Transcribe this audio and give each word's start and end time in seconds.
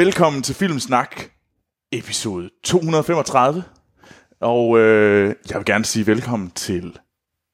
Velkommen 0.00 0.42
til 0.42 0.54
Filmsnak, 0.54 1.22
episode 1.92 2.50
235. 2.64 3.64
Og 4.40 4.78
øh, 4.78 5.34
jeg 5.50 5.58
vil 5.58 5.64
gerne 5.64 5.84
sige 5.84 6.06
velkommen 6.06 6.50
til 6.50 6.98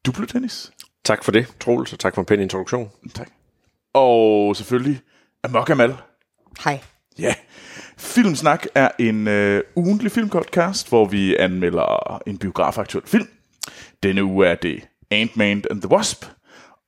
Duplo 0.06 0.26
Tennis. 0.26 0.72
Tak 1.04 1.24
for 1.24 1.32
det, 1.32 1.46
Troels, 1.60 1.92
og 1.92 1.98
tak 1.98 2.14
for 2.14 2.22
en 2.22 2.26
pæn 2.26 2.40
introduktion. 2.40 2.90
Tak. 3.14 3.28
Og 3.94 4.56
selvfølgelig 4.56 5.00
Amok 5.44 5.70
Amal. 5.70 5.94
Hej. 6.64 6.80
Ja, 7.18 7.34
Filmsnak 7.98 8.66
er 8.74 8.88
en 8.98 9.28
øh, 9.28 9.62
ugentlig 9.76 10.12
filmpodcast, 10.12 10.88
hvor 10.88 11.04
vi 11.04 11.36
anmelder 11.36 12.22
en 12.26 12.38
biografaktuel 12.38 13.06
film. 13.06 13.28
Denne 14.02 14.24
uge 14.24 14.46
er 14.46 14.54
det 14.54 14.88
Ant-Man 15.10 15.64
and 15.70 15.82
the 15.82 15.90
Wasp. 15.90 16.24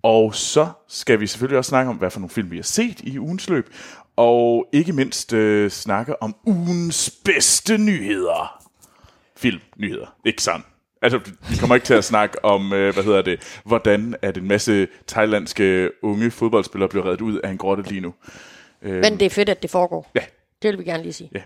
Og 0.02 0.34
så 0.34 0.68
skal 0.88 1.20
vi 1.20 1.26
selvfølgelig 1.26 1.58
også 1.58 1.68
snakke 1.68 1.90
om, 1.90 1.96
hvad 1.96 2.10
for 2.10 2.20
nogle 2.20 2.30
film 2.30 2.50
vi 2.50 2.56
har 2.56 2.62
set 2.62 3.00
i 3.00 3.18
ugens 3.18 3.48
løb. 3.48 3.74
Og 4.18 4.66
ikke 4.72 4.92
mindst 4.92 5.32
øh, 5.32 5.70
snakke 5.70 6.22
om 6.22 6.36
ugens 6.46 7.10
bedste 7.24 7.78
nyheder. 7.78 8.64
Filmnyheder, 9.36 10.16
ikke 10.24 10.42
sådan. 10.42 10.62
Altså, 11.02 11.18
vi 11.50 11.56
kommer 11.60 11.74
ikke 11.74 11.84
til 11.86 11.94
at 11.94 12.04
snakke 12.04 12.44
om, 12.44 12.72
øh, 12.72 12.94
hvad 12.94 13.04
hedder 13.04 13.22
det, 13.22 13.60
hvordan 13.64 14.14
at 14.22 14.36
en 14.38 14.48
masse 14.48 14.88
thailandske 15.06 15.90
unge 16.02 16.30
fodboldspillere 16.30 16.88
bliver 16.88 17.04
reddet 17.06 17.20
ud 17.20 17.38
af 17.38 17.50
en 17.50 17.58
grotte 17.58 17.82
lige 17.88 18.00
nu. 18.00 18.14
Men 18.82 19.04
det 19.20 19.22
er 19.22 19.30
fedt, 19.30 19.48
at 19.48 19.62
det 19.62 19.70
foregår. 19.70 20.10
Ja, 20.14 20.20
Det 20.62 20.70
vil 20.70 20.78
vi 20.78 20.84
gerne 20.84 21.02
lige 21.02 21.12
sige. 21.12 21.30
ja. 21.34 21.40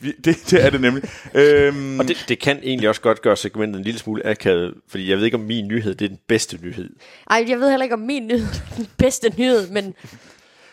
Vi, 0.00 0.12
det, 0.24 0.36
det 0.50 0.64
er 0.64 0.70
det 0.70 0.80
nemlig. 0.80 1.02
øhm, 1.34 1.98
Og 2.00 2.08
det, 2.08 2.24
det 2.28 2.38
kan 2.38 2.60
egentlig 2.62 2.88
også 2.88 3.00
godt 3.00 3.22
gøre 3.22 3.36
segmentet 3.36 3.78
en 3.78 3.84
lille 3.84 4.00
smule 4.00 4.26
akavet, 4.26 4.74
fordi 4.88 5.10
jeg 5.10 5.18
ved 5.18 5.24
ikke, 5.24 5.36
om 5.36 5.40
min 5.42 5.68
nyhed 5.68 5.94
det 5.94 6.04
er 6.04 6.08
den 6.08 6.18
bedste 6.26 6.58
nyhed. 6.62 6.90
Ej, 7.30 7.44
jeg 7.48 7.60
ved 7.60 7.70
heller 7.70 7.84
ikke, 7.84 7.94
om 7.94 8.00
min 8.00 8.26
nyhed 8.26 8.46
er 8.46 8.76
den 8.76 8.88
bedste 8.98 9.32
nyhed, 9.38 9.70
men, 9.70 9.94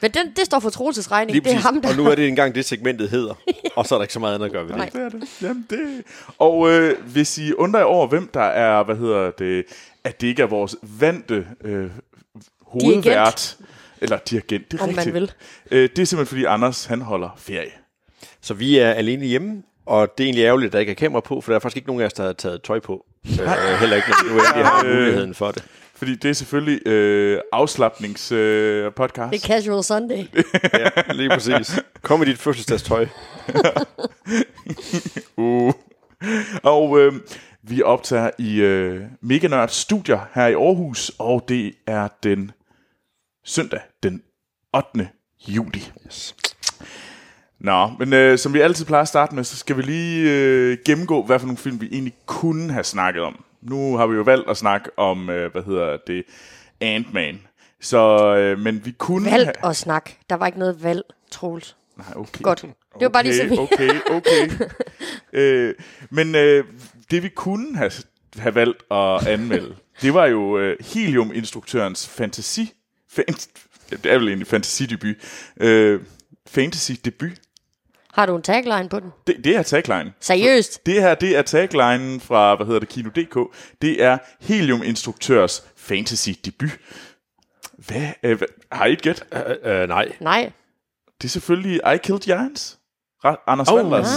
men 0.06 0.12
den, 0.12 0.34
det 0.36 0.46
står 0.46 0.60
for 0.60 0.70
Troelses 0.70 1.12
regning. 1.12 1.32
Lige 1.32 1.44
det 1.44 1.50
er 1.50 1.54
præcis. 1.54 1.66
ham, 1.66 1.82
der... 1.82 1.90
Og 1.90 1.96
nu 1.96 2.06
er 2.06 2.16
det 2.16 2.28
engang 2.28 2.56
det, 2.56 2.66
segmentet 2.66 3.10
hedder. 3.10 3.34
Og 3.76 3.86
så 3.86 3.96
er 3.96 4.00
der 4.00 4.04
ikke 4.04 4.14
så 4.14 4.20
meget 4.20 4.34
andet 4.34 4.46
at 4.46 4.52
gøre 4.52 4.64
ved 4.64 4.70
det. 4.70 4.78
Nej. 4.78 4.90
Det 4.90 5.02
er 5.02 5.10
det. 5.10 5.24
Jamen, 5.42 5.66
det. 5.70 6.04
Og 6.40 6.72
øh, 6.72 7.04
hvis 7.06 7.38
I 7.38 7.54
undrer 7.54 7.80
jer 7.80 7.86
over, 7.86 8.08
hvem 8.08 8.30
der 8.34 8.42
er, 8.42 8.84
hvad 8.84 8.96
hedder 8.96 9.32
det, 9.32 9.66
at 10.04 10.22
det 10.22 10.28
ikke 10.28 10.42
er 10.42 10.48
vores 10.48 10.76
vante 11.00 11.48
øh, 11.64 11.90
hovedvært, 12.62 13.58
eller 14.02 14.18
dirigent, 14.18 14.72
det 14.72 14.80
er 14.80 14.84
Om 14.84 14.90
man 14.90 14.98
rigtigt. 14.98 15.14
vil. 15.14 15.32
Øh, 15.72 15.90
det 15.96 16.00
er 16.00 16.06
simpelthen, 16.06 16.26
fordi 16.26 16.44
Anders, 16.44 16.86
han 16.86 17.02
holder 17.02 17.30
ferie. 17.38 17.72
Så 18.42 18.54
vi 18.54 18.78
er 18.78 18.92
alene 18.92 19.26
hjemme, 19.26 19.64
og 19.86 20.18
det 20.18 20.24
er 20.24 20.28
egentlig 20.28 20.44
ærgerligt, 20.44 20.70
at 20.70 20.74
der 20.74 20.80
ikke 20.80 20.92
er 20.92 20.96
kamera 20.96 21.22
på, 21.22 21.42
for 21.42 21.52
der 21.52 21.56
er 21.56 21.60
faktisk 21.60 21.78
ikke 21.78 21.88
nogen 21.88 22.02
af 22.02 22.06
os, 22.06 22.14
der 22.14 22.24
har 22.24 22.34
taget 22.34 22.62
tøj 22.62 22.80
på. 22.80 23.06
Øh, 23.26 23.80
heller 23.80 23.96
ikke, 23.96 24.08
når 24.10 24.24
vi 24.24 24.30
nu 24.30 24.40
endelig 24.40 24.66
har 24.66 24.84
muligheden 24.96 25.34
for 25.34 25.52
det. 25.52 25.64
Fordi 25.96 26.16
det 26.16 26.30
er 26.30 26.34
selvfølgelig 26.34 26.88
øh, 26.88 27.40
afslappnings 27.52 28.32
øh, 28.32 28.94
podcast. 28.94 29.32
Det 29.32 29.44
er 29.44 29.48
Casual 29.48 29.84
Sunday. 29.84 30.24
Ja, 30.74 31.14
lige 31.14 31.30
præcis. 31.30 31.80
Kom 32.02 32.20
med 32.20 32.28
dit 32.28 32.38
fødselsdagstøj. 32.38 33.08
Uh. 35.38 35.74
Og 36.64 37.00
øh, 37.00 37.14
vi 37.62 37.82
optager 37.82 38.30
i 38.38 38.62
øh, 38.62 39.02
Mega 39.22 39.48
Nørd 39.48 39.70
Studier 39.70 40.20
her 40.34 40.48
i 40.48 40.54
Aarhus, 40.54 41.12
og 41.20 41.46
det 41.48 41.74
er 41.88 42.08
den 42.24 42.52
søndag, 43.46 43.80
den 44.04 44.22
8. 44.74 45.10
juli. 45.48 45.92
Yes. 46.06 46.36
Nå, 47.60 47.88
men 48.00 48.14
øh, 48.14 48.38
som 48.38 48.54
vi 48.54 48.60
altid 48.60 48.86
plejer 48.86 49.02
at 49.02 49.08
starte 49.08 49.36
med, 49.36 49.44
så 49.44 49.58
skal 49.58 49.78
vi 49.78 49.82
lige 49.82 50.32
øh, 50.32 50.78
gennemgå, 50.86 51.24
hvad 51.24 51.40
for 51.40 51.46
nogle 51.48 51.58
film 51.58 51.82
vi 51.82 51.90
egentlig 51.92 52.14
kunne 52.26 52.74
have 52.74 52.84
snakket 52.84 53.24
om. 53.24 53.44
Nu 53.70 53.98
har 53.98 54.08
vi 54.08 54.16
jo 54.16 54.22
valgt 54.22 54.50
at 54.50 54.58
snakke 54.58 54.90
om, 54.98 55.30
øh, 55.30 55.52
hvad 55.52 55.64
hedder 55.64 55.98
det, 56.08 56.24
Ant-Man. 56.82 57.42
Så, 57.82 58.36
øh, 58.36 58.60
men 58.60 58.86
vi 58.86 58.92
kunne 58.92 59.32
Valgt 59.32 59.58
have... 59.58 59.70
at 59.70 59.76
snakke. 59.76 60.18
Der 60.30 60.36
var 60.36 60.46
ikke 60.46 60.60
noget 60.60 60.84
valg, 60.84 61.04
Troels. 61.32 61.76
Nej, 61.98 62.08
okay. 62.16 62.42
Godt. 62.42 62.62
Det 62.62 63.02
var 63.02 63.10
bare 63.10 63.24
lige 63.24 63.36
så. 63.36 63.68
Okay, 63.72 63.90
okay. 64.10 64.50
øh, 65.40 65.74
men 66.10 66.36
øh, 66.36 66.64
det 67.12 67.24
vi 67.24 67.30
kunne 67.30 67.78
have, 67.78 67.92
have 68.38 68.56
valgt 68.56 68.84
at 68.92 69.28
anmelde, 69.28 69.76
det 70.02 70.14
var 70.14 70.26
jo 70.26 70.58
øh, 70.58 70.78
Helium-instruktørens 70.80 72.08
fantasi... 72.08 72.74
Fan, 73.10 73.26
det 73.90 74.06
er 74.06 74.18
vel 74.18 74.28
egentlig 74.28 74.48
fantasidebut. 74.48 75.16
Øh, 75.58 76.02
fantasy-debut. 76.48 77.34
Har 78.16 78.26
du 78.26 78.36
en 78.36 78.42
tagline 78.42 78.90
på 78.90 79.00
den? 79.00 79.10
Det, 79.28 79.36
det 79.44 79.56
er 79.56 79.64
tagline. 79.64 80.14
Seriøst? 80.20 80.86
Det 80.86 80.94
her, 81.02 81.16
det 81.16 81.38
er 81.38 81.42
taglinen 81.42 82.20
fra, 82.20 82.56
hvad 82.56 82.66
hedder 82.66 82.80
det, 82.80 82.90
Kino.dk. 82.90 83.56
Det 83.82 84.04
er 84.04 84.18
Helium-instruktørs 84.42 85.64
fantasy-debut. 85.78 86.70
Hvad, 87.88 88.08
øh, 88.24 88.38
hvad? 88.38 88.48
Har 88.72 88.86
I 88.86 88.94
et 88.94 89.02
gæt? 89.02 89.24
Uh, 89.32 89.72
uh, 89.72 89.88
nej. 89.90 90.12
Nej. 90.20 90.52
Det 91.22 91.28
er 91.28 91.30
selvfølgelig 91.30 91.82
I 91.94 91.98
Killed 91.98 92.22
Giants. 92.22 92.78
Ra- 93.26 93.44
Anders 93.48 93.68
Oh. 93.72 93.76
Walders. 93.76 94.08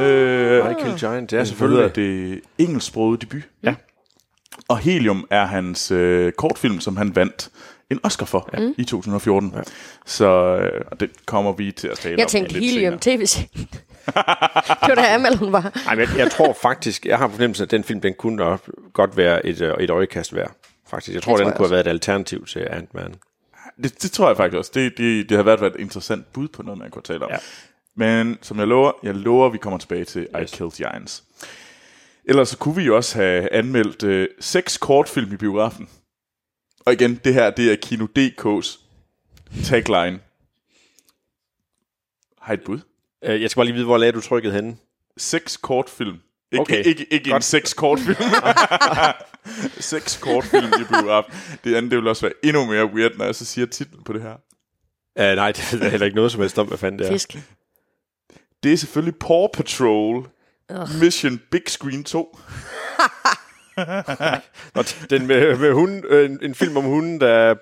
Øh, 0.00 0.68
Michael 0.68 0.98
Giant, 0.98 1.30
det 1.30 1.38
er 1.38 1.44
selvfølgelig 1.44 1.90
selvfølgelig. 1.90 2.34
det 2.34 2.64
engelsksproget 2.66 3.20
debut. 3.20 3.42
Ja. 3.62 3.74
Og 4.68 4.78
Helium 4.78 5.26
er 5.30 5.44
hans 5.46 5.90
øh, 5.90 6.32
kortfilm, 6.32 6.80
som 6.80 6.96
han 6.96 7.16
vandt 7.16 7.50
en 7.90 8.00
Oscar 8.02 8.26
for 8.26 8.50
ja. 8.58 8.70
i 8.78 8.84
2014. 8.84 9.52
Ja. 9.56 9.62
Så 10.06 10.26
øh, 10.56 10.82
og 10.90 11.00
det 11.00 11.10
kommer 11.26 11.52
vi 11.52 11.72
til 11.72 11.88
at 11.88 11.98
tale 11.98 12.16
Jeg 12.18 12.24
om 12.24 12.28
tænkte 12.28 12.52
lidt 12.52 12.64
Helium 12.64 12.98
senere. 13.02 13.18
tv-serien. 13.18 13.68
det 14.80 14.88
var 14.88 14.94
der 14.94 15.14
Amal, 15.14 15.36
hun 15.36 15.52
var. 15.52 15.82
Ej, 15.88 15.94
men 15.94 16.08
jeg, 16.08 16.18
jeg 16.18 16.30
tror 16.30 16.56
faktisk, 16.62 17.06
jeg 17.06 17.18
har 17.18 17.28
fornemmelsen, 17.28 17.64
at 17.64 17.70
den 17.70 17.84
film, 17.84 18.00
den 18.00 18.14
kunne 18.18 18.36
nok 18.36 18.70
godt 18.92 19.16
være 19.16 19.46
et, 19.46 19.60
øh, 19.60 19.74
et 19.80 19.90
øjekast 19.90 20.34
værd. 20.34 20.52
Faktisk. 20.88 21.14
Jeg 21.14 21.22
tror, 21.22 21.32
Det 21.36 21.38
den 21.38 21.44
tror 21.44 21.50
jeg 21.50 21.56
kunne 21.56 21.64
også. 21.64 21.74
have 21.74 21.84
været 21.84 21.86
et 21.86 21.90
alternativ 21.90 22.46
til 22.46 22.66
Ant-Man. 22.70 23.14
Det, 23.82 24.02
det 24.02 24.10
tror 24.10 24.26
jeg 24.28 24.36
faktisk 24.36 24.58
også. 24.58 24.70
Det, 24.74 24.98
det, 24.98 25.28
det 25.28 25.36
har 25.36 25.44
været 25.44 25.62
et 25.62 25.76
interessant 25.78 26.32
bud 26.32 26.48
på 26.48 26.62
noget, 26.62 26.78
man 26.78 26.90
kunne 26.90 27.02
tale 27.02 27.24
om. 27.24 27.30
Ja. 27.30 27.36
Men 27.96 28.38
som 28.42 28.58
jeg 28.58 28.66
lover, 28.66 28.92
jeg 29.02 29.14
lover, 29.14 29.48
vi 29.48 29.58
kommer 29.58 29.78
tilbage 29.78 30.04
til 30.04 30.26
yes. 30.40 30.52
I 30.52 30.56
Killed 30.56 30.72
Giants. 30.72 31.24
Ellers 32.24 32.48
så 32.48 32.58
kunne 32.58 32.76
vi 32.76 32.82
jo 32.82 32.96
også 32.96 33.18
have 33.18 33.52
anmeldt 33.52 34.02
øh, 34.02 34.28
seks 34.40 34.78
kortfilm 34.78 35.32
i 35.32 35.36
biografen. 35.36 35.88
Og 36.86 36.92
igen, 36.92 37.14
det 37.24 37.34
her, 37.34 37.50
det 37.50 37.72
er 37.72 37.76
Kino.dk's 37.86 38.78
tagline. 39.64 40.20
Har 42.40 42.52
I 42.52 42.54
et 42.54 42.64
bud? 42.64 42.78
Øh, 43.24 43.42
Jeg 43.42 43.50
skal 43.50 43.58
bare 43.58 43.66
lige 43.66 43.74
vide, 43.74 43.84
hvor 43.86 43.98
lagde 43.98 44.12
du 44.12 44.20
trykket 44.20 44.52
henne? 44.52 44.76
Seks 45.16 45.56
kortfilm. 45.56 46.16
Ikke, 46.52 46.60
Okay. 46.62 46.78
ikke, 46.78 46.88
ikke, 46.90 47.06
ikke 47.12 47.26
en 47.28 47.32
Godt. 47.32 47.44
seks 47.44 47.74
kortfilm. 47.74 48.16
seks 49.80 50.16
kortfilm 50.16 50.66
i 50.66 50.84
biografen. 50.88 51.32
Det 51.64 51.74
andet, 51.74 51.90
det 51.90 51.98
vil 51.98 52.08
også 52.08 52.22
være 52.26 52.32
endnu 52.42 52.64
mere 52.64 52.84
weird, 52.86 53.12
når 53.16 53.24
jeg 53.24 53.34
så 53.34 53.44
siger 53.44 53.66
titlen 53.66 54.04
på 54.04 54.12
det 54.12 54.22
her. 54.22 54.34
Uh, 55.20 55.36
nej, 55.36 55.52
det 55.56 55.72
er 55.82 55.88
heller 55.88 56.04
ikke 56.04 56.16
noget 56.16 56.32
som 56.32 56.40
helst 56.40 56.58
om, 56.58 56.66
hvad 56.66 56.78
fanden 56.78 56.98
det 56.98 57.06
er. 57.06 57.12
Fisk. 57.12 57.38
Det 58.62 58.72
er 58.72 58.76
selvfølgelig 58.76 59.16
Paw 59.18 59.46
Patrol 59.54 60.28
Ugh. 60.70 61.00
Mission 61.00 61.40
Big 61.50 61.62
Screen 61.66 62.04
2. 62.04 62.38
Og 64.74 64.84
den 65.10 65.26
med, 65.26 65.58
med 65.58 65.72
hunden, 65.72 66.04
øh, 66.08 66.30
en, 66.30 66.38
en 66.42 66.54
film 66.54 66.76
om 66.76 66.84
hunden, 66.84 67.20
der 67.20 67.54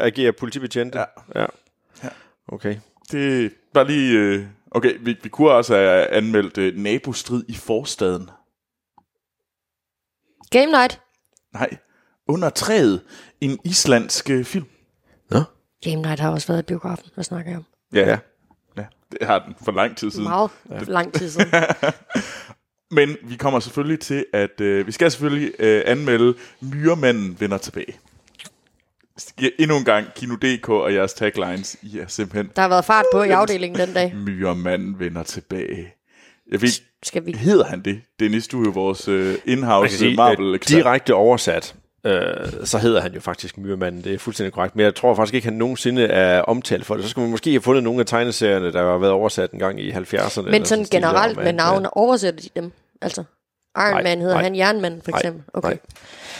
agerer 0.00 0.32
politibetjente. 0.32 0.98
Ja. 0.98 1.04
ja. 1.34 2.08
Okay. 2.48 2.76
Det 3.12 3.52
bare 3.74 3.86
lige... 3.86 4.18
Øh, 4.18 4.46
okay, 4.70 4.96
vi, 5.00 5.16
vi 5.22 5.28
kunne 5.28 5.50
også 5.50 5.74
have 5.74 6.06
anmeldt 6.06 6.58
øh, 6.58 6.76
nabostrid 6.76 7.44
i 7.48 7.54
forstaden. 7.54 8.30
Game 10.50 10.66
Night. 10.66 11.00
Nej, 11.52 11.70
under 12.28 12.50
træet. 12.50 13.02
En 13.40 13.58
islandsk 13.64 14.30
øh, 14.30 14.44
film. 14.44 14.66
Nå? 15.30 15.42
Game 15.84 16.02
Night 16.02 16.20
har 16.20 16.30
også 16.30 16.46
været 16.46 16.62
i 16.62 16.66
biografen. 16.66 17.10
Hvad 17.14 17.24
snakker 17.24 17.50
jeg 17.50 17.58
om? 17.58 17.64
Ja, 17.92 18.00
ja. 18.00 18.18
ja. 18.76 18.84
Det 19.12 19.26
har 19.26 19.38
den 19.38 19.54
for 19.64 19.72
lang 19.72 19.96
tid 19.96 20.10
siden. 20.10 20.24
Meget 20.24 20.50
ja. 20.70 20.78
lang 20.86 21.12
tid 21.12 21.30
siden. 21.30 21.48
Men 22.90 23.16
vi 23.22 23.36
kommer 23.36 23.60
selvfølgelig 23.60 24.00
til 24.00 24.26
at... 24.32 24.60
Øh, 24.60 24.86
vi 24.86 24.92
skal 24.92 25.10
selvfølgelig 25.10 25.52
øh, 25.58 25.82
anmelde 25.86 26.34
Myremanden 26.60 27.36
vender 27.40 27.58
tilbage. 27.58 27.96
Ja, 29.42 29.48
endnu 29.58 29.76
en 29.76 29.84
gang, 29.84 30.06
Kino.dk 30.16 30.68
og 30.68 30.94
jeres 30.94 31.12
taglines, 31.12 31.76
I 31.82 31.98
er 31.98 32.06
simpelthen 32.06 32.50
Der 32.56 32.62
har 32.62 32.68
været 32.68 32.84
fart 32.84 33.04
på 33.12 33.22
i 33.22 33.28
afdelingen 33.28 33.78
den 33.86 33.94
dag. 33.94 34.14
Myremanden 34.16 34.98
vender 34.98 35.22
tilbage. 35.22 35.94
Jeg 36.52 36.62
ved, 36.62 36.68
Skal 37.02 37.26
vi... 37.26 37.32
hedder 37.32 37.64
han 37.64 37.82
det? 37.82 38.00
Dennis, 38.20 38.48
du 38.48 38.60
er 38.60 38.64
jo 38.64 38.70
vores 38.70 39.04
kan 39.04 39.36
in-house 39.44 40.14
marvel 40.14 40.54
øh, 40.54 40.60
direkte 40.68 41.14
oversat, 41.14 41.74
øh, 42.04 42.22
så 42.64 42.78
hedder 42.78 43.00
han 43.00 43.12
jo 43.14 43.20
faktisk 43.20 43.58
Myrmanden. 43.58 44.04
Det 44.04 44.14
er 44.14 44.18
fuldstændig 44.18 44.52
korrekt. 44.52 44.76
Men 44.76 44.84
jeg 44.84 44.94
tror 44.94 45.14
faktisk 45.14 45.34
ikke, 45.34 45.46
han 45.46 45.54
nogensinde 45.56 46.04
er 46.04 46.40
omtalt 46.42 46.86
for 46.86 46.94
det. 46.94 47.04
Så 47.04 47.10
skal 47.10 47.20
man 47.20 47.30
måske 47.30 47.50
have 47.50 47.60
fundet 47.60 47.84
nogle 47.84 48.00
af 48.00 48.06
tegneserierne, 48.06 48.72
der 48.72 48.90
har 48.90 48.98
været 48.98 49.12
oversat 49.12 49.50
en 49.50 49.58
gang 49.58 49.80
i 49.80 49.90
70'erne. 49.90 50.38
eller 50.38 50.50
Men 50.50 50.64
sådan 50.64 50.84
der, 50.84 50.90
generelt 50.90 51.36
med 51.36 51.44
man- 51.44 51.54
navne, 51.54 51.96
oversætter 51.96 52.40
de 52.40 52.48
dem? 52.60 52.72
Altså, 53.02 53.20
Iron 53.76 53.90
Nej, 53.92 54.02
Man 54.02 54.18
hedder 54.20 54.34
nej. 54.34 54.42
han 54.42 54.56
Jernmand, 54.56 55.02
for 55.02 55.10
Nej, 55.10 55.18
eksempel. 55.18 55.42
Okay. 55.52 55.68
nej. 55.68 55.78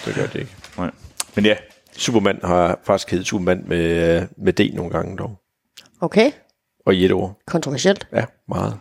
Det 0.05 0.15
gør 0.15 0.27
det 0.27 0.35
ikke. 0.41 0.55
Nej. 0.79 0.91
Men 1.35 1.45
ja, 1.45 1.57
Superman 1.97 2.41
har 2.45 2.79
faktisk 2.85 3.11
heddet 3.11 3.27
Superman 3.27 3.65
med, 3.67 4.17
øh, 4.21 4.23
med 4.37 4.53
D 4.53 4.75
nogle 4.75 4.91
gange 4.91 5.17
dog. 5.17 5.37
Okay. 6.01 6.31
Og 6.87 6.95
i 6.95 7.05
et 7.05 7.13
ord. 7.13 7.39
Kontroversielt. 7.47 8.07
Ja, 8.13 8.25
meget. 8.49 8.79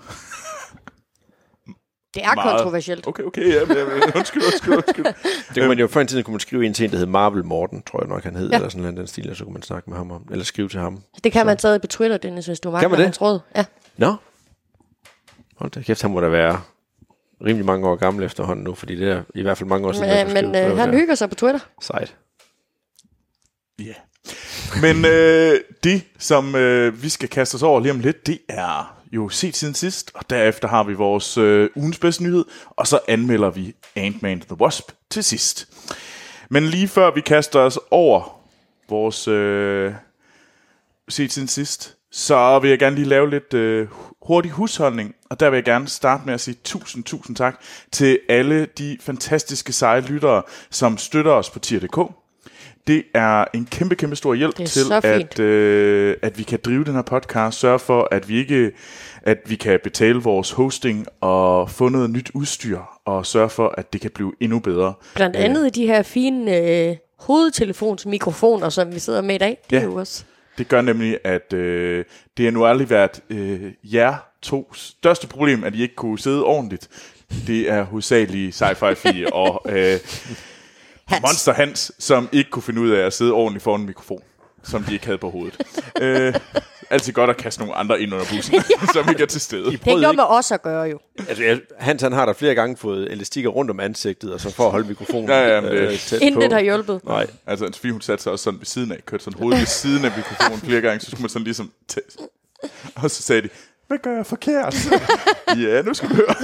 Det 2.17 2.25
er 2.25 2.35
Meget. 2.35 2.51
kontroversielt. 2.57 3.07
okay, 3.07 3.23
okay, 3.23 3.53
ja, 3.53 3.65
men, 3.65 3.77
men, 3.77 3.87
undskyld, 4.15 4.43
undskyld, 4.45 4.73
undskyld. 4.73 5.05
Det 5.05 5.55
kunne 5.55 5.67
man 5.67 5.79
jo 5.79 5.87
før 5.87 6.01
en 6.01 6.07
tid 6.07 6.23
kunne 6.23 6.31
man 6.33 6.39
skrive 6.39 6.65
ind 6.65 6.73
til 6.75 6.85
en, 6.85 6.91
der 6.91 6.97
hed 6.97 7.05
Marvel 7.05 7.45
Morten, 7.45 7.81
tror 7.81 8.01
jeg 8.01 8.07
nok 8.09 8.23
han 8.23 8.35
hed, 8.35 8.49
Ja. 8.49 8.55
eller 8.55 8.69
sådan 8.69 8.81
noget, 8.81 8.97
den 8.97 9.07
stil, 9.07 9.29
og 9.29 9.35
så 9.35 9.43
kunne 9.43 9.53
man 9.53 9.61
snakke 9.63 9.89
med 9.89 9.97
ham 9.97 10.11
om, 10.11 10.27
eller 10.31 10.45
skrive 10.45 10.69
til 10.69 10.79
ham. 10.79 11.01
Det 11.23 11.31
kan 11.31 11.45
man 11.45 11.59
stadig 11.59 11.81
på 11.81 11.87
Twitter, 11.87 12.17
Dennis, 12.17 12.45
hvis 12.45 12.59
du 12.59 12.69
Kan 12.69 12.73
magter 12.73 12.89
man 12.89 12.97
det? 12.97 13.05
hans 13.05 13.21
råd. 13.21 13.39
Ja. 13.55 13.65
Nå, 13.97 14.15
Hold 15.57 15.71
da 15.71 15.81
kæft, 15.81 16.01
han 16.01 16.11
må 16.11 16.21
da 16.21 16.27
være 16.27 16.61
rimelig 17.45 17.65
mange 17.65 17.87
år 17.87 17.95
gammel 17.95 18.23
efterhånden 18.25 18.63
nu, 18.63 18.73
fordi 18.75 18.95
det 18.95 19.11
er 19.11 19.23
i 19.35 19.41
hvert 19.41 19.57
fald 19.57 19.69
mange 19.69 19.87
år 19.87 19.91
siden. 19.91 20.27
Men, 20.33 20.51
men 20.51 20.65
øh, 20.71 20.77
han 20.77 20.93
hygger 20.93 21.15
sig 21.15 21.29
på 21.29 21.35
Twitter. 21.35 21.59
Sejt. 21.81 22.15
Ja. 23.79 23.93
Men 24.81 25.05
øh, 25.05 25.59
det, 25.83 26.01
som 26.19 26.55
øh, 26.55 27.03
vi 27.03 27.09
skal 27.09 27.29
kaste 27.29 27.55
os 27.55 27.63
over 27.63 27.79
lige 27.79 27.91
om 27.91 27.99
lidt, 27.99 28.27
det 28.27 28.39
er 28.49 28.96
jo 29.11 29.29
set 29.29 29.55
siden 29.55 29.73
sidst, 29.73 30.11
og 30.13 30.29
derefter 30.29 30.67
har 30.67 30.83
vi 30.83 30.93
vores 30.93 31.37
øh, 31.37 31.69
ugens 31.75 31.99
bedste 31.99 32.23
nyhed, 32.23 32.45
og 32.69 32.87
så 32.87 32.99
anmelder 33.07 33.49
vi 33.49 33.75
Ant-Man 33.95 34.39
the 34.39 34.61
Wasp 34.61 34.91
til 35.09 35.23
sidst. 35.23 35.67
Men 36.49 36.63
lige 36.65 36.87
før 36.87 37.11
vi 37.13 37.21
kaster 37.21 37.59
os 37.59 37.79
over 37.91 38.41
vores 38.89 39.27
øh, 39.27 39.93
set 41.09 41.31
siden 41.31 41.47
sidst, 41.47 41.97
så 42.11 42.59
vil 42.59 42.69
jeg 42.69 42.79
gerne 42.79 42.95
lige 42.95 43.07
lave 43.07 43.29
lidt 43.29 43.53
øh, 43.53 43.87
hurtig 44.21 44.51
husholdning, 44.51 45.15
og 45.29 45.39
der 45.39 45.49
vil 45.49 45.57
jeg 45.57 45.63
gerne 45.63 45.87
starte 45.87 46.23
med 46.25 46.33
at 46.33 46.41
sige 46.41 46.57
tusind, 46.63 47.03
tusind 47.03 47.35
tak 47.35 47.61
til 47.91 48.19
alle 48.29 48.65
de 48.65 48.97
fantastiske 49.01 49.73
seje 49.73 50.01
lyttere, 50.01 50.43
som 50.69 50.97
støtter 50.97 51.31
os 51.31 51.49
på 51.49 51.59
tier.dk. 51.59 52.11
Det 52.87 53.03
er 53.13 53.45
en 53.53 53.65
kæmpe, 53.71 53.95
kæmpe 53.95 54.15
stor 54.15 54.33
hjælp 54.33 54.55
til, 54.55 54.93
at, 55.03 55.39
øh, 55.39 56.15
at 56.21 56.37
vi 56.37 56.43
kan 56.43 56.59
drive 56.65 56.83
den 56.83 56.93
her 56.93 57.01
podcast. 57.01 57.59
Sørge 57.59 57.79
for, 57.79 58.07
at 58.11 58.29
vi 58.29 58.37
ikke 58.37 58.71
at 59.21 59.37
vi 59.45 59.55
kan 59.55 59.79
betale 59.83 60.19
vores 60.19 60.51
hosting 60.51 61.05
og 61.21 61.69
få 61.71 61.89
noget 61.89 62.09
nyt 62.09 62.31
udstyr, 62.33 62.79
og 63.05 63.25
sørge 63.25 63.49
for, 63.49 63.73
at 63.77 63.93
det 63.93 64.01
kan 64.01 64.11
blive 64.11 64.33
endnu 64.39 64.59
bedre. 64.59 64.93
Blandt 65.15 65.35
andet 65.35 65.67
i 65.67 65.69
de 65.81 65.87
her 65.87 66.03
fine 66.03 66.57
øh, 66.57 66.95
hovedtelefonsmikrofoner, 67.19 68.69
som 68.69 68.93
vi 68.93 68.99
sidder 68.99 69.21
med 69.21 69.35
i 69.35 69.37
dag. 69.37 69.57
Det 69.69 69.75
Ja. 69.75 69.81
er 69.81 69.85
jo 69.85 69.95
også... 69.95 70.23
Det 70.57 70.67
gør 70.67 70.81
nemlig, 70.81 71.17
at 71.23 71.53
øh, 71.53 72.05
det 72.37 72.45
har 72.45 72.51
nu 72.51 72.65
aldrig 72.65 72.89
været 72.89 73.19
øh, 73.29 73.61
jer 73.83 74.15
to 74.41 74.73
største 74.73 75.27
problem, 75.27 75.63
at 75.63 75.75
I 75.75 75.81
ikke 75.81 75.95
kunne 75.95 76.19
sidde 76.19 76.43
ordentligt. 76.43 76.87
Det 77.47 77.71
er 77.71 77.83
hovedsageligt 77.83 78.61
sci-fi 78.61 79.29
og 79.33 79.65
øh, 79.69 79.97
Hans. 81.07 81.21
Monster 81.21 81.53
Hans, 81.53 81.91
som 81.99 82.29
ikke 82.31 82.49
kunne 82.49 82.63
finde 82.63 82.81
ud 82.81 82.89
af 82.89 83.05
at 83.05 83.13
sidde 83.13 83.31
ordentligt 83.31 83.63
foran 83.63 83.79
en 83.81 83.87
mikrofon, 83.87 84.21
som 84.63 84.83
de 84.83 84.93
ikke 84.93 85.05
havde 85.05 85.17
på 85.17 85.29
hovedet. 85.29 85.57
øh, 86.01 86.33
altid 86.89 87.13
godt 87.13 87.29
at 87.29 87.37
kaste 87.37 87.61
nogle 87.61 87.75
andre 87.75 88.01
ind 88.01 88.13
under 88.13 88.25
bussen, 88.35 88.55
som 88.93 89.09
ikke 89.09 89.21
er 89.23 89.27
til 89.27 89.41
stede. 89.41 89.63
Det 89.65 89.81
er 89.85 89.89
ikke 89.89 90.01
noget 90.01 90.15
med 90.15 90.23
os 90.27 90.51
at 90.51 90.61
gøre 90.61 90.83
jo. 90.83 90.99
Altså, 91.29 91.43
jeg, 91.43 91.59
Hans 91.79 92.01
han 92.01 92.11
har 92.13 92.25
der 92.25 92.33
flere 92.33 92.55
gange 92.55 92.77
fået 92.77 93.11
elastikker 93.11 93.49
rundt 93.49 93.71
om 93.71 93.79
ansigtet, 93.79 94.33
og 94.33 94.39
så 94.41 94.51
for 94.53 94.65
at 94.65 94.71
holde 94.71 94.87
mikrofonen 94.87 95.29
Ja, 95.29 95.55
ja, 95.55 95.61
men 95.61 95.71
det- 95.71 95.77
øh, 95.91 95.97
tæt 95.99 96.21
Inden 96.21 96.33
på. 96.35 96.41
det 96.41 96.53
har 96.53 96.59
hjulpet. 96.59 97.01
Nej, 97.05 97.27
Altså, 97.47 97.65
en 97.65 97.73
Sofie, 97.73 97.91
hun 97.91 98.01
satte 98.01 98.23
sig 98.23 98.31
også 98.31 98.43
sådan 98.43 98.59
ved 98.59 98.65
siden 98.65 98.91
af, 98.91 99.05
kørte 99.05 99.23
sådan 99.23 99.39
hovedet 99.39 99.59
ved 99.59 99.67
siden 99.67 100.05
af 100.05 100.11
mikrofonen 100.17 100.59
flere 100.59 100.81
gange, 100.81 100.99
så 100.99 101.11
skulle 101.11 101.21
man 101.21 101.29
sådan 101.29 101.43
ligesom... 101.43 101.71
Tæ- 101.93 102.25
og 102.95 103.11
så 103.11 103.21
sagde 103.23 103.41
de, 103.41 103.49
hvad 103.87 103.97
gør 104.03 104.15
jeg 104.15 104.25
forkert? 104.25 104.75
ja, 105.57 105.81
nu 105.81 105.93
skal 105.93 106.09
du 106.09 106.15
høre 106.15 106.35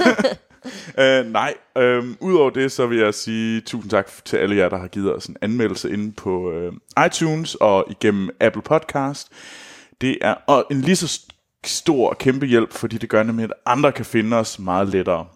uh, 0.98 1.32
nej, 1.32 1.54
um, 1.76 2.16
udover 2.20 2.50
det, 2.50 2.72
så 2.72 2.86
vil 2.86 2.98
jeg 2.98 3.14
sige 3.14 3.60
tusind 3.60 3.90
tak 3.90 4.10
til 4.24 4.36
alle 4.36 4.56
jer, 4.56 4.68
der 4.68 4.78
har 4.78 4.88
givet 4.88 5.14
os 5.14 5.26
en 5.26 5.36
anmeldelse 5.40 5.92
inde 5.92 6.12
på 6.12 6.52
uh, 6.52 7.04
iTunes 7.06 7.54
og 7.54 7.86
igennem 7.90 8.30
Apple 8.40 8.62
Podcast. 8.62 9.28
Det 10.00 10.18
er 10.20 10.34
og 10.46 10.66
en 10.70 10.80
lige 10.80 10.96
så 10.96 11.20
stor 11.66 12.10
og 12.10 12.18
kæmpe 12.18 12.46
hjælp, 12.46 12.72
fordi 12.72 12.98
det 12.98 13.08
gør 13.08 13.22
nemlig, 13.22 13.44
at 13.44 13.52
andre 13.66 13.92
kan 13.92 14.04
finde 14.04 14.36
os 14.36 14.58
meget 14.58 14.88
lettere. 14.88 15.26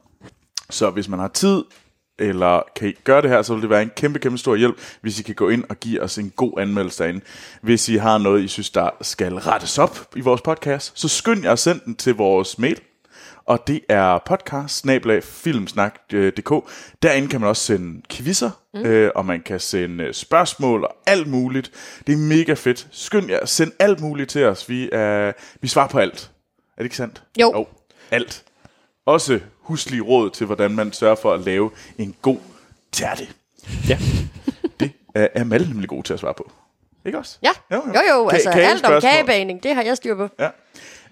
Så 0.70 0.90
hvis 0.90 1.08
man 1.08 1.18
har 1.18 1.28
tid, 1.28 1.64
eller 2.18 2.62
kan 2.76 2.88
I 2.88 2.92
gøre 3.04 3.22
det 3.22 3.30
her, 3.30 3.42
så 3.42 3.54
vil 3.54 3.62
det 3.62 3.70
være 3.70 3.82
en 3.82 3.90
kæmpe, 3.96 4.18
kæmpe 4.18 4.38
stor 4.38 4.56
hjælp, 4.56 4.76
hvis 5.00 5.20
I 5.20 5.22
kan 5.22 5.34
gå 5.34 5.48
ind 5.48 5.64
og 5.68 5.80
give 5.80 6.02
os 6.02 6.18
en 6.18 6.32
god 6.36 6.52
anmeldelse 6.60 7.02
derinde. 7.02 7.20
Hvis 7.62 7.88
I 7.88 7.96
har 7.96 8.18
noget, 8.18 8.44
I 8.44 8.48
synes, 8.48 8.70
der 8.70 8.90
skal 9.00 9.34
rettes 9.34 9.78
op 9.78 10.08
i 10.16 10.20
vores 10.20 10.40
podcast, 10.40 11.00
så 11.00 11.08
skynd 11.08 11.42
jer 11.42 11.52
at 11.52 11.58
sende 11.58 11.80
den 11.84 11.96
til 11.96 12.14
vores 12.14 12.58
mail. 12.58 12.80
Og 13.48 13.66
det 13.66 13.80
er 13.88 14.18
podcast 14.26 14.86
filmsnak.dk. 15.22 16.70
Derinde 17.02 17.28
kan 17.28 17.40
man 17.40 17.48
også 17.48 17.62
sende 17.62 18.02
quizzer, 18.10 18.50
mm. 18.74 18.80
øh, 18.80 19.10
og 19.14 19.26
man 19.26 19.42
kan 19.42 19.60
sende 19.60 20.04
øh, 20.04 20.14
spørgsmål 20.14 20.84
og 20.84 20.96
alt 21.06 21.26
muligt. 21.26 21.70
Det 22.06 22.12
er 22.12 22.16
mega 22.16 22.52
fedt. 22.52 22.88
Skynd 22.90 23.30
jer, 23.30 23.46
send 23.46 23.72
alt 23.78 24.00
muligt 24.00 24.30
til 24.30 24.44
os. 24.44 24.68
Vi, 24.68 24.88
er, 24.92 25.32
vi 25.60 25.68
svarer 25.68 25.88
på 25.88 25.98
alt. 25.98 26.30
Er 26.76 26.82
det 26.82 26.84
ikke 26.84 26.96
sandt? 26.96 27.22
Jo. 27.40 27.52
jo 27.56 27.66
alt. 28.10 28.44
Også 29.06 29.40
huslige 29.60 30.02
råd 30.02 30.30
til, 30.30 30.46
hvordan 30.46 30.70
man 30.70 30.92
sørger 30.92 31.16
for 31.16 31.32
at 31.34 31.40
lave 31.40 31.70
en 31.98 32.14
god 32.22 32.38
tærte. 32.92 33.26
Ja. 33.88 33.98
Det 34.80 34.92
er, 35.14 35.28
er 35.34 35.44
Malle 35.44 35.68
nemlig 35.68 35.88
god 35.88 36.02
til 36.04 36.12
at 36.14 36.20
svare 36.20 36.34
på. 36.34 36.50
Ikke 37.06 37.18
også? 37.18 37.38
Ja, 37.42 37.50
Jo, 37.70 37.76
jo 37.76 37.82
jo. 37.86 38.00
jo, 38.14 38.28
Ka- 38.28 38.34
altså 38.34 38.50
alt 38.50 38.84
om 38.84 39.00
kagebagning, 39.00 39.62
det 39.62 39.74
har 39.74 39.82
jeg 39.82 39.96
styr 39.96 40.14
på. 40.16 40.28
Ja. 40.38 40.48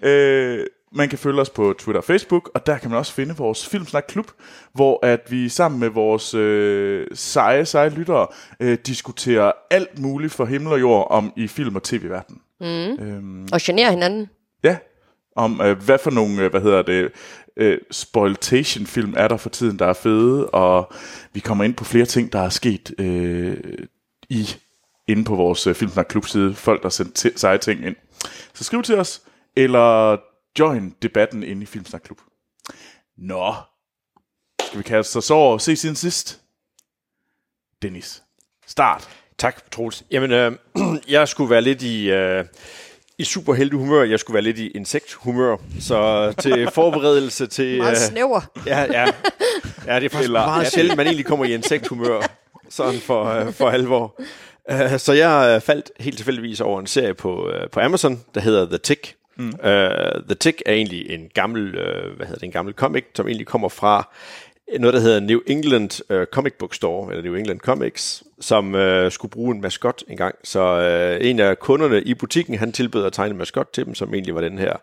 Øh, 0.09 0.65
man 0.91 1.09
kan 1.09 1.17
følge 1.17 1.41
os 1.41 1.49
på 1.49 1.73
Twitter 1.79 1.99
og 1.99 2.03
Facebook, 2.05 2.51
og 2.53 2.65
der 2.65 2.77
kan 2.77 2.89
man 2.89 2.99
også 2.99 3.13
finde 3.13 3.35
vores 3.35 3.67
Filmsnak 3.67 4.03
Klub, 4.07 4.31
hvor 4.73 5.05
at 5.05 5.21
vi 5.29 5.49
sammen 5.49 5.79
med 5.79 5.89
vores 5.89 6.33
øh, 6.33 7.07
seje, 7.13 7.65
seje 7.65 7.89
lyttere 7.89 8.27
øh, 8.59 8.77
diskuterer 8.85 9.51
alt 9.71 9.99
muligt 9.99 10.33
for 10.33 10.45
himmel 10.45 10.73
og 10.73 10.79
jord 10.79 11.07
om 11.09 11.33
i 11.37 11.47
film- 11.47 11.75
og 11.75 11.83
tv-verdenen. 11.83 12.41
Og 13.53 13.59
genere 13.61 13.89
hinanden. 13.91 14.29
Ja, 14.63 14.77
om 15.35 15.61
øh, 15.61 15.81
hvad 15.81 15.97
for 15.97 16.11
nogle, 16.11 16.41
øh, 16.43 16.51
hvad 16.51 16.61
hedder 16.61 16.81
det, 16.81 17.11
øh, 17.57 17.77
spoiltation-film 17.91 19.13
er 19.17 19.27
der 19.27 19.37
for 19.37 19.49
tiden, 19.49 19.79
der 19.79 19.85
er 19.85 19.93
fede, 19.93 20.49
og 20.49 20.91
vi 21.33 21.39
kommer 21.39 21.63
ind 21.63 21.73
på 21.73 21.83
flere 21.83 22.05
ting, 22.05 22.33
der 22.33 22.39
er 22.39 22.49
sket 22.49 22.93
øh, 22.99 23.57
i 24.29 24.47
inde 25.07 25.23
på 25.23 25.35
vores 25.35 25.67
øh, 25.67 25.75
Filmsnak 25.75 26.05
Klub-side, 26.09 26.53
folk, 26.53 26.83
der 26.83 27.09
ti- 27.15 27.37
seje 27.37 27.57
ting 27.57 27.85
ind. 27.85 27.95
Så 28.53 28.63
skriv 28.63 28.83
til 28.83 28.95
os, 28.95 29.21
eller 29.55 30.17
join 30.59 30.95
debatten 31.01 31.43
inde 31.43 31.63
i 31.63 31.65
Filmsnak 31.65 32.01
Klub. 32.01 32.17
Nå, 33.17 33.53
skal 34.61 34.77
vi 34.77 34.83
kaste 34.83 35.17
os 35.17 35.31
over 35.31 35.53
og 35.53 35.61
se 35.61 35.75
siden 35.75 35.95
sidst? 35.95 36.41
Dennis, 37.81 38.23
start. 38.67 39.09
Tak, 39.37 39.71
Troels. 39.71 40.03
Jamen, 40.11 40.31
øh, 40.31 40.51
jeg 41.09 41.27
skulle 41.27 41.49
være 41.49 41.61
lidt 41.61 41.81
i, 41.81 42.09
øh, 42.09 42.45
i 43.17 43.23
superheltehumør. 43.23 44.03
Jeg 44.03 44.19
skulle 44.19 44.33
være 44.33 44.43
lidt 44.43 44.57
i 44.59 44.67
insekthumør. 44.67 45.57
Så 45.79 46.31
til 46.39 46.69
forberedelse 46.73 47.47
til... 47.47 47.77
Meget 47.77 47.91
øh, 47.91 47.97
snæver. 47.97 48.41
Ja, 48.65 48.81
ja. 48.81 49.05
ja, 49.87 49.95
det 49.99 50.05
er 50.05 50.09
faktisk 50.09 50.23
Eller- 50.23 50.45
meget 50.45 50.71
sjældent, 50.71 50.97
man 50.97 51.05
egentlig 51.05 51.25
kommer 51.25 51.45
i 51.45 51.53
insekthumør. 51.53 52.21
Sådan 52.69 52.99
for, 52.99 53.25
øh, 53.25 53.53
for 53.53 53.69
alvor. 53.69 54.21
Uh, 54.71 54.97
så 54.97 55.13
jeg 55.13 55.63
faldt 55.63 55.91
helt 55.99 56.17
tilfældigvis 56.17 56.61
over 56.61 56.79
en 56.79 56.87
serie 56.87 57.13
på, 57.13 57.47
uh, 57.47 57.69
på 57.71 57.79
Amazon, 57.79 58.23
der 58.35 58.41
hedder 58.41 58.65
The 58.65 58.77
Tick. 58.77 59.15
Mm. 59.37 59.45
Uh, 59.45 60.23
The 60.27 60.35
Tick 60.39 60.61
er 60.65 60.73
egentlig 60.73 61.09
en 61.09 61.29
gammel, 61.33 61.67
uh, 61.67 62.15
hvad 62.15 62.25
hedder 62.25 62.39
det, 62.39 62.43
en 62.43 62.51
gammel 62.51 62.73
comic, 62.73 63.03
som 63.15 63.27
egentlig 63.27 63.47
kommer 63.47 63.69
fra 63.69 64.13
noget, 64.79 64.93
der 64.93 64.99
hedder 64.99 65.19
New 65.19 65.39
England 65.47 66.13
uh, 66.13 66.23
Comic 66.23 66.53
Book 66.59 66.73
Store, 66.73 67.11
eller 67.11 67.23
New 67.23 67.35
England 67.35 67.59
Comics, 67.59 68.23
som 68.39 68.73
uh, 68.75 69.11
skulle 69.11 69.31
bruge 69.31 69.55
en 69.55 69.61
maskot 69.61 70.03
engang. 70.07 70.35
Så 70.43 71.17
uh, 71.19 71.27
en 71.27 71.39
af 71.39 71.59
kunderne 71.59 72.01
i 72.01 72.13
butikken, 72.13 72.57
han 72.57 72.71
tilbød 72.71 73.05
at 73.05 73.13
tegne 73.13 73.31
en 73.31 73.37
maskot 73.37 73.69
til 73.73 73.85
dem, 73.85 73.95
som 73.95 74.13
egentlig 74.13 74.35
var 74.35 74.41
den 74.41 74.57
her 74.57 74.73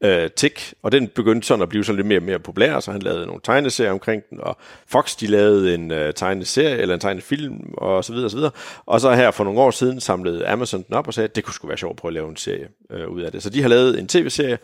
uh, 0.00 0.30
Tick. 0.36 0.74
Og 0.82 0.92
den 0.92 1.08
begyndte 1.08 1.46
sådan 1.46 1.62
at 1.62 1.68
blive 1.68 1.84
sådan 1.84 1.96
lidt 1.96 2.06
mere 2.06 2.18
og 2.18 2.22
mere 2.22 2.38
populær, 2.38 2.80
så 2.80 2.92
han 2.92 3.02
lavede 3.02 3.26
nogle 3.26 3.40
tegneserier 3.44 3.92
omkring 3.92 4.22
den, 4.30 4.40
og 4.40 4.56
Fox, 4.86 5.16
de 5.16 5.26
lavede 5.26 5.74
en 5.74 5.90
uh, 5.90 5.98
tegneserie, 6.16 6.76
eller 6.76 6.94
en 6.94 7.00
tegnefilm, 7.00 7.74
og 7.78 8.04
så 8.04 8.12
videre, 8.12 8.26
og 8.26 8.30
så 8.30 8.36
videre. 8.36 8.52
Og 8.86 9.00
så 9.00 9.14
her 9.14 9.30
for 9.30 9.44
nogle 9.44 9.60
år 9.60 9.70
siden 9.70 10.00
samlede 10.00 10.46
Amazon 10.46 10.82
den 10.82 10.94
op 10.94 11.06
og 11.06 11.14
sagde, 11.14 11.28
at 11.28 11.36
det 11.36 11.44
kunne 11.44 11.54
sgu 11.54 11.66
være 11.68 11.78
sjovt 11.78 11.92
at 11.92 11.96
prøve 11.96 12.10
at 12.10 12.14
lave 12.14 12.28
en 12.28 12.36
serie 12.36 12.68
uh, 12.94 13.14
ud 13.14 13.22
af 13.22 13.32
det. 13.32 13.42
Så 13.42 13.50
de 13.50 13.62
har 13.62 13.68
lavet 13.68 13.98
en 13.98 14.08
tv-serie, 14.08 14.58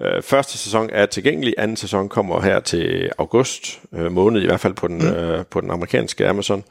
Øh, 0.00 0.22
første 0.22 0.58
sæson 0.58 0.90
er 0.92 1.06
tilgængelig, 1.06 1.54
anden 1.58 1.76
sæson 1.76 2.08
kommer 2.08 2.40
her 2.40 2.60
til 2.60 3.10
august 3.18 3.80
øh, 3.92 4.12
måned, 4.12 4.42
i 4.42 4.46
hvert 4.46 4.60
fald 4.60 4.74
på 4.74 4.88
den, 4.88 4.98
mm. 4.98 5.06
øh, 5.06 5.46
på 5.46 5.60
den 5.60 5.70
amerikanske 5.70 6.28
Amazon. 6.28 6.64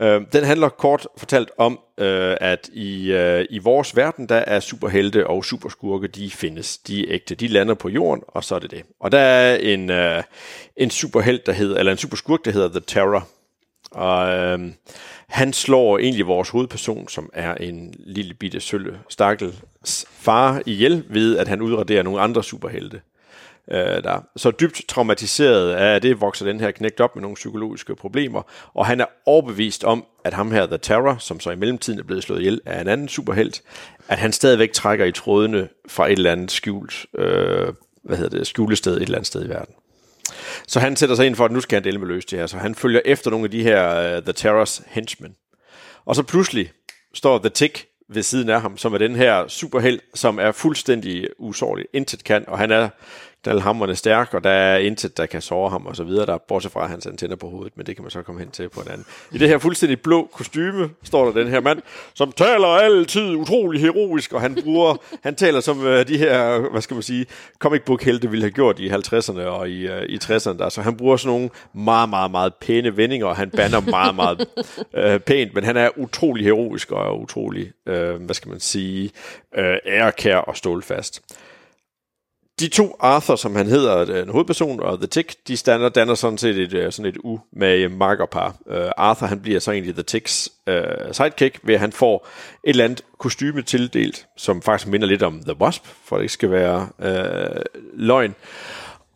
Øh, 0.00 0.20
den 0.32 0.44
handler 0.44 0.68
kort 0.68 1.06
fortalt 1.16 1.50
om, 1.58 1.80
øh, 1.98 2.36
at 2.40 2.70
i, 2.72 3.12
øh, 3.12 3.46
i 3.50 3.58
vores 3.58 3.96
verden, 3.96 4.28
der 4.28 4.36
er 4.36 4.60
superhelte 4.60 5.26
og 5.26 5.44
superskurke, 5.44 6.06
de 6.06 6.30
findes. 6.30 6.78
De 6.78 7.00
er 7.00 7.14
ægte. 7.14 7.34
De 7.34 7.48
lander 7.48 7.74
på 7.74 7.88
jorden, 7.88 8.24
og 8.28 8.44
så 8.44 8.54
er 8.54 8.58
det 8.58 8.70
det. 8.70 8.82
Og 9.00 9.12
der 9.12 9.18
er 9.18 9.56
en, 9.56 9.90
øh, 9.90 10.22
en 10.76 10.90
superhelt, 10.90 11.46
der 11.46 11.52
hedder, 11.52 11.78
eller 11.78 11.92
en 11.92 11.98
superskurk, 11.98 12.44
der 12.44 12.50
hedder 12.50 12.68
The 12.68 12.80
Terror. 12.80 13.28
Og 13.90 14.36
øh, 14.36 14.58
han 15.28 15.52
slår 15.52 15.98
egentlig 15.98 16.26
vores 16.26 16.48
hovedperson, 16.48 17.08
som 17.08 17.30
er 17.32 17.54
en 17.54 17.94
lille 17.98 18.34
bitte 18.34 18.60
sølle 18.60 18.98
stakkels 19.08 20.06
far 20.10 20.62
ihjel, 20.66 21.04
ved 21.08 21.38
at 21.38 21.48
han 21.48 21.62
udraderer 21.62 22.02
nogle 22.02 22.20
andre 22.20 22.44
superhelte. 22.44 23.00
Øh, 23.70 24.02
der. 24.04 24.24
Så 24.36 24.50
dybt 24.50 24.82
traumatiseret 24.88 25.72
af 25.72 26.00
det 26.00 26.20
vokser 26.20 26.46
den 26.46 26.60
her 26.60 26.70
knægt 26.70 27.00
op 27.00 27.16
med 27.16 27.22
nogle 27.22 27.34
psykologiske 27.34 27.94
problemer, 27.94 28.42
og 28.74 28.86
han 28.86 29.00
er 29.00 29.06
overbevist 29.26 29.84
om, 29.84 30.04
at 30.24 30.34
ham 30.34 30.50
her, 30.50 30.66
The 30.66 30.78
Terror, 30.78 31.16
som 31.18 31.40
så 31.40 31.50
i 31.50 31.56
mellemtiden 31.56 31.98
er 31.98 32.02
blevet 32.02 32.22
slået 32.22 32.40
ihjel 32.40 32.60
af 32.66 32.80
en 32.80 32.88
anden 32.88 33.08
superhelt, 33.08 33.62
at 34.08 34.18
han 34.18 34.32
stadigvæk 34.32 34.72
trækker 34.72 35.04
i 35.04 35.12
trådene 35.12 35.68
fra 35.88 36.06
et 36.06 36.12
eller 36.12 36.32
andet 36.32 36.50
skjult, 36.50 37.06
øh, 37.18 37.72
hvad 38.02 38.16
hedder 38.16 38.38
det, 38.38 38.46
skjulested 38.46 38.96
et 38.96 39.02
eller 39.02 39.16
andet 39.16 39.26
sted 39.26 39.44
i 39.44 39.48
verden. 39.48 39.74
Så 40.66 40.80
han 40.80 40.96
sætter 40.96 41.16
sig 41.16 41.26
ind 41.26 41.34
for, 41.36 41.44
at 41.44 41.52
nu 41.52 41.60
skal 41.60 41.76
han 41.76 41.84
dele 41.84 41.98
med 41.98 42.06
løs 42.06 42.24
det 42.24 42.38
her. 42.38 42.46
Så 42.46 42.56
han 42.56 42.74
følger 42.74 43.00
efter 43.04 43.30
nogle 43.30 43.44
af 43.44 43.50
de 43.50 43.62
her 43.62 44.16
uh, 44.16 44.22
The 44.22 44.32
Terrors 44.32 44.82
henchmen. 44.86 45.34
Og 46.04 46.16
så 46.16 46.22
pludselig 46.22 46.72
står 47.14 47.38
The 47.38 47.48
Tick 47.48 47.86
ved 48.10 48.22
siden 48.22 48.48
af 48.48 48.60
ham, 48.60 48.76
som 48.76 48.94
er 48.94 48.98
den 48.98 49.16
her 49.16 49.48
superheld, 49.48 50.00
som 50.14 50.38
er 50.38 50.52
fuldstændig 50.52 51.28
usårlig, 51.38 51.86
intet 51.92 52.24
kan, 52.24 52.44
og 52.48 52.58
han 52.58 52.70
er 52.70 52.88
knaldhammerne 53.42 53.96
stærk, 53.96 54.34
og 54.34 54.44
der 54.44 54.50
er 54.50 54.78
intet, 54.78 55.16
der 55.16 55.26
kan 55.26 55.42
såre 55.42 55.70
ham 55.70 55.86
og 55.86 55.96
så 55.96 56.04
videre, 56.04 56.26
der 56.26 56.38
bortset 56.38 56.72
fra 56.72 56.86
hans 56.86 57.06
antenner 57.06 57.36
på 57.36 57.48
hovedet, 57.48 57.72
men 57.76 57.86
det 57.86 57.96
kan 57.96 58.02
man 58.02 58.10
så 58.10 58.22
komme 58.22 58.40
hen 58.40 58.50
til 58.50 58.68
på 58.68 58.80
en 58.80 58.88
anden. 58.88 59.06
I 59.32 59.38
det 59.38 59.48
her 59.48 59.58
fuldstændig 59.58 60.00
blå 60.00 60.28
kostyme 60.32 60.90
står 61.02 61.24
der 61.24 61.32
den 61.42 61.48
her 61.48 61.60
mand, 61.60 61.82
som 62.14 62.32
taler 62.32 62.66
altid 62.66 63.36
utrolig 63.36 63.80
heroisk, 63.80 64.32
og 64.32 64.40
han 64.40 64.54
bruger, 64.64 64.96
han 65.26 65.34
taler 65.34 65.60
som 65.60 65.78
uh, 65.78 65.84
de 65.84 66.18
her, 66.18 66.70
hvad 66.70 66.80
skal 66.80 66.94
man 66.94 67.02
sige, 67.02 67.26
comic 67.58 67.82
book 67.82 68.02
helte 68.02 68.30
ville 68.30 68.42
have 68.42 68.50
gjort 68.50 68.78
i 68.78 68.90
50'erne 68.90 69.40
og 69.40 69.70
i, 69.70 69.88
uh, 69.88 70.02
i 70.02 70.18
60'erne 70.24 70.58
der, 70.58 70.68
så 70.68 70.82
han 70.82 70.96
bruger 70.96 71.16
sådan 71.16 71.32
nogle 71.32 71.50
meget, 71.74 72.08
meget, 72.08 72.30
meget 72.30 72.54
pæne 72.54 72.96
vendinger, 72.96 73.26
og 73.26 73.36
han 73.36 73.50
banner 73.50 73.80
meget, 73.80 74.14
meget 74.14 74.46
uh, 74.78 75.20
pænt, 75.26 75.54
men 75.54 75.64
han 75.64 75.76
er 75.76 75.98
utrolig 75.98 76.44
heroisk 76.44 76.92
og 76.92 77.20
utrolig, 77.20 77.72
uh, 77.86 77.94
hvad 77.94 78.34
skal 78.34 78.50
man 78.50 78.60
sige, 78.60 79.10
uh, 79.58 79.64
ærekær 79.86 80.36
og 80.36 80.56
stålfast 80.56 81.22
de 82.60 82.68
to 82.68 82.96
Arthur, 83.00 83.36
som 83.36 83.56
han 83.56 83.66
hedder, 83.66 84.10
øh, 84.10 84.22
en 84.22 84.28
hovedperson, 84.28 84.80
og 84.80 84.98
The 84.98 85.06
Tick, 85.06 85.34
de 85.48 85.56
stander, 85.56 85.88
danner 85.88 86.14
sådan 86.14 86.38
set 86.38 86.58
et, 86.58 86.74
øh, 86.74 86.92
sådan 86.92 87.08
et 87.08 87.18
umage 87.24 87.84
øh, 87.84 87.92
makkerpar. 87.92 88.56
Uh, 88.66 88.76
Arthur, 88.96 89.26
han 89.26 89.40
bliver 89.40 89.60
så 89.60 89.72
egentlig 89.72 89.94
The 89.94 90.02
Ticks 90.02 90.48
uh, 90.66 90.74
sidekick, 91.12 91.60
ved 91.62 91.74
at 91.74 91.80
han 91.80 91.92
får 91.92 92.28
et 92.64 92.70
eller 92.70 92.84
andet 92.84 93.02
kostyme 93.18 93.62
tildelt, 93.62 94.26
som 94.36 94.62
faktisk 94.62 94.88
minder 94.88 95.06
lidt 95.06 95.22
om 95.22 95.40
The 95.44 95.60
Wasp, 95.60 95.84
for 96.04 96.16
det 96.16 96.22
ikke 96.22 96.32
skal 96.32 96.50
være 96.50 96.88
uh, 96.98 97.62
løgn. 97.94 98.34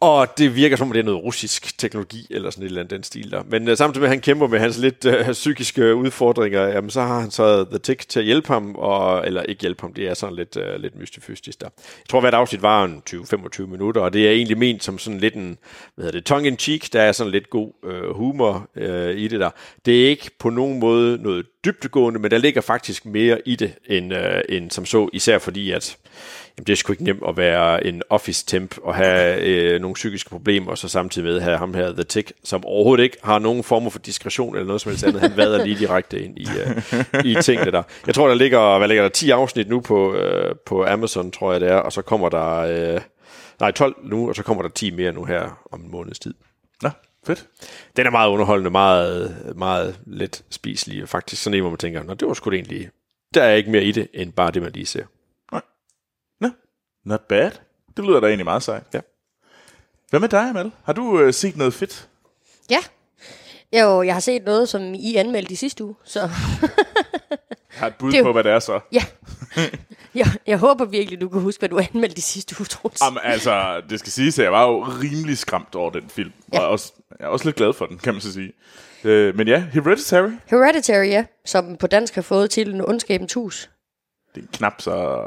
Og 0.03 0.39
det 0.39 0.57
virker 0.57 0.77
som 0.77 0.89
om, 0.89 0.93
det 0.93 1.01
er 1.01 1.05
noget 1.05 1.25
russisk 1.25 1.79
teknologi, 1.79 2.27
eller 2.31 2.51
sådan 2.51 2.63
et 2.63 2.67
eller 2.67 2.81
andet 2.81 2.91
den 2.91 3.03
stil 3.03 3.31
der. 3.31 3.43
Men 3.49 3.69
uh, 3.69 3.77
samtidig 3.77 4.01
med, 4.01 4.09
at 4.09 4.13
han 4.13 4.21
kæmper 4.21 4.47
med 4.47 4.59
hans 4.59 4.79
lidt 4.79 5.05
uh, 5.05 5.33
psykiske 5.33 5.95
udfordringer, 5.95 6.67
jamen, 6.67 6.91
så 6.91 7.01
har 7.01 7.21
han 7.21 7.31
så 7.31 7.65
The 7.65 7.79
Tick 7.79 8.09
til 8.09 8.19
at 8.21 8.27
hjælpe 8.27 8.49
ham, 8.49 8.75
og, 8.75 9.27
eller 9.27 9.43
ikke 9.43 9.61
hjælpe 9.61 9.81
ham, 9.81 9.95
det 9.95 10.09
er 10.09 10.15
sådan 10.15 10.37
lidt, 10.37 10.57
uh, 10.57 10.63
lidt 10.79 10.99
mystifystisk 10.99 11.61
der. 11.61 11.69
Jeg 11.79 12.09
tror, 12.09 12.21
hvert 12.21 12.35
afsnit 12.35 12.63
var 12.63 12.85
en 12.85 13.03
20-25 13.11 13.67
minutter, 13.67 14.01
og 14.01 14.13
det 14.13 14.27
er 14.27 14.31
egentlig 14.31 14.59
ment 14.59 14.85
som 14.85 14.99
sådan 14.99 15.21
lidt 15.21 15.35
en, 15.35 15.59
hvad 15.95 16.05
hedder 16.05 16.19
det, 16.19 16.27
tongue-in-cheek, 16.27 16.93
der 16.93 17.03
er 17.03 17.13
sådan 17.13 17.33
lidt 17.33 17.51
god 17.51 17.73
uh, 17.83 18.17
humor 18.17 18.71
uh, 18.77 19.11
i 19.11 19.29
det 19.29 19.41
der. 19.41 19.51
Det 19.87 20.05
er 20.05 20.09
ikke 20.09 20.31
på 20.39 20.51
nogen 20.51 20.81
måde 20.81 21.19
noget 21.23 21.47
dybtegående, 21.65 22.21
men 22.21 22.31
der 22.31 22.39
ligger 22.39 22.61
faktisk 22.61 23.07
mere 23.07 23.41
i 23.49 23.57
det, 23.57 23.73
end, 23.87 24.13
uh, 24.13 24.21
end 24.49 24.71
som 24.71 24.87
så, 24.87 25.09
især 25.13 25.39
fordi, 25.39 25.71
at 25.71 25.97
jamen, 26.59 26.67
det 26.67 26.73
er 26.73 26.77
sgu 26.77 26.93
ikke 26.93 27.05
nemt 27.05 27.23
at 27.29 27.37
være 27.37 27.87
en 27.87 28.03
office 28.11 28.47
temp 28.47 28.75
og 28.83 28.95
have 28.95 29.41
øh, 29.41 29.81
nogle 29.81 29.95
psykiske 29.95 30.31
problemer, 30.31 30.71
og 30.71 30.79
så 30.79 30.89
samtidig 30.89 31.33
med 31.33 31.41
have 31.41 31.59
ham 31.59 31.75
her, 31.75 31.93
The 31.93 32.03
Tick, 32.03 32.33
som 32.45 32.65
overhovedet 32.65 33.05
ikke 33.05 33.17
har 33.23 33.39
nogen 33.39 33.65
form 33.65 33.91
for 33.91 33.99
diskretion 33.99 34.55
eller 34.55 34.67
noget 34.67 34.81
som 34.81 34.91
helst 34.91 35.05
andet. 35.05 35.21
Han 35.21 35.37
vader 35.37 35.65
lige 35.65 35.79
direkte 35.79 36.21
ind 36.21 36.39
i, 36.39 36.47
øh, 36.65 37.25
i 37.25 37.37
tingene 37.43 37.71
der. 37.71 37.83
Jeg 38.07 38.15
tror, 38.15 38.29
der 38.29 38.35
ligger, 38.35 38.79
hvad 38.79 38.89
ligger 38.89 39.03
der, 39.03 39.11
10 39.11 39.31
afsnit 39.31 39.69
nu 39.69 39.81
på, 39.81 40.15
øh, 40.15 40.55
på 40.67 40.85
Amazon, 40.87 41.31
tror 41.31 41.53
jeg 41.53 41.61
det 41.61 41.69
er, 41.69 41.77
og 41.77 41.93
så 41.93 42.03
kommer 42.03 42.29
der, 42.29 42.59
øh, 42.59 43.01
nej 43.61 43.71
12 43.71 43.97
nu, 44.05 44.29
og 44.29 44.35
så 44.35 44.43
kommer 44.43 44.63
der 44.63 44.71
10 44.71 44.91
mere 44.91 45.13
nu 45.13 45.25
her 45.25 45.63
om 45.73 45.81
en 45.81 45.91
måneds 45.91 46.19
tid. 46.19 46.35
Nå, 46.83 46.91
fedt. 47.27 47.47
Den 47.97 48.07
er 48.07 48.11
meget 48.11 48.31
underholdende, 48.31 48.71
meget, 48.71 49.37
meget 49.57 50.01
let 50.07 50.45
spiselig, 50.51 51.03
og 51.03 51.09
faktisk 51.09 51.43
sådan 51.43 51.55
en, 51.55 51.61
hvor 51.61 51.71
man 51.71 51.79
tænker, 51.79 52.03
Nå, 52.03 52.15
det 52.15 52.29
var 52.29 52.35
sgu 52.35 52.51
det 52.51 52.57
egentlig, 52.57 52.89
der 53.35 53.43
er 53.43 53.55
ikke 53.55 53.71
mere 53.71 53.85
i 53.85 53.93
det, 53.93 54.09
end 54.15 54.33
bare 54.33 54.51
det, 54.51 54.63
man 54.63 54.73
lige 54.73 54.87
ser. 54.87 55.05
Not 57.05 57.21
bad. 57.29 57.51
Det 57.97 58.05
lyder 58.05 58.21
da 58.21 58.27
egentlig 58.27 58.45
meget 58.45 58.63
sejt. 58.63 58.83
Ja. 58.95 59.01
Hvad 60.11 60.21
med 60.21 60.29
dig, 60.29 60.41
Amal? 60.49 60.71
Har 60.85 60.93
du 60.93 61.21
øh, 61.21 61.35
set 61.35 61.57
noget 61.57 61.75
fedt? 61.75 62.09
Ja. 62.71 62.79
Jo, 63.81 64.03
jeg 64.03 64.15
har 64.15 64.21
set 64.21 64.45
noget, 64.45 64.69
som 64.69 64.95
I 64.95 65.15
anmeldte 65.17 65.53
i 65.53 65.57
sidste 65.57 65.85
uge, 65.85 65.95
så 66.05 66.21
Jeg 66.21 66.31
har 67.71 67.87
et 67.87 67.95
bud 67.99 68.13
Det 68.13 68.19
jo- 68.19 68.25
på, 68.25 68.33
hvad 68.33 68.45
det 68.45 68.53
er 68.53 68.59
så. 68.59 68.81
ja. 68.93 69.03
jeg, 70.15 70.27
jeg 70.47 70.59
håber 70.59 70.85
virkelig, 70.85 71.21
du 71.21 71.29
kan 71.29 71.41
huske, 71.41 71.59
hvad 71.61 71.69
du 71.69 71.79
anmeldte 71.79 72.19
i 72.19 72.21
sidste 72.21 72.55
uge, 72.61 72.67
Troels. 72.67 73.01
Jamen, 73.05 73.21
altså, 73.23 73.83
det 73.91 73.99
skal 74.01 74.13
siges, 74.13 74.39
at 74.39 74.45
jeg 74.45 74.53
var 74.53 74.67
jo 74.67 74.81
rimelig 74.83 75.39
skræmt 75.39 75.75
over 75.75 75.91
den 75.91 76.09
film. 76.09 76.33
Ja. 76.53 76.59
Ja. 76.61 76.65
Og 76.65 76.71
også, 76.71 76.93
jeg 77.19 77.25
er 77.25 77.29
også 77.29 77.45
lidt 77.45 77.57
glad 77.57 77.73
for 77.73 77.87
den, 77.87 77.99
kan 77.99 78.15
man 78.15 78.21
så 78.21 78.33
sige. 78.33 78.53
Øh, 79.05 79.37
men 79.37 79.49
ja, 79.49 79.65
Hereditary, 79.73 80.31
Hereditary, 80.47 81.07
ja, 81.07 81.25
som 81.45 81.77
på 81.77 81.87
dansk 81.87 82.15
har 82.15 82.23
fået 82.23 82.51
titlen 82.51 82.81
Ondskabens 82.89 83.35
Hus. 83.35 83.71
Det 84.35 84.43
er 84.43 84.47
knap 84.53 84.81
så... 84.81 85.25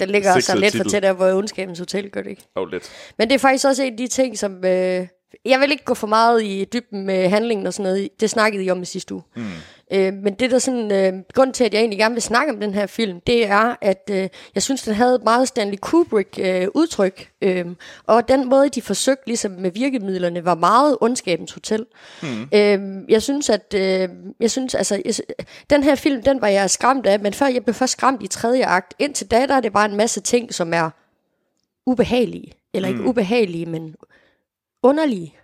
Den 0.00 0.08
ligger 0.08 0.34
også 0.34 0.58
lidt 0.58 0.76
for 0.76 0.84
titel. 0.84 0.90
tæt 0.90 1.04
af, 1.04 1.14
hvor 1.14 1.32
Ondskabens 1.32 1.78
Hotel 1.78 2.10
gør 2.10 2.22
det 2.22 2.30
ikke. 2.30 2.42
Oh, 2.54 2.68
lidt. 2.68 2.90
Men 3.18 3.28
det 3.28 3.34
er 3.34 3.38
faktisk 3.38 3.66
også 3.66 3.82
en 3.82 3.92
af 3.92 3.96
de 3.96 4.06
ting, 4.06 4.38
som... 4.38 4.64
Øh, 4.64 5.06
jeg 5.44 5.60
vil 5.60 5.70
ikke 5.70 5.84
gå 5.84 5.94
for 5.94 6.06
meget 6.06 6.42
i 6.42 6.64
dybden 6.64 7.06
med 7.06 7.28
handlingen 7.28 7.66
og 7.66 7.74
sådan 7.74 7.92
noget. 7.92 8.08
Det 8.20 8.30
snakkede 8.30 8.64
I 8.64 8.70
om 8.70 8.82
i 8.82 8.84
sidste 8.84 9.14
uge. 9.14 9.22
Mm. 9.36 9.44
Øh, 9.92 10.14
men 10.14 10.34
det 10.34 10.50
der 10.50 10.58
sådan... 10.58 10.92
Øh, 10.92 11.22
grund 11.34 11.52
til, 11.52 11.64
at 11.64 11.74
jeg 11.74 11.80
egentlig 11.80 11.98
gerne 11.98 12.14
vil 12.14 12.22
snakke 12.22 12.52
om 12.52 12.60
den 12.60 12.74
her 12.74 12.86
film, 12.86 13.20
det 13.20 13.46
er, 13.46 13.76
at 13.80 14.10
øh, 14.12 14.28
jeg 14.54 14.62
synes, 14.62 14.82
den 14.82 14.94
havde 14.94 15.14
et 15.14 15.24
meget 15.24 15.48
Stanley 15.48 15.78
Kubrick-udtryk. 15.80 17.30
Øh, 17.42 17.66
og 18.06 18.28
den 18.28 18.48
måde, 18.48 18.68
de 18.68 18.82
forsøgte 18.82 19.26
ligesom 19.26 19.50
med 19.50 19.70
virkemidlerne, 19.70 20.44
var 20.44 20.54
meget 20.54 20.96
ondskabens 21.00 21.52
hotel. 21.52 21.86
Mm. 22.22 22.42
Øh, 22.54 23.04
jeg 23.10 23.22
synes, 23.22 23.50
at... 23.50 23.74
Øh, 23.74 24.08
jeg 24.40 24.50
synes, 24.50 24.74
altså... 24.74 25.02
Jeg, 25.04 25.14
den 25.70 25.82
her 25.82 25.94
film, 25.94 26.22
den 26.22 26.40
var 26.40 26.48
jeg 26.48 26.70
skræmt 26.70 27.06
af, 27.06 27.20
men 27.20 27.32
før 27.32 27.46
jeg 27.46 27.64
blev 27.64 27.74
først 27.74 27.92
skræmt 27.92 28.22
i 28.22 28.26
tredje 28.26 28.64
akt. 28.66 28.94
Indtil 28.98 29.30
da, 29.30 29.46
der 29.46 29.54
er 29.54 29.60
det 29.60 29.72
bare 29.72 29.90
en 29.90 29.96
masse 29.96 30.20
ting, 30.20 30.54
som 30.54 30.74
er 30.74 30.90
ubehagelige. 31.86 32.52
Eller 32.74 32.88
ikke 32.88 33.04
ubehagelige, 33.04 33.66
men 33.66 33.94
underlige. 34.82 35.36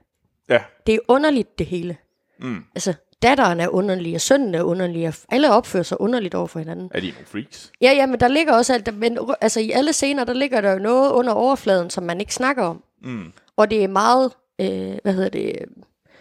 Ja, 0.48 0.58
Det 0.86 0.94
er 0.94 0.98
underligt, 1.08 1.58
det 1.58 1.66
hele. 1.66 1.96
Mm. 2.40 2.64
Altså, 2.74 2.94
datteren 3.22 3.60
er 3.60 3.68
underlig, 3.68 4.14
og 4.14 4.20
sønnen 4.20 4.54
er 4.54 4.62
underlig, 4.62 5.08
og 5.08 5.14
alle 5.28 5.52
opfører 5.52 5.82
sig 5.82 6.00
underligt 6.00 6.34
over 6.34 6.46
for 6.46 6.58
hinanden. 6.58 6.90
er 6.94 7.00
de 7.00 7.06
nogle 7.06 7.26
freaks? 7.26 7.72
Ja, 7.80 7.92
ja, 7.92 8.06
men 8.06 8.20
der 8.20 8.28
ligger 8.28 8.54
også 8.54 8.74
alt, 8.74 8.98
men 8.98 9.18
altså 9.40 9.60
i 9.60 9.70
alle 9.70 9.92
scener, 9.92 10.24
der 10.24 10.32
ligger 10.32 10.60
der 10.60 10.72
jo 10.72 10.78
noget 10.78 11.12
under 11.12 11.32
overfladen, 11.32 11.90
som 11.90 12.04
man 12.04 12.20
ikke 12.20 12.34
snakker 12.34 12.62
om. 12.64 12.82
Mm. 13.02 13.32
Og 13.56 13.70
det 13.70 13.84
er 13.84 13.88
meget, 13.88 14.32
øh, 14.60 14.98
hvad 15.02 15.12
hedder 15.12 15.28
det, 15.28 15.52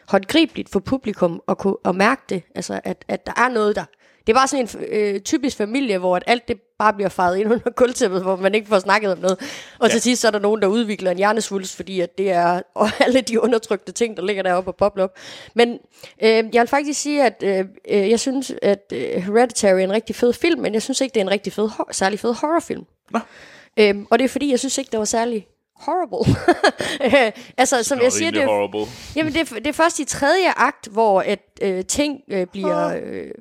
håndgribeligt 0.08 0.70
for 0.70 0.80
publikum 0.80 1.42
at, 1.48 1.58
kunne, 1.58 1.76
at 1.86 1.96
mærke 1.96 2.22
det, 2.30 2.44
altså 2.56 2.82
at, 2.84 3.06
at 3.08 3.26
der 3.26 3.34
er 3.38 3.50
noget 3.50 3.76
der. 3.76 3.86
Det 4.28 4.34
er 4.34 4.38
bare 4.38 4.48
sådan 4.48 4.70
en 4.76 4.86
øh, 4.90 5.20
typisk 5.20 5.58
familie, 5.58 5.98
hvor 5.98 6.16
at 6.16 6.24
alt 6.28 6.48
det 6.48 6.62
bare 6.80 6.94
bliver 6.94 7.10
faret 7.10 7.38
ind 7.38 7.52
under 7.54 7.70
gulvtæppet, 7.76 8.22
hvor 8.22 8.36
man 8.36 8.56
ikke 8.56 8.68
får 8.68 8.80
snakket 8.80 9.12
om 9.12 9.18
noget. 9.18 9.40
Og 9.80 9.88
ja. 9.88 9.92
til 9.92 10.02
sidst 10.02 10.22
så 10.22 10.28
er 10.28 10.32
der 10.32 10.40
nogen, 10.40 10.62
der 10.62 10.68
udvikler 10.68 11.12
en 11.12 11.18
hjernesvulst, 11.18 11.76
fordi 11.76 12.00
at 12.00 12.18
det 12.18 12.32
er 12.32 12.62
og 12.76 12.90
alle 13.06 13.22
de 13.22 13.42
undertrykte 13.42 13.92
ting, 13.92 14.18
der 14.18 14.24
ligger 14.24 14.44
deroppe 14.44 14.70
og 14.70 14.76
bobler 14.76 15.04
op. 15.04 15.18
Men 15.54 15.80
øh, 16.24 16.44
jeg 16.54 16.62
vil 16.62 16.68
faktisk 16.68 17.02
sige, 17.02 17.24
at 17.24 17.44
øh, 17.44 17.66
øh, 17.90 18.10
jeg 18.10 18.20
synes, 18.20 18.54
at 18.62 18.94
øh, 18.94 19.24
Hereditary 19.24 19.80
er 19.80 19.84
en 19.84 19.92
rigtig 19.92 20.16
fed 20.16 20.34
film, 20.34 20.62
men 20.62 20.74
jeg 20.74 20.82
synes 20.82 21.02
ikke, 21.02 21.14
det 21.14 21.20
er 21.20 21.26
en 21.26 21.32
rigtig 21.32 21.54
fed, 21.54 21.70
særlig 21.92 22.20
fed 22.20 22.34
horrorfilm. 22.34 22.86
Nå. 23.12 23.20
Øhm, 23.80 24.08
og 24.12 24.20
det 24.20 24.26
er 24.26 24.30
fordi, 24.30 24.52
jeg 24.52 24.60
synes 24.60 24.78
ikke, 24.78 24.92
det 24.92 25.00
var 25.00 25.06
særlig 25.06 25.48
horrible. 25.76 26.36
Altså, 27.58 27.84
som 27.84 28.02
jeg 28.02 28.12
siger, 28.12 28.32
det 28.32 28.44
horrible. 28.46 28.92
jamen, 29.16 29.34
det, 29.34 29.52
er, 29.52 29.56
det 29.56 29.68
er 29.68 29.74
først 29.74 30.00
i 30.00 30.06
tredje 30.06 30.50
akt, 30.56 30.88
hvor 30.88 31.22
at, 31.22 31.40
øh, 31.62 31.86
ting 31.86 32.22
øh, 32.32 32.48
bliver... 32.48 33.00
Øh, 33.04 33.32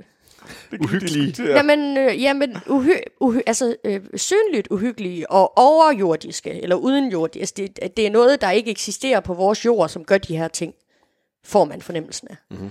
Uhyggelige. 0.81 1.35
ja. 1.45 1.57
Jamen, 1.57 1.97
øh, 1.97 2.23
jamen 2.23 2.57
uhy- 2.57 3.03
uhy- 3.25 3.43
altså, 3.47 3.77
øh, 3.85 4.01
synligt 4.17 4.69
uhyggelige 4.71 5.31
og 5.31 5.59
overjordiske, 5.59 6.63
eller 6.63 6.77
udenjordiske. 6.77 7.41
Altså, 7.43 7.55
det, 7.83 7.97
det 7.97 8.07
er 8.07 8.11
noget, 8.11 8.41
der 8.41 8.51
ikke 8.51 8.71
eksisterer 8.71 9.21
på 9.21 9.35
vores 9.35 9.65
jord, 9.65 9.89
som 9.89 10.05
gør 10.05 10.19
de 10.19 10.37
her 10.37 10.49
ting, 10.49 10.75
får 11.45 11.65
man 11.65 11.83
fornemmelsen 11.83 12.29
af. 12.31 12.37
Mm-hmm. 12.51 12.71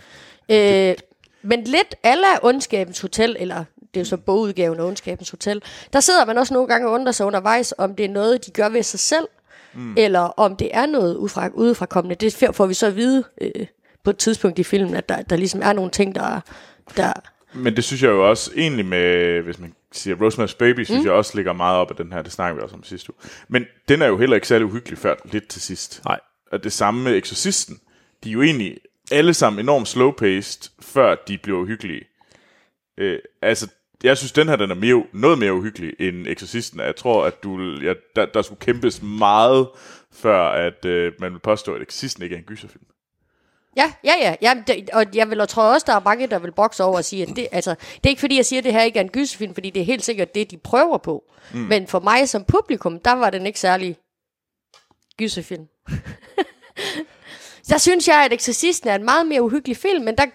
Øh, 0.49 0.95
men 1.41 1.63
lidt 1.63 1.95
alla 2.03 2.27
ondskabens 2.41 2.99
hotel, 3.01 3.35
eller 3.39 3.63
det 3.93 3.99
er 3.99 4.01
jo 4.01 4.05
så 4.05 4.17
bogudgaven 4.17 4.79
af 4.79 4.83
ondskabens 4.83 5.29
hotel, 5.29 5.61
der 5.93 5.99
sidder 5.99 6.25
man 6.25 6.37
også 6.37 6.53
nogle 6.53 6.67
gange 6.67 6.87
og 6.87 6.93
undrer 6.93 7.11
sig 7.11 7.25
undervejs, 7.25 7.73
om 7.77 7.95
det 7.95 8.05
er 8.05 8.09
noget, 8.09 8.45
de 8.45 8.51
gør 8.51 8.69
ved 8.69 8.83
sig 8.83 8.99
selv, 8.99 9.27
mm. 9.73 9.93
eller 9.97 10.19
om 10.19 10.55
det 10.55 10.69
er 10.73 10.85
noget 10.85 11.15
udefra, 11.15 11.49
udefrakommende. 11.53 12.15
Det 12.15 12.49
får 12.55 12.65
vi 12.65 12.73
så 12.73 12.87
at 12.87 12.95
vide 12.95 13.23
øh, 13.41 13.65
på 14.03 14.09
et 14.09 14.17
tidspunkt 14.17 14.59
i 14.59 14.63
filmen, 14.63 14.95
at 14.95 15.09
der, 15.09 15.21
der 15.21 15.35
ligesom 15.35 15.61
er 15.63 15.73
nogle 15.73 15.91
ting, 15.91 16.15
der, 16.15 16.39
der 16.97 17.13
Men 17.53 17.75
det 17.75 17.83
synes 17.83 18.03
jeg 18.03 18.09
jo 18.09 18.29
også, 18.29 18.51
egentlig 18.55 18.85
med, 18.85 19.41
hvis 19.41 19.59
man 19.59 19.73
siger 19.91 20.15
Rosemary's 20.15 20.57
Baby, 20.57 20.83
synes 20.83 20.99
mm. 20.99 21.05
jeg 21.05 21.13
også 21.13 21.31
ligger 21.35 21.53
meget 21.53 21.77
op 21.77 21.89
af 21.89 21.95
den 21.95 22.13
her, 22.13 22.21
det 22.21 22.31
snakker 22.31 22.55
vi 22.55 22.61
også 22.61 22.75
om 22.75 22.83
sidste 22.83 23.13
uge. 23.13 23.29
Men 23.47 23.65
den 23.87 24.01
er 24.01 24.07
jo 24.07 24.17
heller 24.17 24.35
ikke 24.35 24.47
særlig 24.47 24.65
uhyggelig 24.65 24.97
før 24.97 25.15
lidt 25.25 25.47
til 25.47 25.61
sidst. 25.61 26.01
Nej. 26.05 26.19
Og 26.51 26.63
det 26.63 26.73
samme 26.73 27.03
med 27.03 27.17
Exorcisten. 27.17 27.79
De 28.23 28.29
er 28.29 28.33
jo 28.33 28.41
egentlig 28.41 28.77
alle 29.11 29.33
sammen 29.33 29.59
enormt 29.59 29.87
slow-paced, 29.87 30.71
før 30.81 31.15
de 31.27 31.37
bliver 31.37 31.59
uhyggelige. 31.59 32.05
Øh, 32.97 33.19
altså, 33.41 33.67
jeg 34.03 34.17
synes, 34.17 34.31
den 34.31 34.47
her 34.47 34.55
den 34.55 34.71
er 34.71 34.75
mere, 34.75 35.03
noget 35.13 35.39
mere 35.39 35.53
uhyggelig 35.53 35.93
end 35.99 36.27
Exorcisten. 36.27 36.79
Jeg 36.79 36.95
tror, 36.95 37.25
at 37.25 37.43
du, 37.43 37.79
ja, 37.81 37.93
der, 38.15 38.25
der 38.25 38.41
skulle 38.41 38.59
kæmpes 38.59 39.01
meget, 39.01 39.67
før 40.13 40.49
at 40.49 40.85
øh, 40.85 41.13
man 41.19 41.33
vil 41.33 41.39
påstå, 41.39 41.73
at 41.73 41.81
Exorcisten 41.81 42.23
ikke 42.23 42.35
er 42.35 42.39
en 42.39 42.45
gyserfilm. 42.45 42.85
Ja, 43.77 43.93
ja, 44.03 44.13
ja. 44.19 44.35
ja 44.41 44.53
det, 44.67 44.89
og 44.93 45.05
jeg 45.15 45.29
vil 45.29 45.41
og 45.41 45.49
tror 45.49 45.63
også, 45.63 45.85
der 45.87 45.95
er 45.95 45.99
mange, 45.99 46.27
der 46.27 46.39
vil 46.39 46.51
bokse 46.51 46.83
over 46.83 46.97
og 46.97 47.05
sige, 47.05 47.23
at 47.23 47.35
det, 47.35 47.47
altså, 47.51 47.75
det 47.95 48.05
er 48.05 48.09
ikke 48.09 48.19
fordi, 48.19 48.35
jeg 48.35 48.45
siger, 48.45 48.59
at 48.59 48.63
det 48.63 48.73
her 48.73 48.81
ikke 48.81 48.99
er 48.99 49.03
en 49.03 49.09
gyserfilm, 49.09 49.53
fordi 49.53 49.69
det 49.69 49.81
er 49.81 49.85
helt 49.85 50.05
sikkert 50.05 50.35
det, 50.35 50.51
de 50.51 50.57
prøver 50.57 50.97
på. 50.97 51.23
Mm. 51.53 51.59
Men 51.59 51.87
for 51.87 51.99
mig 51.99 52.29
som 52.29 52.43
publikum, 52.43 52.99
der 52.99 53.11
var 53.11 53.29
den 53.29 53.45
ikke 53.45 53.59
særlig 53.59 53.97
gyserfilm. 55.17 55.67
der 57.69 57.77
synes 57.77 58.07
jeg, 58.07 58.25
at 58.25 58.33
Exorcisten 58.33 58.89
er 58.89 58.95
en 58.95 59.05
meget 59.05 59.27
mere 59.27 59.41
uhyggelig 59.41 59.77
film, 59.77 60.05
men 60.05 60.15
der, 60.17 60.25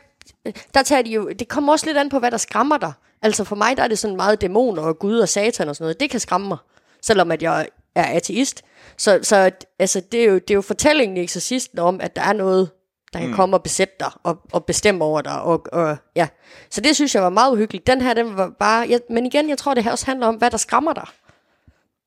der 0.74 0.82
tager 0.82 1.02
de 1.02 1.10
jo, 1.10 1.28
det 1.28 1.48
kommer 1.48 1.72
også 1.72 1.86
lidt 1.86 1.96
an 1.96 2.08
på, 2.08 2.18
hvad 2.18 2.30
der 2.30 2.36
skræmmer 2.36 2.78
dig. 2.78 2.92
Altså 3.22 3.44
for 3.44 3.56
mig, 3.56 3.76
der 3.76 3.82
er 3.82 3.88
det 3.88 3.98
sådan 3.98 4.16
meget 4.16 4.40
dæmoner 4.40 4.82
og 4.82 4.98
Gud 4.98 5.18
og 5.18 5.28
satan 5.28 5.68
og 5.68 5.76
sådan 5.76 5.84
noget. 5.84 6.00
Det 6.00 6.10
kan 6.10 6.20
skræmme 6.20 6.48
mig. 6.48 6.58
Selvom 7.02 7.30
at 7.30 7.42
jeg 7.42 7.68
er 7.94 8.16
ateist. 8.16 8.62
Så, 8.98 9.18
så 9.22 9.50
altså, 9.78 10.00
det, 10.12 10.20
er 10.20 10.24
jo, 10.24 10.34
det 10.34 10.50
er 10.50 10.54
jo 10.54 10.62
fortællingen 10.62 11.16
i 11.16 11.20
eksorcisten 11.20 11.78
om, 11.78 12.00
at 12.00 12.16
der 12.16 12.22
er 12.22 12.32
noget, 12.32 12.70
der 13.14 13.20
kan 13.20 13.28
mm. 13.28 13.34
komme 13.34 13.56
og 13.56 13.62
besætte 13.62 13.94
dig 14.00 14.10
og, 14.22 14.38
og 14.52 14.64
bestemme 14.64 15.04
over 15.04 15.20
dig. 15.20 15.42
Og, 15.42 15.66
og, 15.72 15.96
ja. 16.16 16.28
Så 16.70 16.80
det 16.80 16.94
synes 16.94 17.14
jeg 17.14 17.22
var 17.22 17.28
meget 17.28 17.52
uhyggeligt. 17.52 17.86
Den 17.86 18.00
her, 18.00 18.14
den 18.14 18.36
var 18.36 18.50
bare... 18.58 18.86
Jeg, 18.88 19.00
men 19.10 19.26
igen, 19.26 19.48
jeg 19.48 19.58
tror, 19.58 19.74
det 19.74 19.84
her 19.84 19.90
også 19.90 20.06
handler 20.06 20.26
om, 20.26 20.34
hvad 20.34 20.50
der 20.50 20.56
skræmmer 20.56 20.92
dig. 20.92 21.06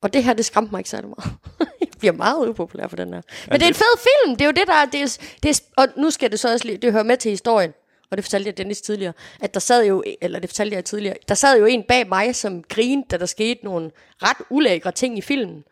Og 0.02 0.12
det 0.12 0.24
her, 0.24 0.32
det 0.32 0.44
skræmte 0.44 0.70
mig 0.70 0.80
ikke 0.80 0.90
særlig 0.90 1.08
meget. 1.08 1.32
jeg 1.80 1.88
bliver 1.98 2.12
meget 2.12 2.48
upopulær 2.48 2.88
for 2.88 2.96
den 2.96 3.14
her. 3.14 3.22
Men 3.50 3.60
det 3.60 3.62
er 3.62 3.68
en 3.68 3.74
fed 3.74 3.98
film. 3.98 4.36
Det 4.36 4.40
er 4.40 4.46
jo 4.46 4.52
det, 4.52 4.66
der... 4.66 4.84
Det 4.92 5.02
er, 5.02 5.18
det 5.42 5.50
er, 5.50 5.60
og 5.76 5.88
nu 5.96 6.10
skal 6.10 6.30
det 6.30 6.40
så 6.40 6.52
også 6.52 6.66
lige... 6.66 6.78
Det 6.78 6.92
hører 6.92 7.04
med 7.04 7.16
til 7.16 7.30
historien. 7.30 7.72
Og 8.10 8.16
det 8.16 8.24
fortalte 8.24 8.46
jeg 8.46 8.58
Dennis 8.58 8.80
tidligere. 8.80 9.12
At 9.40 9.54
der 9.54 9.60
sad 9.60 9.86
jo... 9.86 10.04
Eller 10.20 10.38
det 10.38 10.50
fortalte 10.50 10.76
jeg 10.76 10.84
tidligere. 10.84 11.16
Der 11.28 11.34
sad 11.34 11.58
jo 11.58 11.64
en 11.66 11.82
bag 11.82 12.08
mig, 12.08 12.36
som 12.36 12.62
grinede, 12.62 13.06
da 13.10 13.16
der 13.16 13.26
skete 13.26 13.64
nogle 13.64 13.90
ret 14.22 14.46
ulækre 14.50 14.92
ting 14.92 15.18
i 15.18 15.20
filmen. 15.20 15.64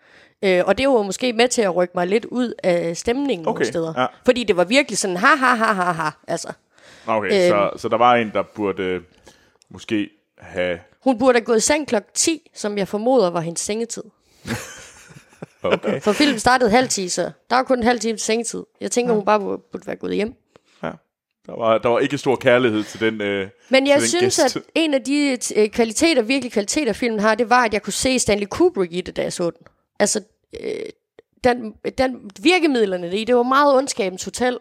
Øh, 0.44 0.62
og 0.66 0.78
det 0.78 0.88
var 0.88 1.02
måske 1.02 1.32
med 1.32 1.48
til 1.48 1.62
at 1.62 1.76
rykke 1.76 1.92
mig 1.94 2.06
lidt 2.06 2.24
ud 2.24 2.52
af 2.62 2.96
stemningen 2.96 3.46
okay, 3.48 3.54
nogle 3.58 3.66
steder. 3.66 3.94
ja. 4.00 4.06
Fordi 4.24 4.44
det 4.44 4.56
var 4.56 4.64
virkelig 4.64 4.98
sådan, 4.98 5.16
ha 5.16 5.34
ha 5.36 5.54
ha 5.54 5.72
ha 5.72 5.92
ha. 5.92 6.10
Altså, 6.28 6.52
Okay, 7.06 7.28
Øhm. 7.32 7.48
så, 7.50 7.70
så 7.82 7.88
der 7.88 7.96
var 7.96 8.14
en, 8.14 8.30
der 8.34 8.42
burde 8.54 8.82
øh, 8.82 9.00
måske 9.70 10.10
have... 10.38 10.78
hun 11.04 11.18
burde 11.18 11.38
have 11.38 11.44
gået 11.44 11.56
i 11.56 11.60
seng 11.60 11.88
klokken 11.88 12.10
10, 12.14 12.50
som 12.54 12.78
jeg 12.78 12.88
formoder 12.88 13.30
var 13.30 13.40
hendes 13.40 13.60
sengetid. 13.60 14.02
Okay. 15.62 16.00
For 16.00 16.12
filmen 16.12 16.38
startede 16.38 16.70
halv 16.70 16.88
10, 16.88 17.08
så 17.08 17.22
der 17.50 17.56
var 17.56 17.62
kun 17.62 17.78
en 17.78 17.84
halv 17.84 18.00
time 18.00 18.12
til 18.16 18.24
sengetid. 18.24 18.62
Jeg 18.80 18.90
tænker, 18.90 19.14
hun 19.14 19.24
bare 19.24 19.40
burde, 19.40 19.62
burde 19.72 19.86
være 19.86 19.96
gået 19.96 20.14
hjem. 20.14 20.34
Ja. 20.82 20.90
Der 21.46 21.56
var, 21.58 21.78
der 21.78 21.88
var 21.88 21.98
ikke 21.98 22.18
stor 22.18 22.36
kærlighed 22.36 22.84
til 22.84 23.00
den 23.00 23.20
øh, 23.20 23.48
Men 23.68 23.86
jeg 23.86 24.02
synes, 24.02 24.36
gæst. 24.36 24.56
at 24.56 24.62
en 24.74 24.94
af 24.94 25.02
de 25.02 25.38
øh, 25.56 25.68
kvaliteter, 25.68 26.22
virkelig 26.22 26.52
kvaliteter 26.52 26.92
filmen 26.92 27.20
har, 27.20 27.34
det 27.34 27.50
var, 27.50 27.64
at 27.64 27.72
jeg 27.72 27.82
kunne 27.82 27.92
se 27.92 28.18
Stanley 28.18 28.46
Kubrick 28.50 28.92
i 28.92 29.00
det, 29.00 29.16
da 29.16 29.22
jeg 29.22 29.32
så 29.32 29.44
den. 29.50 29.66
Altså, 29.98 30.22
øh, 30.60 30.70
den, 31.44 31.72
den 31.98 32.30
virkemidlerne 32.40 33.16
i, 33.20 33.24
det 33.24 33.36
var 33.36 33.42
meget 33.42 33.76
ondskabens 33.76 34.24
hotel 34.24 34.58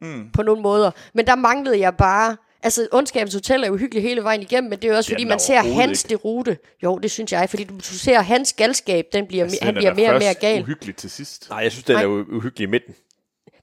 mm. 0.00 0.30
på 0.30 0.42
nogle 0.42 0.62
måder. 0.62 0.90
Men 1.14 1.26
der 1.26 1.34
manglede 1.34 1.78
jeg 1.80 1.96
bare... 1.96 2.36
Altså, 2.64 2.88
ondskabens 2.92 3.34
hotel 3.34 3.62
er 3.62 3.66
jo 3.68 3.76
hyggeligt 3.76 4.02
hele 4.08 4.22
vejen 4.24 4.42
igennem, 4.42 4.70
men 4.70 4.78
det 4.78 4.88
er 4.88 4.92
jo 4.92 4.96
også, 4.96 5.12
er 5.12 5.14
fordi 5.14 5.22
den 5.22 5.28
man 5.28 5.40
ser 5.40 5.60
hans 5.60 6.04
ikke. 6.04 6.10
derute. 6.14 6.58
Jo, 6.82 6.98
det 6.98 7.10
synes 7.10 7.32
jeg, 7.32 7.50
fordi 7.50 7.64
du, 7.64 7.74
du 7.74 7.80
ser 7.82 8.20
hans 8.20 8.52
galskab, 8.52 9.06
den 9.12 9.26
bliver, 9.26 9.44
altså, 9.44 9.58
han 9.62 9.74
Den 9.74 9.76
er 9.76 9.80
bliver 9.80 9.94
mere 9.94 10.14
og 10.16 10.18
mere 10.18 10.28
først 10.28 10.40
gal. 10.40 10.62
uhyggelig 10.62 10.96
til 10.96 11.10
sidst. 11.10 11.50
Nej, 11.50 11.58
jeg 11.58 11.72
synes, 11.72 11.84
den 11.84 11.94
Nej. 11.96 12.02
er 12.02 12.06
jo 12.08 12.24
uhyggelig 12.32 12.66
i 12.66 12.70
midten. 12.70 12.94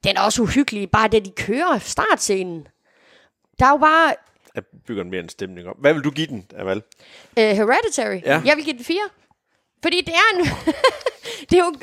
Den 0.03 0.17
er 0.17 0.21
også 0.21 0.41
uhyggelig, 0.41 0.91
bare 0.91 1.07
da 1.07 1.19
de 1.19 1.31
kører 1.31 1.79
startscenen. 1.79 2.67
Der 3.59 3.65
er 3.65 3.69
jo 3.69 3.77
bare 3.77 4.13
Jeg 4.55 4.63
bygger 4.87 5.03
den 5.03 5.11
mere 5.11 5.21
en 5.21 5.29
stemning 5.29 5.67
op. 5.67 5.75
Hvad 5.79 5.93
vil 5.93 6.03
du 6.03 6.11
give 6.11 6.27
den, 6.27 6.45
Amal? 6.59 6.77
uh, 6.77 7.43
Hereditary. 7.43 8.19
Ja. 8.25 8.41
Jeg 8.45 8.55
vil 8.57 8.63
give 8.65 8.77
den 8.77 8.85
fire. 8.85 9.09
Fordi 9.81 10.01
det 10.01 10.13
er 10.13 10.39
en... 10.39 10.45
det 11.49 11.59
er 11.59 11.63
jo... 11.65 11.73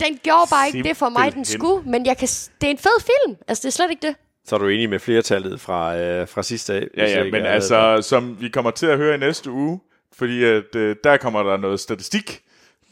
Den 0.00 0.18
gjorde 0.22 0.46
bare 0.50 0.66
ikke 0.66 0.88
det 0.88 0.96
for 0.96 1.08
mig, 1.08 1.34
den 1.34 1.44
Simpelthen. 1.44 1.58
skulle, 1.60 1.90
men 1.90 2.06
jeg 2.06 2.16
kan, 2.16 2.28
det 2.60 2.66
er 2.66 2.70
en 2.70 2.78
fed 2.78 3.00
film. 3.00 3.36
Altså, 3.48 3.62
det 3.62 3.68
er 3.68 3.72
slet 3.72 3.90
ikke 3.90 4.06
det. 4.06 4.16
Så 4.46 4.54
er 4.54 4.58
du 4.58 4.68
enig 4.68 4.90
med 4.90 4.98
flertallet 4.98 5.60
fra, 5.60 5.96
øh, 5.96 6.28
fra 6.28 6.42
sidste 6.42 6.72
dag? 6.72 6.88
Ja, 6.96 7.08
ja, 7.10 7.24
men 7.24 7.46
altså, 7.46 7.98
som 8.02 8.36
vi 8.40 8.48
kommer 8.48 8.70
til 8.70 8.86
at 8.86 8.96
høre 8.96 9.14
i 9.14 9.18
næste 9.18 9.50
uge, 9.50 9.80
fordi 10.18 10.44
at, 10.44 10.74
øh, 10.76 10.96
der 11.04 11.16
kommer 11.16 11.42
der 11.42 11.56
noget 11.56 11.80
statistik 11.80 12.42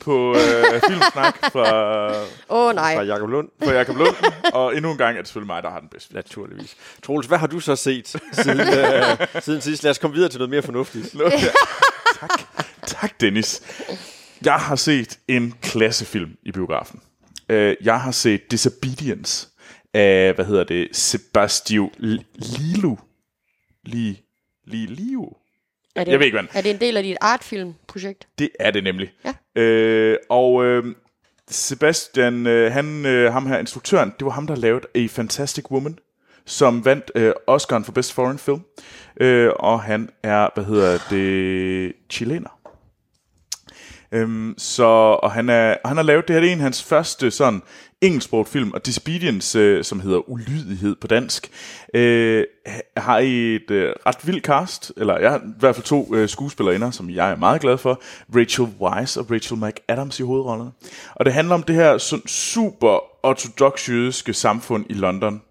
på 0.00 0.35
øh, 0.35 0.80
Filmsnak 0.88 1.37
fra, 1.52 2.09
oh, 2.68 2.75
nej. 2.75 2.97
Fra 2.97 3.02
Jacob 3.02 3.28
Lund, 3.28 3.49
fra 3.64 3.73
Jacob 3.73 3.97
Lund, 3.97 4.16
og 4.52 4.76
endnu 4.76 4.90
en 4.90 4.99
gang 4.99 5.16
er 5.16 5.21
det 5.21 5.28
selvfølgelig 5.28 5.54
mig, 5.54 5.62
der 5.62 5.71
har 5.71 5.80
den 5.80 5.88
bedste. 5.88 6.14
naturligvis. 6.14 6.76
Troels, 7.02 7.26
hvad 7.26 7.38
har 7.38 7.47
du 7.47 7.61
så 7.61 7.76
set 7.76 8.09
siden, 8.33 8.61
øh, 8.61 9.42
siden 9.42 9.61
sidst? 9.61 9.83
Lad 9.83 9.90
os 9.90 9.98
komme 9.98 10.14
videre 10.14 10.31
til 10.31 10.38
noget 10.38 10.50
mere 10.50 10.62
fornuftigt. 10.62 11.14
Nå, 11.14 11.24
ja. 11.24 11.31
tak. 12.20 12.63
Tak, 12.87 13.20
Dennis. 13.20 13.62
Jeg 14.44 14.55
har 14.55 14.77
set 14.77 15.18
en 15.29 15.55
klassefilm 15.62 16.31
i 16.42 16.53
biografen. 16.53 17.01
Øh, 17.49 17.77
Jeg 17.85 18.01
har 18.01 18.11
set 18.11 18.51
Disobedience 18.51 19.49
af, 19.94 20.35
hvad 20.35 20.44
hedder 20.44 20.64
det, 20.64 20.88
Sebastio 20.97 21.90
Lilo. 22.35 22.97
Li, 23.85 24.20
Li, 24.66 24.87
Liu. 24.87 25.29
Er 25.97 26.05
det, 26.05 26.11
Jeg 26.12 26.18
ved 26.18 26.27
ikke, 26.27 26.38
hvad 26.40 26.49
Er 26.55 26.61
det 26.61 26.70
en 26.70 26.81
del 26.81 26.97
af 26.97 27.03
dit 27.03 27.16
artfilm-projekt? 27.20 28.29
Det 28.38 28.51
er 28.61 28.70
det 28.70 28.85
nemlig. 28.85 29.12
Ja. 29.25 29.62
Øh, 29.62 30.16
og 30.31 30.64
øh, 30.64 30.94
Sebastian, 31.51 32.47
øh, 32.47 32.73
han, 32.73 33.07
øh, 33.07 33.33
ham 33.33 33.47
her, 33.47 33.59
instruktøren, 33.59 34.12
det 34.18 34.25
var 34.25 34.31
ham, 34.31 34.47
der 34.47 34.57
lavede 34.57 34.87
A 34.94 35.07
Fantastic 35.11 35.70
Woman, 35.70 35.99
som 36.47 36.85
vandt 36.85 37.11
øh, 37.14 37.33
Oscar'en 37.51 37.85
for 37.85 37.92
Best 37.92 38.12
Foreign 38.12 38.38
Film. 38.38 38.61
Øh, 39.20 39.51
og 39.59 39.83
han 39.83 40.09
er, 40.23 40.49
hvad 40.55 40.64
hedder 40.64 40.99
det, 41.11 41.92
chilener. 42.11 42.59
Øhm, 44.14 44.55
så, 44.59 44.85
og 45.22 45.33
han, 45.33 45.48
er, 45.48 45.77
han 45.85 45.96
har 45.96 46.05
lavet 46.05 46.29
det 46.29 46.35
her, 46.35 46.40
det 46.40 46.48
er 46.48 46.53
en 46.53 46.59
af 46.59 46.62
hans 46.62 46.83
første 46.83 47.31
sådan 47.31 47.62
engelsksproget 48.00 48.48
film, 48.48 48.70
og 48.72 48.87
Disobedience, 48.87 49.59
øh, 49.59 49.85
som 49.85 50.00
hedder 50.00 50.31
Ulydighed 50.31 50.96
på 50.96 51.07
dansk, 51.07 51.50
øh, 51.94 52.44
har 52.96 53.18
et 53.18 53.70
øh, 53.70 53.92
ret 54.07 54.27
vildt 54.27 54.44
cast, 54.44 54.92
eller 54.96 55.18
jeg 55.18 55.31
har 55.31 55.38
i 55.38 55.53
hvert 55.59 55.74
fald 55.74 55.85
to 55.85 56.14
øh, 56.14 56.29
skuespillerinder, 56.29 56.90
som 56.90 57.11
jeg 57.11 57.31
er 57.31 57.37
meget 57.37 57.61
glad 57.61 57.79
for, 57.79 58.03
Rachel 58.37 58.68
Weisz 58.81 59.16
og 59.16 59.31
Rachel 59.31 59.59
McAdams 59.59 60.20
i 60.20 60.22
hovedrollerne. 60.22 60.70
Og 61.14 61.24
det 61.24 61.33
handler 61.33 61.55
om 61.55 61.62
det 61.62 61.74
her 61.74 61.98
sådan 61.98 62.27
super 62.27 62.98
ortodox 63.27 63.88
jødiske 63.88 64.35
samfund 64.35 64.87
i 64.88 64.94
London, 64.94 65.42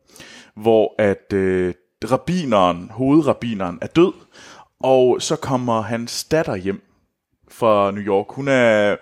hvor 0.56 0.96
at 1.00 1.34
øh, 1.34 1.74
rabineren, 2.12 2.92
hovedrabineren 2.92 3.80
er 3.82 3.88
død, 3.88 4.14
og 4.80 5.18
så 5.22 5.36
kommer 5.36 5.82
hans 5.82 6.24
datter 6.24 6.56
hjem 6.56 6.93
fra 7.54 7.92
New 7.92 8.04
York. 8.04 8.26
Hun 8.30 8.48
er 8.48 8.96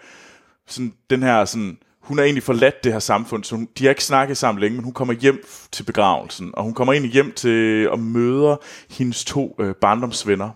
sådan, 0.67 0.93
den 1.09 1.23
her 1.23 1.45
sådan, 1.45 1.77
hun 2.01 2.19
er 2.19 2.23
egentlig 2.23 2.43
forladt 2.43 2.83
det 2.83 2.91
her 2.91 2.99
samfund, 2.99 3.43
så 3.43 3.55
hun, 3.55 3.67
de 3.77 3.83
har 3.83 3.89
ikke 3.89 4.03
snakket 4.03 4.37
sammen 4.37 4.61
længe, 4.61 4.75
men 4.75 4.83
hun 4.83 4.93
kommer 4.93 5.13
hjem 5.13 5.43
til 5.71 5.83
begravelsen, 5.83 6.51
og 6.53 6.63
hun 6.63 6.73
kommer 6.73 6.93
egentlig 6.93 7.11
hjem 7.11 7.31
til 7.31 7.89
og 7.89 7.99
møder 7.99 8.55
hendes 8.89 9.25
to 9.25 9.55
øh, 9.59 9.75
barndomsvenner, 9.75 10.49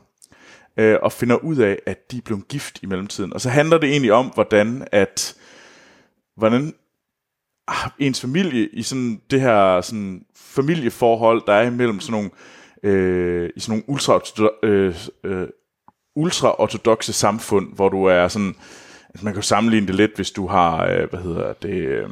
øh, 0.77 0.97
og 1.01 1.11
finder 1.11 1.35
ud 1.35 1.57
af, 1.57 1.79
at 1.85 2.11
de 2.11 2.17
er 2.17 2.21
blevet 2.21 2.47
gift 2.47 2.79
i 2.83 2.85
mellemtiden. 2.85 3.33
Og 3.33 3.41
så 3.41 3.49
handler 3.49 3.77
det 3.77 3.89
egentlig 3.89 4.13
om, 4.13 4.25
hvordan 4.25 4.87
at, 4.91 5.35
hvordan 6.37 6.73
ah, 7.67 7.89
ens 7.99 8.21
familie 8.21 8.69
i 8.69 8.81
sådan 8.81 9.21
det 9.31 9.41
her 9.41 9.81
sådan 9.81 10.25
familieforhold, 10.35 11.41
der 11.47 11.53
er 11.53 11.67
imellem 11.67 11.99
sådan 11.99 12.11
nogle, 12.11 12.29
øh, 12.83 13.49
i 13.55 13.59
sådan 13.59 13.71
nogle 13.71 13.89
ultra, 13.89 14.49
øh, 14.63 14.95
øh, 15.23 15.47
ultra-ortodoxe 16.15 17.13
samfund, 17.13 17.73
hvor 17.75 17.89
du 17.89 18.03
er 18.05 18.27
sådan, 18.27 18.55
man 19.21 19.33
kan 19.33 19.41
jo 19.41 19.47
sammenligne 19.47 19.87
det 19.87 19.95
lidt, 19.95 20.15
hvis 20.15 20.31
du 20.31 20.47
har, 20.47 20.85
øh, 20.85 21.09
hvad 21.09 21.19
hedder 21.19 21.53
det, 21.53 21.69
øh, 21.69 22.09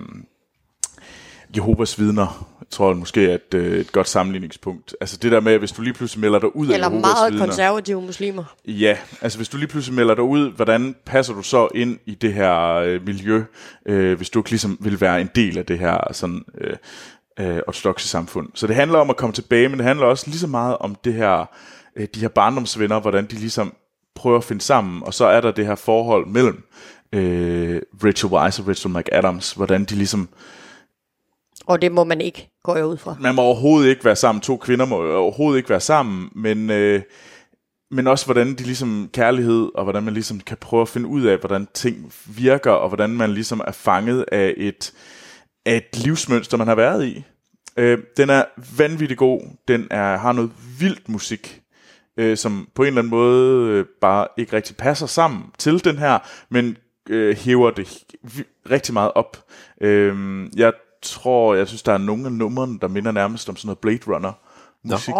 Jehovas 1.55 1.99
vidner, 1.99 2.47
jeg 2.59 2.67
tror 2.69 2.93
måske 2.93 3.29
er 3.31 3.35
et, 3.35 3.53
øh, 3.53 3.79
et 3.79 3.91
godt 3.91 4.09
sammenligningspunkt. 4.09 4.95
Altså 5.01 5.17
det 5.17 5.31
der 5.31 5.39
med, 5.39 5.57
hvis 5.59 5.71
du 5.71 5.81
lige 5.81 5.93
pludselig 5.93 6.21
melder 6.21 6.39
dig 6.39 6.55
ud 6.55 6.67
af 6.67 6.73
Eller 6.73 6.87
Jehovas 6.87 7.01
meget 7.01 7.33
vidner. 7.33 7.45
konservative 7.45 8.01
muslimer. 8.01 8.43
Ja, 8.67 8.97
altså 9.21 9.39
hvis 9.39 9.49
du 9.49 9.57
lige 9.57 9.67
pludselig 9.67 9.95
melder 9.95 10.15
dig 10.15 10.23
ud, 10.23 10.51
hvordan 10.51 10.95
passer 11.05 11.33
du 11.33 11.41
så 11.41 11.67
ind 11.75 11.99
i 12.05 12.15
det 12.15 12.33
her 12.33 12.73
øh, 12.75 13.05
miljø, 13.05 13.43
øh, 13.85 14.17
hvis 14.17 14.29
du 14.29 14.39
ikke 14.39 14.49
ligesom 14.49 14.77
vil 14.81 15.01
være 15.01 15.21
en 15.21 15.29
del 15.35 15.57
af 15.57 15.65
det 15.65 15.79
her 15.79 16.13
sådan 16.13 16.41
øh, 16.61 16.75
øh, 17.39 17.61
ortodoxe 17.67 18.07
samfund. 18.07 18.49
Så 18.53 18.67
det 18.67 18.75
handler 18.75 18.99
om 18.99 19.09
at 19.09 19.17
komme 19.17 19.33
tilbage, 19.33 19.69
men 19.69 19.77
det 19.79 19.85
handler 19.87 20.05
også 20.05 20.27
lige 20.27 20.39
så 20.39 20.47
meget 20.47 20.77
om 20.77 20.95
det 21.03 21.13
her, 21.13 21.49
øh, 21.95 22.07
de 22.15 22.19
her 22.19 22.27
barndomsvenner, 22.27 22.99
hvordan 22.99 23.25
de 23.25 23.35
ligesom 23.35 23.73
prøver 24.15 24.37
at 24.37 24.43
finde 24.43 24.61
sammen, 24.61 25.03
og 25.03 25.13
så 25.13 25.25
er 25.25 25.41
der 25.41 25.51
det 25.51 25.65
her 25.65 25.75
forhold 25.75 26.27
mellem 26.27 26.63
øh, 27.13 27.81
Rachel 28.03 28.29
Weisz 28.29 28.59
og 28.59 28.67
Rachel 28.67 28.91
McAdams, 28.91 29.51
hvordan 29.51 29.85
de 29.85 29.95
ligesom 29.95 30.29
Og 31.65 31.81
det 31.81 31.91
må 31.91 32.03
man 32.03 32.21
ikke, 32.21 32.49
går 32.63 32.75
jeg 32.75 32.85
ud 32.85 32.97
fra. 32.97 33.15
man 33.19 33.35
må 33.35 33.41
overhovedet 33.41 33.89
ikke 33.89 34.05
være 34.05 34.15
sammen. 34.15 34.41
To 34.41 34.57
kvinder 34.57 34.85
må 34.85 35.15
overhovedet 35.15 35.57
ikke 35.57 35.69
være 35.69 35.79
sammen, 35.79 36.29
men, 36.35 36.69
øh, 36.69 37.01
men 37.91 38.07
også 38.07 38.25
hvordan 38.25 38.47
de 38.47 38.63
ligesom 38.63 39.09
kærlighed, 39.13 39.69
og 39.75 39.83
hvordan 39.83 40.03
man 40.03 40.13
ligesom 40.13 40.39
kan 40.39 40.57
prøve 40.57 40.81
at 40.81 40.89
finde 40.89 41.07
ud 41.07 41.21
af, 41.21 41.37
hvordan 41.37 41.67
ting 41.73 42.13
virker, 42.27 42.71
og 42.71 42.87
hvordan 42.87 43.09
man 43.09 43.31
ligesom 43.31 43.61
er 43.67 43.71
fanget 43.71 44.25
af 44.31 44.53
et, 44.57 44.93
af 45.65 45.75
et 45.75 46.05
livsmønster, 46.05 46.57
man 46.57 46.67
har 46.67 46.75
været 46.75 47.05
i. 47.05 47.23
Øh, 47.77 47.97
den 48.17 48.29
er 48.29 48.43
vanvittig 48.77 49.17
god. 49.17 49.41
Den 49.67 49.87
er, 49.91 50.17
har 50.17 50.31
noget 50.31 50.51
vildt 50.79 51.09
musik, 51.09 51.62
øh, 52.17 52.37
som 52.37 52.67
på 52.75 52.83
en 52.83 52.87
eller 52.87 53.01
anden 53.01 53.11
måde 53.11 53.69
øh, 53.69 53.85
bare 54.01 54.27
ikke 54.37 54.55
rigtig 54.55 54.77
passer 54.77 55.05
sammen 55.05 55.43
til 55.57 55.83
den 55.85 55.97
her, 55.97 56.19
men 56.49 56.77
øh, 57.09 57.37
hæver 57.37 57.71
det 57.71 58.03
rigtig 58.69 58.93
meget 58.93 59.11
op. 59.15 59.45
Øh, 59.81 60.45
jeg 60.57 60.73
tror, 61.01 61.55
jeg 61.55 61.67
synes, 61.67 61.83
der 61.83 61.93
er 61.93 61.97
nogle 61.97 62.25
af 62.25 62.31
numrene, 62.31 62.79
der 62.79 62.87
minder 62.87 63.11
nærmest 63.11 63.49
om 63.49 63.55
sådan 63.55 63.67
noget 63.67 63.79
Blade 63.79 64.15
Runner 64.15 64.31
musik. 64.83 65.13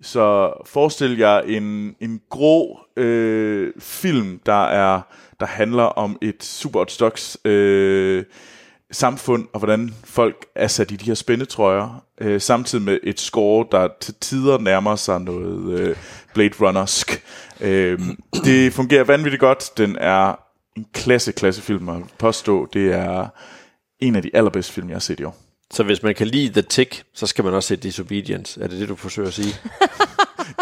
Så 0.00 0.52
forestil 0.66 1.18
jer 1.18 1.40
en, 1.40 1.96
en 2.00 2.20
grå 2.30 2.80
øh, 2.96 3.72
film, 3.78 4.40
der 4.46 4.64
er 4.64 5.00
der 5.40 5.46
handler 5.46 5.82
om 5.82 6.18
et 6.22 6.44
super 6.44 6.80
ortodox 6.80 7.36
øh, 7.44 8.24
samfund, 8.94 9.48
og 9.52 9.58
hvordan 9.58 9.94
folk 10.04 10.46
er 10.54 10.66
sat 10.66 10.90
i 10.90 10.96
de 10.96 11.04
her 11.04 11.14
spændetrøjer, 11.14 12.04
øh, 12.20 12.40
samtidig 12.40 12.84
med 12.84 12.98
et 13.02 13.20
score, 13.20 13.66
der 13.72 13.88
til 14.00 14.14
tider 14.20 14.58
nærmer 14.58 14.96
sig 14.96 15.20
noget 15.20 15.80
øh, 15.80 15.96
Blade 16.34 16.54
Runnersk. 16.60 17.22
Øh, 17.60 18.00
det 18.44 18.72
fungerer 18.72 19.04
vanvittigt 19.04 19.40
godt. 19.40 19.78
Den 19.78 19.96
er 20.00 20.34
en 20.76 20.86
klasse, 20.92 21.32
klasse 21.32 21.62
film 21.62 21.88
at 21.88 22.02
påstå. 22.18 22.68
Det 22.72 22.92
er 22.94 23.26
en 24.00 24.16
af 24.16 24.22
de 24.22 24.30
allerbedste 24.34 24.72
film, 24.72 24.88
jeg 24.88 24.94
har 24.94 25.00
set 25.00 25.20
i 25.20 25.24
år. 25.24 25.43
Så 25.74 25.82
hvis 25.82 26.02
man 26.02 26.14
kan 26.14 26.26
lide 26.26 26.52
The 26.52 26.62
Tick, 26.62 27.02
så 27.14 27.26
skal 27.26 27.44
man 27.44 27.54
også 27.54 27.66
se 27.66 27.76
Disobedience. 27.76 28.60
Er 28.62 28.66
det 28.66 28.80
det, 28.80 28.88
du 28.88 28.96
forsøger 28.96 29.28
at 29.28 29.34
sige? 29.34 29.54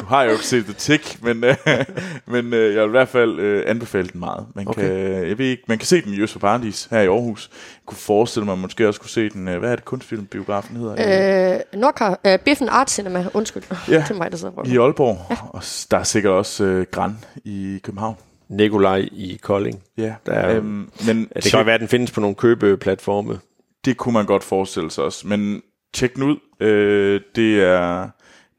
Du 0.01 0.07
har 0.07 0.23
jo 0.23 0.31
ikke 0.31 0.47
set 0.47 0.65
The 0.65 0.75
Tick, 0.75 1.23
men, 1.23 1.45
øh, 1.45 1.57
men 2.27 2.55
øh, 2.55 2.75
jeg 2.75 2.83
vil 2.83 2.89
i 2.89 2.91
hvert 2.91 3.09
fald 3.09 3.39
øh, 3.41 3.65
anbefale 3.67 4.09
den 4.09 4.21
meget. 4.21 4.47
Man, 4.55 4.69
okay. 4.69 4.83
kan, 4.83 5.29
jeg 5.29 5.39
ved 5.39 5.47
ikke, 5.47 5.63
man 5.69 5.79
kan 5.79 5.87
se 5.87 6.03
den 6.03 6.13
i 6.13 6.17
Jøs 6.17 6.33
for 6.33 6.39
Paradis 6.39 6.89
her 6.91 7.01
i 7.01 7.07
Aarhus. 7.07 7.51
Jeg 7.53 7.87
kunne 7.87 7.97
forestille 7.99 8.45
mig, 8.45 8.53
at 8.53 8.59
man 8.59 8.63
måske 8.63 8.89
også 8.89 9.01
kunne 9.01 9.11
se 9.11 9.29
den. 9.29 9.49
Øh, 9.49 9.59
hvad 9.59 9.71
er 9.73 9.77
det 9.77 9.85
kunstfilmbiografen 9.85 10.77
hedder? 10.77 11.55
Øh, 11.75 11.81
Nordkar, 11.81 12.21
øh, 12.27 12.39
Biffen 12.39 12.69
Art 12.69 12.91
Cinema, 12.91 13.27
undskyld. 13.35 13.63
Ja, 13.89 13.97
det 13.97 14.11
er 14.11 14.15
mig, 14.15 14.31
der 14.31 14.37
sidder. 14.37 14.67
I 14.67 14.77
Aalborg. 14.77 15.19
Ja. 15.31 15.37
Og 15.51 15.63
der 15.91 15.99
er 15.99 16.03
sikkert 16.03 16.33
også 16.33 16.65
øh, 16.65 16.87
Gran 16.91 17.19
i 17.45 17.81
København. 17.83 18.17
Nikolaj 18.49 19.09
i 19.13 19.39
Kolding. 19.43 19.83
Ja, 19.99 20.15
Der 20.27 20.33
er- 20.33 20.57
øhm, 20.57 20.91
men 21.07 21.29
det 21.37 21.45
kan 21.51 21.67
være, 21.67 21.75
at 21.75 21.81
den 21.81 21.89
findes 21.89 22.11
på 22.11 22.21
nogle 22.21 22.35
købeplatforme. 22.37 23.39
Det 23.85 23.97
kunne 23.97 24.13
man 24.13 24.27
godt 24.27 24.45
forestille 24.45 24.91
sig 24.91 25.05
også. 25.05 25.27
Men 25.27 25.63
tjek 25.93 26.15
den 26.15 26.23
ud. 26.23 26.37
Øh, 26.61 27.21
det, 27.37 27.63
er, 27.63 28.09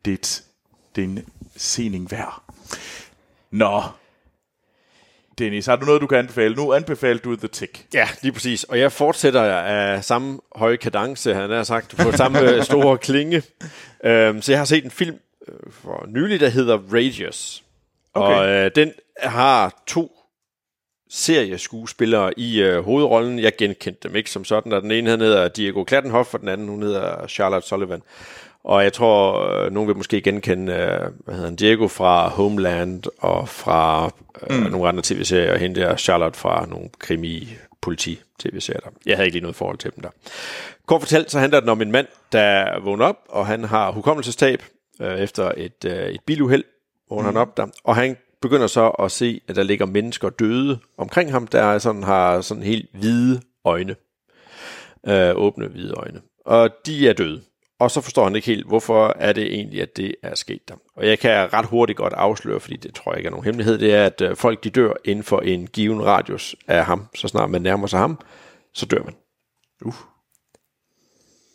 det, 0.05 0.11
er 0.11 0.17
et, 0.17 0.43
det 0.95 1.03
er 1.03 1.07
en 1.07 1.25
sening 1.55 2.11
værd. 2.11 2.43
Nå. 3.51 3.81
Dennis, 5.37 5.65
har 5.65 5.75
du 5.75 5.85
noget, 5.85 6.01
du 6.01 6.07
kan 6.07 6.17
anbefale? 6.17 6.55
Nu 6.55 6.73
anbefaler 6.73 7.19
du 7.19 7.35
The 7.35 7.47
Tick. 7.47 7.85
Ja, 7.93 8.07
lige 8.21 8.31
præcis. 8.31 8.63
Og 8.63 8.79
jeg 8.79 8.91
fortsætter 8.91 9.41
af 9.41 10.03
samme 10.03 10.39
høje 10.55 10.77
kadence, 10.77 11.33
han 11.33 11.49
har 11.49 11.63
sagt, 11.63 11.97
på 11.97 12.11
samme 12.11 12.39
øh, 12.39 12.63
store 12.63 12.97
klinge. 13.07 13.43
Øhm, 14.03 14.41
så 14.41 14.51
jeg 14.51 14.59
har 14.59 14.65
set 14.65 14.83
en 14.83 14.91
film 14.91 15.19
øh, 15.47 15.71
for 15.71 16.05
nylig, 16.07 16.39
der 16.39 16.49
hedder 16.49 16.77
Radius. 16.93 17.63
Okay. 18.13 18.35
Og 18.35 18.49
øh, 18.49 18.71
den 18.75 18.91
har 19.19 19.83
to 19.87 20.22
serieskuespillere 21.13 22.39
i 22.39 22.61
øh, 22.61 22.83
hovedrollen. 22.83 23.39
Jeg 23.39 23.55
genkendte 23.57 24.07
dem 24.07 24.15
ikke 24.15 24.29
som 24.29 24.45
sådan, 24.45 24.71
og 24.71 24.81
den 24.81 24.91
ene 24.91 25.09
han 25.09 25.21
hedder 25.21 25.47
Diego 25.47 25.83
Klattenhoff, 25.83 26.33
og 26.33 26.39
den 26.39 26.49
anden 26.49 26.67
hun 26.67 26.83
hedder 26.83 27.27
Charlotte 27.27 27.67
Sullivan. 27.67 28.01
Og 28.63 28.83
jeg 28.83 28.93
tror, 28.93 29.49
øh, 29.49 29.71
nogen 29.71 29.87
vil 29.87 29.97
måske 29.97 30.21
genkende 30.21 30.73
øh, 30.73 31.11
hvad 31.25 31.35
hedder 31.35 31.47
han, 31.47 31.55
Diego 31.55 31.87
fra 31.87 32.29
Homeland 32.29 33.03
og 33.17 33.49
fra 33.49 34.11
øh, 34.49 34.57
mm. 34.57 34.71
nogle 34.71 34.87
andre 34.87 35.01
tv-serier, 35.05 35.53
og 35.53 35.59
hende 35.59 35.81
der 35.81 35.95
Charlotte 35.95 36.39
fra 36.39 36.65
nogle 36.65 36.89
krimi 36.99 37.57
politi 37.81 38.19
tv-serier. 38.39 38.79
Der. 38.79 38.89
Jeg 39.05 39.17
havde 39.17 39.27
ikke 39.27 39.35
lige 39.35 39.41
noget 39.41 39.55
forhold 39.55 39.77
til 39.77 39.91
dem 39.95 40.01
der. 40.01 40.09
Kort 40.85 41.01
fortalt, 41.01 41.31
så 41.31 41.39
handler 41.39 41.59
den 41.59 41.69
om 41.69 41.81
en 41.81 41.91
mand, 41.91 42.07
der 42.31 42.79
vågner 42.79 43.05
op, 43.05 43.17
og 43.29 43.47
han 43.47 43.63
har 43.63 43.91
hukommelsestab 43.91 44.63
øh, 45.01 45.19
efter 45.19 45.51
et, 45.57 45.85
øh, 45.85 46.09
et 46.09 46.21
biluheld, 46.25 46.63
vågner 47.09 47.29
mm. 47.29 47.35
han 47.35 47.41
op 47.41 47.57
der, 47.57 47.67
og 47.83 47.95
han 47.95 48.17
begynder 48.43 48.67
så 48.67 48.89
at 48.89 49.11
se, 49.11 49.41
at 49.47 49.55
der 49.55 49.63
ligger 49.63 49.85
mennesker 49.85 50.29
døde 50.29 50.79
omkring 50.97 51.31
ham, 51.31 51.47
der 51.47 51.77
sådan 51.77 52.03
har 52.03 52.41
sådan 52.41 52.63
helt 52.63 52.89
hvide 52.93 53.41
øjne. 53.65 53.95
Øh, 55.07 55.31
åbne 55.35 55.67
hvide 55.67 55.93
øjne. 55.97 56.21
Og 56.45 56.69
de 56.85 57.09
er 57.09 57.13
døde. 57.13 57.41
Og 57.79 57.91
så 57.91 58.01
forstår 58.01 58.23
han 58.23 58.35
ikke 58.35 58.45
helt, 58.45 58.67
hvorfor 58.67 59.15
er 59.19 59.33
det 59.33 59.53
egentlig, 59.53 59.81
at 59.81 59.97
det 59.97 60.15
er 60.23 60.35
sket 60.35 60.69
der. 60.69 60.75
Og 60.95 61.07
jeg 61.07 61.19
kan 61.19 61.53
ret 61.53 61.65
hurtigt 61.65 61.97
godt 61.97 62.13
afsløre, 62.13 62.59
fordi 62.59 62.75
det 62.75 62.93
tror 62.95 63.11
jeg 63.11 63.19
ikke 63.19 63.27
er 63.27 63.31
nogen 63.31 63.45
hemmelighed, 63.45 63.77
det 63.77 63.93
er, 63.93 64.05
at 64.05 64.21
øh, 64.21 64.35
folk 64.35 64.63
de 64.63 64.69
dør 64.69 64.93
inden 65.05 65.23
for 65.23 65.39
en 65.39 65.67
given 65.67 66.05
radius 66.05 66.55
af 66.67 66.85
ham. 66.85 67.07
Så 67.15 67.27
snart 67.27 67.49
man 67.49 67.61
nærmer 67.61 67.87
sig 67.87 67.99
ham, 67.99 68.19
så 68.73 68.85
dør 68.85 69.03
man. 69.03 69.15
Uh. 69.85 70.12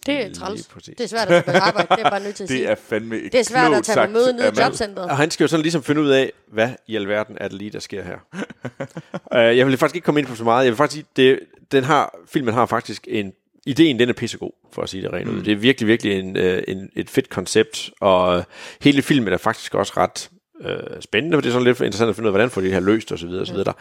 Det 0.07 0.15
er 0.15 0.23
Lige 0.23 0.35
træls. 0.35 0.67
præcis. 0.67 0.95
Det 0.99 1.05
er 1.05 1.09
svært 1.09 1.31
at 1.31 1.45
tage 1.45 1.59
arbejde, 1.59 1.89
det 1.97 2.07
er 2.07 2.11
bare 2.11 2.21
nødt 2.21 2.35
til 2.37 2.43
at 2.45 2.49
sige. 2.51 2.61
Det 2.61 2.71
er 2.71 2.75
fandme 2.75 3.17
et 3.17 3.33
det 3.33 3.41
er 3.41 3.45
svært 3.45 3.73
at 3.75 3.85
tage 3.85 3.97
på 3.97 4.01
sagt 4.01 4.13
møde 4.13 4.33
nede 4.33 4.47
af 4.47 4.53
i 4.53 4.61
jobcentret. 4.61 5.11
Og 5.11 5.17
han 5.17 5.31
skal 5.31 5.45
jo 5.45 5.49
sådan 5.49 5.63
ligesom 5.63 5.83
finde 5.83 6.01
ud 6.01 6.09
af, 6.09 6.33
hvad 6.53 6.71
i 6.87 6.97
alverden 6.97 7.37
er 7.41 7.49
det 7.49 7.59
lige, 7.59 7.71
der 7.71 7.79
sker 7.79 8.03
her. 8.05 8.17
uh, 9.53 9.57
jeg 9.59 9.67
vil 9.67 9.77
faktisk 9.77 9.97
ikke 9.97 10.05
komme 10.05 10.21
ind 10.21 10.29
på 10.29 10.35
så 10.35 10.45
meget. 10.45 10.65
Jeg 10.65 10.71
vil 10.71 10.77
faktisk 10.77 10.95
sige, 10.97 11.07
det, 11.17 11.41
den 11.73 11.85
har, 11.85 12.19
filmen 12.29 12.55
har 12.55 12.67
faktisk 12.67 13.09
en 13.11 13.33
ideen 13.67 13.99
den 13.99 14.09
er 14.09 14.13
pissegod, 14.13 14.51
for 14.73 14.83
at 14.83 14.89
sige 14.89 15.03
det 15.03 15.13
rent 15.13 15.29
ud. 15.29 15.43
Det 15.43 15.53
er 15.53 15.57
virkelig, 15.57 15.89
virkelig 15.89 16.19
en, 16.19 16.37
øh, 16.37 16.63
en, 16.69 16.91
et 16.97 17.11
fedt 17.11 17.29
koncept, 17.29 17.91
og 18.01 18.45
hele 18.81 19.03
filmen 19.03 19.33
er 19.33 19.37
faktisk 19.37 19.75
også 19.75 19.93
ret 19.97 20.31
øh, 20.61 21.01
spændende, 21.01 21.37
for 21.37 21.41
det 21.41 21.49
er 21.49 21.53
sådan 21.53 21.65
lidt 21.65 21.81
interessant 21.81 22.09
at 22.09 22.17
finde 22.17 22.27
ud 22.27 22.29
af, 22.29 22.33
hvordan 22.33 22.51
får 22.51 22.61
de 22.61 22.65
det 22.67 22.75
her 22.75 22.81
løst, 22.81 23.13
og 23.13 23.19
så 23.19 23.27
videre, 23.27 23.41
og 23.43 23.47
så 23.47 23.53
videre. 23.53 23.75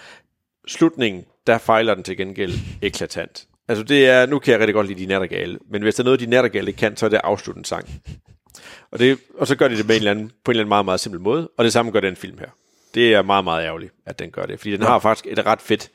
Slutningen, 0.68 1.26
der 1.48 1.58
fejler 1.58 1.96
den 1.96 2.04
til 2.04 2.18
gengæld 2.18 2.54
eklatant. 2.82 3.48
Altså 3.68 3.84
det 3.84 4.08
er, 4.08 4.26
nu 4.26 4.40
kan 4.40 4.52
jeg 4.52 4.60
rigtig 4.60 4.74
godt 4.74 4.88
lide 4.88 5.00
de 5.00 5.06
nattergale, 5.06 5.60
men 5.70 5.82
hvis 5.82 5.96
der 5.96 6.04
er 6.04 6.06
noget, 6.06 6.20
de 6.20 6.26
nattergale 6.26 6.68
ikke 6.68 6.78
kan, 6.78 6.98
så 6.98 7.06
er 7.06 7.10
det 7.10 7.22
afsluttende 7.24 7.68
sang. 7.68 7.90
Og, 8.92 9.00
det, 9.00 9.20
og 9.38 9.48
så 9.48 9.56
gør 9.56 9.68
de 9.68 9.78
det 9.78 9.88
med 9.88 9.96
en 9.96 10.00
eller 10.00 10.12
anden, 10.12 10.32
på 10.44 10.52
en 10.52 10.54
eller 10.54 10.62
anden 10.62 10.70
meget, 10.70 10.86
meget 10.86 11.00
simpel 11.00 11.22
måde, 11.22 11.50
og 11.58 11.64
det 11.64 11.74
samme 11.74 11.92
gør 11.92 12.00
den 12.00 12.16
film 12.16 12.38
her. 12.38 12.48
Det 12.94 13.14
er 13.14 13.22
meget, 13.22 13.44
meget 13.44 13.66
ærgerligt, 13.66 13.94
at 14.06 14.20
den 14.20 14.32
gør 14.32 14.46
det, 14.46 14.60
fordi 14.60 14.72
den 14.72 14.82
har 14.82 15.00
faktisk 15.00 15.28
et 15.30 15.46
ret 15.46 15.62
fedt, 15.62 15.90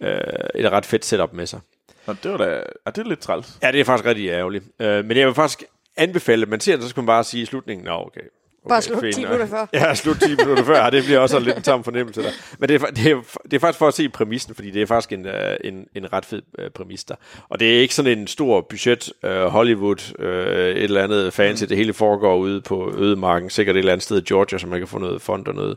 øh, 0.00 0.16
et 0.54 0.72
ret 0.72 0.86
fedt 0.86 1.04
setup 1.04 1.32
med 1.32 1.46
sig. 1.46 1.60
Nå, 2.06 2.14
det 2.22 2.30
var 2.30 2.36
da, 2.36 2.62
er 2.86 2.90
det 2.90 3.06
lidt 3.06 3.20
træls. 3.20 3.58
Ja, 3.62 3.72
det 3.72 3.80
er 3.80 3.84
faktisk 3.84 4.06
rigtig 4.06 4.28
ærgerligt. 4.28 4.64
Øh, 4.80 5.04
men 5.04 5.16
jeg 5.16 5.26
vil 5.26 5.34
faktisk 5.34 5.64
anbefale, 5.96 6.42
at 6.42 6.48
man 6.48 6.60
ser 6.60 6.74
det, 6.74 6.82
så 6.82 6.88
skal 6.88 7.00
man 7.00 7.06
bare 7.06 7.24
sige 7.24 7.42
i 7.42 7.46
slutningen, 7.46 7.84
nå 7.84 7.92
okay. 7.92 8.20
Okay 8.64 8.68
Bare 8.68 8.82
slut 8.82 9.00
fint 9.00 9.14
10 9.14 9.22
nok." 9.22 9.30
minutter 9.30 9.56
før. 9.56 9.66
Ja, 9.72 9.94
slut 9.94 10.16
10 10.20 10.36
minutter 10.36 10.64
før. 10.64 10.90
Det 10.90 11.04
bliver 11.04 11.18
også 11.18 11.38
lidt 11.38 11.56
en 11.56 11.62
tam 11.62 11.84
fornemmelse 11.84 12.22
der. 12.22 12.30
Men 12.58 12.68
det 12.68 12.82
er, 12.82 12.86
det, 12.86 13.06
er, 13.06 13.20
det 13.44 13.52
er 13.52 13.58
faktisk 13.58 13.78
for 13.78 13.88
at 13.88 13.94
se 13.94 14.08
præmissen, 14.08 14.54
fordi 14.54 14.70
det 14.70 14.82
er 14.82 14.86
faktisk 14.86 15.12
en, 15.12 15.26
øh, 15.26 15.56
en, 15.64 15.86
en 15.94 16.12
ret 16.12 16.24
fed 16.24 16.42
øh, 16.58 16.70
præmis 16.70 17.04
der. 17.04 17.14
Og 17.48 17.60
det 17.60 17.76
er 17.76 17.80
ikke 17.80 17.94
sådan 17.94 18.18
en 18.18 18.26
stor 18.26 18.60
budget 18.60 19.12
øh, 19.22 19.44
Hollywood, 19.44 20.14
øh, 20.18 20.68
et 20.68 20.82
eller 20.84 21.02
andet 21.02 21.32
fancy. 21.32 21.62
Mm. 21.64 21.68
Det 21.68 21.76
hele 21.76 21.92
foregår 21.92 22.36
ude 22.36 22.60
på 22.60 22.94
ødemarken, 22.98 23.50
sikkert 23.50 23.76
et 23.76 23.78
eller 23.78 23.92
andet 23.92 24.04
sted 24.04 24.18
i 24.22 24.24
Georgia, 24.28 24.58
så 24.58 24.66
man 24.66 24.78
kan 24.78 24.88
få 24.88 24.98
noget 24.98 25.22
fond 25.22 25.46
og 25.46 25.54
noget, 25.54 25.76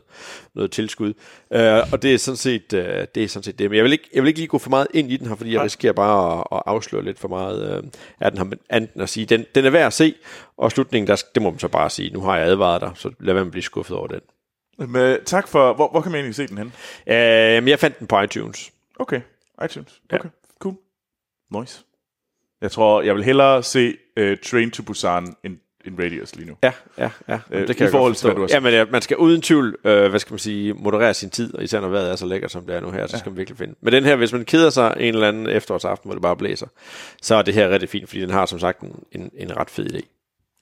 noget 0.54 0.70
tilskud. 0.70 1.12
Øh, 1.52 1.80
og 1.92 2.02
det 2.02 2.14
er 2.14 2.18
sådan 2.18 2.36
set 2.36 2.72
øh, 2.72 3.06
det. 3.14 3.22
Er 3.22 3.28
sådan 3.28 3.42
set 3.44 3.58
det. 3.58 3.70
Men 3.70 3.76
jeg 3.76 3.84
vil, 3.84 3.92
ikke, 3.92 4.08
jeg 4.14 4.22
vil 4.22 4.28
ikke 4.28 4.40
lige 4.40 4.48
gå 4.48 4.58
for 4.58 4.70
meget 4.70 4.86
ind 4.94 5.12
i 5.12 5.16
den 5.16 5.26
her, 5.26 5.36
fordi 5.36 5.54
jeg 5.54 5.62
risikerer 5.62 5.92
bare 5.92 6.38
at, 6.38 6.44
at 6.52 6.62
afsløre 6.66 7.04
lidt 7.04 7.18
for 7.18 7.28
meget 7.28 7.76
øh, 7.76 7.82
af 8.20 8.30
den 8.30 8.38
her, 8.38 8.44
men 8.44 8.58
enten 8.72 9.00
at 9.00 9.08
sige, 9.08 9.26
den, 9.26 9.44
den 9.54 9.64
er 9.64 9.70
værd 9.70 9.86
at 9.86 9.92
se, 9.92 10.14
og 10.62 10.72
slutningen, 10.72 11.06
der, 11.06 11.22
det 11.34 11.42
må 11.42 11.50
man 11.50 11.58
så 11.58 11.68
bare 11.68 11.90
sige, 11.90 12.10
nu 12.10 12.20
har 12.20 12.36
jeg 12.36 12.46
advaret 12.46 12.80
dig, 12.80 12.90
så 12.94 13.10
lad 13.20 13.34
være 13.34 13.44
med 13.44 13.48
at 13.48 13.52
blive 13.52 13.62
skuffet 13.62 13.96
over 13.96 14.06
den. 14.06 14.20
Men, 14.78 15.18
tak 15.24 15.48
for... 15.48 15.72
Hvor, 15.74 15.90
hvor 15.90 16.00
kan 16.00 16.12
man 16.12 16.18
egentlig 16.18 16.34
se 16.34 16.46
den 16.46 16.58
hen? 16.58 16.72
Øh, 17.06 17.68
jeg 17.68 17.78
fandt 17.78 17.98
den 17.98 18.06
på 18.06 18.20
iTunes. 18.20 18.72
Okay, 18.98 19.20
iTunes. 19.64 20.00
Ja. 20.12 20.16
Okay, 20.16 20.28
cool. 20.58 20.74
Nice. 21.50 21.84
Jeg 22.60 22.70
tror, 22.70 23.02
jeg 23.02 23.14
vil 23.14 23.24
hellere 23.24 23.62
se 23.62 23.96
uh, 24.20 24.32
Train 24.44 24.70
to 24.70 24.82
Busan 24.82 25.36
end, 25.44 25.58
end 25.84 25.98
Radius 25.98 26.36
lige 26.36 26.48
nu. 26.48 26.56
Ja, 26.62 26.72
ja, 26.98 27.10
ja. 27.28 27.38
Øh, 27.50 27.62
det 27.62 27.70
i 27.70 27.72
kan 27.72 27.84
jeg 27.84 27.90
forhold 27.90 28.14
til, 28.14 28.26
hvad 28.26 28.34
du 28.34 28.40
har 28.40 28.48
sagt. 28.48 28.54
Ja, 28.54 28.60
men 28.60 28.72
ja, 28.72 28.84
man 28.84 29.02
skal 29.02 29.16
uden 29.16 29.42
tvivl, 29.42 29.76
øh, 29.84 30.10
hvad 30.10 30.20
skal 30.20 30.32
man 30.32 30.38
sige, 30.38 30.72
moderere 30.74 31.14
sin 31.14 31.30
tid, 31.30 31.54
og 31.54 31.64
især 31.64 31.80
når 31.80 31.88
vejret 31.88 32.10
er 32.10 32.16
så 32.16 32.26
lækkert, 32.26 32.50
som 32.50 32.66
det 32.66 32.76
er 32.76 32.80
nu 32.80 32.90
her, 32.90 33.06
så 33.06 33.18
skal 33.18 33.30
man 33.30 33.36
virkelig 33.36 33.58
finde. 33.58 33.74
Men 33.80 33.92
den 33.92 34.04
her, 34.04 34.16
hvis 34.16 34.32
man 34.32 34.44
keder 34.44 34.70
sig 34.70 34.94
en 35.00 35.14
eller 35.14 35.28
anden 35.28 35.48
efterårsaften, 35.48 36.08
hvor 36.08 36.14
det 36.14 36.22
bare 36.22 36.36
blæser, 36.36 36.66
så 37.22 37.34
er 37.34 37.42
det 37.42 37.54
her 37.54 37.68
rigtig 37.70 37.88
fint, 37.88 38.08
fordi 38.08 38.20
den 38.20 38.30
har 38.30 38.46
som 38.46 38.58
sagt 38.58 38.80
en, 38.80 39.04
en, 39.12 39.30
en 39.36 39.56
ret 39.56 39.70
fed 39.70 39.94
idé. 39.94 40.11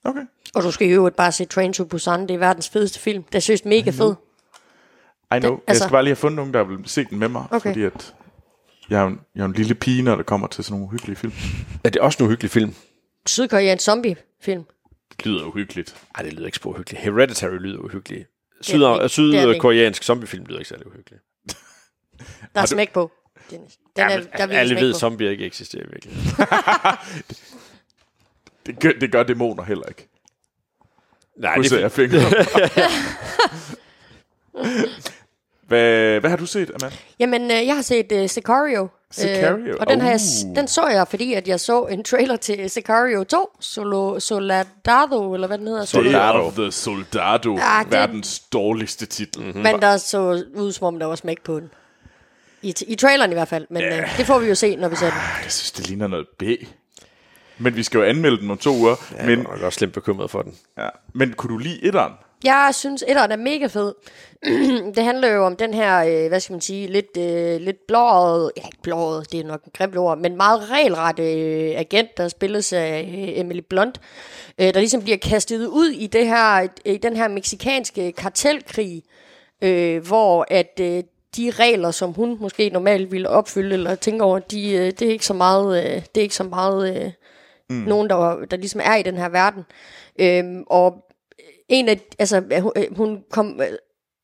Okay. 0.05 0.21
Og 0.55 0.63
du 0.63 0.71
skal 0.71 0.89
i 0.89 0.91
øvrigt 0.91 1.17
bare 1.17 1.33
se 1.33 1.45
Train 1.45 1.73
to 1.73 1.85
Busan. 1.85 2.21
Det 2.23 2.31
er 2.35 2.39
verdens 2.39 2.69
fedeste 2.69 3.01
film. 3.01 3.23
Det 3.23 3.35
er 3.35 3.39
seriøst 3.41 3.67
mega 3.67 3.91
fed. 3.91 4.15
I 5.37 5.39
know. 5.39 5.53
altså- 5.53 5.61
Jeg 5.69 5.77
skal 5.77 5.91
bare 5.91 6.03
lige 6.03 6.11
have 6.11 6.17
fundet 6.17 6.37
nogen, 6.37 6.55
der 6.55 6.65
vil 6.65 6.79
se 6.87 7.05
den 7.05 7.19
med 7.19 7.29
mig, 7.29 7.45
Okay. 7.51 7.71
fordi 7.71 7.83
at 7.83 8.15
jeg 8.91 8.99
er, 8.99 9.03
jo 9.03 9.09
en, 9.09 9.21
jeg 9.35 9.41
er 9.43 9.45
en 9.47 9.53
lille 9.53 9.75
pige, 9.75 10.03
når 10.03 10.17
det 10.17 10.27
kommer 10.27 10.47
til 10.47 10.65
sådan 10.65 10.79
nogle 10.79 10.91
hyggelige 10.93 11.17
film. 11.17 11.33
Er 11.85 11.91
det 11.91 12.01
også 12.03 12.17
en 12.23 12.27
uhyggelig 12.27 12.51
film? 12.51 12.75
Sydkoreansk 13.27 13.85
zombie-film. 13.85 14.65
Det 15.17 15.27
lyder 15.27 15.45
uhyggeligt. 15.45 15.97
Ej, 16.15 16.23
det 16.23 16.33
lyder 16.33 16.47
ikke 16.47 16.57
spor 16.57 16.71
uhyggeligt. 16.71 17.03
Hereditary 17.05 17.57
lyder 17.59 17.79
uhyggeligt. 17.79 18.29
den. 18.59 18.65
Syd, 18.65 18.79
Det 18.81 18.87
er 18.87 18.93
den 18.95 19.03
ikke. 19.03 19.09
sydkoreansk 19.55 20.03
zombiefilm 20.03 20.45
lyder 20.45 20.59
ikke 20.59 20.69
særlig 20.69 20.87
uhyggeligt. 20.87 21.23
Der 22.55 22.61
er 22.61 22.67
smæk 22.67 22.93
på. 22.93 23.11
Dennis. 23.51 23.79
Den 23.97 24.05
er, 24.05 24.09
der 24.09 24.15
er 24.17 24.23
virkelig 24.39 24.59
Alle 24.59 24.75
ved, 24.77 24.91
at 24.91 24.97
zombier 24.97 25.31
ikke 25.31 25.45
eksisterer 25.45 25.85
virkelig. 25.91 26.17
Det 28.67 28.81
gør, 28.81 28.91
det 29.01 29.13
gør 29.13 29.23
dæmoner 29.23 29.63
heller 29.65 29.87
ikke. 29.87 30.09
Nej, 31.39 31.57
Nu 31.57 31.63
det 31.63 31.71
ser 31.71 31.77
er 31.77 31.81
jeg 31.81 31.93
fingre. 31.93 32.19
hvad, 35.69 36.21
hvad 36.21 36.31
har 36.31 36.37
du 36.37 36.47
set, 36.47 36.71
Amanda? 36.81 36.97
Jamen, 37.19 37.43
øh, 37.51 37.67
jeg 37.67 37.75
har 37.75 37.83
set 37.83 38.13
uh, 38.13 38.27
Sicario. 38.29 38.89
Sicario? 39.11 39.77
og 39.81 39.87
den, 39.87 40.01
har 40.01 40.11
jeg, 40.11 40.21
Uh. 40.47 40.57
den 40.57 40.69
så 40.69 40.87
jeg, 40.87 41.09
fordi 41.09 41.33
at 41.35 41.49
jeg 41.49 41.61
så 41.61 41.85
en 41.87 42.05
trailer 42.05 42.37
til 42.37 42.71
Sicario 42.71 43.25
2, 43.25 43.51
Solo, 43.61 44.19
Soldado, 44.21 45.35
eller 45.35 45.47
hvad 45.47 45.59
den 45.59 45.67
hedder. 45.67 45.81
Day 45.81 45.87
Soldado. 45.87 46.39
of 46.47 46.53
the 46.55 46.73
Soldado. 46.73 47.59
Ah, 47.61 47.85
det- 47.85 47.93
Verdens 47.93 48.39
dårligste 48.41 49.07
titel. 49.07 49.43
Mm-hmm. 49.43 49.63
Men 49.63 49.83
der 49.83 49.97
så 49.97 50.45
ud 50.55 50.73
som 50.73 50.87
om, 50.87 50.99
der 50.99 51.07
var 51.07 51.15
smæk 51.15 51.43
på 51.45 51.61
den. 51.61 51.71
I, 52.63 52.75
I 52.87 52.95
traileren 52.95 53.31
i 53.31 53.35
hvert 53.35 53.49
fald, 53.49 53.67
men 53.71 53.83
yeah. 53.83 53.99
øh, 53.99 54.19
det 54.19 54.27
får 54.27 54.39
vi 54.39 54.47
jo 54.49 54.55
se, 54.55 54.77
når 54.77 54.89
vi 54.89 54.97
ser 54.97 55.11
den. 55.11 55.19
Jeg 55.45 55.53
synes, 55.53 55.73
det 55.73 55.89
ligner 55.89 56.07
noget 56.07 56.27
B. 56.39 56.43
Men 57.61 57.77
vi 57.77 57.83
skal 57.83 57.99
jo 57.99 58.05
anmelde 58.05 58.41
den 58.41 58.51
om 58.51 58.59
to 58.59 58.71
uger. 58.71 58.97
Jeg 59.19 59.27
men, 59.27 59.39
er 59.39 59.45
godt 59.45 59.57
nok 59.57 59.67
også 59.67 59.77
slemt 59.77 59.93
bekymret 59.95 60.31
for 60.31 60.43
den. 60.43 60.55
ja. 60.79 60.89
men 61.15 61.33
kunne 61.33 61.53
du 61.53 61.59
lide 61.59 61.85
etteren? 61.85 62.13
Jeg 62.45 62.71
synes, 62.73 63.05
etteren 63.09 63.31
er 63.31 63.37
mega 63.37 63.67
fed. 63.67 63.95
det 64.95 65.05
handler 65.05 65.29
jo 65.29 65.47
om 65.47 65.57
den 65.57 65.75
her, 65.75 66.05
øh, 66.05 66.29
hvad 66.29 66.41
skal 66.41 66.53
man 66.53 66.61
sige, 66.61 66.87
lidt, 66.87 67.17
øh, 67.19 67.61
lidt 67.61 67.87
blåret, 67.89 68.51
ja 68.57 68.63
ikke 68.67 68.83
blåret, 68.83 69.33
det 69.33 69.41
er 69.41 69.45
nok 69.45 69.65
en 69.65 69.73
grimt 69.75 69.97
ord, 69.97 70.19
men 70.19 70.37
meget 70.37 70.71
regelret 70.71 71.19
øh, 71.19 71.81
agent, 71.81 72.17
der 72.17 72.29
spilles 72.29 72.73
af 72.73 73.09
øh, 73.19 73.41
Emily 73.41 73.61
Blunt, 73.71 74.01
øh, 74.59 74.75
der 74.75 74.81
ligesom 74.81 75.03
bliver 75.03 75.19
kastet 75.19 75.67
ud 75.67 75.89
i, 75.89 76.07
det 76.07 76.27
her, 76.27 76.69
i 76.85 76.97
den 76.97 77.17
her 77.17 77.29
meksikanske 77.29 78.13
kartelkrig, 78.13 79.03
øh, 79.63 80.07
hvor 80.07 80.47
at 80.51 80.81
øh, 80.81 81.03
de 81.37 81.51
regler, 81.51 81.91
som 81.91 82.13
hun 82.13 82.37
måske 82.41 82.69
normalt 82.69 83.13
ville 83.13 83.29
opfylde 83.29 83.73
eller 83.73 83.95
tænke 83.95 84.25
over, 84.25 84.39
de, 84.39 84.73
øh, 84.73 84.87
det 84.87 85.03
er 85.03 85.13
ikke 85.13 85.27
så 85.27 85.35
meget, 85.35 85.85
øh, 85.85 86.03
det 86.15 86.17
er 86.17 86.23
ikke 86.23 86.35
så 86.35 86.45
meget 86.45 86.97
øh, 86.97 87.13
mm. 87.71 87.77
nogen, 87.77 88.11
der, 88.11 88.45
der 88.51 88.57
ligesom 88.57 88.81
er 88.85 88.95
i 88.95 89.03
den 89.03 89.17
her 89.17 89.29
verden. 89.29 89.63
Øhm, 90.21 90.65
og 90.67 91.11
en 91.69 91.89
af, 91.89 92.01
altså, 92.19 92.61
hun, 92.61 92.73
øh, 92.77 92.97
hun 92.97 93.25
kom, 93.31 93.61
øh, 93.61 93.67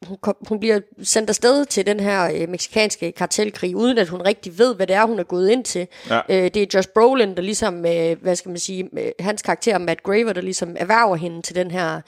hun, 0.02 0.18
kom, 0.20 0.36
hun 0.48 0.60
bliver 0.60 0.80
sendt 1.02 1.30
afsted 1.30 1.64
til 1.64 1.86
den 1.86 2.00
her 2.00 2.30
øh, 2.34 2.48
meksikanske 2.48 3.12
kartelkrig, 3.12 3.76
uden 3.76 3.98
at 3.98 4.08
hun 4.08 4.22
rigtig 4.22 4.58
ved, 4.58 4.74
hvad 4.74 4.86
det 4.86 4.96
er, 4.96 5.06
hun 5.06 5.18
er 5.18 5.24
gået 5.24 5.50
ind 5.50 5.64
til. 5.64 5.86
Ja. 6.10 6.20
Øh, 6.28 6.44
det 6.44 6.56
er 6.56 6.66
Josh 6.74 6.88
Brolin, 6.94 7.36
der 7.36 7.42
ligesom, 7.42 7.86
øh, 7.86 8.22
hvad 8.22 8.36
skal 8.36 8.48
man 8.48 8.58
sige, 8.58 8.88
øh, 8.98 9.12
hans 9.20 9.42
karakter 9.42 9.78
Matt 9.78 10.02
Graver, 10.02 10.32
der 10.32 10.40
ligesom 10.40 10.76
erhverver 10.78 11.16
hende 11.16 11.42
til 11.42 11.54
den 11.54 11.70
her 11.70 12.00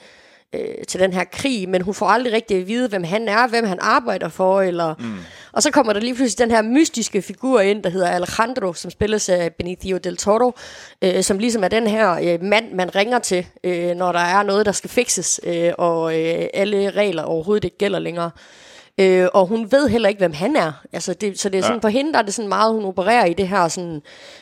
øh, 0.55 0.85
til 0.87 0.99
den 0.99 1.13
her 1.13 1.23
krig, 1.23 1.69
men 1.69 1.81
hun 1.81 1.93
får 1.93 2.05
aldrig 2.05 2.33
rigtig 2.33 2.57
at 2.57 2.67
vide, 2.67 2.89
hvem 2.89 3.03
han 3.03 3.27
er, 3.27 3.47
hvem 3.47 3.65
han 3.65 3.77
arbejder 3.81 4.29
for, 4.29 4.61
eller... 4.61 4.95
Mm. 4.99 5.17
Og 5.51 5.63
så 5.63 5.71
kommer 5.71 5.93
der 5.93 5.99
lige 5.99 6.15
pludselig 6.15 6.39
den 6.39 6.55
her 6.55 6.61
mystiske 6.61 7.21
figur 7.21 7.59
ind, 7.59 7.83
der 7.83 7.89
hedder 7.89 8.09
Alejandro, 8.09 8.73
som 8.73 8.91
spilles 8.91 9.29
af 9.29 9.53
Benicio 9.53 9.97
del 9.97 10.17
Toro, 10.17 10.53
øh, 11.01 11.23
som 11.23 11.39
ligesom 11.39 11.63
er 11.63 11.67
den 11.67 11.87
her 11.87 12.11
øh, 12.11 12.43
mand, 12.43 12.73
man 12.73 12.95
ringer 12.95 13.19
til, 13.19 13.45
øh, 13.63 13.95
når 13.95 14.11
der 14.11 14.19
er 14.19 14.43
noget, 14.43 14.65
der 14.65 14.71
skal 14.71 14.89
fikses, 14.89 15.39
øh, 15.43 15.71
og 15.77 16.19
øh, 16.19 16.47
alle 16.53 16.89
regler 16.89 17.23
overhovedet 17.23 17.63
ikke 17.63 17.77
gælder 17.77 17.99
længere. 17.99 18.31
Øh, 18.99 19.27
og 19.33 19.47
hun 19.47 19.71
ved 19.71 19.89
heller 19.89 20.09
ikke, 20.09 20.19
hvem 20.19 20.33
han 20.33 20.55
er. 20.55 20.71
Altså 20.93 21.13
det, 21.13 21.39
så 21.39 21.49
det 21.49 21.57
er 21.57 21.61
sådan, 21.61 21.75
ja. 21.75 21.81
på 21.81 21.87
hende, 21.87 22.13
der 22.13 22.19
er 22.19 22.23
det 22.23 22.33
sådan 22.33 22.49
meget, 22.49 22.73
hun 22.73 22.85
opererer 22.85 23.25
i 23.25 23.33
det 23.33 23.47
her 23.47 23.67
sådan, 23.67 24.01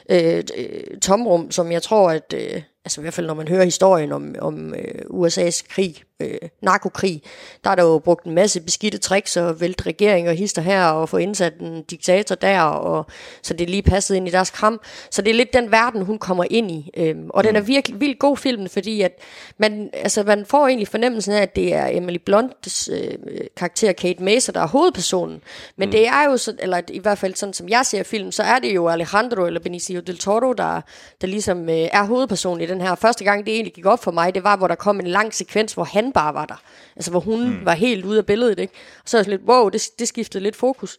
øh, 0.10 0.44
øh, 0.58 1.00
tomrum, 1.02 1.52
som 1.52 1.72
jeg 1.72 1.82
tror, 1.82 2.12
at... 2.12 2.34
Øh, 2.38 2.62
altså 2.88 3.02
i 3.02 3.04
hvert 3.04 3.14
fald 3.14 3.28
når 3.28 3.34
man 3.34 3.48
hører 3.48 3.64
historien 3.64 4.12
om, 4.12 4.36
om 4.40 4.74
øh, 4.74 5.02
USA's 5.10 5.68
krig, 5.70 6.04
øh, 6.20 6.50
narkokrig, 6.62 7.22
der 7.64 7.70
er 7.70 7.76
der 7.76 7.84
jo 7.84 8.00
brugt 8.00 8.26
en 8.26 8.36
masse 8.36 8.62
beskidte 8.62 8.98
tricks 8.98 9.38
og 9.38 9.62
vælt 9.62 9.86
regeringer 9.86 10.32
og 10.32 10.38
hister 10.38 10.62
her 10.62 10.86
og 10.86 11.10
få 11.10 11.18
indsat 11.18 11.54
en 11.60 11.84
diktator 11.84 12.36
der, 12.36 12.62
og 12.62 13.06
så 13.42 13.54
det 13.54 13.62
er 13.62 13.70
lige 13.70 13.82
passet 13.82 14.16
ind 14.16 14.28
i 14.28 14.32
deres 14.32 14.50
kram. 14.50 14.80
Så 15.12 15.22
det 15.22 15.30
er 15.30 15.36
lidt 15.36 15.54
den 15.54 15.72
verden, 15.72 16.02
hun 16.02 16.18
kommer 16.18 16.46
ind 16.50 16.72
i. 16.72 16.92
Øhm, 16.98 17.30
og 17.30 17.42
mm. 17.42 17.48
den 17.48 17.56
er 17.56 17.62
virkelig 17.62 18.00
vildt 18.00 18.20
god 18.20 18.38
film, 18.38 18.70
fordi 18.70 19.02
at 19.02 19.12
man, 19.58 19.90
altså, 19.94 20.24
man 20.24 20.46
får 20.46 20.68
egentlig 20.68 20.88
fornemmelsen 20.88 21.34
af, 21.34 21.42
at 21.42 21.56
det 21.56 21.74
er 21.74 21.88
Emily 21.92 22.18
Blunts 22.26 22.90
øh, 22.94 23.14
karakter 23.58 23.92
Kate 23.92 24.24
Mesa, 24.24 24.52
der 24.52 24.60
er 24.60 24.68
hovedpersonen. 24.68 25.42
Men 25.76 25.88
mm. 25.88 25.92
det 25.92 26.08
er 26.08 26.24
jo, 26.30 26.38
så, 26.38 26.56
eller 26.60 26.82
i 26.90 27.00
hvert 27.00 27.18
fald 27.18 27.36
sådan 27.36 27.54
som 27.54 27.70
jeg 27.70 27.86
ser 27.86 28.04
film, 28.04 28.32
så 28.32 28.44
er 28.44 28.60
det 28.60 28.76
jo 28.76 28.88
Alejandro 28.88 29.46
eller 29.46 29.60
Benicio 29.60 30.00
del 30.00 30.18
Toro, 30.18 30.54
der, 30.54 30.82
der 31.22 31.28
ligesom 31.28 31.70
øh, 31.70 31.76
er 31.76 32.04
hovedpersonen 32.04 32.62
i 32.62 32.66
den 32.66 32.82
her. 32.82 32.96
Første 32.96 33.24
gang 33.24 33.46
det 33.46 33.54
egentlig 33.54 33.74
gik 33.74 33.86
op 33.86 34.04
for 34.04 34.12
mig, 34.12 34.36
det 34.36 34.44
var, 34.44 34.58
hvor 34.58 34.68
der 34.68 34.76
kom 34.76 35.00
en 35.00 35.08
lang 35.08 35.34
sekvens, 35.34 35.74
hvor 35.74 35.84
han 35.84 36.07
bare 36.12 36.34
var 36.34 36.46
der. 36.46 36.62
Altså, 36.96 37.12
hvor 37.12 37.20
hun 37.20 37.50
mm. 37.50 37.66
var 37.66 37.74
helt 37.74 38.06
ude 38.06 38.18
af 38.18 38.26
billedet, 38.26 38.60
ikke? 38.60 38.74
Og 39.04 39.10
så 39.10 39.18
er 39.18 39.22
jeg 39.22 39.30
lidt, 39.30 39.42
wow, 39.42 39.70
det, 39.70 39.84
det 40.00 40.08
skiftede 40.08 40.44
lidt 40.44 40.56
fokus. 40.56 40.98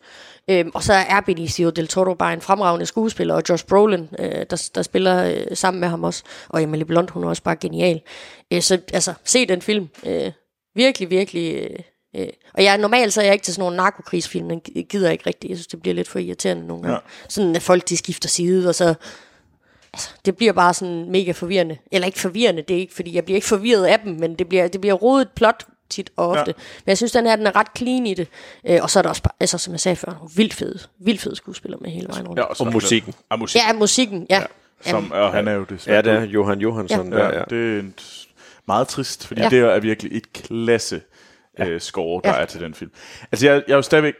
Øhm, 0.50 0.70
og 0.74 0.82
så 0.82 0.92
er 0.92 1.20
Benicio 1.20 1.70
del 1.70 1.88
Toro 1.88 2.14
bare 2.14 2.32
en 2.32 2.40
fremragende 2.40 2.86
skuespiller, 2.86 3.34
og 3.34 3.42
Josh 3.48 3.66
Brolin, 3.66 4.08
øh, 4.18 4.46
der, 4.50 4.70
der 4.74 4.82
spiller 4.82 5.24
øh, 5.24 5.56
sammen 5.56 5.80
med 5.80 5.88
ham 5.88 6.04
også. 6.04 6.22
Og 6.48 6.62
Emily 6.62 6.82
Blunt, 6.82 7.10
hun 7.10 7.24
er 7.24 7.28
også 7.28 7.42
bare 7.42 7.56
genial. 7.56 8.00
Øh, 8.52 8.62
så 8.62 8.78
altså, 8.92 9.14
se 9.24 9.46
den 9.46 9.62
film. 9.62 9.88
Øh, 10.06 10.32
virkelig, 10.74 11.10
virkelig... 11.10 11.54
Øh, 11.54 11.78
Øh, 12.16 12.28
og 12.54 12.64
jeg 12.64 12.78
normalt 12.78 13.12
så 13.12 13.20
er 13.20 13.24
jeg 13.24 13.32
ikke 13.32 13.44
til 13.44 13.54
sådan 13.54 13.62
nogle 13.62 13.76
narkokrigsfilm, 13.76 14.48
den 14.48 14.60
gider 14.60 15.06
jeg 15.06 15.12
ikke 15.12 15.26
rigtigt. 15.26 15.50
Jeg 15.50 15.56
synes, 15.56 15.66
det 15.66 15.82
bliver 15.82 15.94
lidt 15.94 16.08
for 16.08 16.18
irriterende 16.18 16.66
nogle 16.66 16.82
gange. 16.82 16.94
Ja. 16.94 17.28
Sådan 17.28 17.56
at 17.56 17.62
folk 17.62 17.88
de 17.88 17.96
skifter 17.96 18.28
side, 18.28 18.68
og 18.68 18.74
så 18.74 18.94
altså, 19.92 20.10
det 20.24 20.36
bliver 20.36 20.52
bare 20.52 20.74
sådan 20.74 21.10
mega 21.10 21.32
forvirrende. 21.32 21.76
Eller 21.92 22.06
ikke 22.06 22.20
forvirrende, 22.20 22.62
det 22.62 22.76
er 22.76 22.80
ikke, 22.80 22.94
fordi 22.94 23.14
jeg 23.14 23.24
bliver 23.24 23.36
ikke 23.36 23.46
forvirret 23.46 23.84
af 23.84 24.00
dem, 24.00 24.12
men 24.12 24.34
det 24.34 24.48
bliver, 24.48 24.68
det 24.68 24.80
bliver 24.80 24.94
rodet 24.94 25.28
plot 25.36 25.66
tit 25.90 26.10
og 26.16 26.28
ofte. 26.28 26.44
Ja. 26.46 26.52
Men 26.84 26.88
jeg 26.90 26.96
synes, 26.96 27.12
den 27.12 27.26
her 27.26 27.36
den 27.36 27.46
er 27.46 27.56
ret 27.56 27.66
clean 27.76 28.06
i 28.06 28.14
det. 28.14 28.28
Øh, 28.66 28.78
og 28.82 28.90
så 28.90 28.98
er 28.98 29.02
der 29.02 29.10
også 29.10 29.22
bare, 29.22 29.34
altså, 29.40 29.58
som 29.58 29.72
jeg 29.72 29.80
sagde 29.80 29.96
før, 29.96 30.12
nogle 30.12 30.30
vildt 30.36 30.54
fede, 30.54 30.78
vildt 30.98 31.20
fede 31.20 31.36
skuespillere 31.36 31.80
med 31.80 31.90
hele 31.90 32.08
vejen 32.08 32.28
rundt. 32.28 32.38
Ja, 32.38 32.44
og, 32.44 32.56
og 32.60 32.72
musikken. 32.72 33.14
Ja, 33.30 33.36
musikken. 33.36 33.68
Ja, 33.68 33.72
musikken, 33.72 34.26
ja. 34.30 34.40
ja. 34.86 34.90
Som, 34.90 35.12
og 35.12 35.32
han 35.32 35.48
er 35.48 35.52
jo 35.52 35.64
det. 35.64 35.86
Ja, 35.86 36.02
det 36.02 36.12
er 36.12 36.22
Johan 36.22 36.58
Johansson. 36.58 37.12
Ja, 37.12 37.18
ja, 37.18 37.38
ja. 37.38 37.42
det 37.50 37.76
er 37.76 37.80
en, 37.80 37.94
meget 38.66 38.88
trist, 38.88 39.26
fordi 39.26 39.40
ja. 39.40 39.48
det 39.48 39.58
er 39.58 39.80
virkelig 39.80 40.16
et 40.16 40.32
klasse 40.32 41.00
ja. 41.58 41.66
øh, 41.66 41.80
score, 41.80 42.20
der 42.24 42.30
ja. 42.30 42.40
er 42.40 42.44
til 42.46 42.60
den 42.60 42.74
film. 42.74 42.90
Altså, 43.32 43.46
jeg, 43.46 43.62
jeg 43.66 43.72
er 43.72 43.76
jo 43.76 43.82
stadigvæk, 43.82 44.14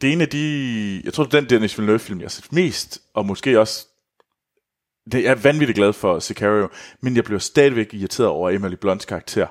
det 0.00 0.08
er 0.08 0.12
en 0.12 0.20
af 0.20 0.28
de, 0.28 1.02
jeg 1.04 1.12
tror, 1.12 1.24
det 1.24 1.34
er 1.34 1.40
den 1.40 1.50
Dennis 1.50 1.78
Villeneuve-film, 1.78 2.20
jeg 2.20 2.24
har 2.24 2.30
set 2.30 2.52
mest, 2.52 3.00
og 3.14 3.26
måske 3.26 3.60
også 3.60 3.86
det, 5.12 5.22
jeg 5.22 5.30
er 5.30 5.34
vanvittigt 5.34 5.76
glad 5.76 5.92
for 5.92 6.18
Sicario, 6.18 6.68
men 7.00 7.16
jeg 7.16 7.24
bliver 7.24 7.38
stadigvæk 7.38 7.94
irriteret 7.94 8.28
over 8.28 8.50
Emily 8.50 8.74
Blunts 8.74 9.04
karakter. 9.04 9.46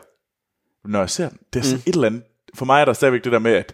Når 0.88 1.00
jeg 1.00 1.10
ser 1.10 1.30
den, 1.30 1.38
det 1.54 1.60
er 1.60 1.64
sådan 1.64 1.78
mm. 1.78 1.90
et 1.90 1.94
eller 1.94 2.08
andet. 2.08 2.24
For 2.56 2.66
mig 2.66 2.82
er 2.82 2.86
der 2.86 2.94
stadigvæk 2.94 3.24
det 3.24 3.32
der 3.32 3.40
med, 3.40 3.52
at 3.52 3.74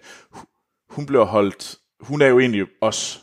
hun 0.90 1.06
bliver 1.06 1.26
holdt... 1.26 1.76
Hun 2.00 2.22
er 2.22 2.28
jo 2.28 2.40
egentlig 2.40 2.66
os. 2.82 3.22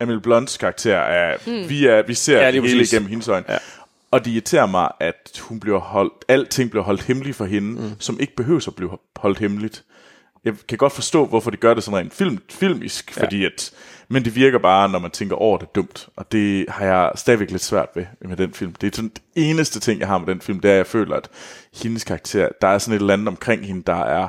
Emily 0.00 0.18
Blunts 0.18 0.56
karakter 0.56 0.96
er... 0.96 1.38
Mm. 1.46 1.68
Vi, 1.68 1.86
er, 1.86 2.02
vi 2.06 2.14
ser 2.14 2.40
ja, 2.40 2.52
det 2.52 2.62
hele 2.62 2.82
igennem 2.82 3.08
hendes 3.08 3.28
øjne. 3.28 3.46
Ja. 3.48 3.58
Og 4.10 4.24
det 4.24 4.30
irriterer 4.30 4.66
mig, 4.66 4.90
at 5.00 5.42
hun 5.42 5.60
bliver 5.60 5.78
holdt, 5.78 6.24
alting 6.28 6.70
bliver 6.70 6.84
holdt 6.84 7.02
hemmeligt 7.02 7.36
for 7.36 7.44
hende, 7.44 7.82
mm. 7.82 8.00
som 8.00 8.20
ikke 8.20 8.36
behøver 8.36 8.64
at 8.68 8.74
blive 8.74 8.98
holdt 9.16 9.38
hemmeligt. 9.38 9.84
Jeg 10.44 10.54
kan 10.68 10.78
godt 10.78 10.92
forstå, 10.92 11.26
hvorfor 11.26 11.50
de 11.50 11.56
gør 11.56 11.74
det 11.74 11.84
sådan 11.84 11.98
rent 11.98 12.14
film, 12.14 12.38
filmisk, 12.50 13.16
ja. 13.16 13.22
fordi 13.22 13.44
at 13.44 13.72
men 14.08 14.24
det 14.24 14.34
virker 14.34 14.58
bare, 14.58 14.88
når 14.88 14.98
man 14.98 15.10
tænker 15.10 15.36
over 15.36 15.58
det 15.58 15.74
dumt. 15.74 16.08
Og 16.16 16.32
det 16.32 16.66
har 16.68 16.86
jeg 16.86 17.12
stadigvæk 17.14 17.50
lidt 17.50 17.62
svært 17.62 17.88
ved 17.94 18.06
med 18.20 18.36
den 18.36 18.54
film. 18.54 18.72
Det 18.72 18.92
er 18.92 18.96
sådan 18.96 19.10
det 19.14 19.22
eneste 19.50 19.80
ting, 19.80 20.00
jeg 20.00 20.08
har 20.08 20.18
med 20.18 20.26
den 20.26 20.40
film, 20.40 20.60
det 20.60 20.68
er, 20.68 20.72
at 20.72 20.78
jeg 20.78 20.86
føler, 20.86 21.16
at 21.16 21.28
hendes 21.82 22.04
karakter, 22.04 22.48
der 22.60 22.68
er 22.68 22.78
sådan 22.78 22.96
et 22.96 23.00
eller 23.00 23.12
andet 23.12 23.28
omkring 23.28 23.66
hende, 23.66 23.82
der 23.86 24.04
er 24.04 24.28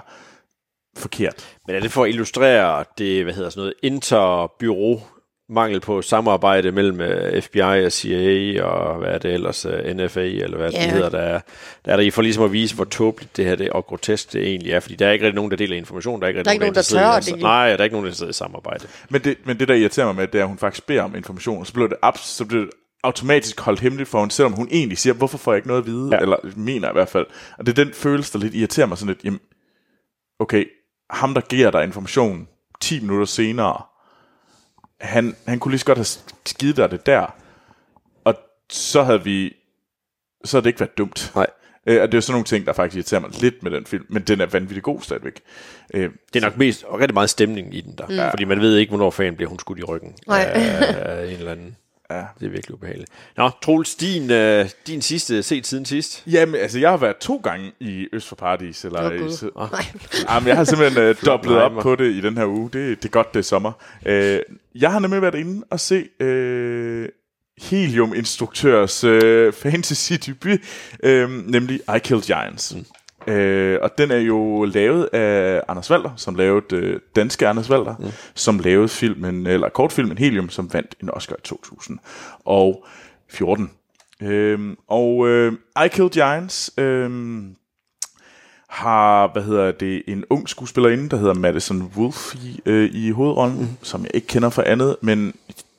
forkert. 0.98 1.58
Men 1.68 1.76
er 1.76 1.80
det 1.80 1.92
for 1.92 2.04
at 2.04 2.10
illustrere 2.10 2.86
det, 2.98 3.24
hvad 3.24 3.34
hedder 3.34 3.50
sådan 3.50 3.62
noget, 3.62 3.74
interbyrå 3.84 5.02
mangel 5.50 5.80
på 5.80 6.02
samarbejde 6.02 6.72
mellem 6.72 7.00
uh, 7.00 7.42
FBI 7.42 7.60
og 7.86 7.92
CIA 7.92 8.64
og 8.64 8.98
hvad 8.98 9.10
er 9.10 9.18
det 9.18 9.34
ellers, 9.34 9.66
uh, 9.66 9.72
NFA 9.72 10.26
eller 10.26 10.58
hvad 10.58 10.74
yeah. 10.74 10.84
det 10.84 10.92
hedder, 10.92 11.10
der 11.10 11.20
er, 11.20 11.40
der 11.86 11.92
er 11.92 11.96
der 11.96 12.04
I 12.04 12.10
for 12.10 12.22
ligesom 12.22 12.44
at 12.44 12.52
vise, 12.52 12.76
hvor 12.76 12.86
tåbeligt 12.86 13.38
det 13.38 13.46
her 13.46 13.56
det, 13.56 13.70
og 13.70 13.86
grotesk 13.86 14.34
det 14.34 14.42
egentlig 14.48 14.72
er, 14.72 14.80
fordi 14.80 14.96
der 14.96 15.08
er 15.08 15.12
ikke 15.12 15.26
rigtig 15.26 15.36
nogen, 15.36 15.52
der 15.52 15.58
deler 15.58 15.78
information, 15.78 16.20
der 16.20 16.26
er 16.26 16.28
ikke 16.28 16.40
rigtig 16.40 16.52
der 16.52 16.56
er 16.56 16.60
nogen, 16.60 16.76
der, 16.76 16.82
der 16.82 17.22
tør 17.22 17.34
det. 17.34 17.42
Nej, 17.42 17.70
der 17.70 17.78
er 17.78 17.84
ikke 17.84 17.96
nogen, 17.96 18.08
der 18.08 18.14
sidder 18.14 18.30
i 18.30 18.34
samarbejde. 18.34 18.88
Men 19.10 19.22
det, 19.22 19.38
men 19.46 19.60
det 19.60 19.68
der 19.68 19.74
irriterer 19.74 20.06
mig 20.06 20.16
med, 20.16 20.28
det 20.28 20.40
er, 20.40 20.44
at 20.44 20.50
hun 20.50 20.58
faktisk 20.58 20.88
beder 20.88 21.04
om 21.04 21.16
information, 21.16 21.60
og 21.60 21.68
så 21.68 21.74
bliver 21.74 21.88
det, 21.88 21.98
abs- 22.04 22.28
så 22.28 22.46
bliver 22.46 22.64
det 22.64 22.72
automatisk 23.04 23.60
holdt 23.60 23.80
hemmeligt 23.80 24.10
for 24.10 24.20
hende, 24.20 24.34
selvom 24.34 24.54
hun 24.54 24.68
egentlig 24.72 24.98
siger, 24.98 25.14
hvorfor 25.14 25.38
får 25.38 25.52
jeg 25.52 25.58
ikke 25.58 25.68
noget 25.68 25.82
at 25.82 25.88
vide, 25.88 26.10
ja. 26.12 26.22
eller 26.22 26.38
mener 26.56 26.90
i 26.90 26.94
hvert 26.94 27.10
fald. 27.10 27.26
Og 27.58 27.66
det 27.66 27.80
er 27.80 27.84
den 27.84 27.94
følelse, 27.94 28.34
der 28.34 28.40
lidt 28.40 28.56
irriterer 28.56 28.88
mig 28.88 28.98
sådan 28.98 29.08
lidt, 29.08 29.24
jamen, 29.24 29.40
okay, 30.40 30.66
ham 31.10 31.34
der 31.34 31.42
giver 31.42 31.72
dig 31.72 31.84
information 31.84 32.48
10 32.82 33.00
minutter 33.00 33.26
senere, 33.26 33.82
han, 35.02 35.36
han 35.48 35.60
kunne 35.60 35.72
lige 35.72 35.80
så 35.80 35.86
godt 35.86 35.98
have 35.98 36.06
skidt 36.46 36.78
dig 36.78 36.92
det 36.92 37.06
der, 37.06 37.36
og 38.24 38.36
så 38.70 39.04
havde 39.04 39.24
vi, 39.24 39.56
så 40.46 40.58
havde 40.58 40.64
det 40.64 40.70
ikke 40.70 40.80
været 40.80 40.98
dumt. 40.98 41.32
Nej. 41.36 41.48
Øh, 41.88 42.02
og 42.02 42.12
det 42.12 42.18
er 42.18 42.22
sådan 42.22 42.34
nogle 42.34 42.46
ting, 42.46 42.66
der 42.66 42.74
faktisk 42.74 42.96
irriterer 42.96 43.22
mig 43.22 43.42
lidt 43.42 43.64
med 43.64 43.72
den 43.72 43.86
film, 43.86 44.06
men 44.10 44.24
den 44.24 44.42
er 44.42 44.46
vanvittig 44.46 44.84
god 44.84 45.02
stadigvæk. 45.02 45.42
Øh, 45.94 46.10
det 46.34 46.44
er 46.44 46.48
nok 46.48 46.58
mest, 46.58 46.84
og 46.84 47.00
rigtig 47.00 47.14
meget 47.14 47.30
stemning 47.30 47.76
i 47.76 47.82
den 47.82 47.96
der, 47.98 48.08
mm. 48.08 48.32
fordi 48.32 48.44
man 48.44 48.62
ved 48.62 48.78
ikke, 48.78 48.90
hvornår 48.90 49.12
fanden 49.12 49.36
bliver 49.36 49.50
hun 49.50 49.60
skudt 49.60 49.80
i 49.80 49.84
ryggen 49.84 50.16
Nej. 50.28 50.52
af 50.54 51.26
en 51.26 51.32
eller 51.32 51.52
anden. 51.52 51.78
Ja. 52.16 52.26
Det 52.40 52.46
er 52.46 52.50
virkelig 52.50 52.74
ubehageligt. 52.74 53.12
Nå, 53.38 53.50
Troels, 53.62 53.96
din, 53.96 54.32
øh, 54.32 54.70
din 54.88 55.02
sidste 55.02 55.44
set 55.44 55.68
siden 55.68 55.86
sidst? 55.86 56.24
Jamen, 56.28 56.56
altså, 56.56 56.80
jeg 56.80 56.90
har 56.90 56.98
været 56.98 57.18
to 57.18 57.42
gange 57.44 57.72
i 57.80 58.08
Øst 58.14 58.28
for 58.28 58.36
Paradis. 58.36 58.86
Eller 58.86 59.10
oh, 59.10 59.16
i, 59.16 59.50
oh. 59.56 59.70
Jamen, 60.30 60.48
jeg 60.48 60.58
har 60.58 60.64
simpelthen 60.64 61.04
øh, 61.04 61.16
dobblet 61.26 61.58
op 61.58 61.72
på 61.82 61.96
det 61.96 62.12
i 62.12 62.22
den 62.22 62.38
her 62.38 62.46
uge. 62.46 62.70
Det, 62.74 63.04
det 63.04 63.06
er 63.06 63.12
godt, 63.12 63.34
det 63.34 63.40
er 63.40 63.44
sommer. 63.44 63.72
Øh, 64.06 64.40
jeg 64.76 64.92
har 64.92 65.00
nemlig 65.00 65.22
været 65.22 65.36
inde 65.36 65.66
og 65.70 65.80
se 65.80 66.06
øh, 66.20 67.10
Helium-instruktørs 67.62 69.04
øh, 69.04 69.54
fantasy-debut, 69.54 70.60
øh, 71.04 71.30
nemlig 71.30 71.80
I 71.96 72.00
Killed 72.00 72.24
Giants. 72.24 72.76
Mm. 72.76 72.86
Øh, 73.28 73.80
og 73.82 73.98
den 73.98 74.12
er 74.12 74.18
jo 74.18 74.66
lavet 74.66 75.10
af 75.14 75.62
Anders 75.68 75.90
Valder, 75.90 76.10
som 76.16 76.36
lavede 76.36 76.76
øh, 76.76 77.00
danske 77.16 77.48
Anders 77.48 77.70
Valder, 77.70 77.96
mm. 78.00 78.06
som 78.36 78.60
lavede 78.60 78.88
filmen, 78.88 79.48
eller 79.48 79.70
kortfilmen 79.70 80.18
Helium, 80.18 80.50
som 80.50 80.74
vandt 80.74 80.96
en 81.04 81.10
Oscar 81.10 81.36
i 81.36 81.42
2014. 81.44 83.72
Øh, 84.22 84.60
og 84.88 85.28
øh, 85.28 85.54
I 85.86 85.88
Killed 85.88 86.12
Giants 86.12 86.72
øh, 86.78 87.10
har, 88.70 89.34
hvad 89.34 89.44
hedder 89.44 89.72
det, 89.72 90.04
en 90.08 90.24
ung 90.30 90.50
skuespillerinde, 90.50 91.10
der 91.10 91.18
hedder 91.18 91.34
Madison 91.34 91.92
Wolfe 91.98 92.38
i, 92.38 92.62
øh, 92.66 92.90
i 92.94 93.12
hovedrollen, 93.12 93.60
mm. 93.60 93.68
som 93.82 94.04
jeg 94.04 94.12
ikke 94.14 94.28
kender 94.28 94.50
for 94.50 94.62
andet, 94.62 94.96
men 95.02 95.34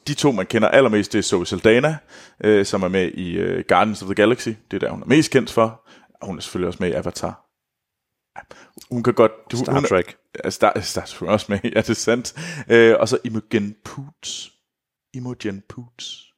de 0.09 0.15
to, 0.15 0.33
man 0.33 0.47
kender 0.47 0.69
allermest, 0.69 1.13
det 1.13 1.19
er 1.19 1.23
Zoe 1.23 1.47
Saldana, 1.47 1.97
øh, 2.45 2.67
som 2.67 2.83
er 2.83 2.89
med 2.89 3.09
i 3.09 3.33
øh, 3.33 3.65
Guardians 3.69 4.03
of 4.03 4.07
the 4.07 4.15
Galaxy. 4.15 4.49
Det 4.49 4.77
er 4.77 4.79
der, 4.79 4.91
hun 4.91 5.03
er 5.03 5.07
mest 5.07 5.31
kendt 5.31 5.51
for 5.51 5.81
hun 6.23 6.37
er 6.37 6.41
selvfølgelig 6.41 6.69
også 6.69 6.79
med 6.81 6.89
i 6.89 6.93
Avatar. 6.93 7.47
Hun 8.91 9.03
kan 9.03 9.15
godt... 9.15 9.33
Star 9.55 9.73
hun, 9.73 9.85
Trek. 9.85 10.17
Ja, 10.45 10.51
Star, 10.51 10.81
Star 10.81 11.05
Trek 11.05 11.31
også 11.31 11.47
med, 11.49 11.59
ja, 11.65 11.81
det 11.81 11.91
er 11.91 11.95
sandt. 11.95 12.35
Øh, 12.69 12.97
og 13.01 13.09
så 13.09 13.19
Imogen 13.25 13.77
Poots. 13.85 14.53
Imogen 15.15 15.63
Poots. 15.69 16.33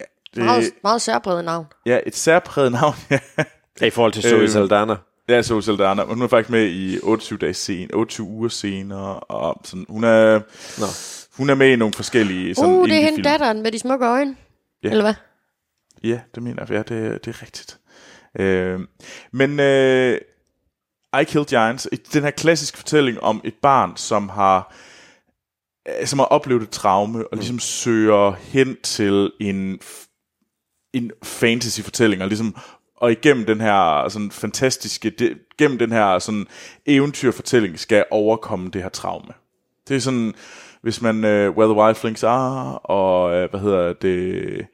Ja, 0.00 0.04
det, 0.34 0.44
meget, 0.44 0.64
meget 0.82 1.02
særpræget 1.02 1.44
navn. 1.44 1.66
Ja, 1.86 2.00
et 2.06 2.16
særpræget 2.16 2.72
navn, 2.72 2.94
ja. 3.10 3.18
I 3.86 3.90
forhold 3.90 4.12
til 4.12 4.22
Zoe 4.22 4.40
øh, 4.40 4.48
Saldana. 4.48 4.96
Ja, 5.28 5.42
Zoe 5.42 5.62
Saldana. 5.62 6.04
Hun 6.04 6.22
er 6.22 6.28
faktisk 6.28 6.50
med 6.50 6.66
i 6.66 7.00
28 7.02 7.38
dage 7.38 7.54
sen, 7.54 7.94
28 7.94 8.26
uger 8.26 8.48
senere. 8.48 9.20
Og 9.20 9.60
sådan, 9.64 9.86
hun, 9.88 10.04
er, 10.04 10.40
Nå. 10.80 10.86
hun 11.36 11.50
er 11.50 11.54
med 11.54 11.68
i 11.68 11.76
nogle 11.76 11.94
forskellige 11.94 12.54
sådan, 12.54 12.70
Uh, 12.70 12.88
det 12.88 12.96
er 12.96 13.00
hende 13.00 13.22
datteren 13.22 13.62
med 13.62 13.72
de 13.72 13.78
smukke 13.78 14.06
øjne. 14.06 14.36
Ja. 14.82 14.90
Eller 14.90 15.04
hvad? 15.04 15.14
Ja, 16.04 16.20
det 16.34 16.42
mener 16.42 16.62
jeg. 16.62 16.70
Ja, 16.70 16.78
det, 16.78 17.24
det 17.24 17.34
er 17.34 17.42
rigtigt. 17.42 17.78
Øh, 18.38 18.80
men 19.32 19.60
øh, 19.60 20.20
I 21.20 21.24
Killed 21.24 21.46
Giants, 21.46 21.88
den 22.12 22.22
her 22.22 22.30
klassiske 22.30 22.78
fortælling 22.78 23.20
om 23.20 23.40
et 23.44 23.54
barn, 23.62 23.96
som 23.96 24.28
har 24.28 24.74
øh, 25.88 26.06
som 26.06 26.18
har 26.18 26.26
oplevet 26.26 26.62
et 26.62 26.70
traume, 26.70 27.28
og 27.28 27.36
ligesom 27.36 27.58
søger 27.58 28.32
hen 28.32 28.76
til 28.82 29.32
en, 29.40 29.80
en 30.92 31.10
fantasy-fortælling, 31.22 32.22
og 32.22 32.28
ligesom 32.28 32.56
og 32.96 33.12
igennem 33.12 33.46
den 33.46 33.60
her 33.60 34.08
sådan 34.08 34.30
fantastiske, 34.30 35.10
det, 35.10 35.38
gennem 35.58 35.78
den 35.78 35.92
her 35.92 36.18
sådan 36.18 36.46
eventyrfortælling, 36.86 37.78
skal 37.78 38.04
overkomme 38.10 38.70
det 38.70 38.82
her 38.82 38.88
traume. 38.88 39.32
Det 39.88 39.96
er 39.96 40.00
sådan, 40.00 40.34
hvis 40.82 41.02
man, 41.02 41.16
uh, 41.16 41.56
Where 41.56 41.72
the 41.72 41.82
Wildlings 41.82 42.24
Are, 42.24 42.78
og 42.78 43.24
uh, 43.24 43.50
hvad 43.50 43.60
hedder 43.60 43.92
det, 43.92 44.66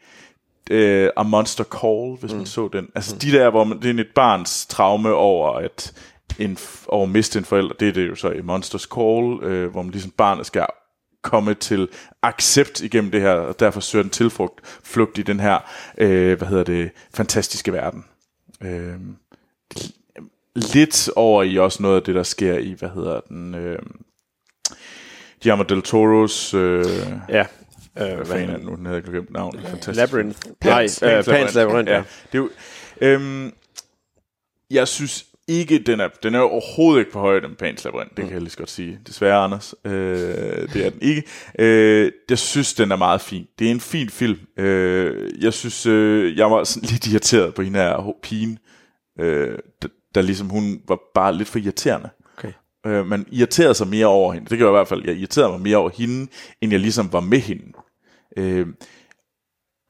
uh, 0.71 1.09
A 1.17 1.23
Monster 1.23 1.65
Call, 1.65 2.17
hvis 2.21 2.33
mm. 2.33 2.37
man 2.37 2.47
så 2.47 2.69
den. 2.73 2.89
Altså 2.95 3.15
mm. 3.15 3.19
de 3.19 3.33
der, 3.33 3.51
hvor 3.51 3.65
man, 3.65 3.83
det 3.83 3.97
er 3.97 4.01
et 4.01 4.15
barns 4.15 4.67
traume 4.67 5.15
over 5.15 5.53
at 5.53 5.93
en, 6.39 6.59
over 6.87 7.03
at 7.03 7.11
miste 7.11 7.39
en 7.39 7.45
forælder, 7.45 7.75
det 7.81 7.89
er 7.89 7.93
det 7.93 8.09
jo 8.09 8.15
så 8.15 8.31
i 8.31 8.43
Monsters 8.43 8.89
Call, 8.95 9.25
uh, 9.25 9.71
hvor 9.71 9.83
man 9.83 9.91
ligesom 9.91 10.11
barnet 10.11 10.47
skal 10.47 10.67
komme 11.23 11.55
til 11.55 11.89
accept 12.23 12.81
igennem 12.81 13.11
det 13.11 13.21
her, 13.21 13.33
og 13.33 13.61
derfor 13.61 13.81
søger 13.81 14.03
den 14.03 14.11
tilflugt 14.11 14.61
flugt 14.85 15.19
i 15.19 15.23
den 15.23 15.41
her, 15.41 15.59
øh, 15.99 16.39
hvad 16.39 16.49
hedder 16.49 16.65
det, 16.65 16.91
fantastiske 17.15 17.73
verden. 17.73 18.05
Øh, 18.61 18.95
lidt 20.55 21.11
over 21.17 21.43
i 21.43 21.59
også 21.59 21.83
noget 21.83 21.97
af 21.97 22.03
det, 22.03 22.15
der 22.15 22.23
sker 22.23 22.59
i, 22.59 22.73
hvad 22.79 22.89
hedder 22.89 23.21
den, 23.21 23.55
øh, 23.55 23.79
Guillermo 25.43 25.63
del 25.63 25.83
Toros, 25.83 26.55
øh, 26.55 26.85
Ja. 27.29 27.47
Hvad 27.93 28.19
Øh, 28.19 28.27
fanden 28.27 28.51
er 28.51 28.59
nu, 28.59 28.75
den 28.75 28.87
havde 28.87 29.01
jeg 29.05 29.11
glemt 29.11 29.31
navnet, 29.31 29.63
fantastisk. 29.63 29.97
Labyrinth. 29.97 30.39
Pans. 30.61 31.03
Nej, 31.03 31.19
øh, 31.19 31.25
Pans 31.25 31.55
Labyrinth, 31.55 31.91
ja. 31.91 31.97
Det 32.33 32.39
er 32.39 32.39
jo, 32.39 32.51
øhm, 33.01 33.53
jeg 34.71 34.89
synes 34.89 35.27
ikke, 35.49 35.79
den 35.79 36.01
er, 36.01 36.09
den 36.23 36.35
er 36.35 36.41
overhovedet 36.41 37.01
ikke 37.01 37.13
på 37.13 37.19
højde 37.21 37.49
med 37.49 37.57
Pans 37.57 37.85
Labyrinth, 37.85 38.17
det 38.17 38.25
kan 38.25 38.33
jeg 38.33 38.41
lige 38.41 38.51
så 38.51 38.59
godt 38.59 38.71
sige. 38.71 38.99
Desværre, 39.07 39.45
Anders. 39.45 39.75
Øh, 39.85 39.93
det 40.73 40.87
er 40.87 40.91
den 40.91 41.03
ikke. 41.03 41.23
Øh, 41.59 42.13
jeg 42.31 42.39
synes, 42.39 42.75
den 42.75 42.93
er 42.93 42.97
meget 42.97 43.21
fin. 43.21 43.47
Det 43.59 43.67
er 43.67 43.71
en 43.71 43.81
fin 43.81 44.09
film. 44.09 44.39
Øh, 44.57 45.43
jeg 45.45 45.53
synes, 45.53 45.87
øh, 45.87 46.39
jeg 46.39 46.51
var 46.51 46.65
sådan 46.65 46.89
lidt 46.89 47.07
irriteret 47.07 47.55
på 47.55 47.63
hende 47.63 47.79
her 47.79 48.15
pigen, 48.23 48.59
øh, 49.21 49.59
der, 49.83 49.89
der 50.15 50.23
ligesom, 50.23 50.49
hun 50.49 50.83
var 50.89 50.99
bare 51.15 51.35
lidt 51.37 51.49
for 51.49 51.59
irriterende. 51.59 52.09
Okay. 52.39 52.53
Øh, 52.87 53.07
man 53.07 53.27
irriterede 53.33 53.75
sig 53.75 53.87
mere 53.87 54.07
over 54.07 54.33
hende. 54.33 54.51
Det 54.51 54.59
gør 54.59 54.67
jeg 54.67 54.71
i 54.73 54.77
hvert 54.79 54.89
fald. 54.89 55.05
Jeg 55.05 55.15
irriterede 55.15 55.51
mig 55.51 55.61
mere 55.61 55.77
over 55.77 55.91
hende, 55.95 56.31
end 56.61 56.73
jeg 56.73 56.81
ligesom 56.81 57.13
var 57.13 57.21
med 57.21 57.39
hende. 57.39 57.73
Øh, 58.37 58.67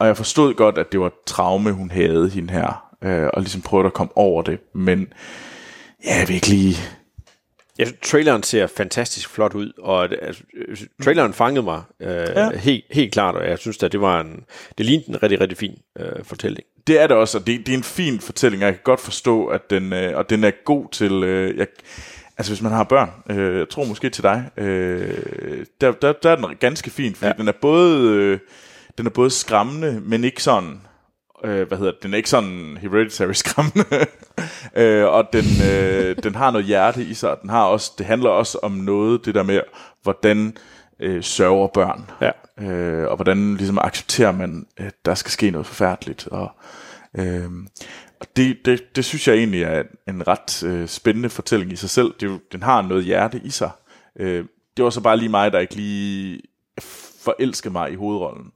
og 0.01 0.07
jeg 0.07 0.17
forstod 0.17 0.55
godt, 0.55 0.79
at 0.79 0.93
det 0.93 1.01
var 1.01 1.13
traume, 1.27 1.73
hun 1.73 1.91
havde, 1.91 2.29
hende 2.29 2.53
her. 2.53 2.95
Øh, 3.05 3.31
og 3.35 3.41
ligesom 3.41 3.63
prøvede 3.63 3.87
at 3.87 3.93
komme 3.93 4.17
over 4.17 4.43
det. 4.43 4.59
Men 4.75 5.13
ja, 6.05 6.19
jeg 6.19 6.29
vil 6.29 6.35
ikke 6.35 6.49
lige... 6.49 6.77
Jeg 7.79 7.87
synes, 7.87 8.01
traileren 8.03 8.43
ser 8.43 8.67
fantastisk 8.67 9.29
flot 9.29 9.55
ud, 9.55 9.73
og 9.79 10.05
altså, 10.23 10.43
traileren 11.03 11.33
fangede 11.33 11.65
mig 11.65 11.83
øh, 12.01 12.09
ja. 12.09 12.57
helt, 12.57 12.85
helt 12.91 13.13
klart, 13.13 13.35
og 13.35 13.49
jeg 13.49 13.59
synes, 13.59 13.83
at 13.83 13.93
det 13.93 14.01
var 14.01 14.21
en, 14.21 14.45
det 14.79 14.87
lignede 14.87 15.09
en 15.09 15.23
rigtig, 15.23 15.41
rigtig 15.41 15.59
fin 15.59 15.79
øh, 15.99 16.25
fortælling. 16.25 16.67
Det 16.87 17.01
er 17.01 17.07
det 17.07 17.17
også, 17.17 17.39
og 17.39 17.47
det, 17.47 17.67
det 17.67 17.73
er 17.73 17.77
en 17.77 17.83
fin 17.83 18.21
fortælling, 18.21 18.63
og 18.63 18.67
jeg 18.67 18.75
kan 18.75 18.83
godt 18.85 19.01
forstå, 19.01 19.47
at 19.47 19.71
den, 19.71 19.93
øh, 19.93 20.17
og 20.17 20.31
den 20.31 20.45
er 20.45 20.51
god 20.65 20.89
til... 20.93 21.13
Øh, 21.13 21.59
jeg, 21.59 21.67
altså, 22.39 22.53
hvis 22.53 22.63
man 22.63 22.73
har 22.73 22.85
børn, 22.85 23.11
øh, 23.31 23.59
jeg 23.59 23.69
tror 23.69 23.85
måske 23.85 24.11
til 24.11 24.23
dig, 24.23 24.51
øh, 24.57 25.67
der, 25.81 25.93
der, 25.93 26.13
der 26.13 26.31
er 26.31 26.37
den 26.37 26.47
ganske 26.61 26.91
fin, 26.91 27.15
fordi 27.15 27.27
ja. 27.27 27.33
Den 27.39 27.49
er 27.49 27.53
både... 27.61 28.09
Øh, 28.09 28.39
den 28.99 29.07
er 29.07 29.11
både 29.11 29.31
skræmmende, 29.31 30.01
men 30.05 30.25
ikke 30.25 30.43
sådan... 30.43 30.81
Øh, 31.45 31.69
hvad 31.69 31.79
hedder 31.79 31.93
det? 31.93 32.03
Den 32.03 32.13
er 32.13 32.17
ikke 32.17 32.31
sådan 32.31 32.79
hereditary 32.81 33.33
skræmmende. 33.43 34.07
øh, 34.77 35.07
og 35.07 35.29
den, 35.33 35.45
øh, 35.71 36.17
den 36.23 36.35
har 36.35 36.51
noget 36.51 36.67
hjerte 36.67 37.05
i 37.05 37.15
sig. 37.15 37.37
Den 37.43 37.51
har 37.51 37.65
også, 37.65 37.93
det 37.99 38.07
handler 38.07 38.31
også 38.31 38.59
om 38.63 38.73
noget, 38.73 39.25
det 39.25 39.35
der 39.35 39.43
med, 39.43 39.61
hvordan 40.03 40.57
øh, 41.01 41.23
sørger 41.23 41.67
børn. 41.67 42.11
Ja. 42.21 42.31
Øh, 42.61 43.09
og 43.09 43.17
hvordan 43.17 43.57
ligesom 43.57 43.79
accepterer 43.79 44.33
man, 44.33 44.67
at 44.77 44.95
der 45.05 45.15
skal 45.15 45.31
ske 45.31 45.51
noget 45.51 45.67
forfærdeligt. 45.67 46.27
Og, 46.27 46.51
øh, 47.19 47.51
og 48.21 48.27
det, 48.37 48.57
det, 48.65 48.97
det 48.97 49.05
synes 49.05 49.29
jeg 49.29 49.37
egentlig 49.37 49.63
er 49.63 49.83
en 50.09 50.29
ret 50.29 50.63
øh, 50.63 50.89
spændende 50.89 51.29
fortælling 51.31 51.73
i 51.73 51.77
sig 51.77 51.91
selv. 51.91 52.15
Det, 52.21 52.41
den 52.53 52.63
har 52.63 52.83
noget 52.83 53.05
hjerte 53.05 53.41
i 53.45 53.51
sig. 53.51 53.71
Øh, 54.17 54.45
det 54.77 54.85
var 54.85 54.91
så 54.91 55.01
bare 55.01 55.17
lige 55.17 55.29
mig, 55.29 55.53
der 55.53 55.59
ikke 55.59 55.75
lige 55.77 56.41
forelskede 57.25 57.73
mig 57.73 57.93
i 57.93 57.95
hovedrollen. 57.95 58.53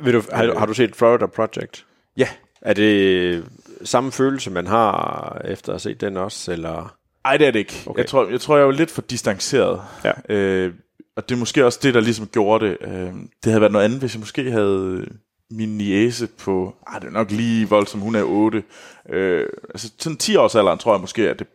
Vil 0.00 0.14
du, 0.14 0.22
har, 0.32 0.58
har 0.58 0.66
du 0.66 0.74
set 0.74 0.96
Florida 0.96 1.26
Project? 1.26 1.86
Ja, 2.16 2.28
Er 2.62 2.72
det 2.72 3.44
samme 3.84 4.12
følelse, 4.12 4.50
man 4.50 4.66
har 4.66 5.40
efter 5.44 5.68
at 5.68 5.74
have 5.74 5.80
set 5.80 6.00
den 6.00 6.16
også, 6.16 6.52
eller? 6.52 6.96
Ej, 7.24 7.36
det 7.36 7.46
er 7.46 7.50
det 7.50 7.58
ikke. 7.58 7.82
Okay. 7.86 7.98
Jeg, 7.98 8.06
tror, 8.08 8.28
jeg 8.28 8.40
tror, 8.40 8.56
jeg 8.56 8.66
var 8.66 8.72
lidt 8.72 8.90
for 8.90 9.02
distanceret. 9.02 9.80
Ja. 10.04 10.34
Øh, 10.34 10.74
og 11.16 11.28
det 11.28 11.34
er 11.34 11.38
måske 11.38 11.66
også 11.66 11.78
det, 11.82 11.94
der 11.94 12.00
ligesom 12.00 12.26
gjorde 12.26 12.66
det. 12.66 12.76
Øh, 12.80 13.12
det 13.44 13.52
havde 13.52 13.60
været 13.60 13.72
noget 13.72 13.84
andet, 13.84 13.98
hvis 13.98 14.14
jeg 14.14 14.20
måske 14.20 14.50
havde 14.50 15.06
min 15.50 15.78
niece 15.78 16.26
på... 16.26 16.76
Ej, 16.86 16.98
det 16.98 17.06
er 17.06 17.12
nok 17.12 17.30
lige 17.30 17.68
voldsomt, 17.68 18.02
hun 18.02 18.14
er 18.14 18.22
8. 18.22 18.62
Øh, 19.08 19.48
altså 19.68 19.90
sådan 19.98 20.16
10 20.16 20.36
års 20.36 20.54
alderen, 20.54 20.78
tror 20.78 20.94
jeg 20.94 21.00
måske, 21.00 21.30
at 21.30 21.38
det 21.38 21.46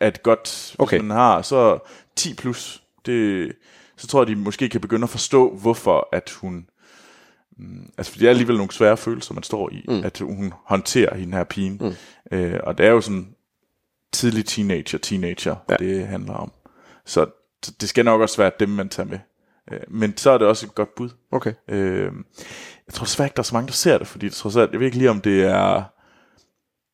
er 0.00 0.08
et 0.08 0.22
godt... 0.22 0.76
Okay. 0.78 0.98
Hvis 0.98 1.08
man 1.08 1.16
har 1.16 1.42
så 1.42 1.78
10 2.16 2.34
plus, 2.34 2.82
det, 3.06 3.52
så 3.96 4.06
tror 4.06 4.20
jeg, 4.20 4.26
de 4.26 4.36
måske 4.36 4.68
kan 4.68 4.80
begynde 4.80 5.04
at 5.04 5.10
forstå, 5.10 5.56
hvorfor 5.56 6.08
at 6.12 6.30
hun... 6.30 6.66
Mm, 7.58 7.90
altså, 7.98 8.12
for 8.12 8.18
det 8.18 8.26
er 8.26 8.30
alligevel 8.30 8.56
nogle 8.56 8.72
svære 8.72 8.96
følelser, 8.96 9.34
man 9.34 9.42
står 9.42 9.70
i, 9.72 9.84
mm. 9.88 10.04
at 10.04 10.18
hun 10.18 10.52
håndterer 10.64 11.16
hende 11.16 11.36
her 11.36 11.44
pigen. 11.44 11.80
Mm. 11.80 12.36
Øh, 12.36 12.60
og 12.62 12.78
det 12.78 12.86
er 12.86 12.90
jo 12.90 13.00
sådan 13.00 13.34
tidlig 14.12 14.46
teenager, 14.46 14.98
teenager, 14.98 15.56
ja. 15.70 15.76
Det 15.76 16.06
handler 16.06 16.34
om. 16.34 16.52
Så 17.04 17.26
så 17.64 17.72
det 17.80 17.88
skal 17.88 18.04
nok 18.04 18.20
også 18.20 18.36
være 18.36 18.50
dem, 18.60 18.68
man 18.68 18.88
tager 18.88 19.08
med. 19.08 19.18
Øh, 19.72 19.80
Men 19.88 20.16
så 20.16 20.30
er 20.30 20.38
det 20.38 20.46
også 20.46 20.66
et 20.66 20.74
godt 20.74 20.94
bud. 20.94 21.10
Okay. 21.32 21.52
Øh, 21.68 22.12
Jeg 22.90 22.94
tror 22.94 23.04
desværre 23.04 23.26
ikke, 23.26 23.36
der 23.36 23.42
er 23.42 23.44
så 23.44 23.54
mange, 23.54 23.66
der 23.66 23.72
ser 23.72 23.98
det, 23.98 24.06
fordi 24.06 24.30
trods 24.30 24.56
alt, 24.56 24.72
jeg 24.72 24.80
ved 24.80 24.86
ikke 24.86 24.98
lige, 24.98 25.10
om 25.10 25.20
det 25.20 25.42
er, 25.44 25.82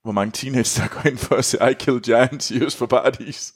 hvor 0.03 0.13
mange 0.13 0.33
teenager, 0.33 0.83
der 0.83 0.89
går 0.89 1.11
ind 1.11 1.19
for 1.19 1.35
at 1.35 1.45
se 1.45 1.59
I 1.71 1.73
Killed 1.73 2.01
Giants 2.01 2.51
i 2.51 2.65
Øst 2.65 2.79
for 2.79 2.87
Paradis. 2.87 3.53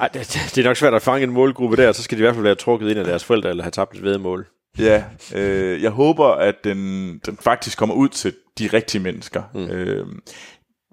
Ej, 0.00 0.08
det, 0.08 0.20
det, 0.20 0.52
det 0.54 0.58
er 0.58 0.68
nok 0.68 0.76
svært 0.76 0.94
at 0.94 1.02
fange 1.02 1.24
en 1.24 1.30
målgruppe 1.30 1.76
der, 1.76 1.92
så 1.92 2.02
skal 2.02 2.18
de 2.18 2.20
i 2.20 2.24
hvert 2.24 2.34
fald 2.34 2.42
være 2.42 2.54
trukket 2.54 2.90
ind 2.90 2.98
af 2.98 3.04
deres 3.04 3.24
forældre, 3.24 3.50
eller 3.50 3.62
have 3.62 3.70
tabt 3.70 3.96
et 3.96 4.02
vedmål. 4.02 4.46
Ja, 4.78 5.04
øh, 5.34 5.82
jeg 5.82 5.90
håber, 5.90 6.26
at 6.26 6.54
den, 6.64 7.18
den 7.26 7.38
faktisk 7.40 7.78
kommer 7.78 7.94
ud 7.94 8.08
til 8.08 8.34
de 8.58 8.66
rigtige 8.66 9.02
mennesker. 9.02 9.42
Mm. 9.54 9.70
Øh, 9.70 10.06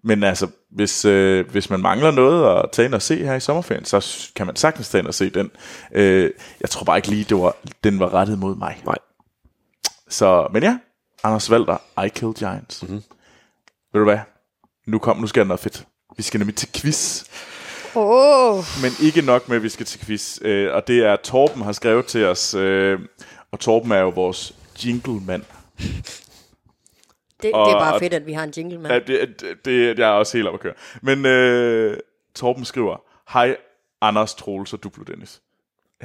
men 0.04 0.24
altså, 0.24 0.48
hvis, 0.72 1.06
øh, 1.06 1.52
hvis 1.52 1.70
man 1.70 1.80
mangler 1.80 2.12
noget 2.12 2.60
at 2.60 2.72
tage 2.72 2.86
ind 2.86 2.94
og 2.94 3.02
se 3.02 3.26
her 3.26 3.36
i 3.36 3.40
sommerferien, 3.40 3.86
så 3.86 4.30
kan 4.36 4.46
man 4.46 4.56
sagtens 4.56 4.90
tage 4.90 5.00
ind 5.00 5.08
og 5.08 5.14
se 5.14 5.30
den. 5.30 5.52
Øh, 5.92 6.32
jeg 6.62 6.70
tror 6.70 6.84
bare 6.84 6.98
ikke 6.98 7.10
lige, 7.10 7.24
det 7.24 7.38
var, 7.38 7.56
den 7.84 8.00
var 8.00 8.14
rettet 8.14 8.40
mod 8.40 8.56
mig. 8.56 8.82
Nej. 8.86 8.98
Så, 10.10 10.48
men 10.54 10.64
ja, 10.64 10.78
Anders 11.24 11.52
Valder, 11.52 11.78
I 12.06 12.08
Killed 12.10 12.36
Giants. 12.36 12.84
Mm-hmm. 12.84 13.04
Ved 13.94 14.00
du 14.02 14.04
hvad? 14.04 14.20
Nu 14.88 15.00
kom, 15.00 15.18
nu 15.18 15.28
skal 15.28 15.40
der 15.40 15.48
noget 15.48 15.60
fedt. 15.60 15.88
Vi 16.18 16.24
skal 16.24 16.38
nemlig 16.40 16.56
til 16.56 16.70
quiz. 16.82 17.24
Åh, 17.96 18.58
oh, 18.58 18.64
Men 18.82 18.92
ikke 19.02 19.22
nok 19.22 19.50
med, 19.50 19.56
at 19.58 19.64
vi 19.64 19.70
skal 19.70 19.86
til 19.86 20.00
quiz. 20.06 20.40
Øh, 20.42 20.74
og 20.74 20.88
det 20.88 21.06
er 21.06 21.16
Torben 21.16 21.62
har 21.62 21.72
skrevet 21.72 22.06
til 22.06 22.26
os. 22.26 22.54
Øh, 22.54 23.00
og 23.52 23.60
Torben 23.60 23.92
er 23.92 24.00
jo 24.00 24.10
vores 24.10 24.54
jinglemand. 24.86 25.44
det, 25.78 26.16
det 27.42 27.50
er 27.52 27.56
Og- 27.56 27.80
bare 27.82 28.00
fedt, 28.00 28.14
at 28.14 28.26
vi 28.26 28.34
har 28.34 28.44
en 28.44 28.54
jingle 28.58 28.78
med. 28.80 28.90
Ja, 28.92 29.00
det, 29.00 29.42
det, 29.42 29.66
det, 29.66 30.00
jeg 30.00 30.10
er 30.10 30.14
også 30.14 30.38
helt 30.38 30.48
op 30.48 30.54
at 30.54 30.60
køre. 30.60 30.74
Men 31.02 31.26
øh, 31.26 31.98
Torben 32.36 32.66
skriver, 32.66 33.02
Hej 33.34 33.58
Anders, 34.02 34.36
Troels 34.36 34.74
og 34.74 34.84
Duplo 34.84 35.04
Dennis. 35.04 35.42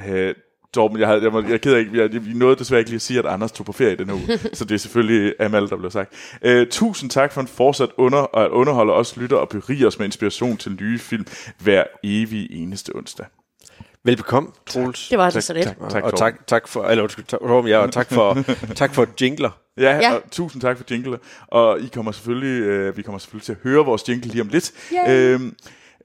Øh, 0.07 0.35
Torben, 0.73 0.99
jeg, 0.99 1.07
havde, 1.07 1.23
jeg, 1.23 1.31
må, 1.31 1.41
jeg 1.41 1.51
er 1.51 1.57
ked 1.57 1.73
af 1.73 1.79
ikke, 1.79 2.01
jeg, 2.01 2.25
vi 2.25 2.33
nåede 2.33 2.55
desværre 2.55 2.79
ikke 2.79 2.89
lige 2.91 2.95
at 2.97 3.01
sige, 3.01 3.19
at 3.19 3.25
Anders 3.25 3.51
tog 3.51 3.65
på 3.65 3.71
ferie 3.71 3.95
den 3.95 4.07
her 4.09 4.15
uge, 4.15 4.39
så 4.57 4.65
det 4.65 4.75
er 4.75 4.79
selvfølgelig 4.79 5.33
Amal, 5.39 5.69
der 5.69 5.75
blev 5.77 5.91
sagt. 5.91 6.13
Øh, 6.41 6.67
tusind 6.67 7.09
tak 7.09 7.31
for 7.33 7.41
en 7.41 7.47
fortsat 7.47 7.89
under, 7.97 8.17
og 8.19 8.43
at 8.43 8.49
underholde 8.49 8.93
os 8.93 9.17
lytter 9.17 9.37
og 9.37 9.49
berige 9.49 9.87
os 9.87 9.99
med 9.99 10.05
inspiration 10.05 10.57
til 10.57 10.77
nye 10.81 10.99
film 10.99 11.25
hver 11.59 11.83
evig 12.03 12.47
eneste 12.51 12.95
onsdag. 12.95 13.25
Velbekomme, 14.05 14.49
Troels. 14.67 15.09
Det 15.09 15.17
var 15.17 15.29
det 15.29 15.43
så 15.43 15.53
lidt. 15.53 15.65
Tak, 15.65 15.77
tak, 15.89 16.03
og 16.03 16.11
Torben. 16.11 16.17
tak, 16.17 16.47
tak 16.47 16.67
for, 16.67 16.83
eller 16.85 17.03
undskyld, 17.03 17.25
tak, 17.25 17.39
Torben, 17.39 17.69
ja, 17.69 17.77
og 17.77 17.91
tak 17.91 18.11
for, 18.13 18.37
tak 18.75 18.93
for 18.93 19.07
jingler. 19.21 19.49
Ja, 19.77 19.97
Ja. 19.97 20.13
og 20.13 20.21
tusind 20.31 20.61
tak 20.61 20.77
for 20.77 20.83
jingle. 20.91 21.19
Og 21.47 21.79
I 21.79 21.87
kommer 21.93 22.11
selvfølgelig, 22.11 22.61
øh, 22.61 22.97
vi 22.97 23.01
kommer 23.01 23.19
selvfølgelig 23.19 23.45
til 23.45 23.51
at 23.51 23.57
høre 23.63 23.85
vores 23.85 24.09
jingle 24.09 24.27
lige 24.31 24.41
om 24.41 24.47
lidt. 24.47 24.71
Yay. 25.07 25.33
Øhm, 25.33 25.55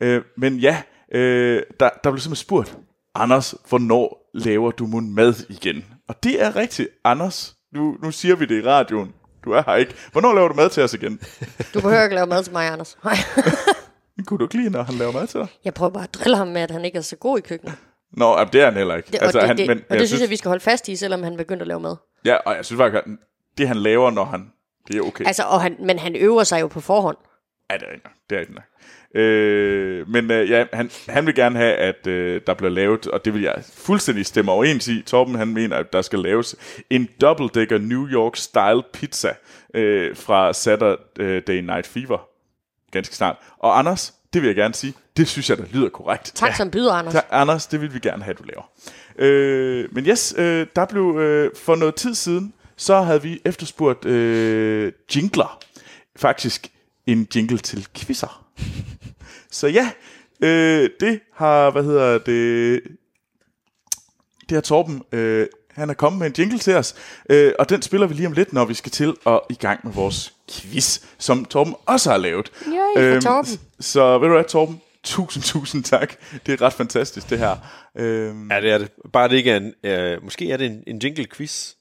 øh, 0.00 0.22
men 0.36 0.56
ja, 0.56 0.82
øh, 1.14 1.62
der, 1.80 1.90
der 2.04 2.10
blev 2.10 2.20
simpelthen 2.20 2.36
spurgt, 2.36 2.76
Anders, 3.14 3.54
hvornår 3.68 4.17
laver 4.35 4.70
du 4.70 4.87
mun 4.87 5.14
mad 5.14 5.35
igen? 5.49 5.85
Og 6.09 6.22
det 6.22 6.43
er 6.43 6.57
rigtigt, 6.57 6.89
Anders. 7.05 7.55
Nu, 7.72 7.97
nu 8.03 8.11
siger 8.11 8.37
vi 8.37 8.47
det 8.47 8.64
i 8.64 8.66
radioen. 8.66 9.14
Du 9.45 9.53
er 9.53 9.62
her 9.66 9.74
ikke. 9.74 9.95
Hvornår 10.12 10.35
laver 10.35 10.49
du 10.49 10.55
mad 10.55 10.70
til 10.70 10.83
os 10.83 10.95
igen? 10.95 11.20
Du 11.74 11.81
behøver 11.81 12.03
ikke 12.03 12.14
lave 12.14 12.26
mad 12.26 12.43
til 12.43 12.53
mig, 12.53 12.68
Anders. 12.72 12.99
Nej. 13.05 13.16
Kunne 14.26 14.39
du 14.39 14.45
ikke 14.45 14.57
lide, 14.57 14.70
når 14.70 14.83
han 14.83 14.95
laver 14.95 15.12
mad 15.12 15.26
til 15.26 15.41
dig? 15.41 15.49
Jeg 15.64 15.74
prøver 15.74 15.93
bare 15.93 16.05
at 16.05 16.14
drille 16.14 16.37
ham 16.37 16.49
med, 16.49 16.61
at 16.61 16.70
han 16.70 16.85
ikke 16.85 16.99
er 16.99 17.03
så 17.03 17.16
god 17.16 17.39
i 17.39 17.41
køkkenet. 17.41 17.74
Nå, 18.12 18.39
jamen, 18.39 18.53
det 18.53 18.61
er 18.61 18.64
han 18.64 18.74
heller 18.74 18.97
ikke. 18.97 19.07
Det, 19.12 19.18
altså, 19.22 19.39
og 19.39 19.43
det, 19.43 19.49
han, 19.49 19.57
det, 19.57 19.66
men, 19.66 19.81
og 19.91 19.99
det 19.99 20.09
synes 20.09 20.20
jeg, 20.20 20.31
vi 20.31 20.37
skal 20.37 20.49
holde 20.49 20.62
fast 20.64 20.89
i, 20.89 20.97
selvom 20.97 21.22
han 21.22 21.37
begyndte 21.37 21.62
at 21.62 21.66
lave 21.68 21.81
mad. 21.81 21.97
Ja, 22.24 22.37
og 22.37 22.57
jeg 22.57 22.64
synes 22.64 22.79
faktisk, 22.79 23.03
at 23.07 23.11
det 23.59 23.68
han 23.68 23.76
laver, 23.76 24.11
når 24.11 24.24
han... 24.24 24.53
Det 24.89 24.97
er 24.97 25.01
okay. 25.03 25.26
Altså, 25.26 25.43
og 25.43 25.62
han, 25.62 25.76
men 25.81 25.99
han 25.99 26.16
øver 26.16 26.45
sig 26.45 26.61
jo 26.61 26.66
på 26.66 26.81
forhånd. 26.81 27.16
Ja, 27.70 27.74
det 27.74 27.83
er 27.89 27.93
ikke 27.93 28.05
nok. 28.05 28.14
Det 28.31 28.37
er 28.37 28.41
ikke 28.41 28.55
nok. 28.55 28.64
Øh, 29.14 30.09
men 30.09 30.30
øh, 30.30 30.50
ja, 30.50 30.64
han, 30.72 30.90
han 31.09 31.26
vil 31.26 31.34
gerne 31.34 31.59
have, 31.59 31.74
at 31.74 32.06
øh, 32.06 32.40
der 32.46 32.54
bliver 32.54 32.70
lavet, 32.70 33.06
og 33.06 33.24
det 33.24 33.34
vil 33.34 33.42
jeg 33.42 33.62
fuldstændig 33.74 34.26
stemme 34.26 34.52
overens 34.52 34.88
i. 34.88 35.02
Torben 35.02 35.34
han 35.34 35.48
mener, 35.48 35.76
at 35.76 35.92
der 35.92 36.02
skal 36.02 36.18
laves 36.18 36.56
en 36.90 37.09
double-decker 37.20 37.78
New 37.78 38.09
York-style 38.09 38.90
pizza 38.92 39.32
øh, 39.74 40.16
fra 40.16 40.52
Saturday 40.52 41.61
Night 41.61 41.86
Fever. 41.86 42.28
Ganske 42.90 43.14
snart. 43.14 43.36
Og 43.59 43.78
Anders, 43.78 44.14
det 44.32 44.42
vil 44.42 44.48
jeg 44.48 44.56
gerne 44.56 44.74
sige, 44.74 44.94
det 45.16 45.28
synes 45.28 45.50
jeg, 45.50 45.59
der 45.59 45.64
lyder 45.72 45.88
korrekt. 45.88 46.32
Tak 46.34 46.48
ja. 46.50 46.54
som 46.54 46.70
byder, 46.70 46.92
Anders. 46.92 47.14
Ja, 47.14 47.20
Anders, 47.30 47.66
det 47.66 47.80
vil 47.80 47.94
vi 47.94 47.98
gerne 47.98 48.22
have, 48.22 48.34
du 48.34 48.42
laver. 48.42 48.70
Øh, 49.18 49.88
men 49.92 50.06
yes, 50.06 50.34
øh, 50.38 50.66
der 50.76 50.86
blev 50.86 51.18
øh, 51.18 51.50
for 51.56 51.76
noget 51.76 51.94
tid 51.94 52.14
siden, 52.14 52.52
så 52.76 53.00
havde 53.00 53.22
vi 53.22 53.40
efterspurgt 53.44 54.04
øh, 54.04 54.92
jingler. 55.16 55.61
Faktisk 56.16 56.68
en 57.06 57.28
jingle 57.34 57.59
til 57.59 57.86
quizzer. 57.94 58.47
Så 59.51 59.66
ja, 59.66 59.90
øh, 60.42 60.90
det 61.01 61.20
har, 61.34 61.70
hvad 61.70 61.82
hedder 61.84 62.18
det, 62.18 62.82
det 64.49 64.55
har 64.55 64.61
Torben, 64.61 65.03
øh, 65.12 65.46
han 65.70 65.90
er 65.90 65.94
kommet 65.94 66.18
med 66.18 66.26
en 66.26 66.34
jingle 66.38 66.59
til 66.59 66.74
os, 66.74 66.94
øh, 67.30 67.53
og 67.59 67.68
den 67.68 67.82
spiller 67.82 68.07
vi 68.07 68.14
lige 68.14 68.26
om 68.26 68.32
lidt, 68.32 68.53
når 68.53 68.64
vi 68.64 68.74
skal 68.74 68.92
til 68.92 69.14
at 69.26 69.40
i 69.51 69.55
gang 69.55 69.80
med 69.84 69.92
vores 69.92 70.34
quiz, 70.51 71.01
som 71.18 71.44
Torben 71.44 71.74
også 71.86 72.11
har 72.11 72.16
lavet. 72.18 72.53
Yay, 72.66 73.14
for 73.14 73.20
Torben. 73.20 73.44
Så, 73.51 73.59
så 73.80 74.18
ved 74.18 74.28
du 74.28 74.34
hvad, 74.34 74.44
Torben, 74.44 74.80
tusind, 75.05 75.42
tusind 75.44 75.84
tak. 75.84 76.14
Det 76.46 76.53
er 76.61 76.62
ret 76.66 76.72
fantastisk, 76.72 77.30
det 77.30 77.38
her. 77.38 77.57
Øhm, 77.96 78.51
Ja, 78.51 78.61
det 78.61 78.70
er 78.70 78.78
det. 78.78 78.90
Bare 79.12 79.28
det 79.28 79.36
ikke 79.36 79.51
er 79.51 79.57
en... 79.57 79.72
Øh, 79.84 80.24
måske 80.24 80.51
er 80.51 80.57
det 80.57 80.66
en, 80.66 80.82
en 80.86 80.99
jingle-quiz. 81.05 81.74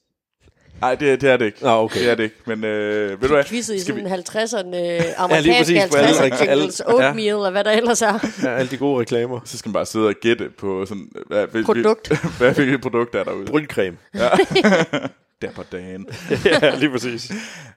Nej, 0.80 0.94
det, 0.94 1.20
det 1.20 1.30
er 1.30 1.36
det 1.36 1.44
ikke. 1.44 1.58
Nå, 1.62 1.70
okay. 1.70 2.00
Det 2.00 2.10
er 2.10 2.14
det 2.14 2.22
ikke, 2.22 2.36
men 2.46 2.64
øh, 2.64 3.10
ved 3.22 3.28
du 3.28 3.34
hvad? 3.34 3.44
Quizzet 3.44 3.74
i 3.74 3.80
sådan 3.80 4.04
vi, 4.04 4.10
50'erne 4.10 4.76
øh, 4.76 5.00
amerikanske 5.16 5.60
præcis, 5.60 5.74
ja, 5.76 5.86
på 5.90 5.96
alle- 5.96 6.18
50'er 6.18 6.22
alle- 6.42 6.52
jingles, 6.52 6.82
ja. 6.88 6.92
oatmeal 6.94 7.34
og 7.34 7.50
hvad 7.50 7.64
der 7.64 7.70
ellers 7.70 8.02
er. 8.02 8.18
Ja, 8.42 8.48
alle 8.48 8.70
de 8.70 8.76
gode 8.76 9.00
reklamer. 9.00 9.40
så 9.44 9.58
skal 9.58 9.68
man 9.68 9.72
bare 9.72 9.86
sidde 9.86 10.06
og 10.06 10.14
gætte 10.22 10.48
på 10.58 10.86
sådan... 10.86 11.08
Hvad, 11.26 11.46
hvil- 11.46 11.64
Produkt. 11.64 12.08
hvil- 12.08 12.18
hvad 12.38 12.54
hvilket 12.54 12.80
produkt 12.80 13.14
er 13.14 13.24
derude? 13.24 13.46
Brylcreme. 13.46 13.96
Der 15.42 15.50
på 15.54 15.62
dagen. 15.72 16.06
ja, 16.44 16.74
lige 16.74 16.90
præcis. 16.90 17.32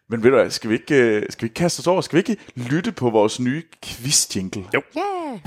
Men 0.09 0.23
ved 0.23 0.29
du 0.31 0.35
hvad, 0.37 0.49
skal 0.49 0.69
vi 0.69 0.75
ikke, 0.75 0.95
øh, 0.95 1.23
skal 1.29 1.41
vi 1.41 1.45
ikke 1.45 1.53
kaste 1.53 1.79
os 1.79 1.87
over? 1.87 2.01
Skal 2.01 2.15
vi 2.15 2.19
ikke 2.19 2.41
lytte 2.55 2.91
på 2.91 3.09
vores 3.09 3.39
nye 3.39 3.63
quiz-jingle? 3.85 4.63
Jo. 4.73 4.81
Yeah. 4.97 5.39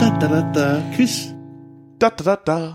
Da, 0.00 0.06
da, 0.20 0.34
da, 0.34 0.44
da. 0.54 0.82
Quiz. 0.96 1.10
Da, 2.00 2.08
da, 2.08 2.24
da, 2.24 2.34
da. 2.52 2.68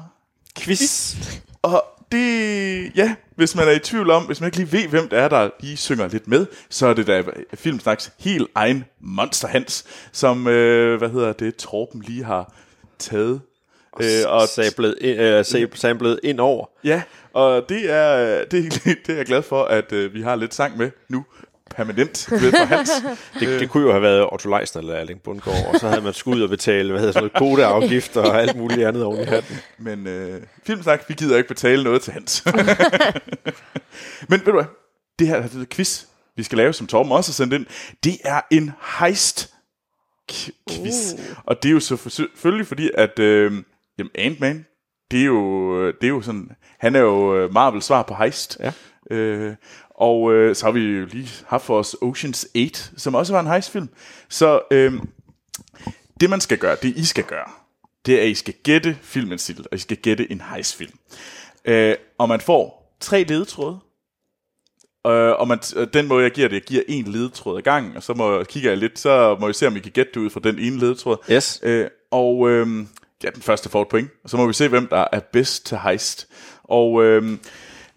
Quiz. 0.59 1.15
Og 1.61 1.83
det, 2.11 2.91
ja, 2.95 3.15
hvis 3.35 3.55
man 3.55 3.67
er 3.67 3.71
i 3.71 3.79
tvivl 3.79 4.09
om, 4.11 4.23
hvis 4.23 4.41
man 4.41 4.47
ikke 4.47 4.57
lige 4.57 4.71
ved, 4.71 4.87
hvem 4.87 5.09
det 5.09 5.19
er, 5.19 5.27
der 5.27 5.49
lige 5.59 5.77
synger 5.77 6.07
lidt 6.07 6.27
med, 6.27 6.45
så 6.69 6.87
er 6.87 6.93
det 6.93 7.07
da 7.07 7.23
Filmsnaks 7.53 8.11
helt 8.19 8.47
egen 8.55 8.85
Monster 9.01 9.47
Hans, 9.47 9.85
som, 10.11 10.47
øh, 10.47 10.97
hvad 10.97 11.09
hedder 11.09 11.33
det, 11.33 11.55
Torben 11.55 12.01
lige 12.01 12.23
har 12.23 12.53
taget. 12.99 13.41
Øh, 14.01 14.07
og 14.27 14.47
sablet, 14.47 14.95
ind- 15.01 15.19
øh, 15.19 15.67
samlet 15.75 16.19
ind 16.23 16.39
over. 16.39 16.65
Ja, 16.83 17.01
og 17.33 17.69
det 17.69 17.91
er, 17.91 18.43
det, 18.45 18.65
er- 18.65 18.95
det 19.05 19.09
er 19.13 19.15
jeg 19.17 19.25
glad 19.25 19.41
for, 19.41 19.63
at 19.63 19.91
øh, 19.91 20.13
vi 20.13 20.21
har 20.21 20.35
lidt 20.35 20.53
sang 20.53 20.77
med 20.77 20.91
nu, 21.09 21.25
permanent 21.71 22.27
ved 22.41 22.51
for 22.51 22.65
Hans. 22.65 22.91
Det, 23.39 23.59
det 23.59 23.69
kunne 23.69 23.83
jo 23.83 23.91
have 23.91 24.01
været 24.01 24.29
Otto 24.31 24.49
Leisner 24.49 24.81
eller 24.81 24.95
Erling 24.95 25.21
Bundgaard, 25.21 25.65
og 25.73 25.79
så 25.79 25.87
havde 25.87 26.01
man 26.01 26.13
skulle 26.13 26.37
ud 26.37 26.43
og 26.43 26.49
betale, 26.49 26.91
hvad 26.91 26.99
hedder 26.99 27.13
sådan 27.13 27.29
noget, 27.41 27.57
kodeafgifter 27.57 28.21
og 28.21 28.41
alt 28.41 28.55
muligt 28.57 28.87
andet 28.87 29.03
oven 29.03 29.21
i 29.21 29.23
hatten. 29.23 29.57
Men 29.77 30.07
øh, 30.07 30.41
Filmsnak, 30.63 31.03
vi 31.07 31.13
gider 31.13 31.37
ikke 31.37 31.47
betale 31.47 31.83
noget 31.83 32.01
til 32.01 32.13
Hans. 32.13 32.45
Men 34.29 34.39
ved 34.39 34.45
du 34.45 34.51
hvad, 34.51 34.65
det 35.19 35.27
her 35.27 35.47
det 35.47 35.69
quiz, 35.69 36.05
vi 36.35 36.43
skal 36.43 36.57
lave, 36.57 36.73
som 36.73 36.87
Torben 36.87 37.11
også 37.11 37.31
har 37.31 37.33
sendt 37.33 37.53
ind, 37.53 37.65
det 38.03 38.17
er 38.25 38.41
en 38.51 38.71
heist 38.99 39.53
quiz. 40.69 41.13
Uh. 41.13 41.19
Og 41.43 41.63
det 41.63 41.69
er 41.69 41.73
jo 41.73 41.79
så 41.79 41.95
for, 41.95 42.09
selvfølgelig 42.09 42.67
fordi, 42.67 42.91
at 42.97 43.19
øh, 43.19 43.51
jamen 43.97 44.11
Ant-Man, 44.15 44.65
det 45.11 45.21
er, 45.21 45.25
jo, 45.25 45.87
det 45.87 46.03
er 46.03 46.07
jo 46.07 46.21
sådan, 46.21 46.51
han 46.79 46.95
er 46.95 46.99
jo 46.99 47.37
øh, 47.37 47.53
Marvels 47.53 47.85
svar 47.85 48.01
på 48.01 48.15
heist. 48.15 48.57
Ja. 48.59 48.71
Øh, 49.11 49.55
og 49.97 50.33
øh, 50.33 50.55
så 50.55 50.65
har 50.65 50.71
vi 50.71 50.79
jo 50.79 51.05
lige 51.05 51.29
haft 51.47 51.65
for 51.65 51.79
os 51.79 51.95
Ocean's 52.01 52.51
8, 52.55 52.91
som 52.97 53.15
også 53.15 53.33
var 53.33 53.39
en 53.39 53.47
heistfilm. 53.47 53.89
Så 54.29 54.61
øh, 54.71 54.93
det 56.19 56.29
man 56.29 56.41
skal 56.41 56.57
gøre, 56.57 56.77
det 56.81 56.97
I 56.97 57.05
skal 57.05 57.23
gøre, 57.23 57.49
det 58.05 58.15
er, 58.15 58.21
at 58.21 58.27
I 58.27 58.35
skal 58.35 58.53
gætte 58.63 58.97
filmens 59.01 59.45
titel, 59.45 59.65
og 59.71 59.75
I 59.75 59.79
skal 59.79 59.97
gætte 59.97 60.31
en 60.31 60.41
heistfilm. 60.41 60.93
Øh, 61.65 61.95
og 62.17 62.29
man 62.29 62.41
får 62.41 62.95
tre 62.99 63.23
ledetråde, 63.23 63.79
Øh, 65.07 65.31
og 65.31 65.47
man, 65.47 65.59
øh, 65.75 65.87
den 65.93 66.07
måde, 66.07 66.23
jeg 66.23 66.31
giver 66.31 66.47
det, 66.47 66.55
jeg 66.55 66.61
giver 66.61 66.83
en 66.87 67.05
ledetråd 67.05 67.57
ad 67.57 67.61
gangen, 67.61 67.97
og 67.97 68.03
så 68.03 68.13
må, 68.13 68.43
kigger 68.43 68.69
jeg 68.69 68.77
lidt, 68.77 68.99
så 68.99 69.37
må 69.39 69.47
jeg 69.47 69.55
se, 69.55 69.67
om 69.67 69.75
I 69.75 69.79
kan 69.79 69.91
gætte 69.91 70.11
det 70.13 70.19
ud 70.19 70.29
fra 70.29 70.39
den 70.43 70.59
ene 70.59 70.79
ledetråd. 70.79 71.17
Yes. 71.31 71.59
Øh, 71.63 71.87
og 72.11 72.49
øh, 72.49 72.67
ja, 73.23 73.29
den 73.29 73.41
første 73.41 73.69
får 73.69 73.81
et 73.81 73.87
point, 73.87 74.09
og 74.23 74.29
så 74.29 74.37
må 74.37 74.47
vi 74.47 74.53
se, 74.53 74.67
hvem 74.67 74.87
der 74.87 75.05
er 75.11 75.19
bedst 75.19 75.65
til 75.65 75.77
heist. 75.77 76.27
Og 76.63 77.03
øh, 77.03 77.37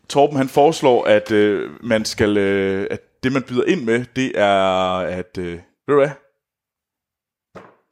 Torben, 0.09 0.37
han 0.37 0.49
foreslår, 0.49 1.05
at 1.05 1.31
øh, 1.31 1.85
man 1.85 2.05
skal, 2.05 2.37
øh, 2.37 2.87
at 2.91 3.23
det, 3.23 3.33
man 3.33 3.43
byder 3.43 3.65
ind 3.65 3.85
med, 3.85 4.05
det 4.17 4.39
er, 4.39 4.99
at, 4.99 5.39
øh, 5.39 5.53
ved 5.53 5.61
du 5.89 5.95
hvad? 5.95 6.11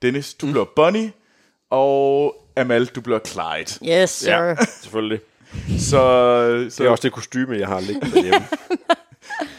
Dennis, 0.03 0.35
du 0.35 0.47
mm. 0.47 0.53
bliver 0.53 0.67
Bonnie, 0.77 1.13
og 1.71 2.35
Amal, 2.57 2.87
du 2.87 3.01
bliver 3.01 3.19
Clyde. 3.19 4.01
Yes, 4.03 4.11
sir. 4.11 4.33
Ja, 4.33 4.57
selvfølgelig. 4.83 5.21
Så, 5.79 5.91
så 6.71 6.83
Det 6.83 6.87
er 6.87 6.91
også 6.91 7.03
det 7.03 7.13
kostyme, 7.13 7.59
jeg 7.59 7.69
har 7.69 7.81
liggende 7.81 8.13
derhjemme. 8.13 8.47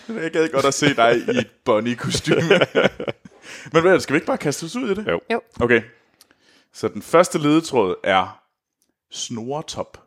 Jeg 0.10 0.32
gad 0.32 0.49
godt 0.49 0.66
at 0.66 0.74
se 0.74 0.95
dig 0.95 1.18
i 1.18 1.38
et 1.38 1.49
Bonnie-kostyme. 1.66 2.41
Men 3.74 3.82
hvad, 3.82 3.99
skal 3.99 4.14
vi 4.14 4.18
ikke 4.18 4.28
bare 4.28 4.38
kaste 4.38 4.64
os 4.64 4.76
ud 4.76 4.91
i 4.91 4.93
det? 4.93 5.08
Jo. 5.08 5.22
Jo. 5.32 5.41
Okay. 5.60 5.82
Så 6.74 6.88
den 6.88 7.01
første 7.01 7.38
ledetråd 7.38 7.95
er 8.03 8.43
snoretop. 9.12 10.03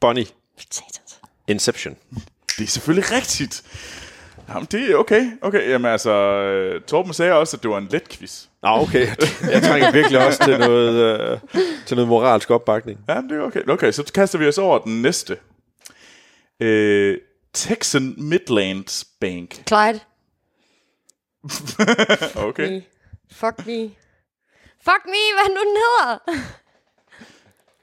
Bonnie. 0.00 0.26
Satans. 0.70 1.07
Inception. 1.48 1.96
Det 2.58 2.64
er 2.64 2.68
selvfølgelig 2.68 3.12
rigtigt. 3.12 3.62
Jamen, 4.48 4.68
det 4.70 4.90
er 4.90 4.96
okay. 4.96 5.30
Okay, 5.42 5.68
jamen 5.70 5.90
altså, 5.92 6.10
øh, 6.10 6.80
Torben 6.82 7.12
sagde 7.12 7.32
også, 7.32 7.56
at 7.56 7.62
det 7.62 7.70
var 7.70 7.78
en 7.78 7.88
let 7.90 8.08
quiz. 8.08 8.44
Nå, 8.62 8.68
okay. 8.68 9.06
Jeg 9.52 9.62
trænger 9.62 9.92
virkelig 9.92 10.26
også 10.26 10.44
til 10.44 10.58
noget, 10.58 11.20
øh, 11.20 11.38
til 11.86 11.96
noget 11.96 12.08
moralsk 12.08 12.50
opbakning. 12.50 13.00
Ja, 13.08 13.14
det 13.14 13.32
er 13.32 13.40
okay. 13.40 13.68
Okay, 13.68 13.92
så 13.92 14.12
kaster 14.14 14.38
vi 14.38 14.48
os 14.48 14.58
over 14.58 14.78
den 14.78 15.02
næste. 15.02 15.36
Øh, 16.60 17.18
Texan 17.52 18.14
Midlands 18.18 19.06
Bank. 19.20 19.62
Clyde. 19.68 20.00
Okay. 22.48 22.70
Me. 22.70 22.82
Fuck 23.32 23.66
me. 23.66 23.90
Fuck 24.80 25.04
me, 25.06 25.22
hvad 25.34 25.48
nu 25.48 25.60
den 25.60 25.76
hedder. 25.76 26.18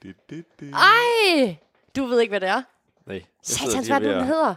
Det, 0.02 0.14
det, 0.30 0.44
det. 0.60 0.74
Ej. 0.74 1.56
Du 1.96 2.06
ved 2.06 2.20
ikke, 2.20 2.30
hvad 2.30 2.40
det 2.40 2.48
er. 2.48 2.62
Nej. 3.06 3.22
Satans, 3.42 3.88
hvad 3.88 4.00
du 4.00 4.08
den 4.08 4.24
hedder? 4.24 4.54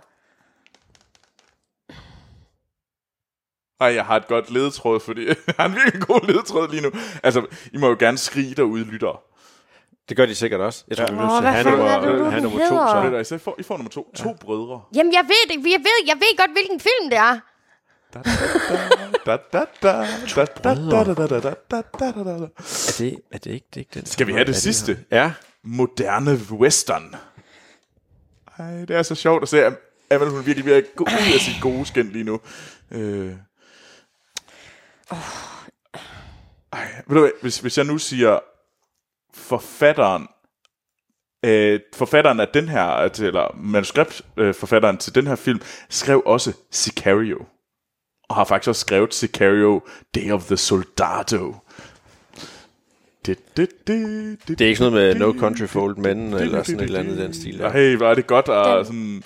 Nej, 3.79 3.93
jeg 3.93 4.05
har 4.05 4.15
et 4.15 4.27
godt 4.27 4.51
ledetråd, 4.51 4.99
fordi 4.99 5.27
jeg 5.27 5.35
har 5.57 5.65
en 5.65 5.75
virkelig 5.75 6.01
god 6.07 6.27
ledetråd 6.27 6.69
lige 6.69 6.81
nu. 6.81 6.91
Altså, 7.23 7.45
I 7.73 7.77
må 7.77 7.87
jo 7.87 7.95
gerne 7.99 8.17
skrige 8.17 8.55
derude, 8.55 8.83
lytter. 8.83 9.21
Det 10.09 10.17
gør 10.17 10.25
de 10.25 10.35
sikkert 10.35 10.61
også. 10.61 10.83
Jeg 10.87 10.97
tror, 10.97 11.05
ja. 11.05 11.11
vi 11.11 11.17
er 11.17 11.21
nødt 11.21 11.41
til 11.41 11.47
at 11.47 11.65
nummer, 11.65 12.29
have 12.29 12.41
nummer 12.41 12.59
to. 12.59 13.23
Så. 13.23 13.29
så 13.29 13.35
I, 13.35 13.37
får, 13.37 13.55
I 13.59 13.63
får 13.63 13.77
nummer 13.77 13.89
to. 13.89 14.13
Ja. 14.17 14.23
To 14.23 14.33
brødre. 14.33 14.81
Jamen, 14.95 15.13
jeg 15.13 15.23
ved, 15.23 15.49
det. 15.49 15.71
jeg, 15.71 15.79
ved, 15.79 16.07
jeg 16.07 16.15
ved 16.15 16.37
godt, 16.37 16.51
hvilken 16.51 16.79
film 16.79 17.09
det 17.09 17.17
er. 17.17 17.39
Er 18.13 18.21
er 23.31 23.37
det 23.37 23.51
ikke, 23.51 23.67
det 23.73 23.79
ikke 23.79 23.91
den? 23.93 24.05
Skal 24.05 24.27
vi 24.27 24.33
have 24.33 24.45
det 24.45 24.55
sidste? 24.55 24.99
Ja. 25.11 25.33
Moderne 25.63 26.39
western. 26.51 27.15
Ej, 28.59 28.85
det 28.85 28.91
er 28.91 29.03
så 29.03 29.15
sjovt 29.15 29.43
at 29.43 29.49
se, 29.49 29.65
at 29.65 29.73
Amal, 30.11 30.29
hun 30.29 30.45
virkelig 30.45 30.65
ved 30.65 30.95
god 30.95 31.05
gå 31.05 31.11
ud 31.11 31.33
af 31.33 31.39
sit 31.39 31.61
gode 31.61 31.85
skin 31.85 32.09
lige 32.09 32.23
nu. 32.23 32.39
Øh. 32.91 33.33
Ej, 36.73 37.03
ved 37.07 37.15
du 37.15 37.19
hvad, 37.19 37.29
hvis, 37.41 37.59
hvis 37.59 37.77
jeg 37.77 37.85
nu 37.85 37.97
siger 37.97 38.39
forfatteren, 39.33 40.27
øh, 41.45 41.79
forfatteren 41.93 42.39
af 42.39 42.47
den 42.47 42.69
her, 42.69 42.85
eller 43.27 43.55
manuskriptforfatteren 43.55 44.95
øh, 44.95 44.99
til 44.99 45.15
den 45.15 45.27
her 45.27 45.35
film, 45.35 45.61
skrev 45.89 46.23
også 46.25 46.53
Sicario. 46.71 47.45
Og 48.29 48.35
har 48.35 48.43
faktisk 48.43 48.69
også 48.69 48.81
skrevet 48.81 49.13
Sicario, 49.13 49.81
Day 50.15 50.31
of 50.31 50.45
the 50.45 50.57
Soldado. 50.57 51.55
Det, 53.57 53.69
er 54.61 54.65
ikke 54.65 54.75
sådan 54.75 54.93
noget 54.93 55.17
med 55.17 55.25
No 55.25 55.39
Country 55.39 55.65
for 55.65 55.81
Old 55.81 55.95
Men, 55.95 56.33
eller 56.33 56.63
sådan 56.63 56.79
et 56.79 56.83
eller 56.83 56.99
andet 56.99 57.17
den 57.17 57.33
stil. 57.33 57.59
Der. 57.59 57.71
Hey, 57.71 57.95
hvor 57.97 58.09
er 58.09 58.15
det 58.15 58.27
godt 58.27 58.49
at 58.49 58.85
sådan... 58.85 59.23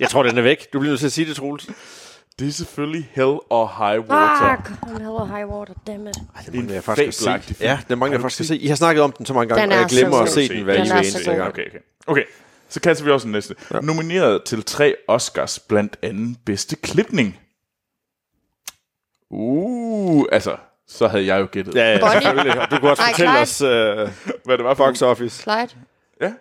Jeg 0.00 0.10
tror, 0.10 0.22
den 0.22 0.38
er 0.38 0.42
væk. 0.42 0.72
Du 0.72 0.78
bliver 0.78 0.90
nødt 0.90 1.00
til 1.00 1.06
at 1.06 1.12
sige 1.12 1.28
det, 1.28 1.36
Troels. 1.36 1.68
Det 2.38 2.48
er 2.48 2.52
selvfølgelig 2.52 3.10
Hell 3.12 3.38
or 3.50 3.66
High 3.66 4.00
Water. 4.00 4.14
Ah, 4.14 4.64
kom 4.64 4.96
hell 4.96 5.08
or 5.08 5.24
high 5.24 5.48
water, 5.48 5.74
dammit. 5.86 6.14
Det 6.46 6.54
mangler 6.54 6.74
jeg 6.74 6.84
faktisk 6.84 7.08
at 7.08 7.14
se. 7.14 7.46
film. 7.46 7.56
Ja, 7.60 7.80
det 7.88 7.98
mangler 7.98 8.18
jeg 8.18 8.22
faktisk 8.22 8.40
at 8.40 8.46
se. 8.46 8.56
I 8.56 8.66
har 8.66 8.74
snakket 8.74 9.02
om 9.02 9.12
den 9.12 9.26
så 9.26 9.34
mange 9.34 9.48
gange, 9.48 9.62
Den 9.62 9.72
og 9.72 9.78
jeg 9.78 9.88
glemmer 9.88 10.18
at 10.18 10.28
se 10.28 10.48
den 10.48 10.64
hver 10.64 10.74
er 10.74 10.98
eneste 10.98 11.24
gang. 11.24 11.48
Okay, 11.48 11.66
okay. 11.66 11.78
Okay, 12.06 12.24
så 12.68 12.80
kaster 12.80 13.04
vi 13.04 13.10
også 13.10 13.24
den 13.24 13.32
næste. 13.32 13.54
Ja. 13.74 13.80
Nomineret 13.80 14.44
til 14.44 14.62
tre 14.62 14.94
Oscars, 15.08 15.58
blandt 15.58 15.96
andet 16.02 16.36
bedste 16.46 16.76
klipning. 16.76 17.38
Uh, 19.30 20.24
altså, 20.32 20.56
så 20.90 21.08
havde 21.08 21.26
jeg 21.26 21.40
jo 21.40 21.48
gættet, 21.52 21.74
Ja, 21.74 21.92
ja, 21.92 22.12
selvfølgelig. 22.12 22.60
Og 22.60 22.70
du 22.70 22.78
kunne 22.78 22.90
også 22.90 23.02
Nej, 23.02 23.12
fortælle 23.12 23.32
Clyde. 23.32 23.42
os 23.42 23.62
uh, 23.62 24.36
hvad 24.44 24.58
det 24.58 24.64
var 24.64 24.74
for 24.74 24.86
box 24.86 25.02
office. 25.02 25.42
Clyde? 25.42 25.68
Ja. 26.20 26.32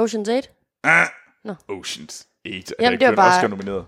Ocean's 0.00 0.30
8? 0.36 0.48
Ah. 0.84 1.06
Nå. 1.44 1.54
Oceans 1.68 2.26
8 2.46 2.74
er 2.78 2.84
Jamen, 2.84 3.00
det 3.00 3.08
var 3.08 3.14
bare... 3.14 3.36
Oscar 3.36 3.48
nomineret. 3.48 3.84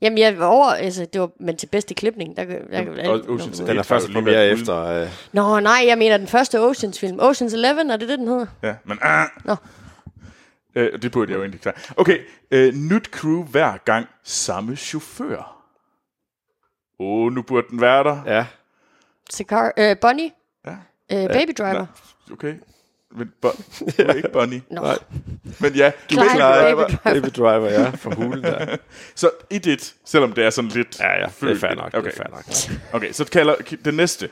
Jamen, 0.00 0.18
jeg 0.18 0.38
var 0.38 0.46
over, 0.46 0.66
altså, 0.66 1.06
det 1.12 1.20
var, 1.20 1.30
men 1.40 1.56
til 1.56 1.66
bedste 1.66 1.94
klipning, 1.94 2.36
der, 2.36 2.44
der, 2.44 2.58
der, 2.84 3.08
Og 3.08 3.18
Ocean's 3.18 3.58
Den 3.58 3.68
er 3.68 3.78
8 3.78 3.84
først 3.84 4.06
lige 4.06 4.14
premiere 4.14 4.36
været 4.36 4.52
efter... 4.52 5.02
Uh, 5.02 5.08
Nå, 5.32 5.60
nej, 5.60 5.84
jeg 5.86 5.98
mener 5.98 6.16
den 6.16 6.26
første 6.26 6.60
Oceans-film. 6.60 7.20
Oceans 7.20 7.52
11, 7.54 7.92
er 7.92 7.96
det 7.96 8.08
det, 8.08 8.18
den 8.18 8.28
hedder? 8.28 8.46
Ja, 8.62 8.74
men 8.84 8.98
ah. 9.02 9.26
Nå. 9.44 9.56
Øh, 10.74 11.02
det 11.02 11.12
burde 11.12 11.30
jeg 11.30 11.36
jo 11.36 11.42
egentlig 11.42 11.60
klare. 11.60 11.74
Okay, 11.96 12.18
øh, 12.50 12.74
nyt 12.74 13.06
crew 13.06 13.44
hver 13.44 13.76
gang, 13.84 14.06
samme 14.24 14.76
chauffør. 14.76 15.55
Åh, 16.98 17.26
oh, 17.26 17.32
nu 17.32 17.42
burde 17.42 17.66
den 17.70 17.80
være 17.80 18.04
der. 18.04 18.22
ja. 18.26 18.46
Cigar, 19.32 19.72
øh, 19.76 19.96
Bonnie? 20.00 20.30
Ja. 20.66 20.76
Øh, 21.12 21.28
Baby 21.28 21.50
Driver? 21.58 21.86
Okay. 22.32 22.54
Men 23.12 23.32
bon, 23.40 23.52
du 23.80 24.02
er 24.02 24.12
ikke 24.12 24.28
Bonnie. 24.32 24.62
Nå, 24.70 24.80
Nej. 24.80 24.98
Men 25.60 25.74
ja, 25.74 25.92
du 26.10 26.14
Clyde, 26.14 26.28
Baby 26.28 26.78
Baby 26.78 26.90
Driver. 27.04 27.20
Baby 27.20 27.26
Driver, 27.36 27.70
ja. 27.70 27.90
For 27.90 28.14
hulen 28.14 28.42
der. 28.44 28.76
Så 29.14 29.30
i 29.50 29.58
det, 29.58 29.94
selvom 30.04 30.32
det 30.32 30.44
er 30.44 30.50
sådan 30.50 30.70
lidt... 30.70 31.00
Ja, 31.00 31.20
ja. 31.20 31.26
Det 31.40 31.50
er 31.50 31.56
fair 31.58 31.74
nok. 31.74 31.94
Okay. 31.94 32.10
Det 32.10 32.12
er 32.12 32.16
fair 32.16 32.30
nok. 32.30 32.44
Okay, 32.92 33.12
så 33.12 33.24
kalder 33.24 33.54
det 33.84 33.94
næste. 33.94 34.28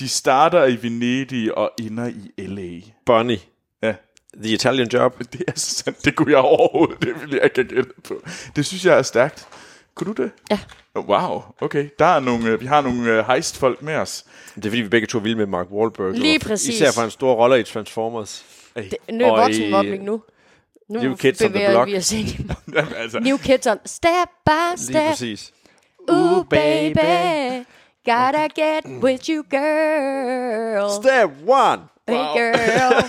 De 0.00 0.08
starter 0.08 0.64
i 0.64 0.82
Venedig 0.82 1.58
og 1.58 1.70
ender 1.78 2.06
i 2.36 2.46
L.A. 2.46 2.90
Bonnie. 3.06 3.38
Ja, 3.82 3.94
The 4.42 4.52
Italian 4.52 4.88
Job. 4.88 5.18
det 5.32 5.42
er 5.48 5.52
så 5.54 5.74
sandt. 5.74 6.04
Det 6.04 6.14
kunne 6.16 6.30
jeg 6.30 6.38
overhovedet, 6.38 7.02
det 7.02 7.20
ville 7.20 7.36
jeg 7.36 7.44
ikke 7.44 7.56
have 7.56 7.68
gættet 7.68 7.92
på. 8.04 8.22
Det 8.56 8.66
synes 8.66 8.86
jeg 8.86 8.98
er 8.98 9.02
stærkt. 9.02 9.48
Kunne 9.94 10.14
du 10.14 10.22
det? 10.22 10.30
Ja. 10.50 10.58
Wow, 10.96 11.42
okay. 11.60 11.88
Der 11.98 12.04
er 12.06 12.20
nogle, 12.20 12.48
øh, 12.50 12.60
vi 12.60 12.66
har 12.66 12.80
nogle 12.80 13.10
øh, 13.10 13.26
heistfolk 13.26 13.82
med 13.82 13.94
os. 13.94 14.24
Det 14.54 14.66
er 14.66 14.70
fordi, 14.70 14.80
vi 14.82 14.88
begge 14.88 15.06
to 15.06 15.18
er 15.18 15.22
vilde 15.22 15.36
med 15.36 15.46
Mark 15.46 15.66
Wahlberg. 15.70 16.12
Lige 16.12 16.38
præcis. 16.38 16.68
Især 16.74 16.92
for 16.92 17.00
hans 17.00 17.12
store 17.12 17.34
roller 17.34 17.56
i 17.56 17.62
Transformers. 17.62 18.44
det, 18.76 18.94
nu 19.12 19.24
er 19.24 19.40
voksenmobning 19.40 20.04
nu. 20.04 20.22
Nu 20.88 21.00
New 21.00 21.14
Kids 21.16 21.42
on 21.42 21.52
the 21.52 21.70
Block. 21.70 21.88
vi 21.88 21.96
os 21.96 22.12
ind 22.12 22.50
altså, 22.96 23.18
New 23.18 23.36
Kids 23.36 23.66
on 23.66 23.78
Step 23.86 24.28
by 24.46 24.50
Lige 24.76 24.84
step. 24.86 25.08
præcis. 25.08 25.52
Ooh, 26.12 26.44
baby. 26.44 27.64
Gotta 28.04 28.48
get 28.62 29.02
with 29.02 29.30
you, 29.30 29.44
girl. 29.50 30.90
Step 31.02 31.30
one. 31.46 31.82
Hey, 32.08 32.24
girl. 32.36 33.04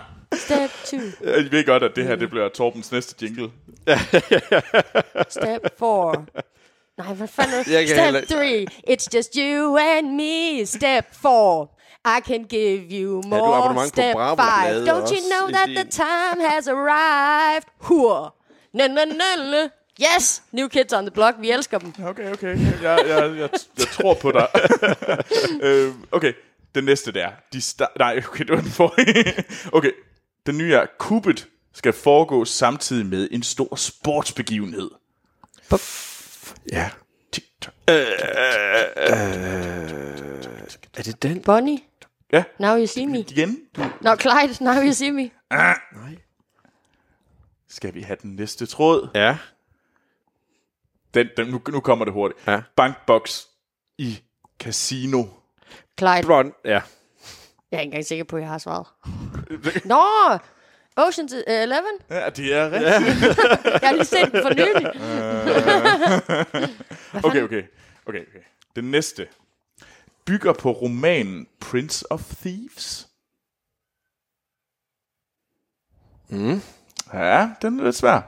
Step 0.44 0.70
two. 0.84 1.00
I 1.40 1.50
ved 1.50 1.66
godt, 1.66 1.82
at 1.82 1.96
det 1.96 2.04
her 2.04 2.16
det 2.16 2.30
bliver 2.30 2.48
Torbens 2.48 2.92
næste 2.92 3.14
jingle. 3.22 3.50
Step 5.28 5.78
four. 5.78 6.24
Nej, 6.98 7.12
hvad 7.14 7.28
fanden? 7.28 7.54
Jeg 7.72 7.86
kan 7.86 7.96
Step 7.96 8.04
heller- 8.04 8.24
three. 8.26 8.66
It's 8.90 9.06
just 9.14 9.34
you 9.36 9.76
and 9.78 10.06
me. 10.16 10.66
Step 10.66 11.04
four. 11.22 11.70
I 12.06 12.20
can 12.24 12.44
give 12.44 12.82
you 12.90 13.22
more. 13.26 13.74
på 13.74 13.80
Step 13.88 14.12
Bravo 14.14 14.36
five. 14.42 14.82
Blade 14.82 14.90
Don't 14.92 15.10
you 15.10 15.20
know 15.30 15.50
that 15.52 15.68
din- 15.68 15.76
the 15.76 15.84
time 15.90 16.48
has 16.48 16.68
arrived? 16.68 17.66
Hur. 17.80 18.34
Na, 18.72 18.86
na, 18.86 19.04
na, 19.04 19.50
na. 19.50 19.68
Yes, 20.00 20.42
New 20.52 20.68
Kids 20.68 20.92
on 20.92 21.04
the 21.04 21.10
Block. 21.10 21.34
Vi 21.40 21.50
elsker 21.50 21.78
dem. 21.78 21.92
Okay, 22.06 22.32
okay. 22.32 22.58
Jeg, 22.82 22.82
jeg, 22.82 23.36
jeg, 23.38 23.48
jeg 23.78 23.86
tror 23.92 24.14
på 24.14 24.32
dig. 24.32 24.48
øh, 25.62 25.92
okay, 26.12 26.32
den 26.74 26.84
næste 26.84 27.12
der. 27.12 27.28
De 27.52 27.58
sta- 27.58 27.92
Nej, 27.98 28.22
okay, 28.28 28.44
det 28.44 28.50
var 28.56 28.60
den 28.60 28.70
forrige. 28.70 29.44
okay, 29.72 29.90
den 30.46 30.58
nye 30.58 30.74
er, 30.74 30.86
Cupid 30.98 31.34
skal 31.72 31.92
foregå 31.92 32.44
samtidig 32.44 33.06
med 33.06 33.28
en 33.30 33.42
stor 33.42 33.76
sportsbegivenhed. 33.76 34.90
Ja. 36.72 36.90
TikTok. 37.32 37.74
Er 40.96 41.02
det 41.04 41.22
den? 41.22 41.42
Bonnie. 41.42 41.78
Ja. 42.32 42.44
Now 42.58 42.76
you 42.76 42.86
see 42.86 43.06
me. 43.06 43.18
Igen, 43.18 43.58
du, 43.76 43.82
No, 44.00 44.16
Clyde. 44.16 44.64
Now 44.64 44.82
you 44.82 44.92
see 44.92 45.12
me. 45.12 45.30
skal 47.68 47.94
vi 47.94 48.02
have 48.02 48.16
den 48.22 48.36
næste 48.36 48.66
tråd? 48.66 49.08
Ja. 49.14 49.38
Den, 51.14 51.28
den, 51.36 51.46
nu, 51.46 51.60
nu 51.68 51.80
kommer 51.80 52.04
det 52.04 52.14
hurtigt. 52.14 52.46
Ja. 52.46 52.62
Bankbox 52.76 53.44
i 53.98 54.22
casino. 54.58 55.24
Clyde. 55.98 56.22
Blond. 56.22 56.52
Ja. 56.64 56.80
Jeg 57.74 57.78
er 57.78 57.82
ikke 57.82 57.90
engang 57.90 58.04
sikker 58.06 58.24
på, 58.24 58.36
at 58.36 58.42
jeg 58.42 58.50
har 58.50 58.58
svaret. 58.58 58.86
Nå, 59.92 60.02
Ocean's 61.00 61.52
Eleven? 61.52 61.96
Ja, 62.10 62.30
det 62.30 62.54
er 62.54 62.70
rigtigt. 62.70 63.38
Jeg 63.82 63.88
har 63.88 63.92
lige 63.92 64.04
set 64.04 64.32
den 64.32 64.42
for 64.42 64.50
nylig. 64.50 64.92
Okay, 67.24 67.42
okay. 67.42 67.62
okay, 68.06 68.20
okay. 68.20 68.40
Den 68.76 68.90
næste 68.90 69.28
bygger 70.24 70.52
på 70.52 70.70
romanen 70.72 71.46
Prince 71.60 72.12
of 72.12 72.34
Thieves. 72.40 73.08
Mm. 76.28 76.60
Ja, 77.12 77.50
den 77.62 77.80
er 77.80 77.84
lidt 77.84 77.96
svær. 77.96 78.20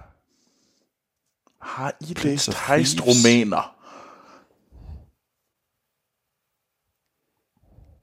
Har 1.61 1.94
I 2.01 2.14
læst 2.22 2.49
of 2.49 3.76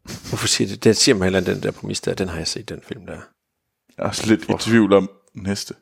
Hvorfor 0.04 0.48
siger 0.48 0.68
det? 0.68 0.84
Den 0.84 0.94
siger 0.94 1.16
mig 1.16 1.26
heller 1.26 1.40
den 1.40 1.64
der 1.64 1.72
præmis 1.72 2.02
der. 2.02 2.14
Den 2.14 2.30
har 2.30 2.38
jeg 2.38 2.48
set, 2.48 2.70
den 2.70 2.82
film 2.82 3.06
der. 3.06 3.14
Jeg 3.14 3.22
er 3.98 4.04
også 4.04 4.28
lidt 4.28 4.50
i 4.50 4.54
tvivl 4.60 4.94
om 4.94 5.10
næste. 5.34 5.74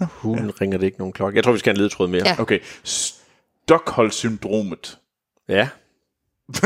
Hulen 0.00 0.46
ja. 0.46 0.52
ringer 0.60 0.78
det 0.78 0.86
ikke 0.86 0.98
nogen 0.98 1.12
klokke. 1.12 1.36
Jeg 1.36 1.44
tror, 1.44 1.52
vi 1.52 1.58
skal 1.58 1.70
have 1.70 1.74
en 1.74 1.78
ledetråd 1.78 2.08
mere. 2.08 2.22
Ja. 2.26 2.40
Okay. 2.40 2.60
Stockholm-syndromet 2.84 4.98
ja. 5.48 5.68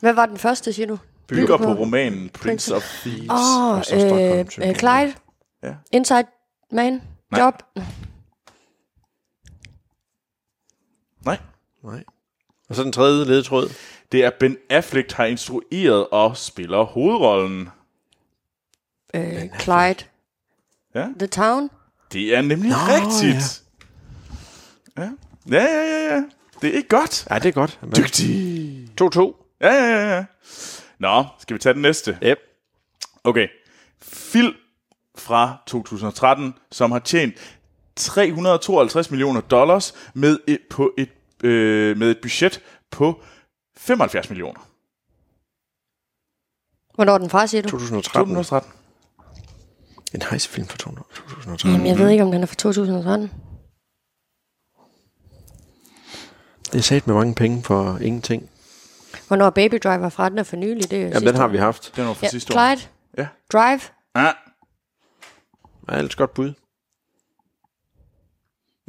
Hvad 0.00 0.12
var 0.12 0.26
den 0.26 0.38
første, 0.38 0.72
siger 0.72 0.86
du? 0.86 0.98
bygger 1.28 1.56
på 1.56 1.72
romanen 1.72 2.28
Prince 2.28 2.74
of 2.74 2.82
Thieves. 2.82 3.30
Åh, 3.30 3.78
Og 3.78 3.84
så 3.84 3.96
øh, 3.96 4.38
øh. 4.68 4.74
Clyde? 4.74 5.14
Ja. 5.62 5.74
Inside 5.92 6.26
Man? 6.72 7.02
Nej. 7.30 7.40
Job? 7.40 7.62
Nej. 11.24 11.38
Nej. 11.84 12.04
Og 12.68 12.74
så 12.74 12.84
den 12.84 12.92
tredje 12.92 13.24
ledetråd. 13.24 13.68
Det 14.12 14.24
er 14.24 14.30
Ben 14.40 14.56
Affleck, 14.70 15.12
har 15.12 15.24
instrueret 15.24 16.06
og 16.08 16.36
spiller 16.36 16.82
hovedrollen. 16.82 17.68
Øh, 19.14 19.42
Clyde? 19.60 20.04
Ja. 20.94 21.06
The 21.18 21.26
Town? 21.26 21.70
Det 22.12 22.36
er 22.36 22.42
nemlig 22.42 22.70
Nå, 22.70 22.76
rigtigt. 22.76 23.62
Ja. 24.96 25.02
ja. 25.02 25.10
Ja, 25.50 25.64
ja, 25.64 25.82
ja, 25.82 26.14
ja. 26.14 26.22
Det 26.62 26.70
er 26.70 26.76
ikke 26.76 26.88
godt. 26.88 27.26
Ja, 27.30 27.38
det 27.38 27.48
er 27.48 27.52
godt. 27.52 27.80
Dygtig. 27.96 28.88
2-2. 29.00 29.56
Ja, 29.60 29.72
ja, 29.72 29.84
ja, 29.84 30.16
ja. 30.16 30.24
Nå, 30.98 31.24
skal 31.38 31.54
vi 31.54 31.58
tage 31.58 31.72
den 31.72 31.82
næste? 31.82 32.18
Yep. 32.22 32.38
Okay. 33.24 33.48
Film 34.02 34.54
fra 35.18 35.56
2013, 35.66 36.54
som 36.72 36.92
har 36.92 36.98
tjent 36.98 37.58
352 37.96 39.10
millioner 39.10 39.40
dollars 39.40 39.94
med 40.14 40.38
et, 40.46 40.58
på 40.70 40.92
et, 40.98 41.10
øh, 41.44 41.98
med 41.98 42.10
et 42.10 42.18
budget 42.22 42.60
på 42.90 43.22
75 43.78 44.30
millioner. 44.30 44.60
Hvornår 46.94 47.14
er 47.14 47.18
den 47.18 47.30
fra, 47.30 47.46
siger 47.46 47.62
du? 47.62 47.68
2013. 47.68 48.34
2013. 48.34 48.72
En 50.14 50.22
hejsefilm 50.22 50.66
fra 50.66 50.76
2013. 50.76 51.70
Jamen, 51.70 51.86
jeg 51.86 51.98
ved 51.98 52.08
ikke, 52.10 52.24
om 52.24 52.32
den 52.32 52.42
er 52.42 52.46
fra 52.46 52.54
2013. 52.54 53.30
Det 56.72 56.78
er 56.78 56.82
sat 56.82 57.06
med 57.06 57.14
mange 57.14 57.34
penge 57.34 57.62
for 57.62 57.98
ingenting. 57.98 58.50
Hvornår 59.28 59.46
er 59.46 59.50
Baby 59.50 59.74
Driver 59.84 60.08
fra? 60.08 60.28
Den 60.28 60.38
er 60.38 60.42
for 60.42 60.56
nylig. 60.56 60.90
Det 60.90 60.98
er 60.98 61.02
jo 61.02 61.08
Jamen, 61.08 61.26
den 61.26 61.34
har 61.34 61.44
år. 61.44 61.48
vi 61.48 61.58
haft. 61.58 61.92
Den 61.96 62.06
var 62.06 62.12
fra 62.14 62.26
Ja, 62.26 62.30
sidste 62.30 62.52
år. 62.54 62.74
Clyde? 62.76 62.88
Ja. 63.18 63.28
Drive? 63.52 63.80
Ah, 64.14 64.34
Ja, 65.90 65.96
ellers 65.96 66.16
godt 66.16 66.34
bud. 66.34 66.52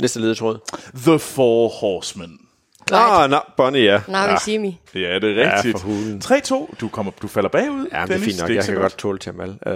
Næste 0.02 0.20
ledetråd. 0.20 0.60
The 0.96 1.20
Four 1.20 1.70
Horsemen. 1.70 2.49
Clyde? 2.90 3.02
Ah, 3.24 3.30
nej, 3.30 3.40
Bonnie, 3.58 3.84
ja. 3.84 4.02
You 4.10 4.38
see 4.40 4.60
me. 4.60 4.74
Ja, 4.96 5.20
det 5.20 5.24
er 5.24 5.44
Ja, 5.44 5.56
rigtigt. 5.56 5.80
for 5.80 5.88
hulen. 5.88 6.22
3-2. 6.26 6.76
Du, 6.82 6.88
kommer, 6.90 7.12
du 7.22 7.28
falder 7.28 7.50
bagud. 7.50 7.88
Ja, 7.92 8.02
det 8.06 8.16
er 8.16 8.20
fint 8.20 8.40
nok. 8.40 8.50
Jeg 8.50 8.64
kan 8.66 8.76
godt 8.76 8.98
tåle 8.98 9.18
til 9.20 9.34
mal. 9.34 9.50
Uh, 9.50 9.74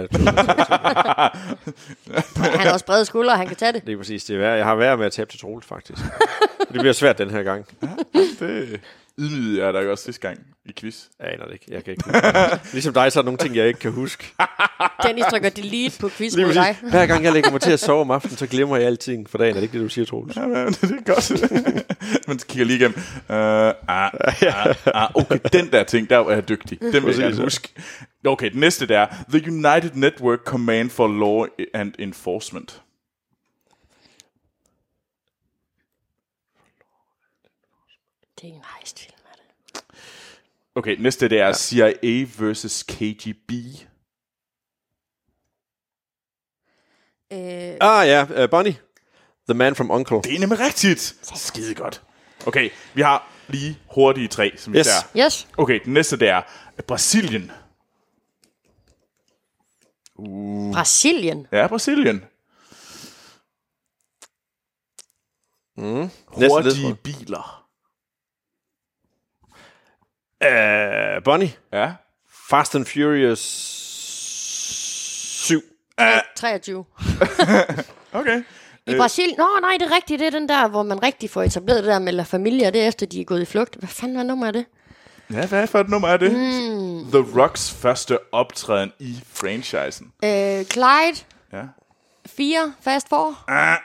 Han 2.36 2.60
har 2.60 2.72
også 2.72 2.84
brede 2.86 3.04
skuldre, 3.04 3.36
han 3.36 3.46
kan 3.46 3.56
tage 3.56 3.72
det. 3.72 3.86
det 3.86 3.92
er 3.92 3.96
præcis 3.96 4.24
det 4.24 4.34
er 4.34 4.38
værd. 4.40 4.56
Jeg 4.56 4.66
har 4.66 4.74
været 4.74 4.98
med 4.98 5.06
at 5.06 5.12
tabe 5.12 5.30
til 5.30 5.40
Troels, 5.40 5.66
faktisk. 5.66 5.98
det 6.72 6.80
bliver 6.80 6.92
svært 6.92 7.18
den 7.18 7.30
her 7.30 7.42
gang. 7.42 7.66
Det, 8.12 8.80
ydmygede 9.18 9.64
jeg 9.64 9.74
dig 9.74 9.90
også 9.90 10.04
sidste 10.04 10.20
gang 10.20 10.38
i 10.64 10.72
quiz. 10.76 11.04
Jeg 11.20 11.32
aner 11.32 11.44
det 11.44 11.52
ikke. 11.52 11.64
Jeg 11.68 11.84
kan 11.84 11.90
ikke 11.90 12.04
huske 12.12 12.26
det. 12.26 12.72
Ligesom 12.72 12.94
dig, 12.94 13.12
så 13.12 13.18
er 13.18 13.22
der 13.22 13.24
nogle 13.24 13.38
ting, 13.38 13.56
jeg 13.56 13.68
ikke 13.68 13.80
kan 13.80 13.92
huske. 13.92 14.32
Dennis 15.06 15.24
trykker 15.30 15.48
delete 15.48 15.98
på 16.00 16.08
quiz 16.08 16.34
Lige 16.34 16.46
mod 16.46 16.54
dig. 16.54 16.78
Hver 16.90 17.06
gang 17.06 17.24
jeg 17.24 17.32
lægger 17.32 17.50
mig 17.50 17.60
til 17.60 17.72
at 17.72 17.80
sove 17.80 18.00
om 18.00 18.10
aftenen, 18.10 18.36
så 18.36 18.46
glemmer 18.46 18.76
jeg 18.76 18.86
alting 18.86 19.30
for 19.30 19.38
dagen. 19.38 19.50
Er 19.50 19.54
det 19.54 19.62
ikke 19.62 19.72
det, 19.72 19.84
du 19.84 19.88
siger, 19.88 20.04
Troels? 20.04 20.36
Ja, 20.36 20.46
men 20.46 20.66
det 20.66 20.82
er 20.82 21.14
godt. 21.14 21.52
Man 22.28 22.38
kigger 22.38 22.64
lige 22.64 22.76
igennem. 22.76 22.96
Uh, 23.28 23.34
ah, 23.34 23.72
ah, 23.88 24.74
ah, 24.94 25.10
okay, 25.14 25.38
den 25.52 25.72
der 25.72 25.84
ting, 25.84 26.10
der 26.10 26.18
er 26.18 26.30
jeg 26.30 26.48
dygtig. 26.48 26.80
Den 26.80 27.06
vil 27.06 27.16
jeg 27.18 27.34
ja. 27.34 27.42
huske. 27.42 27.68
Okay, 28.26 28.50
den 28.50 28.60
næste 28.60 28.86
der. 28.86 29.06
The 29.28 29.42
United 29.46 29.90
Network 29.94 30.38
Command 30.44 30.90
for 30.90 31.08
Law 31.08 31.46
and 31.74 31.92
Enforcement. 31.98 32.83
Det 38.44 38.50
er 38.52 38.54
en 38.56 38.64
heistfilm, 38.78 39.14
er 39.30 39.36
det? 39.36 39.84
Okay, 40.74 40.96
næste 41.00 41.28
det 41.28 41.40
er 41.40 41.52
CIA 41.52 42.26
versus 42.38 42.82
KGB. 42.82 43.50
Øh, 47.32 47.76
Ah 47.80 48.08
ja, 48.08 48.44
uh, 48.44 48.50
Bonnie. 48.50 48.76
The 49.48 49.54
Man 49.54 49.74
from 49.74 49.90
Uncle. 49.90 50.16
Det 50.16 50.34
er 50.34 50.38
nemlig 50.40 50.58
rigtigt. 50.60 51.00
Skide 51.34 51.74
godt. 51.74 52.02
Okay, 52.46 52.70
vi 52.94 53.02
har 53.02 53.28
lige 53.48 53.78
hurtige 53.94 54.28
tre, 54.28 54.52
som 54.56 54.72
vi 54.72 54.78
Yes. 54.78 54.86
ser. 54.86 55.26
yes. 55.26 55.48
Okay, 55.56 55.80
den 55.84 55.92
næste 55.92 56.16
det 56.18 56.28
er 56.28 56.42
Brasilien. 56.88 57.50
Brasilien. 60.72 61.46
Ja, 61.52 61.66
Brasilien. 61.66 62.24
Næste 65.76 66.08
Hurtige 66.36 66.94
biler. 66.94 67.63
Uh, 70.44 71.22
Bonnie. 71.24 71.52
Ja. 71.72 71.92
Fast 72.50 72.74
and 72.74 72.86
Furious 72.86 73.40
7. 75.46 75.62
23. 76.36 76.84
Okay. 78.14 78.42
I 78.86 78.96
Brasilien... 78.96 79.34
Nå, 79.38 79.46
nej, 79.60 79.76
det 79.80 79.90
er 79.90 79.94
rigtigt. 79.96 80.20
Det 80.20 80.26
er 80.26 80.30
den 80.30 80.48
der, 80.48 80.68
hvor 80.68 80.82
man 80.82 81.02
rigtig 81.02 81.30
får 81.30 81.42
etableret 81.42 81.84
det 81.84 81.90
der 81.92 81.98
med 81.98 82.12
La 82.12 82.22
Familia, 82.22 82.70
det 82.70 82.82
er 82.82 82.88
efter, 82.88 83.06
de 83.06 83.20
er 83.20 83.24
gået 83.24 83.42
i 83.42 83.44
flugt. 83.44 83.76
Hvad 83.76 83.88
fanden 83.88 84.16
var 84.16 84.22
nummer 84.22 84.46
er 84.46 84.50
det? 84.50 84.66
Ja, 85.32 85.46
hvad 85.46 85.66
for 85.66 85.80
et 85.80 85.88
nummer 85.88 86.08
er 86.08 86.16
det? 86.16 86.32
Mm. 86.32 87.10
The 87.12 87.40
Rocks 87.42 87.70
første 87.70 88.18
optræden 88.32 88.92
i 88.98 89.20
franchisen. 89.32 90.12
Øh, 90.24 90.64
Clyde. 90.64 91.24
Ja. 91.52 91.62
4. 92.26 92.74
Fast 92.80 93.08
4. 93.08 93.34
Ah, 93.48 93.78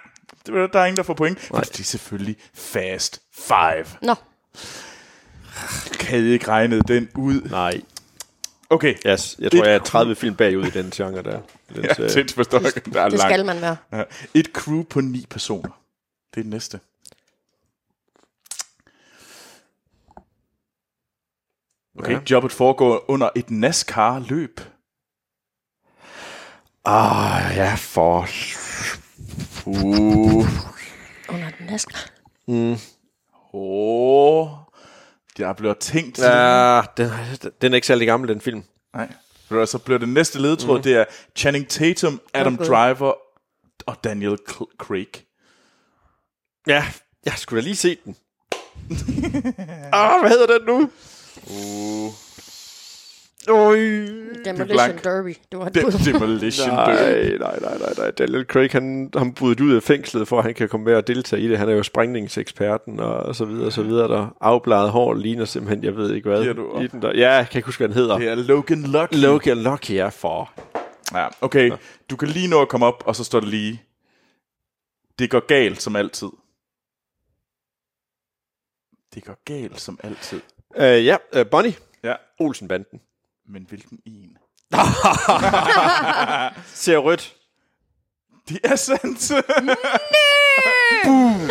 det 0.45 0.55
er 0.55 0.68
der 0.68 0.80
er 0.80 0.86
ingen, 0.86 0.97
der 0.97 1.03
får 1.03 1.14
point. 1.14 1.39
For 1.39 1.60
det 1.60 1.80
er 1.80 1.84
selvfølgelig 1.84 2.36
Fast 2.53 3.22
5. 3.34 3.57
Nå, 4.01 4.16
Kan 4.16 4.24
I 6.18 6.30
ikke 6.30 6.47
regne 6.47 6.82
den 6.82 7.10
ud? 7.16 7.41
Nej. 7.41 7.82
Okay. 8.70 8.95
Yes, 9.07 9.36
jeg 9.39 9.51
tror, 9.51 9.60
er 9.60 9.66
jeg 9.66 9.74
er 9.74 9.80
et 9.80 9.86
30 9.86 10.16
film 10.16 10.36
bagud 10.36 10.66
i 10.66 10.70
den 10.70 10.91
genre 10.91 11.24
der. 11.24 11.41
Den, 11.76 11.84
Ja, 11.86 11.93
jeg. 11.99 12.10
Der 12.93 13.01
er 13.01 13.10
det 13.10 13.20
skal 13.20 13.39
langt. 13.39 13.45
man 13.45 13.62
være. 13.62 13.78
Ja. 13.93 14.03
Et 14.34 14.45
crew 14.53 14.84
på 14.84 15.01
ni 15.01 15.26
personer. 15.30 15.82
Det 16.34 16.39
er 16.39 16.43
det 16.43 16.49
næste. 16.49 16.80
Okay, 21.99 22.14
ja. 22.14 22.20
jobbet 22.30 22.51
foregår 22.51 23.05
under 23.07 23.30
et 23.36 23.51
NASCAR-løb. 23.51 24.62
Ah, 26.86 27.55
ja, 27.55 27.76
for... 27.76 28.28
Uh. 29.66 30.47
Under 31.30 31.49
den 31.60 31.66
næste. 31.66 31.93
Åh. 33.53 34.68
Der 35.39 35.53
bliver 35.53 35.73
tænkt. 35.73 36.19
Ja, 36.19 36.81
den, 36.97 37.11
den 37.61 37.73
er 37.73 37.75
ikke 37.75 37.87
særlig 37.87 38.07
gammel, 38.07 38.29
den 38.29 38.41
film. 38.41 38.63
Nej. 38.93 39.11
Så 39.49 39.77
bliver 39.85 39.97
det 39.99 40.09
næste 40.09 40.41
ledtråd, 40.41 40.77
mm. 40.77 40.83
det 40.83 40.93
er 40.95 41.05
Channing 41.35 41.67
Tatum, 41.67 42.21
Adam 42.33 42.53
Okay. 42.53 42.65
Driver 42.65 43.13
og 43.85 44.03
Daniel 44.03 44.37
Craig. 44.77 45.07
Ja, 46.67 46.85
jeg 47.25 47.33
skulle 47.37 47.61
da 47.61 47.63
lige 47.63 47.75
se 47.75 47.97
den. 48.05 48.15
ah, 49.93 50.21
hvad 50.21 50.29
hedder 50.29 50.57
den 50.57 50.67
nu? 50.67 50.89
Uh. 51.43 52.28
Øj. 53.47 53.77
Demolition 54.45 54.67
blank. 54.67 55.03
Derby. 55.03 55.35
Det 55.51 55.59
var 55.59 55.65
et 55.65 55.75
De-. 55.75 56.11
Demolition 56.13 56.69
Derby. 56.69 57.37
Nej, 57.37 57.37
nej, 57.37 57.59
nej, 57.59 57.77
nej, 57.77 57.93
nej. 57.97 58.11
Daniel 58.11 58.45
Craig, 58.45 58.71
han, 58.71 59.11
han 59.17 59.33
budet 59.33 59.61
ud 59.61 59.75
af 59.75 59.83
fængslet, 59.83 60.27
for 60.27 60.37
at 60.37 60.43
han 60.43 60.53
kan 60.53 60.69
komme 60.69 60.83
med 60.83 60.95
og 60.95 61.07
deltage 61.07 61.41
i 61.41 61.47
det. 61.47 61.57
Han 61.57 61.69
er 61.69 61.73
jo 61.73 61.83
sprængningseksperten 61.83 62.99
og, 62.99 63.13
og 63.13 63.35
så 63.35 63.45
videre, 63.45 63.65
og 63.65 63.73
så 63.73 63.83
videre. 63.83 64.07
Der 64.07 64.35
afbladet 64.41 64.89
hår 64.91 65.13
ligner 65.13 65.45
simpelthen, 65.45 65.83
jeg 65.83 65.95
ved 65.95 66.13
ikke 66.13 66.29
hvad. 66.29 66.41
Giver 66.41 66.53
du 66.53 66.69
op? 66.71 66.81
I 66.81 66.87
den 66.87 67.01
der. 67.01 67.11
Ja, 67.15 67.31
jeg 67.31 67.47
kan 67.51 67.59
ikke 67.59 67.65
huske, 67.65 67.79
hvad 67.79 67.87
den 67.87 67.95
hedder. 67.95 68.17
Det 68.17 68.27
er 68.27 68.35
Logan 68.35 68.81
Lucky. 68.81 69.15
Logan 69.15 69.57
Lucky 69.57 69.91
er 69.91 70.09
for. 70.09 70.51
Ja, 71.13 71.27
okay. 71.41 71.71
Du 72.09 72.15
kan 72.15 72.27
lige 72.27 72.47
nå 72.47 72.61
at 72.61 72.69
komme 72.69 72.85
op, 72.85 73.03
og 73.05 73.15
så 73.15 73.23
står 73.23 73.39
det 73.39 73.49
lige. 73.49 73.83
Det 75.19 75.29
går 75.29 75.45
galt 75.45 75.81
som 75.81 75.95
altid. 75.95 76.29
Det 79.15 79.23
går 79.25 79.37
galt 79.45 79.81
som 79.81 79.99
altid. 80.03 80.41
Uh, 80.75 80.81
ja, 81.05 81.17
uh, 81.39 81.45
Bonnie. 81.51 81.73
Ja, 82.03 82.13
Olsenbanden. 82.39 82.99
Men 83.50 83.66
hvilken 83.70 84.00
en? 84.06 84.38
Ser 86.74 86.97
rødt. 86.97 87.36
Det 88.50 88.60
er 88.64 88.76
sandt. 88.76 89.32
Boom. 91.04 91.50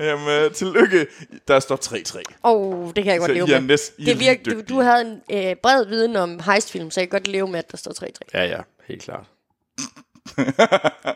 Jamen, 0.00 0.28
øh, 0.28 0.52
tillykke. 0.52 1.06
Der 1.48 1.60
står 1.60 1.76
3-3. 1.76 2.22
Åh, 2.44 2.52
oh, 2.52 2.92
det 2.96 3.04
kan 3.04 3.12
jeg 3.12 3.18
godt 3.20 3.28
Så 3.28 3.34
leve 3.34 3.48
I 3.48 3.52
er 3.52 3.60
med. 3.60 3.78
I 3.98 4.02
er 4.02 4.06
det 4.06 4.16
lige 4.16 4.18
virker, 4.18 4.44
du, 4.44 4.50
dygtige. 4.50 4.76
du 4.76 4.80
havde 4.80 5.00
en 5.30 5.46
øh, 5.48 5.56
bred 5.62 5.86
viden 5.86 6.16
om 6.16 6.40
heistfilm, 6.40 6.90
så 6.90 7.00
jeg 7.00 7.10
kan 7.10 7.20
godt 7.20 7.28
leve 7.28 7.48
med, 7.48 7.58
at 7.58 7.70
der 7.70 7.76
står 7.76 7.92
3-3. 8.04 8.06
Ja, 8.34 8.44
ja, 8.44 8.60
helt 8.88 9.02
klart. 9.02 9.26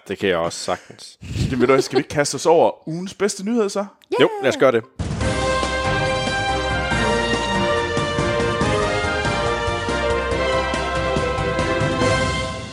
det 0.09 0.19
kan 0.19 0.29
jeg 0.29 0.37
også 0.37 0.59
sagtens. 0.59 1.19
Jamen, 1.23 1.61
ved 1.61 1.67
du 1.67 1.73
hvad, 1.73 1.83
skal 1.83 1.97
vi 1.97 2.01
ikke 2.01 2.09
kaste 2.09 2.35
os 2.35 2.47
over 2.47 2.89
ugens 2.89 3.15
bedste 3.15 3.45
nyhed 3.45 3.69
så? 3.69 3.87
Jo, 4.21 4.31
lad 4.43 4.49
os 4.49 4.57
gøre 4.57 4.73
det. 4.73 4.83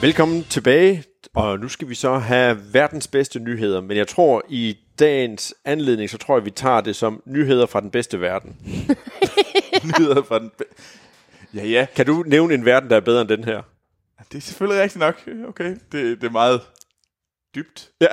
Velkommen 0.02 0.44
tilbage, 0.44 1.04
og 1.34 1.60
nu 1.60 1.70
skal 1.70 1.90
vi 1.90 1.96
så 1.96 2.18
have 2.18 2.60
verdens 2.74 3.08
bedste 3.08 3.40
nyheder, 3.40 3.82
men 3.82 3.98
jeg 3.98 4.08
tror 4.08 4.44
i 4.50 4.78
dagens 5.00 5.54
anledning, 5.66 6.10
så 6.10 6.18
tror 6.18 6.38
jeg, 6.38 6.46
vi 6.46 6.52
tager 6.52 6.82
det 6.82 6.96
som 6.96 7.22
nyheder 7.26 7.66
fra 7.66 7.82
den 7.82 7.92
bedste 7.92 8.22
verden. 8.22 8.56
Nyheder 10.00 10.24
fra 10.24 10.40
den... 10.40 10.52
be- 10.58 10.64
Ja, 11.54 11.66
ja. 11.66 11.88
Kan 11.96 12.06
du 12.06 12.24
nævne 12.28 12.54
en 12.54 12.66
verden, 12.66 12.90
der 12.90 12.96
er 12.96 13.00
bedre 13.00 13.22
end 13.22 13.30
den 13.30 13.44
her? 13.44 13.62
Det 14.32 14.38
er 14.38 14.42
selvfølgelig 14.42 14.84
rigtigt 14.84 15.00
nok. 15.00 15.22
Okay, 15.48 15.76
det, 15.92 16.22
det 16.22 16.24
er 16.28 16.32
meget 16.32 16.62
dybt. 17.56 17.90
Ja. 18.02 18.08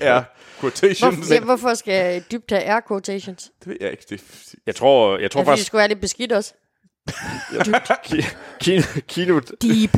Er 0.00 0.22
quotations. 0.60 1.00
Hvorfor, 1.16 1.34
ja, 1.34 1.40
hvorfor 1.40 1.74
skal 1.74 1.94
jeg 1.94 2.22
dybt 2.32 2.50
have 2.50 2.62
air 2.62 2.80
quotations? 2.88 3.50
Det 3.60 3.68
ved 3.68 3.76
jeg 3.80 3.90
ikke. 3.90 4.04
Det, 4.10 4.22
Jeg 4.66 4.74
tror, 4.74 5.18
jeg 5.18 5.30
tror 5.30 5.40
Ja, 5.40 5.42
fordi 5.42 5.44
det 5.44 5.46
faktisk, 5.52 5.66
skulle 5.66 5.78
være 5.78 5.88
lidt 5.88 6.00
beskidt 6.00 6.32
også. 6.32 6.54
Ki- 7.06 8.24
Kino, 8.60 8.82
Kino, 9.08 9.40
Deep. 9.62 9.96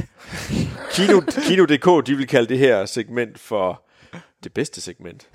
Kino, 0.93 1.21
Kino.dk, 1.21 2.07
de 2.07 2.17
vil 2.17 2.27
kalde 2.27 2.49
det 2.49 2.59
her 2.59 2.87
segment 2.87 3.39
for 3.39 3.83
det 4.45 4.53
bedste 4.53 4.81
segment. 4.81 5.29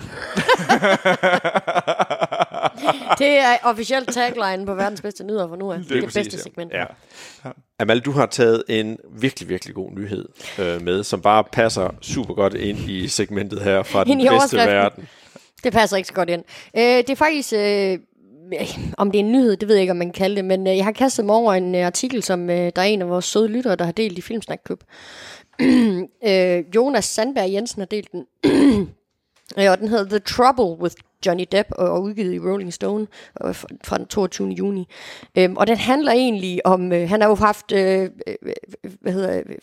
Det 3.18 3.28
er 3.38 3.58
officielt 3.64 4.14
tagline 4.14 4.66
på 4.66 4.74
verdens 4.74 5.02
bedste 5.02 5.24
nyheder 5.24 5.48
for 5.48 5.56
nu 5.56 5.72
af. 5.72 5.78
Det, 5.78 5.90
det 5.90 6.04
præcis, 6.04 6.14
bedste 6.24 6.38
ja. 6.38 6.44
segment. 6.44 6.74
Ja. 6.74 6.86
Amal, 7.80 8.00
du 8.00 8.12
har 8.12 8.26
taget 8.26 8.64
en 8.70 8.98
virkelig, 9.20 9.50
virkelig 9.50 9.76
god 9.76 9.92
nyhed 9.92 10.26
øh, 10.60 10.82
med, 10.82 11.04
som 11.04 11.22
bare 11.22 11.44
passer 11.44 11.90
super 12.02 12.34
godt 12.34 12.54
ind 12.54 12.80
i 12.90 13.08
segmentet 13.08 13.62
her 13.62 13.84
fra 13.84 14.04
den 14.04 14.28
bedste 14.28 14.58
verden. 14.58 15.08
Det 15.64 15.74
passer 15.74 15.98
ikke 15.98 16.08
så 16.08 16.14
godt 16.14 16.30
ind. 16.30 16.44
Øh, 16.78 16.84
det 16.84 17.10
er 17.10 17.16
faktisk... 17.16 17.54
Øh, 17.54 18.00
om 18.98 19.12
det 19.12 19.20
er 19.20 19.24
en 19.24 19.32
nyhed, 19.32 19.58
det 19.58 19.68
ved 19.68 19.76
jeg 19.76 19.82
ikke, 19.82 19.92
om 19.92 19.98
man 19.98 20.08
kan 20.08 20.14
kalde 20.14 20.36
det, 20.36 20.46
men 20.46 20.68
øh, 20.68 20.78
jeg 20.78 20.86
har 20.86 20.92
kastet 20.92 21.26
mig 21.26 21.36
over 21.36 21.54
en 21.54 21.76
øh, 21.76 21.86
artikel, 21.86 22.24
som 22.24 22.50
øh, 22.50 22.72
der 22.76 22.82
er 22.82 22.86
en 22.86 23.02
af 23.02 23.10
vores 23.10 23.26
søde 23.26 23.48
lyttere, 23.48 23.76
der 23.76 23.86
har 23.86 23.92
delt 23.92 24.18
i 24.18 24.22
Filmsnakklub. 24.22 24.84
øh, 26.28 26.64
Jonas 26.76 27.06
Sandberg 27.06 27.52
Jensen 27.52 27.82
har 27.82 27.86
delt 27.86 28.12
den. 28.12 28.26
Og 29.58 29.80
den 29.80 29.88
hedder 29.88 30.10
The 30.10 30.20
Trouble 30.20 30.84
with 30.84 30.96
Johnny 31.26 31.46
Depp, 31.52 31.70
og 31.72 32.02
udgivet 32.02 32.34
i 32.34 32.40
Rolling 32.40 32.74
Stone 32.74 33.08
øh, 33.46 33.56
fra 33.84 33.98
den 33.98 34.06
22. 34.06 34.50
juni. 34.50 34.88
Øhm, 35.38 35.58
og 35.58 35.68
den 35.68 35.78
handler 35.78 36.12
egentlig 36.12 36.66
om, 36.66 36.92
øh, 36.92 37.10
han 37.10 37.22
har 37.22 37.30
jo 37.30 37.36
haft, 37.36 37.72
øh, 37.72 38.10
øh, 38.28 38.36
hvad 39.02 39.14
hedder 39.14 39.38
øh, 39.38 39.56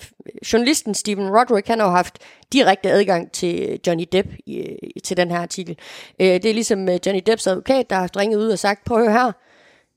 journalisten 0.52 0.94
Stephen 0.94 1.28
Roderick, 1.28 1.68
han 1.68 1.78
har 1.80 1.86
jo 1.86 1.92
haft 1.92 2.18
direkte 2.52 2.90
adgang 2.90 3.32
til 3.32 3.80
Johnny 3.86 4.04
Depp 4.12 4.28
i, 4.46 4.58
øh, 4.58 4.90
til 5.04 5.16
den 5.16 5.30
her 5.30 5.38
artikel. 5.38 5.78
Øh, 6.20 6.26
det 6.26 6.44
er 6.44 6.54
ligesom 6.54 6.88
øh, 6.88 6.98
Johnny 7.06 7.22
Depps 7.26 7.46
advokat, 7.46 7.90
der 7.90 7.96
har 7.96 8.11
ringet 8.16 8.38
ud 8.38 8.48
og 8.48 8.58
sagt, 8.58 8.84
prøv 8.84 8.96
at 8.98 9.02
høre 9.02 9.12
her, 9.12 9.32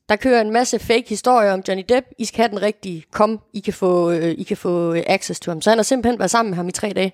der 0.08 0.16
kører 0.16 0.40
en 0.40 0.50
masse 0.50 0.78
fake 0.78 1.08
historier 1.08 1.52
om 1.52 1.62
Johnny 1.68 1.84
Depp. 1.88 2.06
I 2.18 2.24
skal 2.24 2.38
have 2.38 2.48
den 2.48 2.62
rigtige. 2.62 3.04
Kom, 3.12 3.40
I 3.52 3.60
kan 3.60 3.72
få, 3.72 4.10
øh, 4.10 4.34
I 4.38 4.42
kan 4.42 4.56
få 4.56 4.94
øh, 4.94 5.02
access 5.06 5.40
til 5.40 5.50
ham. 5.50 5.60
Så 5.60 5.70
han 5.70 5.78
har 5.78 5.82
simpelthen 5.82 6.18
været 6.18 6.30
sammen 6.30 6.50
med 6.50 6.56
ham 6.56 6.68
i 6.68 6.72
tre 6.72 6.92
dage. 6.96 7.12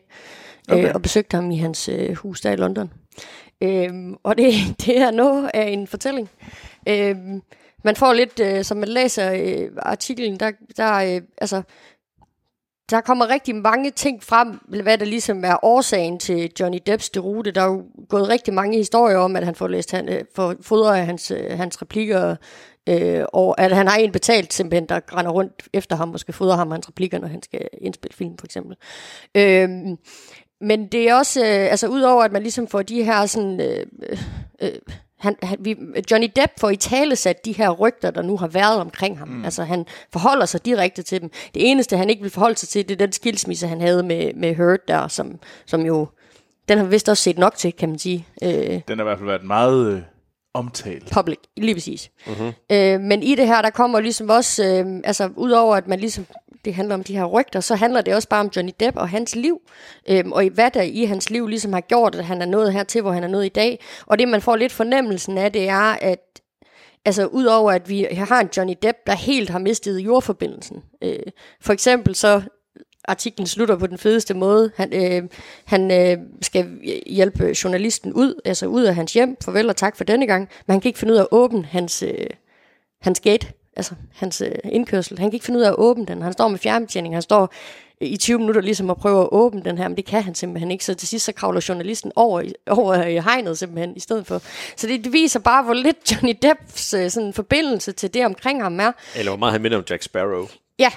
Okay. 0.68 0.88
Øh, 0.88 0.90
og 0.94 1.02
besøgt 1.02 1.32
ham 1.32 1.50
i 1.50 1.56
hans 1.56 1.88
øh, 1.88 2.14
hus 2.14 2.40
der 2.40 2.50
i 2.50 2.56
London. 2.56 2.90
Øhm, 3.62 4.16
og 4.22 4.38
det, 4.38 4.52
det 4.86 4.98
er 4.98 5.10
noget 5.10 5.50
af 5.54 5.68
en 5.68 5.86
fortælling. 5.86 6.30
Øhm, 6.88 7.42
man 7.84 7.96
får 7.96 8.12
lidt, 8.12 8.40
øh, 8.40 8.64
som 8.64 8.76
man 8.76 8.88
læser 8.88 9.32
øh, 9.32 9.70
artiklen, 9.76 10.40
der, 10.40 10.50
der 10.76 10.94
øh, 10.94 11.22
altså, 11.38 11.62
der 12.90 13.00
kommer 13.00 13.28
rigtig 13.28 13.56
mange 13.56 13.90
ting 13.90 14.22
frem, 14.22 14.48
hvad 14.82 14.98
der 14.98 15.04
ligesom 15.04 15.44
er 15.44 15.64
årsagen 15.64 16.18
til 16.18 16.52
Johnny 16.60 16.78
Depps 16.86 17.10
derute. 17.10 17.50
Der 17.50 17.62
er 17.62 17.66
jo 17.66 17.84
gået 18.08 18.28
rigtig 18.28 18.54
mange 18.54 18.76
historier 18.78 19.16
om, 19.16 19.36
at 19.36 19.44
han 19.44 19.54
får 19.54 19.68
læst 19.68 19.90
han, 19.90 20.08
øh, 20.08 20.24
for 20.34 20.90
af 20.92 21.06
hans, 21.06 21.30
øh, 21.30 21.58
hans 21.58 21.82
replikker, 21.82 22.36
øh, 22.88 23.24
og 23.32 23.60
at 23.60 23.72
han 23.72 23.86
har 23.86 23.96
en 23.96 24.12
betalt 24.12 24.52
simpelthen, 24.52 24.88
der 24.88 25.00
render 25.16 25.30
rundt 25.30 25.68
efter 25.72 25.96
ham 25.96 26.10
og 26.10 26.20
skal 26.20 26.34
fodre 26.34 26.56
ham 26.56 26.70
hans 26.70 26.88
replikker, 26.88 27.18
når 27.18 27.28
han 27.28 27.42
skal 27.42 27.68
indspille 27.80 28.16
film, 28.16 28.38
for 28.38 28.46
eksempel. 28.46 28.76
Øh, 29.34 29.68
men 30.60 30.86
det 30.86 31.08
er 31.08 31.14
også, 31.14 31.40
øh, 31.40 31.70
altså 31.70 31.88
udover 31.88 32.24
at 32.24 32.32
man 32.32 32.42
ligesom 32.42 32.66
får 32.66 32.82
de 32.82 33.04
her 33.04 33.26
sådan... 33.26 33.60
Øh, 33.60 33.86
øh, 34.62 34.70
han, 35.18 35.36
han, 35.42 35.58
vi, 35.60 35.76
Johnny 36.10 36.30
Depp 36.36 36.52
får 36.60 36.70
i 36.70 36.76
tale 36.76 37.16
sat 37.16 37.44
de 37.44 37.52
her 37.52 37.70
rygter, 37.70 38.10
der 38.10 38.22
nu 38.22 38.36
har 38.36 38.46
været 38.48 38.80
omkring 38.80 39.18
ham. 39.18 39.28
Mm. 39.28 39.44
Altså 39.44 39.64
han 39.64 39.86
forholder 40.12 40.46
sig 40.46 40.64
direkte 40.64 41.02
til 41.02 41.20
dem. 41.20 41.30
Det 41.54 41.70
eneste, 41.70 41.96
han 41.96 42.10
ikke 42.10 42.22
vil 42.22 42.30
forholde 42.30 42.56
sig 42.56 42.68
til, 42.68 42.88
det 42.88 42.94
er 42.94 43.06
den 43.06 43.12
skilsmisse, 43.12 43.66
han 43.66 43.80
havde 43.80 44.02
med, 44.02 44.34
med 44.34 44.54
Hurt 44.56 44.88
der, 44.88 45.08
som, 45.08 45.38
som 45.66 45.80
jo, 45.80 46.06
den 46.68 46.78
har 46.78 46.84
vi 46.84 46.90
vist 46.90 47.08
også 47.08 47.22
set 47.22 47.38
nok 47.38 47.54
til, 47.56 47.72
kan 47.72 47.88
man 47.88 47.98
sige. 47.98 48.26
Øh, 48.42 48.80
Den 48.88 48.98
har 48.98 49.00
i 49.00 49.02
hvert 49.02 49.18
fald 49.18 49.28
været 49.28 49.44
meget 49.44 49.92
øh, 49.92 50.02
omtalt. 50.54 51.10
public, 51.12 51.38
lige 51.56 51.74
præcis. 51.74 52.10
Mm-hmm. 52.26 52.52
Øh, 52.72 53.00
men 53.00 53.22
i 53.22 53.34
det 53.34 53.46
her, 53.46 53.62
der 53.62 53.70
kommer 53.70 54.00
ligesom 54.00 54.28
også, 54.28 54.64
øh, 54.64 55.00
altså 55.04 55.30
udover 55.36 55.76
at 55.76 55.88
man 55.88 56.00
ligesom, 56.00 56.26
det 56.64 56.74
handler 56.74 56.94
om 56.94 57.04
de 57.04 57.16
her 57.16 57.24
rygter, 57.24 57.60
så 57.60 57.74
handler 57.74 58.00
det 58.00 58.14
også 58.14 58.28
bare 58.28 58.40
om 58.40 58.50
Johnny 58.56 58.72
Depp 58.80 58.96
og 58.96 59.08
hans 59.08 59.36
liv, 59.36 59.60
øhm, 60.08 60.32
og 60.32 60.44
hvad 60.54 60.70
der 60.70 60.82
i 60.82 61.04
hans 61.04 61.30
liv 61.30 61.46
ligesom 61.46 61.72
har 61.72 61.80
gjort, 61.80 62.14
at 62.14 62.24
han 62.24 62.42
er 62.42 62.46
nået 62.46 62.72
hertil, 62.72 63.02
hvor 63.02 63.12
han 63.12 63.24
er 63.24 63.28
nået 63.28 63.46
i 63.46 63.48
dag. 63.48 63.80
Og 64.06 64.18
det, 64.18 64.28
man 64.28 64.40
får 64.40 64.56
lidt 64.56 64.72
fornemmelsen 64.72 65.38
af, 65.38 65.52
det 65.52 65.68
er, 65.68 65.96
at 66.00 66.26
Altså, 67.04 67.26
udover 67.26 67.72
at 67.72 67.88
vi 67.88 68.08
har 68.12 68.40
en 68.40 68.48
Johnny 68.56 68.74
Depp, 68.82 68.98
der 69.06 69.14
helt 69.14 69.50
har 69.50 69.58
mistet 69.58 69.98
jordforbindelsen. 69.98 70.82
Øh, 71.02 71.18
for 71.60 71.72
eksempel 71.72 72.14
så, 72.14 72.42
artiklen 73.04 73.46
slutter 73.46 73.76
på 73.76 73.86
den 73.86 73.98
fedeste 73.98 74.34
måde. 74.34 74.70
Han, 74.76 74.92
øh, 74.94 75.28
han 75.64 75.90
øh, 75.90 76.18
skal 76.42 76.80
hjælpe 77.06 77.54
journalisten 77.64 78.12
ud, 78.12 78.40
altså 78.44 78.66
ud 78.66 78.82
af 78.82 78.94
hans 78.94 79.12
hjem. 79.12 79.36
Farvel 79.44 79.68
og 79.68 79.76
tak 79.76 79.96
for 79.96 80.04
denne 80.04 80.26
gang. 80.26 80.48
Men 80.66 80.72
han 80.72 80.80
kan 80.80 80.88
ikke 80.88 80.98
finde 80.98 81.12
ud 81.12 81.18
af 81.18 81.22
at 81.22 81.28
åbne 81.30 81.64
hans, 81.64 82.02
øh, 82.02 82.26
hans 83.02 83.20
gate, 83.20 83.52
altså 83.80 83.94
hans 84.14 84.40
øh, 84.40 84.52
indkørsel. 84.64 85.18
Han 85.18 85.30
kan 85.30 85.34
ikke 85.34 85.46
finde 85.46 85.58
ud 85.60 85.64
af 85.64 85.68
at 85.68 85.74
åbne 85.78 86.06
den. 86.06 86.22
Han 86.22 86.32
står 86.32 86.48
med 86.48 86.58
fjernbetjening, 86.58 87.14
han 87.14 87.22
står 87.22 87.54
i 88.00 88.16
20 88.16 88.38
minutter 88.38 88.60
ligesom 88.60 88.90
at 88.90 88.96
prøve 88.96 89.22
at 89.22 89.28
åbne 89.32 89.62
den 89.64 89.78
her, 89.78 89.88
men 89.88 89.96
det 89.96 90.04
kan 90.04 90.22
han 90.22 90.34
simpelthen 90.34 90.70
ikke. 90.70 90.84
Så 90.84 90.94
til 90.94 91.08
sidst 91.08 91.24
så 91.24 91.32
kravler 91.32 91.66
journalisten 91.68 92.12
over, 92.16 92.40
i- 92.40 92.52
over 92.66 93.04
i 93.04 93.18
hegnet 93.18 93.58
simpelthen 93.58 93.96
i 93.96 94.00
stedet 94.00 94.26
for. 94.26 94.42
Så 94.76 94.86
det, 94.86 95.04
det 95.04 95.12
viser 95.12 95.40
bare, 95.40 95.62
hvor 95.62 95.74
lidt 95.74 96.12
Johnny 96.12 96.34
Depps 96.42 96.94
øh, 96.94 97.10
sådan, 97.10 97.32
forbindelse 97.32 97.92
til 97.92 98.14
det 98.14 98.26
omkring 98.26 98.62
ham 98.62 98.80
er. 98.80 98.92
Eller 99.16 99.30
hvor 99.30 99.38
meget 99.38 99.52
han 99.52 99.62
minder 99.62 99.78
om 99.78 99.84
Jack 99.90 100.02
Sparrow. 100.02 100.46
Ja. 100.78 100.90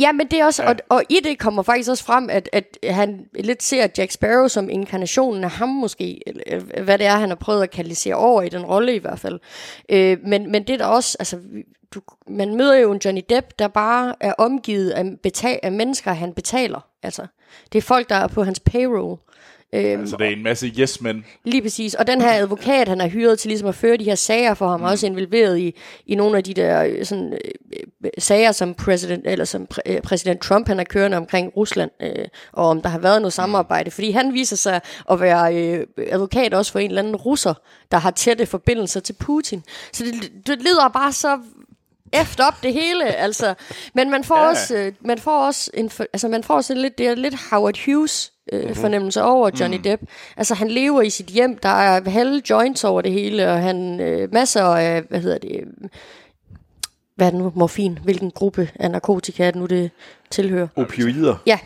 Ja, 0.00 0.12
men 0.12 0.26
det 0.26 0.40
er 0.40 0.44
også, 0.44 0.62
ja. 0.62 0.68
og, 0.68 0.76
og 0.88 1.02
i 1.08 1.18
det 1.24 1.38
kommer 1.38 1.62
faktisk 1.62 1.90
også 1.90 2.04
frem, 2.04 2.30
at, 2.30 2.48
at 2.52 2.76
han 2.94 3.26
lidt 3.34 3.62
ser 3.62 3.86
Jack 3.98 4.10
Sparrow 4.12 4.48
som 4.48 4.70
inkarnationen 4.70 5.44
af 5.44 5.50
ham 5.50 5.68
måske, 5.68 6.20
eller, 6.28 6.42
øh, 6.76 6.84
hvad 6.84 6.98
det 6.98 7.06
er, 7.06 7.16
han 7.16 7.28
har 7.28 7.36
prøvet 7.36 7.62
at 7.62 7.70
kanalisere 7.70 8.14
over 8.14 8.42
i 8.42 8.48
den 8.48 8.64
rolle 8.64 8.94
i 8.94 8.98
hvert 8.98 9.18
fald. 9.18 9.40
Øh, 9.88 10.18
men, 10.24 10.52
men 10.52 10.62
det 10.66 10.72
er 10.72 10.76
der 10.78 10.84
også, 10.86 11.16
altså, 11.20 11.38
du, 11.94 12.00
man 12.28 12.54
møder 12.54 12.74
jo 12.74 12.92
en 12.92 13.00
Johnny 13.04 13.22
Depp, 13.28 13.46
der 13.58 13.68
bare 13.68 14.14
er 14.20 14.32
omgivet 14.32 14.90
af, 14.90 15.04
betal, 15.22 15.60
af 15.62 15.72
mennesker, 15.72 16.12
han 16.12 16.32
betaler. 16.32 16.80
Altså, 17.02 17.26
det 17.72 17.78
er 17.78 17.82
folk, 17.82 18.08
der 18.08 18.14
er 18.14 18.28
på 18.28 18.44
hans 18.44 18.60
payroll. 18.60 19.18
Øhm, 19.72 20.00
Altså, 20.00 20.16
det 20.16 20.26
er 20.26 20.30
en 20.30 20.42
masse 20.42 20.66
yes-men. 20.66 21.24
Lige 21.44 21.62
præcis. 21.62 21.94
Og 21.94 22.06
den 22.06 22.20
her 22.20 22.32
advokat, 22.32 22.88
han 22.88 23.00
har 23.00 23.08
hyret 23.08 23.38
til 23.38 23.48
ligesom 23.48 23.68
at 23.68 23.74
føre 23.74 23.96
de 23.96 24.04
her 24.04 24.14
sager 24.14 24.54
for 24.54 24.68
ham, 24.68 24.80
mm. 24.80 24.86
også 24.86 25.06
involveret 25.06 25.58
i, 25.58 25.74
i 26.06 26.14
nogle 26.14 26.36
af 26.36 26.44
de 26.44 26.54
der 26.54 26.82
øh, 26.82 27.04
sådan, 27.04 27.32
øh, 27.32 27.80
øh, 28.04 28.10
sager, 28.18 28.52
som 28.52 28.74
præsident, 28.74 29.26
eller 29.26 29.44
som 29.44 29.66
præ, 29.66 29.80
øh, 29.86 30.00
præsident 30.00 30.40
Trump 30.40 30.68
han 30.68 30.76
har 30.76 30.84
kørende 30.84 31.16
omkring 31.16 31.52
Rusland, 31.56 31.90
øh, 32.02 32.24
og 32.52 32.68
om 32.68 32.82
der 32.82 32.88
har 32.88 32.98
været 32.98 33.22
noget 33.22 33.32
samarbejde. 33.32 33.90
Fordi 33.90 34.10
han 34.10 34.34
viser 34.34 34.56
sig 34.56 34.80
at 35.10 35.20
være 35.20 35.56
øh, 35.56 35.86
advokat 36.06 36.54
også 36.54 36.72
for 36.72 36.78
en 36.78 36.90
eller 36.90 37.02
anden 37.02 37.16
russer, 37.16 37.54
der 37.90 37.98
har 37.98 38.10
tætte 38.10 38.46
forbindelser 38.46 39.00
til 39.00 39.12
Putin. 39.12 39.62
Så 39.92 40.04
det, 40.04 40.46
det 40.46 40.58
lyder 40.58 40.88
bare 40.88 41.12
så 41.12 41.38
efter 42.12 42.44
op 42.44 42.62
det 42.62 42.72
hele, 42.72 43.04
altså. 43.04 43.54
Men 43.94 44.10
man 44.10 44.24
får 44.24 44.38
Ja. 44.38 44.48
også, 44.48 44.76
øh, 44.76 44.92
man 45.00 45.18
får 45.18 45.46
også 45.46 45.70
en, 45.74 45.90
altså 46.12 46.28
man 46.28 46.44
får 46.44 46.60
sådan 46.60 46.82
lidt, 46.82 46.98
det 46.98 47.06
er 47.06 47.14
lidt 47.14 47.34
Howard 47.50 47.78
Hughes 47.86 48.32
øh, 48.52 48.60
mm-hmm. 48.60 48.74
fornemmelse 48.74 49.22
over 49.22 49.50
Johnny 49.60 49.76
mm. 49.76 49.82
Depp. 49.82 50.02
Altså 50.36 50.54
han 50.54 50.68
lever 50.68 51.02
i 51.02 51.10
sit 51.10 51.26
hjem, 51.26 51.58
der 51.58 51.68
er 51.68 52.10
halve 52.10 52.42
joints 52.50 52.84
over 52.84 53.00
det 53.02 53.12
hele, 53.12 53.48
og 53.50 53.58
han 53.62 54.00
øh, 54.00 54.32
masser 54.32 54.64
af, 54.64 55.02
hvad 55.02 55.20
hedder 55.20 55.38
det, 55.38 55.60
hvad 57.16 57.26
er 57.26 57.30
det 57.30 57.40
nu, 57.40 57.52
morfin, 57.54 57.98
hvilken 58.04 58.30
gruppe 58.30 58.70
af 58.74 58.90
narkotika 58.90 59.46
er 59.46 59.50
det 59.50 59.60
nu, 59.60 59.66
det 59.66 59.90
tilhører? 60.30 60.68
Opioider. 60.76 61.36
Ja, 61.46 61.58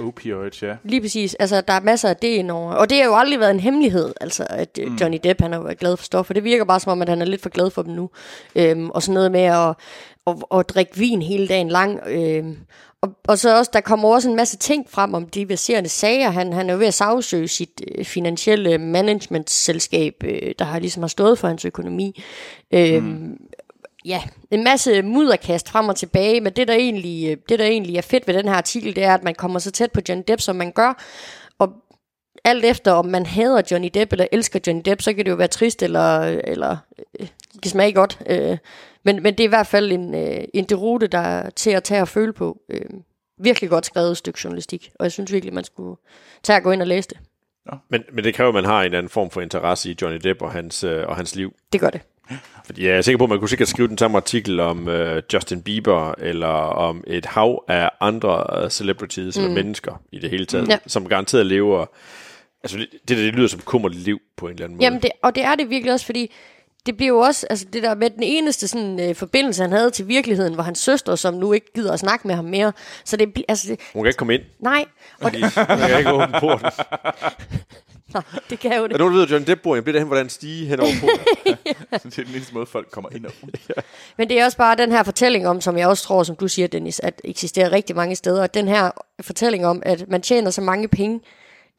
Opioids, 0.00 0.62
ja. 0.62 0.76
Lige 0.84 1.00
præcis. 1.00 1.34
Altså, 1.34 1.60
der 1.60 1.72
er 1.72 1.80
masser 1.80 2.08
af 2.08 2.16
det 2.16 2.28
indover. 2.28 2.72
Og 2.72 2.90
det 2.90 2.98
har 2.98 3.04
jo 3.04 3.16
aldrig 3.16 3.40
været 3.40 3.50
en 3.50 3.60
hemmelighed, 3.60 4.12
altså, 4.20 4.46
at 4.50 4.78
mm. 4.86 4.96
Johnny 4.96 5.18
Depp, 5.24 5.40
han 5.40 5.52
har 5.52 5.60
været 5.60 5.78
glad 5.78 5.96
for 5.96 6.04
stoffer. 6.04 6.34
Det 6.34 6.44
virker 6.44 6.64
bare 6.64 6.80
som 6.80 6.92
om, 6.92 7.02
at 7.02 7.08
han 7.08 7.22
er 7.22 7.26
lidt 7.26 7.42
for 7.42 7.48
glad 7.48 7.70
for 7.70 7.82
dem 7.82 7.94
nu. 7.94 8.10
Øhm, 8.56 8.90
og 8.90 9.02
sådan 9.02 9.14
noget 9.14 9.32
med 9.32 9.40
at, 9.40 9.74
at, 10.26 10.58
at 10.58 10.68
drikke 10.68 10.96
vin 10.96 11.22
hele 11.22 11.48
dagen 11.48 11.68
lang. 11.68 12.00
Øhm, 12.06 12.56
og, 13.02 13.08
og 13.28 13.38
så 13.38 13.58
også, 13.58 13.70
der 13.74 13.80
kommer 13.80 14.08
også 14.08 14.30
en 14.30 14.36
masse 14.36 14.56
ting 14.56 14.86
frem 14.90 15.14
om 15.14 15.26
de 15.26 15.48
verserende 15.48 15.88
sager. 15.88 16.30
Han, 16.30 16.52
han 16.52 16.70
er 16.70 16.74
jo 16.74 16.78
ved 16.78 16.86
at 16.86 16.94
sagsøge 16.94 17.48
sit 17.48 17.82
øh, 17.94 18.04
finansielle 18.04 18.78
managementselskab, 18.78 20.14
øh, 20.24 20.52
der 20.58 20.64
har 20.64 20.78
ligesom 20.78 21.02
har 21.02 21.08
stået 21.08 21.38
for 21.38 21.48
hans 21.48 21.64
økonomi. 21.64 22.22
Øhm, 22.72 23.04
mm 23.04 23.36
ja, 24.04 24.22
en 24.50 24.64
masse 24.64 25.02
mudderkast 25.02 25.68
frem 25.68 25.88
og 25.88 25.96
tilbage, 25.96 26.40
men 26.40 26.52
det 26.52 26.68
der, 26.68 26.74
egentlig, 26.74 27.30
øh, 27.30 27.36
det, 27.48 27.58
der 27.58 27.64
egentlig 27.64 27.96
er 27.96 28.02
fedt 28.02 28.26
ved 28.26 28.34
den 28.34 28.48
her 28.48 28.54
artikel, 28.54 28.96
det 28.96 29.04
er, 29.04 29.14
at 29.14 29.24
man 29.24 29.34
kommer 29.34 29.58
så 29.58 29.70
tæt 29.70 29.92
på 29.92 30.00
Johnny 30.08 30.24
Depp, 30.28 30.40
som 30.40 30.56
man 30.56 30.72
gør, 30.72 31.02
og 31.58 31.72
alt 32.44 32.64
efter, 32.64 32.92
om 32.92 33.06
man 33.06 33.26
hader 33.26 33.62
Johnny 33.70 33.90
Depp 33.94 34.12
eller 34.12 34.26
elsker 34.32 34.60
Johnny 34.66 34.82
Depp, 34.84 35.02
så 35.02 35.12
kan 35.12 35.24
det 35.24 35.30
jo 35.30 35.36
være 35.36 35.48
trist, 35.48 35.82
eller, 35.82 36.20
eller 36.20 36.76
øh, 37.20 37.26
det 37.52 37.62
kan 37.62 37.70
smage 37.70 37.92
godt. 37.92 38.18
Øh, 38.26 38.58
men, 39.04 39.22
men 39.22 39.34
det 39.34 39.40
er 39.40 39.48
i 39.48 39.48
hvert 39.48 39.66
fald 39.66 39.92
en, 39.92 40.14
øh, 40.14 40.44
en 40.54 40.64
derute, 40.64 41.06
der 41.06 41.18
er 41.18 41.50
til 41.50 41.70
at 41.70 41.84
tage 41.84 42.02
og 42.02 42.08
føle 42.08 42.32
på. 42.32 42.58
Øh, 42.68 42.90
virkelig 43.42 43.70
godt 43.70 43.86
skrevet 43.86 44.16
stykke 44.16 44.40
journalistik, 44.44 44.90
og 44.94 45.04
jeg 45.04 45.12
synes 45.12 45.32
virkelig, 45.32 45.54
man 45.54 45.64
skulle 45.64 45.96
tage 46.42 46.58
og 46.58 46.62
gå 46.62 46.70
ind 46.70 46.82
og 46.82 46.88
læse 46.88 47.08
det. 47.08 47.18
Men, 47.90 48.02
men 48.12 48.24
det 48.24 48.34
kræver, 48.34 48.48
at 48.48 48.54
man 48.54 48.64
har 48.64 48.78
en 48.80 48.84
eller 48.84 48.98
anden 48.98 49.10
form 49.10 49.30
for 49.30 49.40
interesse 49.40 49.90
i 49.90 49.96
Johnny 50.02 50.20
Depp 50.24 50.42
og 50.42 50.52
hans, 50.52 50.84
øh, 50.84 51.08
og 51.08 51.16
hans 51.16 51.34
liv. 51.34 51.54
Det 51.72 51.80
gør 51.80 51.90
det. 51.90 52.00
Fordi 52.66 52.86
jeg 52.86 52.96
er 52.96 53.02
sikker 53.02 53.18
på, 53.18 53.24
at 53.24 53.30
man 53.30 53.38
kunne 53.38 53.48
sikkert 53.48 53.68
skrive 53.68 53.88
den 53.88 53.98
samme 53.98 54.16
artikel 54.16 54.60
om 54.60 54.88
øh, 54.88 55.22
Justin 55.32 55.62
Bieber, 55.62 56.14
eller 56.18 56.48
om 56.48 57.04
et 57.06 57.26
hav 57.26 57.64
af 57.68 57.90
andre 58.00 58.62
øh, 58.64 58.70
celebrities, 58.70 59.36
mm. 59.38 59.42
eller 59.44 59.54
mennesker 59.54 60.02
i 60.12 60.18
det 60.18 60.30
hele 60.30 60.46
taget, 60.46 60.68
Ja. 60.68 60.78
som 60.86 61.08
garanteret 61.08 61.46
lever... 61.46 61.86
Altså, 62.64 62.78
det, 62.78 62.88
det, 63.08 63.16
det 63.16 63.34
lyder 63.34 63.48
som 63.48 63.58
et 63.58 63.64
kummerligt 63.64 64.02
liv 64.02 64.18
på 64.36 64.46
en 64.46 64.52
eller 64.52 64.64
anden 64.64 64.76
måde. 64.76 64.84
Jamen, 64.84 65.02
det, 65.02 65.10
og 65.22 65.34
det 65.34 65.44
er 65.44 65.54
det 65.54 65.70
virkelig 65.70 65.92
også, 65.92 66.06
fordi 66.06 66.32
det 66.86 66.96
bliver 66.96 67.08
jo 67.08 67.18
også, 67.18 67.46
altså 67.50 67.66
det 67.72 67.82
der 67.82 67.94
med 67.94 68.10
den 68.10 68.22
eneste 68.22 68.68
sådan, 68.68 69.00
øh, 69.08 69.14
forbindelse, 69.14 69.62
han 69.62 69.72
havde 69.72 69.90
til 69.90 70.08
virkeligheden, 70.08 70.56
var 70.56 70.62
hans 70.62 70.78
søster, 70.78 71.14
som 71.16 71.34
nu 71.34 71.52
ikke 71.52 71.72
gider 71.74 71.92
at 71.92 71.98
snakke 71.98 72.26
med 72.26 72.34
ham 72.34 72.44
mere. 72.44 72.72
Så 73.04 73.16
det, 73.16 73.44
altså, 73.48 73.68
det, 73.68 73.80
Hun 73.92 74.02
kan 74.02 74.08
ikke 74.08 74.16
komme 74.18 74.34
ind. 74.34 74.42
nej, 74.60 74.84
og 75.20 75.30
hun 75.30 75.40
kan 75.66 75.98
ikke 75.98 76.12
åbne 76.12 76.40
porten. 76.40 76.66
nej, 78.14 78.22
det 78.50 78.58
kan 78.58 78.76
jo 78.76 78.84
Er 78.84 78.88
det. 78.88 78.98
nogen, 78.98 79.12
der 79.12 79.18
ved, 79.18 79.26
at 79.26 79.30
Johnny 79.32 79.46
Depp 79.46 79.62
bor? 79.62 79.74
Jeg 79.74 79.84
bliver 79.84 79.92
derhen, 79.92 80.06
hvordan 80.08 80.28
stige 80.28 80.66
hen 80.66 80.80
over 80.80 80.90
porten. 81.00 81.56
Det 81.92 82.18
er 82.18 82.24
den 82.24 82.34
eneste 82.34 82.54
måde, 82.54 82.66
folk 82.66 82.90
kommer 82.90 83.10
ind 83.14 83.26
og 83.26 83.32
ud. 83.42 83.74
Men 84.18 84.28
det 84.28 84.40
er 84.40 84.44
også 84.44 84.56
bare 84.58 84.76
den 84.76 84.92
her 84.92 85.02
fortælling 85.02 85.48
om, 85.48 85.60
som 85.60 85.78
jeg 85.78 85.88
også 85.88 86.04
tror, 86.04 86.22
som 86.22 86.36
du 86.36 86.48
siger, 86.48 86.68
Dennis, 86.68 87.00
at 87.00 87.20
eksisterer 87.24 87.72
rigtig 87.72 87.96
mange 87.96 88.16
steder. 88.16 88.42
Og 88.42 88.54
den 88.54 88.68
her 88.68 88.90
fortælling 89.20 89.66
om, 89.66 89.82
at 89.86 90.08
man 90.08 90.22
tjener 90.22 90.50
så 90.50 90.60
mange 90.60 90.88
penge, 90.88 91.20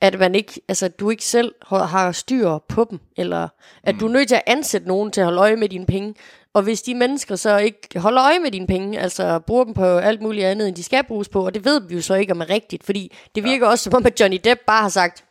at 0.02 0.20
man 0.20 0.36
ikke, 0.36 0.62
altså, 0.68 0.88
du 0.88 1.10
ikke 1.10 1.26
selv 1.26 1.52
har- 1.64 2.12
styr 2.12 2.58
på 2.68 2.88
dem, 2.90 3.00
eller 3.18 3.48
at 3.84 3.96
du 4.00 4.08
er 4.08 4.12
nødt 4.12 4.28
til 4.28 4.36
at 4.36 4.42
ansætte 4.48 4.88
nogen 4.88 5.12
til 5.12 5.22
at 5.22 5.26
holde 5.26 5.40
øje 5.42 5.56
med 5.56 5.70
dine 5.70 5.86
penge. 5.86 6.16
Og 6.54 6.62
hvis 6.64 6.82
de 6.82 6.96
mennesker 6.96 7.36
så 7.36 7.58
ikke 7.58 8.00
holder 8.00 8.24
øje 8.24 8.40
med 8.40 8.52
dine 8.52 8.68
penge, 8.68 9.00
altså 9.00 9.40
bruger 9.40 9.64
dem 9.64 9.74
på 9.74 9.86
alt 9.98 10.22
muligt 10.22 10.46
andet, 10.46 10.68
end 10.68 10.76
de 10.76 10.84
skal 10.84 11.04
bruges 11.04 11.30
på, 11.30 11.46
og 11.46 11.54
det 11.54 11.66
ved 11.66 11.82
vi 11.88 11.96
jo 11.96 12.02
så 12.02 12.14
ikke 12.14 12.34
om 12.34 12.42
er 12.42 12.50
rigtigt, 12.50 12.84
fordi 12.84 13.16
det 13.36 13.44
virker 13.44 13.68
også 13.68 13.84
som 13.84 13.94
om, 13.94 14.06
at 14.06 14.20
Johnny 14.20 14.40
Depp 14.44 14.62
bare 14.68 14.82
har 14.82 14.90
sagt, 14.90 15.24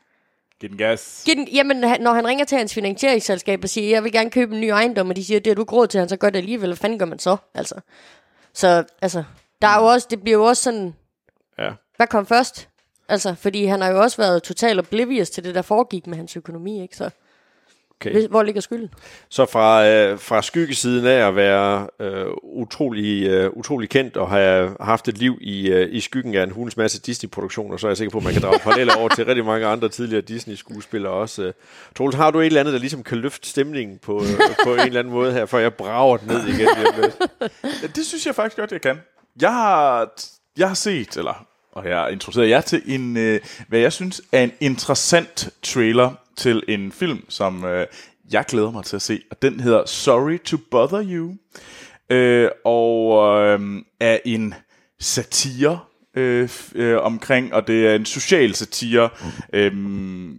Giv 0.60 0.68
den 0.70 0.78
gas. 0.78 1.22
Giv 1.26 1.34
den, 1.36 1.48
jamen, 1.48 1.84
han- 1.84 2.00
når 2.00 2.12
han 2.12 2.26
ringer 2.26 2.44
til 2.44 2.58
hans 2.58 2.74
finansieringsselskab 2.74 3.60
og 3.62 3.68
siger, 3.68 3.88
jeg 3.90 4.04
vil 4.04 4.12
gerne 4.12 4.30
købe 4.30 4.54
en 4.54 4.60
ny 4.60 4.64
ejendom, 4.64 5.08
og 5.08 5.16
de 5.16 5.24
siger, 5.24 5.40
det 5.40 5.50
har 5.50 5.54
du 5.54 5.62
ikke 5.62 5.72
råd 5.72 5.86
til, 5.86 6.00
han 6.00 6.08
så 6.08 6.16
gør 6.16 6.30
det 6.30 6.38
alligevel. 6.38 6.68
Hvad 6.68 6.76
fanden 6.76 6.98
gør 6.98 7.06
man 7.06 7.18
så? 7.18 7.36
Altså. 7.54 7.74
Så 8.54 8.84
altså, 9.02 9.24
der 9.62 9.68
er 9.68 9.80
jo 9.80 9.86
også, 9.86 10.06
det 10.10 10.20
bliver 10.22 10.38
jo 10.38 10.44
også 10.44 10.62
sådan, 10.62 10.94
Ja. 11.58 11.70
hvad 11.96 12.06
kom 12.06 12.26
først? 12.26 12.68
Altså, 13.08 13.34
fordi 13.34 13.64
han 13.64 13.80
har 13.80 13.90
jo 13.90 14.00
også 14.02 14.16
været 14.16 14.42
totalt 14.42 14.78
oblivious 14.78 15.30
til 15.30 15.44
det, 15.44 15.54
der 15.54 15.62
foregik 15.62 16.06
med 16.06 16.16
hans 16.16 16.36
økonomi, 16.36 16.82
ikke? 16.82 16.96
Så, 16.96 17.10
Okay. 18.00 18.28
Hvor 18.28 18.42
ligger 18.42 18.60
skylden? 18.60 18.94
Så 19.28 19.46
fra, 19.46 19.86
øh, 19.86 20.18
fra 20.18 20.42
skyggesiden 20.42 21.06
af 21.06 21.28
at 21.28 21.36
være 21.36 21.88
øh, 22.00 22.26
utrolig, 22.42 23.26
øh, 23.26 23.50
utrolig 23.50 23.90
kendt 23.90 24.16
og 24.16 24.30
have 24.30 24.76
haft 24.80 25.08
et 25.08 25.18
liv 25.18 25.38
i, 25.40 25.68
øh, 25.68 25.88
i 25.92 26.00
skyggen 26.00 26.34
af 26.34 26.42
en 26.42 26.50
hulens 26.50 26.76
masse 26.76 27.00
Disney-produktioner, 27.00 27.76
så 27.76 27.86
er 27.86 27.90
jeg 27.90 27.96
sikker 27.96 28.10
på, 28.10 28.18
at 28.18 28.24
man 28.24 28.32
kan 28.32 28.42
drage 28.42 28.58
paralleller 28.64 28.94
over 28.94 29.08
til 29.08 29.24
rigtig 29.24 29.44
mange 29.44 29.66
andre 29.66 29.88
tidligere 29.88 30.22
Disney-skuespillere 30.22 31.12
også. 31.12 31.42
Øh. 31.42 31.52
Troels, 31.96 32.16
har 32.16 32.30
du 32.30 32.40
et 32.40 32.46
eller 32.46 32.60
andet, 32.60 32.72
der 32.72 32.80
ligesom 32.80 33.02
kan 33.02 33.18
løfte 33.18 33.48
stemningen 33.48 33.98
på, 33.98 34.22
øh, 34.22 34.64
på 34.64 34.74
en 34.74 34.80
eller 34.80 35.00
anden 35.00 35.14
måde 35.14 35.32
her, 35.32 35.46
før 35.46 35.58
jeg 35.58 35.74
brager 35.74 36.16
den 36.16 36.28
ned 36.28 36.46
igen? 36.46 36.68
Ja, 37.82 37.86
det 37.94 38.06
synes 38.06 38.26
jeg 38.26 38.34
faktisk 38.34 38.56
godt, 38.56 38.72
jeg 38.72 38.80
kan. 38.80 39.00
Jeg 39.40 39.52
har, 39.52 40.10
jeg 40.58 40.68
har 40.68 40.74
set, 40.74 41.16
eller 41.16 41.46
og 41.72 41.88
jeg 41.88 41.98
har 41.98 42.08
introduceret 42.08 42.48
jer 42.48 42.60
til 42.60 42.82
en, 42.86 43.16
øh, 43.16 43.40
hvad 43.68 43.78
jeg 43.78 43.92
synes 43.92 44.22
er 44.32 44.42
en 44.42 44.52
interessant 44.60 45.48
trailer 45.62 46.14
til 46.40 46.62
en 46.68 46.92
film, 46.92 47.24
som 47.28 47.64
øh, 47.64 47.86
jeg 48.32 48.44
glæder 48.48 48.70
mig 48.70 48.84
til 48.84 48.96
at 48.96 49.02
se. 49.02 49.20
Og 49.30 49.42
den 49.42 49.60
hedder 49.60 49.82
Sorry 49.86 50.38
to 50.38 50.56
Bother 50.70 51.04
You. 51.10 51.34
Øh, 52.10 52.48
og 52.64 53.18
øh, 53.42 53.82
er 54.00 54.18
en 54.24 54.54
satire 55.00 55.78
øh, 56.16 56.48
øh, 56.74 56.98
omkring, 57.02 57.54
og 57.54 57.66
det 57.66 57.86
er 57.86 57.94
en 57.94 58.04
social 58.04 58.54
satire, 58.54 59.08
øh, 59.52 59.72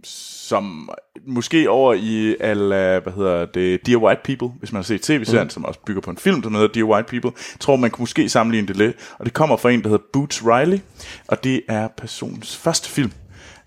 som 0.04 0.89
måske 1.28 1.70
over 1.70 1.93
i 1.93 2.36
alla, 2.39 2.99
hvad 2.99 3.14
hedder 3.14 3.45
det, 3.45 3.86
Dear 3.86 3.97
White 3.97 4.22
People, 4.24 4.60
hvis 4.60 4.72
man 4.72 4.78
har 4.78 4.84
set 4.84 5.02
tv-serien, 5.02 5.45
mm. 5.45 5.49
som 5.49 5.66
også 5.66 5.80
bygger 5.86 6.02
på 6.02 6.12
en 6.12 6.18
film, 6.18 6.43
som 6.43 6.54
hedder 6.54 6.68
Dear 6.68 6.86
White 6.86 7.08
People, 7.10 7.32
tror 7.60 7.76
man 7.76 7.91
kunne 7.91 8.04
måske 8.04 8.30
sammenligne 8.30 8.68
det 8.68 8.78
lidt, 8.78 8.95
og 9.20 9.26
det 9.26 9.34
kommer 9.34 9.58
fra 9.58 9.72
en, 9.72 9.82
der 9.82 9.89
hedder 9.89 10.04
Boots 10.14 10.45
Riley, 10.45 10.80
og 11.28 11.43
det 11.43 11.62
er 11.68 11.88
personens 11.88 12.58
første 12.58 12.89
film, 12.89 13.12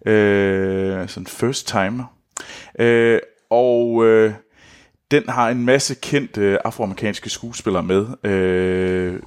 øh, 0.06 1.08
sådan 1.08 1.26
first 1.26 1.68
timer, 1.68 2.04
øh, 2.78 3.18
og 3.50 4.04
øh, 4.06 4.32
den 5.10 5.28
har 5.28 5.48
en 5.48 5.64
masse 5.64 5.94
kendte 5.94 6.66
afroamerikanske 6.66 7.30
skuespillere 7.30 7.82
med. 7.82 8.06
Øh, 8.30 9.20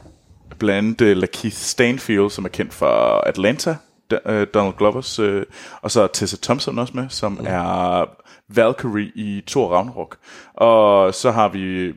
blandt 0.59 0.77
andet 1.01 1.01
øh, 1.01 1.17
Lakeith 1.17 1.55
Stanfield, 1.55 2.29
som 2.29 2.45
er 2.45 2.49
kendt 2.49 2.73
for 2.73 2.87
Atlanta, 3.27 3.75
D- 4.13 4.31
øh, 4.31 4.47
Donald 4.53 4.73
Glovers, 4.77 5.19
øh, 5.19 5.43
og 5.81 5.91
så 5.91 6.01
er 6.01 6.07
Tessa 6.07 6.37
Thompson 6.43 6.79
også 6.79 6.93
med, 6.95 7.09
som 7.09 7.31
mm. 7.31 7.45
er 7.47 8.05
Valkyrie 8.49 9.11
i 9.15 9.43
Thor 9.47 9.69
Ragnarok. 9.75 10.17
Og 10.53 11.13
så 11.13 11.31
har 11.31 11.47
vi 11.49 11.93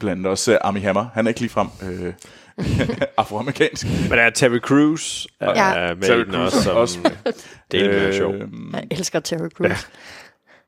blandt 0.00 0.18
andet 0.20 0.30
også 0.30 0.52
øh, 0.52 0.58
Armie 0.60 0.82
Hammer. 0.82 1.06
Han 1.14 1.26
er 1.26 1.28
ikke 1.28 1.40
ligefrem 1.40 1.68
øh, 1.82 2.12
afroamerikansk. 3.16 3.86
Men 4.02 4.10
der 4.18 4.24
er 4.24 4.30
Terry 4.30 4.58
Crews 4.58 5.26
er 5.40 5.74
Ja. 5.86 5.94
med 5.94 6.02
Terry 6.02 6.24
Crews 6.24 6.54
også, 6.54 6.58
er 6.58 6.62
som, 6.62 6.76
også 6.76 6.98
med. 7.02 7.32
det 7.70 7.84
er 7.84 8.08
øh, 8.08 8.14
sjov. 8.14 8.34
Øhm, 8.34 8.74
Jeg 8.74 8.86
elsker 8.90 9.20
Terry 9.20 9.48
Crews. 9.48 9.88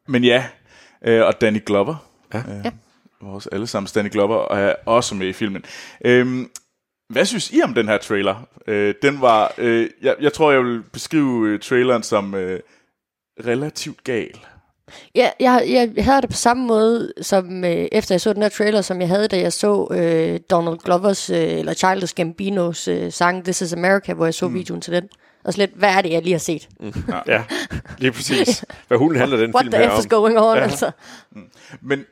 Men 0.08 0.24
ja, 0.24 0.44
øh, 1.04 1.26
og 1.26 1.40
Danny 1.40 1.64
Glover. 1.66 1.96
Ja. 2.34 2.38
Øh, 2.38 2.64
Ja. 2.64 2.70
Vores 3.22 3.46
allesammens 3.46 3.92
Danny 3.92 4.10
Glover 4.10 4.54
er 4.54 4.74
også 4.86 5.14
med 5.14 5.26
i 5.26 5.32
filmen. 5.32 5.64
Øhm, 6.04 6.50
hvad 7.08 7.24
synes 7.24 7.50
I 7.50 7.62
om 7.62 7.74
den 7.74 7.88
her 7.88 7.98
trailer? 7.98 8.48
Øh, 8.66 8.94
den 9.02 9.20
var, 9.20 9.54
øh, 9.58 9.90
jeg, 10.02 10.16
jeg 10.20 10.32
tror, 10.32 10.52
jeg 10.52 10.64
vil 10.64 10.82
beskrive 10.82 11.48
øh, 11.48 11.60
traileren 11.60 12.02
som 12.02 12.34
øh, 12.34 12.60
relativt 13.46 14.04
gal. 14.04 14.40
Ja, 15.14 15.30
jeg, 15.40 15.64
jeg 15.68 16.04
havde 16.04 16.20
det 16.20 16.30
på 16.30 16.36
samme 16.36 16.66
måde, 16.66 17.12
som 17.22 17.64
øh, 17.64 17.88
efter 17.92 18.14
jeg 18.14 18.20
så 18.20 18.32
den 18.32 18.42
her 18.42 18.48
trailer, 18.48 18.82
som 18.82 19.00
jeg 19.00 19.08
havde, 19.08 19.28
da 19.28 19.40
jeg 19.40 19.52
så 19.52 19.88
øh, 19.90 20.40
Donald 20.50 20.78
Glovers, 20.78 21.30
øh, 21.30 21.36
eller 21.36 21.74
Childish 21.74 22.14
Gambinos 22.14 22.88
øh, 22.88 23.12
sang 23.12 23.44
This 23.44 23.62
is 23.62 23.72
America, 23.72 24.12
hvor 24.14 24.24
jeg 24.24 24.34
så 24.34 24.48
mm. 24.48 24.54
videoen 24.54 24.80
til 24.80 24.92
den. 24.92 25.08
Og 25.44 25.52
så 25.52 25.58
lidt, 25.58 25.70
hvad 25.74 25.88
er 25.88 26.00
det, 26.02 26.10
jeg 26.12 26.22
lige 26.22 26.32
har 26.32 26.38
set? 26.38 26.68
Mm. 26.80 26.92
Ja, 27.26 27.42
lige 27.98 28.12
præcis. 28.12 28.64
Hvad 28.88 28.98
hulen 28.98 29.18
handler 29.20 29.36
den 29.36 29.50
What 29.54 29.64
film 29.64 29.72
the 29.72 29.82
her 29.82 29.90
F 29.90 29.92
om? 29.92 29.98
is 29.98 30.06
going 30.06 30.38
on, 30.38 30.56
ja. 30.56 30.62
altså. 30.62 30.90
Men, 31.80 32.04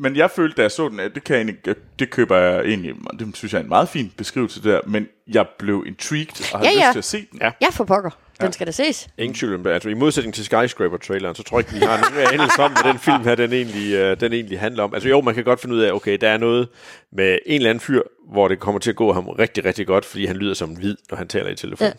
men 0.00 0.16
jeg 0.16 0.30
følte, 0.30 0.56
da 0.56 0.62
jeg 0.62 0.70
så 0.70 0.88
den, 0.88 1.00
at 1.00 1.14
det, 1.14 1.24
kan 1.24 1.36
jeg 1.36 1.42
egentlig, 1.44 1.74
det 1.98 2.10
køber 2.10 2.36
jeg 2.36 2.60
egentlig, 2.64 2.94
det 3.18 3.36
synes 3.36 3.52
jeg 3.52 3.58
er 3.58 3.62
en 3.62 3.68
meget 3.68 3.88
fin 3.88 4.12
beskrivelse 4.16 4.62
der, 4.62 4.80
men 4.86 5.06
jeg 5.32 5.46
blev 5.58 5.84
intrigued 5.86 6.54
og 6.54 6.58
havde 6.58 6.72
Ja, 6.72 6.78
ja. 6.80 6.86
lyst 6.86 6.92
til 6.92 6.98
at 6.98 7.04
se 7.04 7.26
den. 7.32 7.38
Ja. 7.42 7.50
Ja, 7.62 7.66
for 7.72 7.84
pokker. 7.84 8.10
Den 8.40 8.52
skal 8.52 8.66
da 8.66 8.72
ses. 8.72 9.08
Ingen 9.18 9.34
tvivl 9.34 9.54
om 9.54 9.62
det. 9.64 9.70
Altså, 9.70 9.88
I 9.88 9.94
modsætning 9.94 10.34
til 10.34 10.44
Skyscraper-traileren, 10.44 11.34
så 11.34 11.42
tror 11.42 11.58
jeg 11.58 11.66
ikke, 11.68 11.80
vi 11.80 11.86
har 11.90 12.10
nogen 12.10 12.32
anelse 12.32 12.62
om, 12.62 12.72
hvad 12.72 12.92
den 12.92 12.98
film 12.98 13.24
her, 13.24 13.34
den 13.34 13.52
egentlig, 13.52 13.94
øh, 13.94 14.20
den 14.20 14.32
egentlig 14.32 14.60
handler 14.60 14.82
om. 14.82 14.94
Altså 14.94 15.08
jo, 15.08 15.20
man 15.20 15.34
kan 15.34 15.44
godt 15.44 15.60
finde 15.60 15.74
ud 15.74 15.80
af, 15.80 15.92
okay, 15.92 16.18
der 16.20 16.28
er 16.28 16.36
noget 16.38 16.68
med 17.12 17.38
en 17.46 17.56
eller 17.56 17.70
anden 17.70 17.80
fyr, 17.80 18.02
hvor 18.32 18.48
det 18.48 18.60
kommer 18.60 18.78
til 18.78 18.90
at 18.90 18.96
gå 18.96 19.12
ham 19.12 19.28
rigtig, 19.28 19.64
rigtig 19.64 19.86
godt, 19.86 20.04
fordi 20.04 20.26
han 20.26 20.36
lyder 20.36 20.54
som 20.54 20.70
en 20.70 20.76
hvid, 20.76 20.96
når 21.10 21.16
han 21.16 21.28
taler 21.28 21.50
i 21.50 21.54
telefon. 21.54 21.86
Ja. 21.86 21.92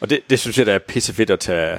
Og 0.00 0.10
det, 0.10 0.20
det 0.30 0.38
synes 0.38 0.58
jeg, 0.58 0.66
der 0.66 0.72
er 0.72 0.78
pissefedt 0.78 1.30
at 1.30 1.40
tage, 1.40 1.78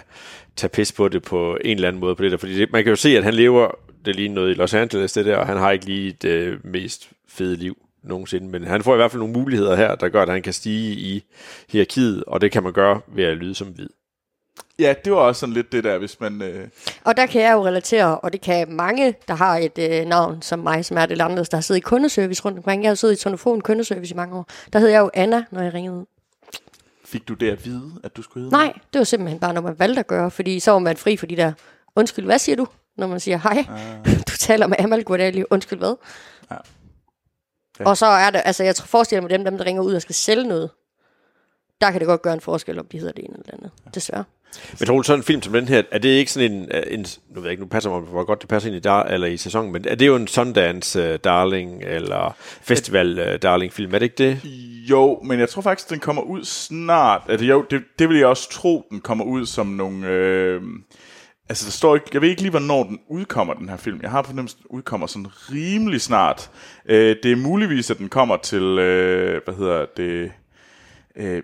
tage 0.56 0.70
pis 0.70 0.92
på 0.92 1.08
det 1.08 1.24
på 1.24 1.58
en 1.62 1.78
eller 1.78 1.88
anden 1.88 2.00
måde 2.00 2.16
på 2.16 2.24
det 2.24 2.32
der. 2.32 2.38
Fordi 2.38 2.60
det, 2.60 2.72
man 2.72 2.84
kan 2.84 2.90
jo 2.90 2.96
se, 2.96 3.18
at 3.18 3.24
han 3.24 3.34
lever, 3.34 3.72
det 4.06 4.16
lige 4.16 4.30
noget 4.30 4.50
i 4.50 4.54
Los 4.54 4.74
Angeles, 4.74 5.14
det 5.14 5.26
der, 5.26 5.38
og 5.38 5.48
han 5.48 5.58
har 5.58 5.72
ikke 5.72 5.86
lige 5.86 6.12
det 6.12 6.66
mest 6.66 7.10
fede 7.28 7.56
liv 7.56 7.78
nogensinde. 8.04 8.48
Men 8.48 8.64
han 8.64 8.84
får 8.84 8.94
i 8.94 8.98
hvert 8.98 9.12
fald 9.12 9.20
nogle 9.20 9.34
muligheder 9.34 9.76
her, 9.76 9.96
der 9.96 10.10
gør, 10.10 10.22
at 10.22 10.30
han 10.30 10.42
kan 10.42 10.54
stige 10.54 10.94
i 10.94 11.24
hierarkiet, 11.70 12.24
og 12.24 12.42
det 12.42 12.52
kan 12.52 12.64
man 12.64 12.74
gøre 12.74 13.02
ved 13.08 13.24
at 13.24 13.38
lyde 13.38 13.56
som 13.56 13.68
hvid. 13.68 13.90
Ja, 14.80 14.94
det 15.06 15.14
var 15.14 15.20
også 15.20 15.40
sådan 15.40 15.54
lidt 15.54 15.72
det 15.72 15.84
der, 15.84 15.98
hvis 15.98 16.20
man... 16.20 16.42
Øh, 16.42 16.68
Og 17.04 17.18
der 17.18 17.26
kan 17.26 17.42
jeg 17.42 17.54
jo 17.54 17.66
relatere, 17.66 18.20
og 18.20 18.34
det 18.34 18.42
kan 18.42 18.72
mange, 18.72 19.16
der 19.28 19.34
har 19.34 19.58
et 19.58 19.78
øh, 19.80 20.06
navn 20.06 20.42
som 20.42 20.60
mig, 20.60 20.86
som 20.86 20.98
er 20.98 21.06
det 21.06 21.22
andet, 21.22 21.52
der 21.52 21.58
har 21.58 21.62
siddet 21.62 21.80
i 21.80 21.82
kundeservice 21.82 22.46
rundt 22.46 22.58
omkring. 22.58 22.84
Jeg 22.84 22.90
har 22.90 22.96
siddet 22.96 23.16
i 23.16 23.22
Sonofon 23.22 23.62
kundeservice 23.62 24.14
i 24.14 24.16
mange 24.16 24.36
år. 24.36 24.48
Der 24.74 24.80
hed 24.80 24.88
jeg 24.88 25.00
jo 25.00 25.10
Anna, 25.14 25.44
når 25.52 25.62
jeg 25.62 25.74
ringede. 25.74 26.06
Fik 27.10 27.28
du 27.28 27.34
det 27.34 27.52
at 27.52 27.66
vide, 27.66 27.92
at 28.04 28.18
du 28.18 28.22
skulle 28.22 28.44
hedde? 28.44 28.56
Nej, 28.56 28.74
det 28.94 29.00
var 29.00 29.06
simpelthen 29.06 29.40
bare 29.40 29.54
noget, 29.54 29.64
man 29.66 29.80
valgte 29.80 30.00
at 30.00 30.08
gøre, 30.08 30.32
fordi 30.32 30.60
så 30.60 30.72
var 30.72 30.80
man 30.80 30.98
fri 30.98 31.18
for 31.18 31.26
de 31.26 31.36
der, 31.36 31.54
undskyld, 31.96 32.26
hvad 32.26 32.40
siger 32.40 32.56
du? 32.56 32.68
Når 32.98 33.08
man 33.08 33.20
siger, 33.20 33.38
hej, 33.38 33.66
du 34.28 34.38
taler 34.40 34.68
med 34.68 34.78
Amal 34.80 35.04
Guadali, 35.04 35.44
undskyld 35.50 35.80
hvad? 35.80 35.96
Ja. 36.52 36.56
Ja. 37.80 37.86
Og 37.86 37.98
så 37.98 38.06
er 38.06 38.30
det, 38.30 38.42
altså 38.46 38.64
jeg 38.64 38.76
tror- 38.76 38.86
forestiller 38.86 39.22
mig 39.22 39.30
dem, 39.30 39.44
dem 39.46 39.58
der 39.58 39.66
ringer 39.66 39.82
ud 39.82 39.94
og 39.94 40.02
skal 40.02 40.16
sælge 40.16 40.44
noget, 40.48 40.70
der 41.82 41.92
kan 41.92 42.00
det 42.00 42.08
godt 42.08 42.22
gøre 42.22 42.34
en 42.34 42.42
forskel, 42.42 42.80
om 42.80 42.86
de 42.88 42.98
hedder 43.00 43.12
det 43.14 43.26
ene 43.26 43.34
eller 43.40 43.54
andet, 43.54 43.72
desværre. 43.96 44.24
Men 44.80 44.88
Troels, 44.88 45.08
sådan 45.08 45.20
en 45.20 45.24
film 45.24 45.42
som 45.42 45.54
den 45.54 45.68
her, 45.68 45.84
er 45.92 45.98
det 45.98 46.10
ikke 46.10 46.32
sådan 46.32 46.52
en, 46.52 46.68
øh, 46.74 46.84
en 46.88 47.06
nu 47.30 47.36
ved 47.36 47.44
jeg 47.44 47.52
ikke, 47.52 47.64
nu 47.64 47.68
passer 47.68 47.90
mig, 47.90 48.00
hvor 48.00 48.24
godt 48.24 48.42
det 48.42 48.50
passer 48.50 48.70
ind 48.70 48.78
i, 48.78 48.80
dar, 48.80 49.04
eller 49.04 49.28
i 49.28 49.38
sæsonen, 49.38 49.72
men 49.72 49.86
er 49.88 49.96
det 49.96 50.08
jo 50.08 50.16
en 50.16 50.28
Sundance 50.28 51.14
uh, 51.14 51.20
Darling, 51.24 51.84
eller 51.84 52.36
Festival 52.40 53.20
øh, 53.20 53.34
uh, 53.34 53.40
Darling 53.42 53.74
film, 53.74 53.94
er 53.94 54.00
det 54.00 54.06
ikke 54.06 54.24
det? 54.24 54.42
Jo, 54.90 55.22
men 55.24 55.40
jeg 55.40 55.50
tror 55.50 55.62
faktisk, 55.62 55.90
den 55.90 56.00
kommer 56.00 56.22
ud 56.22 56.44
snart. 56.44 57.22
Altså, 57.30 57.46
jo, 57.46 57.66
det, 57.70 57.84
det 58.00 58.10
vil 58.10 58.18
jeg 58.18 58.28
også 58.28 58.50
tro, 58.50 58.88
den 58.90 59.02
kommer 59.02 59.26
ud 59.26 59.46
som 59.46 59.68
nogle... 59.68 60.08
Øh, 60.08 60.62
altså, 61.50 61.66
der 61.66 61.72
står 61.72 61.96
ikke... 61.96 62.08
Jeg 62.14 62.22
ved 62.22 62.30
ikke 62.30 62.42
lige, 62.42 62.52
hvornår 62.52 62.84
den 62.84 63.00
udkommer, 63.10 63.54
den 63.54 63.70
her 63.70 63.78
film. 63.78 64.00
Jeg 64.02 64.12
har 64.12 64.24
fornemmelsen, 64.24 64.60
at 64.60 64.70
den 64.70 64.78
udkommer 64.78 65.08
sådan 65.08 65.28
rimelig 65.52 66.02
snart. 66.02 66.50
Øh, 66.86 67.16
det 67.24 67.32
er 67.32 67.36
muligvis, 67.36 67.92
at 67.92 67.98
den 67.98 68.10
kommer 68.10 68.38
til... 68.38 68.64
Øh, 68.64 69.42
hvad 69.46 69.56
hedder 69.56 69.86
det... 69.98 70.32
Øh, 71.16 71.44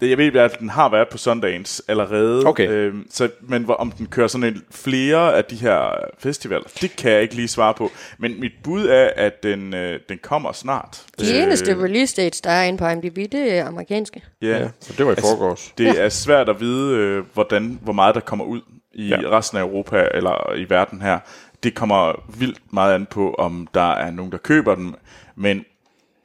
det, 0.00 0.10
jeg 0.10 0.18
ved, 0.18 0.36
at 0.36 0.58
den 0.60 0.70
har 0.70 0.88
været 0.88 1.08
på 1.08 1.18
Sundance 1.18 1.82
allerede. 1.88 2.46
Okay. 2.46 2.68
Øh, 2.68 2.94
så, 3.10 3.28
men 3.40 3.62
hvor, 3.62 3.74
om 3.74 3.90
den 3.90 4.06
kører 4.06 4.28
sådan 4.28 4.44
en, 4.54 4.62
flere 4.70 5.36
af 5.36 5.44
de 5.44 5.56
her 5.56 5.90
festivaler, 6.18 6.64
det 6.80 6.96
kan 6.96 7.10
jeg 7.12 7.22
ikke 7.22 7.34
lige 7.34 7.48
svare 7.48 7.74
på. 7.74 7.90
Men 8.18 8.40
mit 8.40 8.52
bud 8.62 8.86
er, 8.86 9.10
at 9.16 9.42
den, 9.42 9.74
øh, 9.74 10.00
den 10.08 10.18
kommer 10.22 10.52
snart. 10.52 11.02
De 11.20 11.42
eneste 11.42 11.82
release 11.82 12.16
dates, 12.22 12.40
der 12.40 12.50
er 12.50 12.64
inde 12.64 12.78
på 12.78 12.86
IMDb, 12.88 13.16
det 13.32 13.52
er 13.58 13.66
amerikanske. 13.66 14.22
Ja. 14.42 14.68
så 14.80 14.92
det 14.98 15.06
var 15.06 15.12
i 15.12 15.14
forgårs. 15.14 15.72
Det 15.78 15.88
er 16.04 16.08
svært 16.08 16.48
at 16.48 16.60
vide, 16.60 16.96
øh, 16.96 17.24
hvordan, 17.34 17.78
hvor 17.82 17.92
meget 17.92 18.14
der 18.14 18.20
kommer 18.20 18.44
ud 18.44 18.60
i 18.94 19.08
Ja. 19.08 19.20
ja. 19.20 19.28
resten 19.38 19.58
af 19.58 19.62
Europa 19.62 20.08
eller 20.14 20.54
i 20.54 20.70
verden 20.70 21.02
her. 21.02 21.18
Det 21.62 21.74
kommer 21.74 22.22
vildt 22.38 22.58
meget 22.72 22.94
an 22.94 23.06
på, 23.06 23.34
om 23.34 23.68
der 23.74 23.90
er 23.92 24.10
nogen, 24.10 24.32
der 24.32 24.38
køber 24.38 24.74
den. 24.74 24.94
Men 25.36 25.64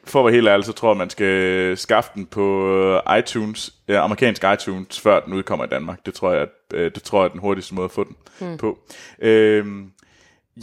for 0.09 0.19
at 0.19 0.25
være 0.25 0.33
helt 0.33 0.47
ærlig, 0.47 0.65
så 0.65 0.73
tror 0.73 0.91
jeg, 0.91 0.97
man 0.97 1.09
skal 1.09 1.77
skaffe 1.77 2.11
den 2.15 2.25
på 2.25 2.75
øh, 2.75 3.19
iTunes, 3.19 3.73
ja, 3.87 4.03
amerikansk 4.03 4.43
iTunes, 4.53 4.99
før 4.99 5.19
den 5.19 5.33
udkommer 5.33 5.65
i 5.65 5.69
Danmark. 5.69 6.05
Det 6.05 6.13
tror 6.13 6.31
jeg, 6.31 6.41
at, 6.41 6.49
øh, 6.73 6.91
det 6.95 7.03
tror 7.03 7.19
jeg 7.19 7.25
er 7.25 7.31
den 7.31 7.39
hurtigste 7.39 7.75
måde 7.75 7.85
at 7.85 7.91
få 7.91 8.03
den 8.03 8.15
hmm. 8.39 8.57
på. 8.57 8.79
Øhm, 9.21 9.91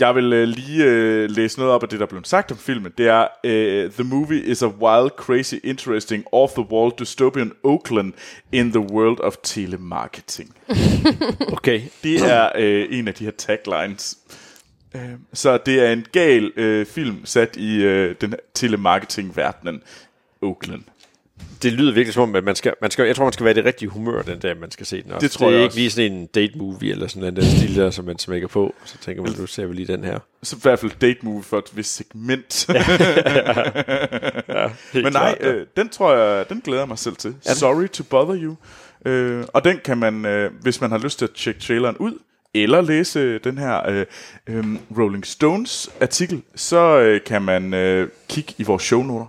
jeg 0.01 0.15
vil 0.15 0.33
øh, 0.33 0.49
lige 0.49 0.85
øh, 0.85 1.31
læse 1.31 1.59
noget 1.59 1.75
op 1.75 1.83
af 1.83 1.89
det, 1.89 2.01
der 2.01 2.07
blev 2.07 2.25
sagt 2.25 2.51
om 2.53 2.59
filmen. 2.59 2.93
Det 2.99 3.07
er, 3.07 3.27
øh, 3.45 3.91
The 3.91 4.05
movie 4.05 4.43
is 4.43 4.63
a 4.63 4.67
wild, 4.67 5.11
crazy, 5.17 5.55
interesting, 5.65 6.25
off-the-wall 6.33 6.93
dystopian 6.99 7.53
Oakland 7.65 8.13
in 8.53 8.71
the 8.71 8.81
world 8.81 9.21
of 9.21 9.35
telemarketing. 9.43 10.57
Okay. 11.53 11.83
Det 12.03 12.33
er 12.33 12.51
øh, 12.55 12.87
en 12.91 13.09
af 13.09 13.15
de 13.15 13.25
her 13.25 13.31
taglines. 13.31 14.19
Øh, 14.95 15.03
så 15.33 15.59
det 15.67 15.81
er 15.87 15.93
en 15.93 16.07
gal 16.13 16.53
øh, 16.57 16.87
film 16.87 17.25
sat 17.27 17.57
i 17.57 17.77
øh, 17.83 18.15
den 18.21 18.35
telemarketing-verdenen 18.55 19.83
Oakland. 20.43 20.83
Det 21.63 21.73
lyder 21.73 21.93
virkelig 21.93 22.15
som 22.15 22.23
om, 22.23 22.35
at 22.35 22.45
man 22.45 22.57
skal, 22.57 22.75
man 22.81 22.91
skal, 22.91 23.07
jeg 23.07 23.17
tror, 23.17 23.25
man 23.25 23.33
skal 23.33 23.45
være 23.45 23.51
i 23.51 23.57
det 23.57 23.65
rigtige 23.65 23.89
humør 23.89 24.23
den 24.23 24.39
dag, 24.39 24.57
man 24.57 24.71
skal 24.71 24.87
se 24.87 25.03
den 25.03 25.13
også. 25.13 25.25
Det 25.25 25.31
tror 25.31 25.47
det 25.47 25.55
er 25.55 25.59
jeg 25.59 25.63
ikke 25.65 25.71
også. 25.71 25.79
lige 25.79 25.91
sådan 25.91 26.13
en 26.13 26.27
date 26.27 26.59
movie 26.59 26.93
eller 26.93 27.07
sådan 27.07 27.29
en 27.29 27.37
den 27.37 27.45
stil 27.45 27.77
der, 27.77 27.91
som 27.91 28.05
man 28.05 28.19
smækker 28.19 28.49
på. 28.49 28.75
Så 28.85 28.99
tænker 28.99 29.23
man, 29.23 29.33
nu 29.39 29.47
ser 29.47 29.67
vi 29.67 29.75
lige 29.75 29.87
den 29.87 30.05
her. 30.05 30.19
Så 30.43 30.57
i 30.57 30.59
hvert 30.63 30.79
fald 30.79 30.93
date 31.01 31.19
movie 31.23 31.43
for 31.43 31.59
et 31.59 31.77
vist 31.77 31.97
segment. 31.97 32.67
Ja, 34.49 34.71
Men 34.95 35.03
nej, 35.03 35.11
klart, 35.11 35.37
øh, 35.41 35.67
den 35.77 35.89
tror 35.89 36.15
jeg, 36.17 36.49
den 36.49 36.61
glæder 36.61 36.81
jeg 36.81 36.89
mig 36.89 36.99
selv 36.99 37.17
til. 37.17 37.35
Sorry 37.43 37.87
to 37.87 38.05
bother 38.05 38.37
you. 38.43 38.57
Øh, 39.05 39.45
og 39.53 39.65
den 39.65 39.81
kan 39.85 39.99
man, 39.99 40.25
øh, 40.25 40.51
hvis 40.61 40.81
man 40.81 40.91
har 40.91 40.99
lyst 40.99 41.19
til 41.19 41.25
at 41.25 41.31
tjekke 41.35 41.61
traileren 41.61 41.97
ud, 41.97 42.19
eller 42.63 42.81
læse 42.81 43.39
den 43.39 43.59
her 43.59 43.89
øh, 43.89 44.07
øh, 44.47 44.65
Rolling 44.99 45.27
Stones 45.27 45.91
artikel, 46.01 46.43
så 46.55 46.99
øh, 46.99 47.21
kan 47.27 47.43
man 47.43 47.75
øh, 47.75 48.09
kigge 48.29 48.55
i 48.59 48.63
vores 48.63 48.83
shownoter. 48.83 49.27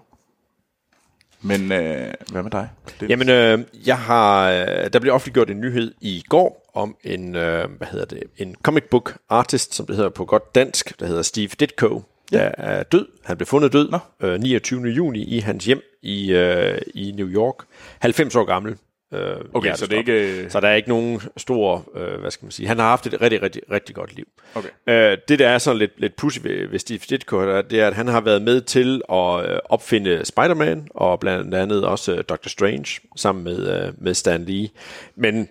Men 1.41 1.71
øh, 1.71 2.13
hvad 2.31 2.43
med 2.43 2.51
dig? 2.51 2.69
Det, 2.99 3.09
Jamen, 3.09 3.29
øh, 3.29 3.59
jeg 3.85 3.97
har, 3.97 4.51
øh, 4.51 4.93
der 4.93 4.99
blev 4.99 5.13
offentliggjort 5.13 5.49
en 5.49 5.61
nyhed 5.61 5.93
i 6.01 6.23
går 6.29 6.71
om 6.73 6.95
en, 7.03 7.35
øh, 7.35 7.69
hvad 7.77 7.87
hedder 7.87 8.05
det, 8.05 8.23
en 8.37 8.55
comic 8.63 8.83
book 8.91 9.17
artist, 9.29 9.75
som 9.75 9.85
det 9.85 9.95
hedder 9.95 10.09
på 10.09 10.25
godt 10.25 10.55
dansk, 10.55 10.99
der 10.99 11.05
hedder 11.05 11.21
Steve 11.21 11.49
Ditko, 11.59 12.03
der 12.31 12.43
ja. 12.43 12.49
er 12.57 12.83
død. 12.83 13.07
Han 13.25 13.37
blev 13.37 13.47
fundet 13.47 13.73
død 13.73 13.99
øh, 14.21 14.39
29. 14.39 14.81
juni 14.81 15.23
i 15.23 15.39
hans 15.39 15.65
hjem 15.65 15.81
i, 16.01 16.31
øh, 16.31 16.81
i 16.95 17.11
New 17.11 17.27
York. 17.27 17.55
90 17.99 18.35
år 18.35 18.43
gammel. 18.43 18.77
Øh, 19.13 19.35
Okay, 19.53 19.75
så 19.75 19.85
det 19.85 19.93
er 19.93 19.97
ikke... 19.97 20.45
så 20.49 20.59
der 20.59 20.67
er 20.67 20.75
ikke 20.75 20.89
nogen 20.89 21.21
stor, 21.37 21.89
øh, 21.95 22.19
hvad 22.19 22.31
skal 22.31 22.45
man 22.45 22.51
sige, 22.51 22.67
han 22.67 22.79
har 22.79 22.89
haft 22.89 23.07
et 23.07 23.21
rigtig, 23.21 23.41
rigtig, 23.41 23.61
rigtig 23.71 23.95
godt 23.95 24.15
liv. 24.15 24.27
Okay. 24.55 24.69
Øh, 24.87 25.17
det, 25.27 25.39
der 25.39 25.47
er 25.47 25.57
sådan 25.57 25.77
lidt, 25.77 25.91
lidt 25.97 26.15
pussy 26.15 26.39
ved, 26.43 26.67
ved 26.67 26.79
Steve 26.79 26.99
Ditko, 27.09 27.37
er, 27.37 27.61
det 27.61 27.79
er, 27.79 27.87
at 27.87 27.93
han 27.93 28.07
har 28.07 28.21
været 28.21 28.41
med 28.41 28.61
til 28.61 29.01
at 29.11 29.49
øh, 29.49 29.59
opfinde 29.65 30.25
Spider-Man, 30.25 30.87
og 30.91 31.19
blandt 31.19 31.53
andet 31.53 31.85
også 31.85 32.15
øh, 32.15 32.23
Doctor 32.29 32.49
Strange, 32.49 33.01
sammen 33.15 33.43
med, 33.43 33.85
øh, 33.85 33.93
med 33.97 34.13
Stan 34.13 34.43
Lee. 34.43 34.69
Men 35.15 35.49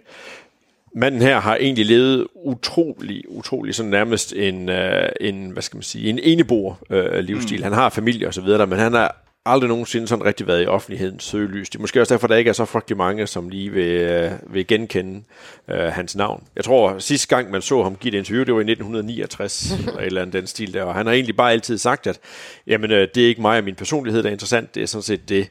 manden 0.94 1.22
her 1.22 1.40
har 1.40 1.56
egentlig 1.56 1.86
levet 1.86 2.26
utrolig, 2.34 3.24
utrolig 3.28 3.74
sådan 3.74 3.90
nærmest 3.90 4.32
en, 4.32 4.68
øh, 4.68 5.08
en 5.20 5.50
hvad 5.50 5.62
skal 5.62 5.76
man 5.76 5.82
sige, 5.82 6.10
en 6.10 6.18
eneboer 6.22 6.74
øh, 6.90 7.18
livsstil. 7.18 7.58
Mm. 7.58 7.62
Han 7.62 7.72
har 7.72 7.88
familie 7.88 8.26
og 8.26 8.34
så 8.34 8.40
videre, 8.40 8.66
men 8.66 8.78
han 8.78 8.92
har 8.92 9.25
aldrig 9.46 9.68
nogensinde 9.68 10.08
sådan 10.08 10.24
rigtig 10.24 10.46
været 10.46 10.62
i 10.62 10.66
offentlighedens 10.66 11.24
søgelys. 11.24 11.70
Det 11.70 11.78
er 11.78 11.80
måske 11.80 12.00
også 12.00 12.14
derfor, 12.14 12.26
der 12.26 12.36
ikke 12.36 12.48
er 12.48 12.52
så 12.52 12.64
frygtelig 12.64 12.96
mange, 12.96 13.26
som 13.26 13.48
lige 13.48 13.70
vil, 13.70 13.88
øh, 13.88 14.32
vil 14.46 14.66
genkende 14.66 15.22
øh, 15.68 15.78
hans 15.78 16.16
navn. 16.16 16.44
Jeg 16.56 16.64
tror, 16.64 16.98
sidste 16.98 17.36
gang 17.36 17.50
man 17.50 17.62
så 17.62 17.82
ham 17.82 17.96
give 17.96 18.14
et 18.14 18.18
interview, 18.18 18.44
det 18.44 18.54
var 18.54 18.60
i 18.60 18.70
1969, 18.70 19.72
eller 19.78 19.98
et 19.98 20.06
eller 20.06 20.22
andet 20.22 20.32
den 20.32 20.46
stil 20.46 20.74
der, 20.74 20.82
og 20.82 20.94
han 20.94 21.06
har 21.06 21.12
egentlig 21.12 21.36
bare 21.36 21.52
altid 21.52 21.78
sagt, 21.78 22.06
at 22.06 22.18
jamen, 22.66 22.90
øh, 22.90 23.08
det 23.14 23.24
er 23.24 23.28
ikke 23.28 23.40
mig 23.40 23.58
og 23.58 23.64
min 23.64 23.74
personlighed, 23.74 24.22
der 24.22 24.28
er 24.28 24.32
interessant, 24.32 24.74
det 24.74 24.82
er 24.82 24.86
sådan 24.86 25.02
set 25.02 25.28
det 25.28 25.50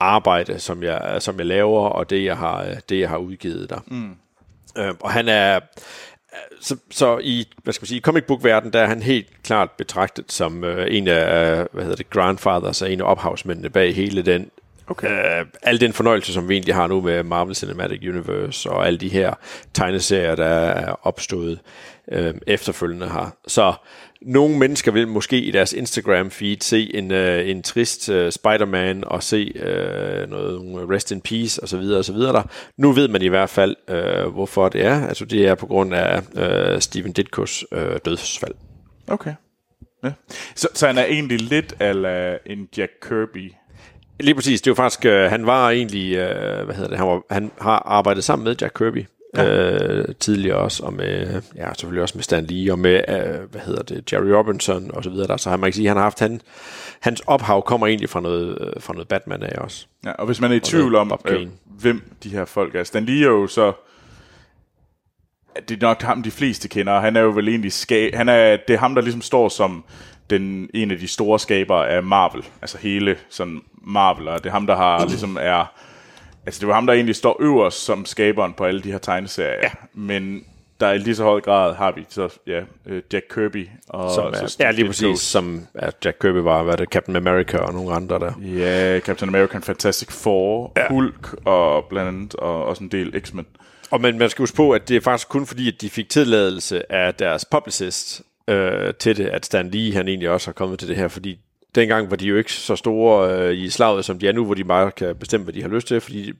arbejde, 0.00 0.58
som 0.58 0.82
jeg, 0.82 1.16
som 1.18 1.38
jeg 1.38 1.46
laver, 1.46 1.88
og 1.88 2.10
det, 2.10 2.24
jeg 2.24 2.36
har, 2.36 2.64
øh, 2.64 2.76
det, 2.88 3.00
jeg 3.00 3.08
har 3.08 3.18
udgivet 3.18 3.70
der. 3.70 3.78
Mm. 3.86 4.16
Øh, 4.78 4.94
og 5.00 5.10
han 5.10 5.28
er, 5.28 5.60
så, 6.60 6.76
så 6.90 7.18
i, 7.22 7.48
hvad 7.62 7.72
skal 7.72 7.82
man 7.82 7.88
sige, 7.88 8.00
comic 8.00 8.24
book 8.24 8.44
verden 8.44 8.72
der 8.72 8.80
er 8.80 8.86
han 8.86 9.02
helt 9.02 9.42
klart 9.42 9.70
betragtet 9.70 10.32
som 10.32 10.64
øh, 10.64 10.96
en 10.96 11.08
af, 11.08 11.60
øh, 11.60 11.66
hvad 11.72 11.82
hedder 11.82 11.96
det, 11.96 12.10
grandfathers, 12.10 12.82
og 12.82 12.92
en 12.92 13.00
af 13.00 13.10
ophavsmændene 13.10 13.70
bag 13.70 13.94
hele 13.94 14.22
den, 14.22 14.50
okay. 14.92 15.40
øh, 15.40 15.46
al 15.62 15.80
den 15.80 15.92
fornøjelse, 15.92 16.32
som 16.32 16.48
vi 16.48 16.54
egentlig 16.54 16.74
har 16.74 16.86
nu 16.86 17.00
med 17.00 17.22
Marvel 17.22 17.54
Cinematic 17.54 18.00
Universe, 18.08 18.70
og 18.70 18.86
alle 18.86 18.98
de 18.98 19.08
her 19.08 19.34
tegneserier, 19.74 20.34
der 20.34 20.44
er 20.44 21.06
opstået 21.06 21.60
øh, 22.12 22.34
efterfølgende 22.46 23.06
har. 23.06 23.36
Så 23.46 23.74
nogle 24.22 24.58
mennesker 24.58 24.92
vil 24.92 25.08
måske 25.08 25.40
i 25.40 25.50
deres 25.50 25.72
Instagram-feed 25.72 26.56
se 26.60 26.94
en, 26.94 27.10
øh, 27.10 27.48
en 27.48 27.62
trist 27.62 28.08
øh, 28.08 28.32
Spider-Man 28.32 29.04
og 29.04 29.22
se 29.22 29.52
øh, 29.54 30.30
noget 30.30 30.90
Rest 30.90 31.10
in 31.10 31.20
Peace 31.20 31.62
osv. 31.62 31.78
osv. 31.78 32.16
Der. 32.16 32.42
Nu 32.76 32.92
ved 32.92 33.08
man 33.08 33.22
i 33.22 33.28
hvert 33.28 33.50
fald, 33.50 33.76
øh, 33.88 34.26
hvorfor 34.26 34.68
det 34.68 34.84
er. 34.84 35.08
Altså 35.08 35.24
det 35.24 35.46
er 35.46 35.54
på 35.54 35.66
grund 35.66 35.94
af 35.94 36.22
øh, 36.36 36.80
Steven 36.80 37.12
Ditkos 37.12 37.64
øh, 37.72 37.98
dødsfald. 38.04 38.54
Okay. 39.08 39.34
Ja. 40.04 40.12
Så, 40.54 40.68
så 40.74 40.86
han 40.86 40.98
er 40.98 41.04
egentlig 41.04 41.40
lidt 41.40 41.74
ala 41.80 42.38
en 42.46 42.68
Jack 42.76 42.92
Kirby. 43.08 43.52
Lige 44.20 44.34
præcis, 44.34 44.60
det 44.60 44.66
er 44.66 44.70
jo 44.70 44.74
faktisk, 44.74 45.04
øh, 45.04 45.30
han 45.30 45.46
var 45.46 45.70
egentlig, 45.70 46.16
øh, 46.16 46.64
hvad 46.64 46.74
hedder 46.74 46.88
det, 46.88 46.98
han, 46.98 47.06
var, 47.06 47.22
han 47.30 47.50
har 47.60 47.82
arbejdet 47.86 48.24
sammen 48.24 48.44
med 48.44 48.56
Jack 48.60 48.74
Kirby 48.78 49.06
ja. 49.36 49.44
øh, 49.44 50.04
tidligere 50.20 50.56
også, 50.56 50.82
og 50.82 50.92
med, 50.92 51.42
ja, 51.56 51.68
selvfølgelig 51.74 52.02
også 52.02 52.18
med 52.18 52.22
Stan 52.22 52.44
Lee, 52.44 52.72
og 52.72 52.78
med, 52.78 53.00
øh, 53.08 53.50
hvad 53.50 53.60
hedder 53.60 53.82
det, 53.82 54.12
Jerry 54.12 54.28
Robinson 54.28 54.90
og 54.94 55.04
så 55.04 55.10
videre 55.10 55.26
der. 55.26 55.36
Så 55.36 55.50
han, 55.50 55.60
man 55.60 55.68
kan 55.68 55.74
sige, 55.74 55.88
han 55.88 55.96
har 55.96 56.04
haft, 56.04 56.20
han, 56.20 56.40
hans 57.00 57.22
ophav 57.26 57.62
kommer 57.62 57.86
egentlig 57.86 58.10
fra 58.10 58.20
noget, 58.20 58.58
øh, 58.60 58.82
fra 58.82 58.92
noget 58.92 59.08
Batman 59.08 59.42
af 59.42 59.58
også. 59.58 59.86
Ja, 60.04 60.12
og 60.12 60.26
hvis 60.26 60.40
man 60.40 60.50
er 60.50 60.56
i 60.56 60.60
tvivl 60.60 60.94
om, 60.94 61.20
øh, 61.24 61.48
hvem 61.64 62.02
de 62.22 62.28
her 62.28 62.44
folk 62.44 62.74
er. 62.74 62.84
Stan 62.84 63.04
Lee 63.04 63.24
er 63.24 63.30
jo 63.30 63.46
så... 63.46 63.72
Det 65.68 65.82
er 65.82 65.86
nok 65.86 66.02
ham, 66.02 66.22
de 66.22 66.30
fleste 66.30 66.68
kender. 66.68 67.00
Han 67.00 67.16
er 67.16 67.20
jo 67.20 67.30
vel 67.30 67.48
egentlig... 67.48 67.72
Ska- 67.72 68.16
han 68.16 68.28
er, 68.28 68.56
det 68.68 68.74
er 68.74 68.78
ham, 68.78 68.94
der 68.94 69.02
ligesom 69.02 69.22
står 69.22 69.48
som 69.48 69.84
den, 70.30 70.70
en 70.74 70.90
af 70.90 70.98
de 70.98 71.08
store 71.08 71.38
skabere 71.38 71.88
af 71.88 72.02
Marvel. 72.02 72.44
Altså 72.62 72.78
hele 72.78 73.16
sådan 73.28 73.60
Marvel, 73.86 74.28
og 74.28 74.44
det 74.44 74.46
er 74.48 74.52
ham, 74.52 74.66
der 74.66 74.76
har 74.76 75.06
ligesom 75.06 75.38
er... 75.40 75.72
Altså 76.46 76.60
det 76.60 76.68
var 76.68 76.74
ham, 76.74 76.86
der 76.86 76.94
egentlig 76.94 77.16
står 77.16 77.36
øverst 77.40 77.84
som 77.84 78.04
skaberen 78.04 78.52
på 78.52 78.64
alle 78.64 78.82
de 78.82 78.90
her 78.90 78.98
tegneserier. 78.98 79.58
Ja. 79.62 79.70
Men 79.94 80.44
der 80.80 80.88
er 80.88 80.92
i 80.92 80.98
lige 80.98 81.14
så 81.14 81.22
høj 81.22 81.40
grad 81.40 81.74
har 81.74 81.92
vi 81.92 82.06
så 82.08 82.28
ja, 82.46 82.60
øh, 82.86 83.02
Jack 83.12 83.24
Kirby 83.34 83.68
og 83.88 84.10
Som 84.10 84.34
så 84.34 84.42
er, 84.42 84.46
Steve 84.46 84.66
ja, 84.66 84.72
lige 84.72 84.86
præcis, 84.86 85.20
som 85.20 85.66
ja, 85.82 85.88
Jack 86.04 86.18
Kirby 86.20 86.36
var, 86.36 86.62
hvad 86.62 86.72
er 86.72 86.76
det, 86.76 86.88
Captain 86.88 87.16
America 87.16 87.58
og 87.58 87.74
nogle 87.74 87.94
andre 87.94 88.18
der. 88.18 88.32
Ja, 88.40 89.00
Captain 89.00 89.28
American 89.28 89.62
Fantastic 89.62 90.12
Four, 90.12 90.72
ja. 90.76 90.88
Hulk 90.88 91.34
og 91.44 91.84
blandt 91.84 92.08
andet, 92.08 92.34
og 92.34 92.64
også 92.64 92.84
en 92.84 92.90
del 92.90 93.20
X-Men. 93.20 93.46
Og 93.90 94.00
men 94.00 94.18
man 94.18 94.30
skal 94.30 94.42
huske 94.42 94.56
på, 94.56 94.70
at 94.70 94.88
det 94.88 94.96
er 94.96 95.00
faktisk 95.00 95.28
kun 95.28 95.46
fordi, 95.46 95.68
at 95.68 95.80
de 95.80 95.90
fik 95.90 96.08
tilladelse 96.08 96.92
af 96.92 97.14
deres 97.14 97.44
publicist 97.44 98.22
øh, 98.48 98.94
til 98.94 99.16
det, 99.16 99.26
at 99.26 99.46
Stan 99.46 99.70
Lee 99.70 99.92
han 99.92 100.08
egentlig 100.08 100.30
også 100.30 100.46
har 100.46 100.52
kommet 100.52 100.78
til 100.78 100.88
det 100.88 100.96
her, 100.96 101.08
fordi 101.08 101.38
dengang 101.74 102.10
var 102.10 102.16
de 102.16 102.26
jo 102.26 102.36
ikke 102.36 102.52
så 102.52 102.76
store 102.76 103.38
øh, 103.38 103.58
i 103.58 103.70
slaget, 103.70 104.04
som 104.04 104.18
de 104.18 104.28
er 104.28 104.32
nu, 104.32 104.44
hvor 104.44 104.54
de 104.54 104.64
bare 104.64 104.90
kan 104.90 105.16
bestemme, 105.16 105.44
hvad 105.44 105.54
de 105.54 105.62
har 105.62 105.68
lyst 105.68 105.86
til, 105.86 106.00
fordi 106.00 106.32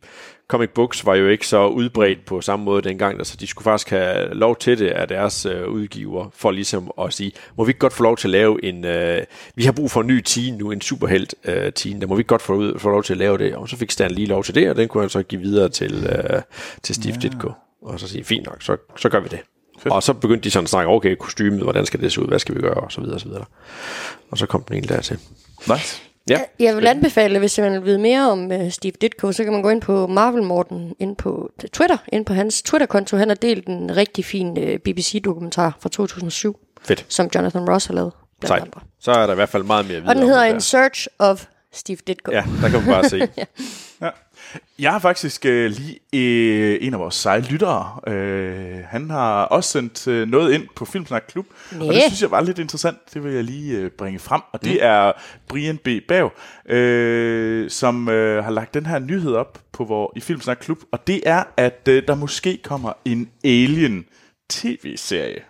comic 0.49 0.71
books 0.71 1.07
var 1.07 1.15
jo 1.15 1.29
ikke 1.29 1.47
så 1.47 1.67
udbredt 1.67 2.25
på 2.25 2.41
samme 2.41 2.65
måde 2.65 2.83
dengang, 2.83 3.27
så 3.27 3.37
de 3.37 3.47
skulle 3.47 3.65
faktisk 3.65 3.91
have 3.91 4.35
lov 4.35 4.57
til 4.57 4.79
det 4.79 4.89
af 4.89 5.09
deres 5.09 5.47
øh, 5.47 5.69
udgiver, 5.69 6.31
for 6.35 6.51
ligesom 6.51 6.91
at 7.01 7.13
sige, 7.13 7.33
må 7.57 7.65
vi 7.65 7.71
ikke 7.71 7.79
godt 7.79 7.93
få 7.93 8.03
lov 8.03 8.17
til 8.17 8.29
at 8.29 8.31
lave 8.31 8.65
en, 8.65 8.85
øh, 8.85 9.23
vi 9.55 9.65
har 9.65 9.73
brug 9.73 9.91
for 9.91 10.01
en 10.01 10.07
ny 10.07 10.21
teen 10.21 10.55
nu, 10.55 10.71
en 10.71 10.81
superhelt 10.81 11.35
øh, 11.45 11.73
teen, 11.73 12.01
der 12.01 12.07
må 12.07 12.15
vi 12.15 12.21
ikke 12.21 12.29
godt 12.29 12.43
få, 12.43 12.55
ud, 12.55 12.79
få 12.79 12.91
lov 12.91 13.03
til 13.03 13.13
at 13.13 13.19
lave 13.19 13.39
det, 13.39 13.55
og 13.55 13.69
så 13.69 13.77
fik 13.77 13.91
Stan 13.91 14.11
lige 14.11 14.27
lov 14.27 14.45
til 14.45 14.55
det, 14.55 14.71
og 14.71 14.77
den 14.77 14.89
kunne 14.89 15.03
han 15.03 15.11
så 15.11 15.23
give 15.23 15.41
videre 15.41 15.69
til, 15.69 16.07
øh, 16.07 16.43
til 16.83 16.95
Steve 16.95 17.15
ja. 17.23 17.29
Ditko, 17.29 17.53
og 17.83 18.01
så 18.01 18.09
sige, 18.09 18.25
fint 18.25 18.47
nok, 18.47 18.63
så, 18.63 18.77
så 18.97 19.09
gør 19.09 19.21
vi 19.21 19.29
det. 19.29 19.41
Fedt. 19.83 19.95
Og 19.95 20.03
så 20.03 20.13
begyndte 20.13 20.45
de 20.45 20.51
sådan 20.51 20.65
at 20.65 20.71
snakke, 20.71 20.91
okay, 20.91 21.17
kostymet, 21.17 21.63
hvordan 21.63 21.87
skal 21.87 22.01
det 22.01 22.13
se 22.13 22.21
ud, 22.23 22.29
hvad 22.29 22.39
skal 22.39 22.55
vi 22.55 22.61
gøre, 22.61 22.75
og 22.75 22.93
så 22.93 23.01
videre, 23.01 23.15
og 23.17 23.21
så 23.21 23.29
videre. 23.29 23.45
Og 24.31 24.39
så 24.39 24.47
kom 24.47 24.63
den 24.63 24.77
ene 24.77 24.87
der 24.87 25.01
til. 25.01 25.19
Nice. 25.69 26.03
Ja, 26.31 26.41
Jeg 26.59 26.77
vil 26.77 26.87
anbefale, 26.87 27.39
hvis 27.39 27.59
man 27.59 27.73
vil 27.73 27.85
vide 27.85 27.99
mere 27.99 28.31
om 28.31 28.51
uh, 28.51 28.71
Steve 28.71 28.93
Ditko, 29.01 29.33
så 29.33 29.45
kan 29.45 29.53
man 29.53 29.63
gå 29.63 29.69
ind 29.71 29.81
på 29.81 30.07
Marvel 30.07 30.43
Morten 30.43 30.95
ind 30.99 31.17
på 31.17 31.51
Twitter, 31.73 31.97
ind 32.13 32.27
på 32.27 32.33
hans 32.35 32.63
Twitter-konto. 32.63 33.17
Han 33.17 33.29
har 33.29 33.35
delt 33.35 33.67
en 33.67 33.97
rigtig 33.97 34.25
fin 34.25 34.49
uh, 34.49 34.77
BBC-dokumentar 34.85 35.77
fra 35.81 35.89
2007, 35.89 36.57
fedt. 36.83 37.07
som 37.09 37.29
Jonathan 37.35 37.71
Ross 37.71 37.87
har 37.87 37.95
lavet. 37.95 38.13
Sejt. 38.45 38.65
Så 39.01 39.11
er 39.13 39.27
der 39.27 39.33
i 39.33 39.35
hvert 39.35 39.49
fald 39.49 39.63
meget 39.63 39.87
mere 39.87 39.97
at 39.97 40.03
vide 40.03 40.11
Og 40.11 40.15
den 40.15 40.25
hedder 40.25 40.53
der. 40.53 40.59
Search 40.59 41.07
of 41.19 41.45
Steve 41.73 41.99
Ditko. 42.07 42.33
Ja, 42.33 42.45
der 42.63 42.69
kan 42.69 42.79
man 42.81 42.89
bare 42.89 43.09
se. 43.09 43.29
Ja. 43.37 43.45
Jeg 44.79 44.93
har 44.93 44.99
faktisk 44.99 45.47
øh, 45.47 45.71
lige 45.71 45.99
øh, 46.15 46.79
en 46.81 46.95
af 46.95 47.01
vores 47.01 47.15
seje 47.15 47.41
lyttere. 47.41 48.01
Øh, 48.07 48.85
han 48.85 49.11
har 49.11 49.45
også 49.45 49.71
sendt 49.71 50.09
øh, 50.09 50.29
noget 50.29 50.53
ind 50.55 50.69
på 50.77 50.85
Filmsnak 50.85 51.23
Klub, 51.29 51.47
og 51.71 51.79
det 51.79 51.89
Næh. 51.89 52.03
synes 52.07 52.23
jeg 52.23 52.31
var 52.31 52.41
lidt 52.41 52.59
interessant. 52.59 52.99
Det 53.15 53.25
vil 53.25 53.33
jeg 53.33 53.45
lige 53.45 53.79
øh, 53.79 53.91
bringe 53.91 54.19
frem, 54.19 54.41
og 54.53 54.65
det 54.65 54.85
er 54.85 55.13
Brian 55.49 55.79
B. 55.79 55.89
Bav, 56.09 56.33
øh, 56.69 57.71
som 57.71 58.09
øh, 58.09 58.45
har 58.45 58.51
lagt 58.51 58.75
den 58.75 58.87
her 58.87 58.99
nyhed 58.99 59.35
op 59.35 59.59
på 59.73 59.85
vor, 59.85 60.13
i 60.17 60.21
Filmsnak 60.21 60.59
Klub, 60.61 60.79
og 60.93 61.07
det 61.07 61.23
er, 61.27 61.45
at 61.57 61.89
øh, 61.89 62.03
der 62.09 62.15
måske 62.15 62.61
kommer 62.65 62.93
en 63.05 63.31
Alien 63.45 64.05
tv-serie. 64.51 65.43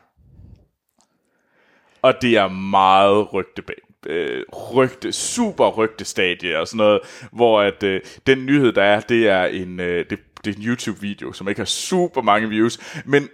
Og 2.02 2.14
det 2.22 2.36
er 2.36 2.48
meget 2.48 3.32
rygte 3.32 3.62
bag 3.62 3.91
øh, 4.06 4.42
rygte, 4.74 5.12
super 5.12 5.68
rygtestadie 5.68 6.58
og 6.58 6.68
sådan 6.68 6.78
noget, 6.78 7.00
hvor 7.32 7.60
at 7.60 7.82
øh, 7.82 8.00
den 8.26 8.46
nyhed, 8.46 8.72
der 8.72 8.82
er, 8.82 9.00
det 9.00 9.28
er 9.28 9.44
en, 9.44 9.80
øh, 9.80 10.04
det, 10.10 10.18
det 10.44 10.54
er 10.54 10.58
en 10.58 10.64
YouTube-video, 10.64 11.32
som 11.32 11.48
ikke 11.48 11.60
har 11.60 11.66
super 11.66 12.22
mange 12.22 12.48
views, 12.48 12.78
men, 13.04 13.28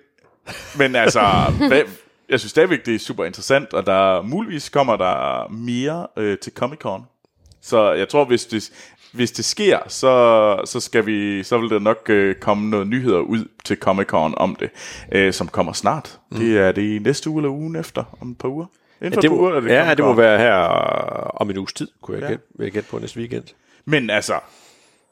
men 0.79 0.97
altså, 0.97 1.21
hvad, 1.69 1.83
jeg 2.29 2.41
synes 2.41 2.51
stadigvæk, 2.51 2.87
det 2.87 2.95
er 2.95 2.99
super 2.99 3.25
interessant, 3.25 3.75
og 3.75 3.87
der 3.87 4.23
muligvis 4.23 4.69
kommer 4.69 4.97
der 4.97 5.49
mere 5.49 6.07
øh, 6.17 6.39
til 6.39 6.53
Comic-Con. 6.61 7.03
Så 7.61 7.93
jeg 7.93 8.09
tror, 8.09 8.25
hvis 8.25 8.47
det, 8.47 8.71
hvis 9.13 9.33
det 9.33 9.45
sker, 9.45 9.79
så, 9.89 10.63
så, 10.65 10.81
skal 10.81 11.07
vi, 11.07 11.43
så 11.43 11.59
vil 11.59 11.71
der 11.71 11.79
nok 11.79 12.11
øh, 12.11 12.35
komme 12.35 12.71
noget 12.71 12.87
nyheder 12.87 13.19
ud 13.19 13.49
til 13.65 13.79
Comic-Con 13.85 14.35
om 14.37 14.57
det, 14.57 14.71
øh, 15.13 15.33
som 15.33 15.49
kommer 15.49 15.73
snart. 15.73 16.21
Mm. 16.31 16.39
Det 16.39 16.59
er 16.59 16.73
det 16.73 16.83
i 16.83 16.99
næste 16.99 17.31
uge 17.31 17.39
eller 17.41 17.51
ugen 17.51 17.77
efter, 17.77 18.19
om 18.21 18.31
et 18.31 18.39
par 18.39 18.49
uger. 18.49 18.67
Inden 19.03 19.13
Ja, 19.13 19.17
for 19.17 19.21
det 19.21 19.25
et 19.25 19.31
par 19.31 19.37
uger, 19.37 19.51
må, 19.51 19.57
er 19.57 19.61
det 19.61 19.71
ja, 19.71 19.95
det 19.95 20.05
må 20.05 20.13
være 20.15 20.39
her 20.39 20.63
øh, 20.63 21.31
om 21.35 21.51
en 21.51 21.59
uges 21.59 21.73
tid, 21.73 21.89
kunne 22.03 22.15
jeg 22.17 22.23
Ja. 22.23 22.27
ja. 22.27 22.33
gætte, 22.33 22.45
vil 22.59 22.65
jeg 22.65 22.73
gætte 22.73 22.89
på 22.91 22.99
næste 22.99 23.19
weekend. 23.19 23.45
Men 23.85 24.11
altså, 24.11 24.35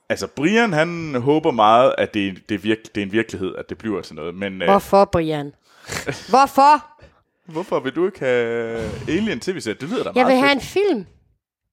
altså 0.09 0.27
Brian 0.27 0.73
han 0.73 1.15
håber 1.15 1.51
meget, 1.51 1.95
at 1.99 2.15
det, 2.15 2.49
det, 2.49 2.55
er, 2.55 2.59
virk, 2.59 2.79
det 2.95 3.01
er 3.01 3.07
en 3.07 3.13
virkelighed, 3.13 3.55
at 3.55 3.69
det 3.69 3.79
bliver 3.79 4.01
til 4.01 4.15
noget. 4.15 4.35
Men 4.35 4.63
øh, 4.63 4.69
Hvorfor, 4.69 5.05
Brian? 5.05 5.53
Hvorfor? 6.29 6.87
hvorfor 7.53 7.81
vil 7.81 7.93
du 7.93 8.07
ikke 8.07 8.19
have 8.19 8.81
Alien 9.09 9.41
tv-serie? 9.41 9.77
Det 9.81 9.89
lyder 9.91 10.03
da 10.03 10.11
Jeg 10.15 10.15
meget 10.15 10.27
vil 10.27 10.37
have 10.37 10.53
en 10.53 10.61
fedt. 10.61 10.73
film. 10.89 11.07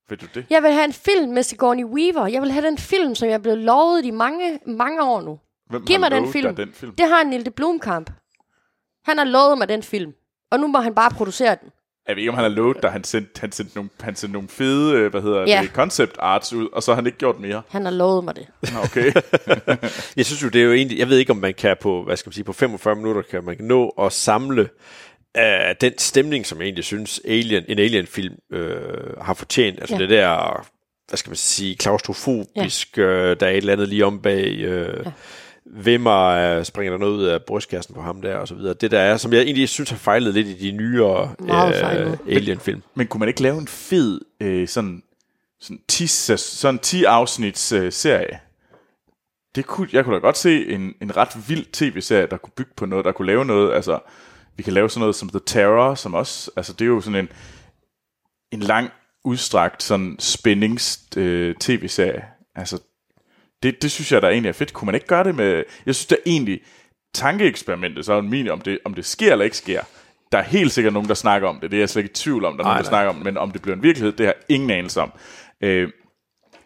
Vil 0.09 0.21
du 0.21 0.25
det? 0.35 0.45
Jeg 0.49 0.63
vil 0.63 0.71
have 0.71 0.85
en 0.85 0.93
film 0.93 1.31
med 1.31 1.43
Sigourney 1.43 1.83
Weaver. 1.83 2.27
Jeg 2.27 2.41
vil 2.41 2.51
have 2.51 2.65
den 2.65 2.77
film, 2.77 3.15
som 3.15 3.27
jeg 3.27 3.33
er 3.33 3.37
blevet 3.39 3.57
lovet 3.59 4.05
i 4.05 4.11
mange, 4.11 4.59
mange 4.67 5.03
år 5.03 5.21
nu. 5.21 5.39
Hvem 5.69 5.85
Giv 5.85 5.99
mig 5.99 6.11
den 6.11 6.31
film. 6.31 6.55
den 6.55 6.71
film? 6.73 6.95
Det 6.95 7.07
har 7.09 7.21
en 7.21 7.27
Nilde 7.27 7.51
Blomkamp. 7.51 8.09
Han 9.05 9.17
har 9.17 9.25
lovet 9.25 9.57
mig 9.57 9.69
den 9.69 9.83
film, 9.83 10.13
og 10.51 10.59
nu 10.59 10.67
må 10.67 10.79
han 10.79 10.95
bare 10.95 11.11
producere 11.11 11.57
den. 11.61 11.69
Jeg 12.07 12.15
ved 12.15 12.21
ikke, 12.21 12.29
om 12.31 12.35
han 12.35 12.43
har 12.43 12.49
lovet 12.49 12.77
dig. 12.83 12.91
Han 12.91 13.03
sendte, 13.03 13.39
han 13.41 13.51
sendte, 13.51 13.75
nogle, 13.75 13.89
han 14.01 14.15
sendte 14.15 14.33
nogle 14.33 14.49
fede, 14.49 14.95
øh, 14.97 15.11
hvad 15.11 15.21
hedder 15.21 15.41
Ja. 15.47 15.59
det, 15.63 15.69
concept 15.71 16.15
arts 16.19 16.53
ud, 16.53 16.67
og 16.73 16.83
så 16.83 16.91
har 16.91 16.95
han 16.95 17.05
ikke 17.05 17.17
gjort 17.17 17.39
mere. 17.39 17.61
Han 17.69 17.85
har 17.85 17.91
lovet 17.91 18.23
mig 18.23 18.35
det. 18.35 18.47
Nå, 18.73 18.79
Okay. 18.83 19.11
Jeg 20.17 20.25
synes 20.25 20.43
jo, 20.43 20.47
det 20.49 20.61
er 20.61 20.65
jo 20.65 20.73
egentlig, 20.73 20.99
jeg 20.99 21.09
ved 21.09 21.17
ikke, 21.17 21.31
om 21.31 21.37
man 21.37 21.53
kan 21.53 21.77
på, 21.81 22.03
hvad 22.03 22.17
skal 22.17 22.27
man 22.29 22.33
sige, 22.33 22.43
på 22.43 22.53
45 22.53 22.95
minutter 22.95 23.21
kan 23.21 23.43
man 23.43 23.55
nå 23.59 23.89
at 23.89 24.13
samle 24.13 24.69
uh, 25.37 25.43
den 25.81 25.97
stemning, 25.97 26.45
som 26.45 26.57
jeg 26.57 26.65
egentlig 26.65 26.85
synes, 26.85 27.21
Alien, 27.27 27.63
en 27.67 27.79
Alien-film 27.79 28.35
øh, 28.53 28.77
har 29.21 29.33
fortjent. 29.33 29.79
Altså 29.79 29.95
ja. 29.95 30.01
det 30.01 30.09
der, 30.09 30.65
hvad 31.07 31.17
skal 31.17 31.29
man 31.29 31.35
sige, 31.37 31.75
klaustrofobisk, 31.75 32.97
ja. 32.97 33.03
øh, 33.03 33.39
der 33.39 33.45
er 33.45 33.51
et 33.51 33.57
eller 33.57 33.73
andet 33.73 33.89
lige 33.89 34.05
om 34.05 34.19
bag, 34.21 34.47
øh, 34.57 35.01
ja. 35.05 35.11
Vimmer 35.75 36.57
uh, 36.57 36.63
springer 36.63 36.91
der 36.91 36.97
noget 36.99 37.13
ud 37.13 37.23
af 37.23 37.43
brystkassen 37.43 37.95
på 37.95 38.01
ham 38.01 38.21
der, 38.21 38.35
og 38.35 38.47
så 38.47 38.55
videre. 38.55 38.73
Det 38.73 38.91
der 38.91 38.99
er, 38.99 39.17
som 39.17 39.33
jeg 39.33 39.41
egentlig 39.41 39.69
synes 39.69 39.89
har 39.89 39.97
fejlet 39.97 40.33
lidt 40.33 40.47
i 40.47 40.53
de 40.53 40.71
nyere 40.71 41.35
fejlet. 41.79 42.19
Alien-film. 42.29 42.83
Men 42.95 43.07
kunne 43.07 43.19
man 43.19 43.27
ikke 43.27 43.41
lave 43.41 43.57
en 43.57 43.67
fed, 43.67 44.21
øh, 44.39 44.67
sådan, 44.67 45.03
sådan 45.61 45.81
10, 45.87 46.07
sæs- 46.07 46.37
sådan 46.37 46.79
10 46.79 47.03
afsnits 47.03 47.71
øh, 47.71 47.91
serie? 47.91 48.39
Det 49.55 49.65
kunne, 49.65 49.87
jeg 49.93 50.03
kunne 50.03 50.15
da 50.15 50.19
godt 50.19 50.37
se 50.37 50.67
en, 50.67 50.93
en 51.01 51.17
ret 51.17 51.49
vild 51.49 51.65
tv-serie, 51.73 52.27
der 52.27 52.37
kunne 52.37 52.53
bygge 52.57 52.71
på 52.77 52.85
noget, 52.85 53.05
der 53.05 53.11
kunne 53.11 53.25
lave 53.25 53.45
noget. 53.45 53.73
Altså, 53.75 53.99
vi 54.57 54.63
kan 54.63 54.73
lave 54.73 54.89
sådan 54.89 54.99
noget 54.99 55.15
som 55.15 55.29
The 55.29 55.41
Terror, 55.45 55.95
som 55.95 56.13
også, 56.13 56.51
altså 56.55 56.73
det 56.73 56.81
er 56.81 56.89
jo 56.89 57.01
sådan 57.01 57.19
en, 57.19 57.29
en 58.51 58.59
lang, 58.59 58.89
udstrakt 59.23 59.83
sådan 59.83 60.15
spændings 60.19 60.99
øh, 61.17 61.55
tv-serie. 61.55 62.25
Altså, 62.55 62.79
det, 63.63 63.81
det 63.81 63.91
synes 63.91 64.11
jeg 64.11 64.21
da 64.21 64.27
egentlig 64.27 64.49
er 64.49 64.53
fedt. 64.53 64.73
Kunne 64.73 64.85
man 64.85 64.95
ikke 64.95 65.07
gøre 65.07 65.23
det 65.23 65.35
med... 65.35 65.63
Jeg 65.85 65.95
synes 65.95 66.05
da 66.05 66.15
egentlig, 66.25 66.61
tankeeksperimentet, 67.13 68.05
så 68.05 68.13
er 68.13 68.21
min 68.21 68.49
om 68.49 68.61
det, 68.61 68.79
om 68.85 68.93
det 68.93 69.05
sker 69.05 69.31
eller 69.31 69.45
ikke 69.45 69.57
sker. 69.57 69.81
Der 70.31 70.37
er 70.37 70.43
helt 70.43 70.71
sikkert 70.71 70.93
nogen, 70.93 71.09
der 71.09 71.15
snakker 71.15 71.47
om 71.47 71.59
det. 71.59 71.71
Det 71.71 71.77
er 71.77 71.81
jeg 71.81 71.89
slet 71.89 72.03
ikke 72.03 72.11
i 72.11 72.15
tvivl 72.15 72.45
om, 72.45 72.57
der 72.57 72.63
er 72.63 72.67
nogen, 72.67 72.77
der 72.77 72.83
nej. 72.83 72.89
snakker 72.89 73.09
om 73.09 73.15
det. 73.15 73.25
Men 73.25 73.37
om 73.37 73.51
det 73.51 73.61
bliver 73.61 73.75
en 73.75 73.83
virkelighed, 73.83 74.11
det 74.11 74.25
har 74.25 74.33
jeg 74.33 74.55
ingen 74.55 74.69
anelse 74.69 75.01
om. 75.01 75.11
Øh, 75.61 75.89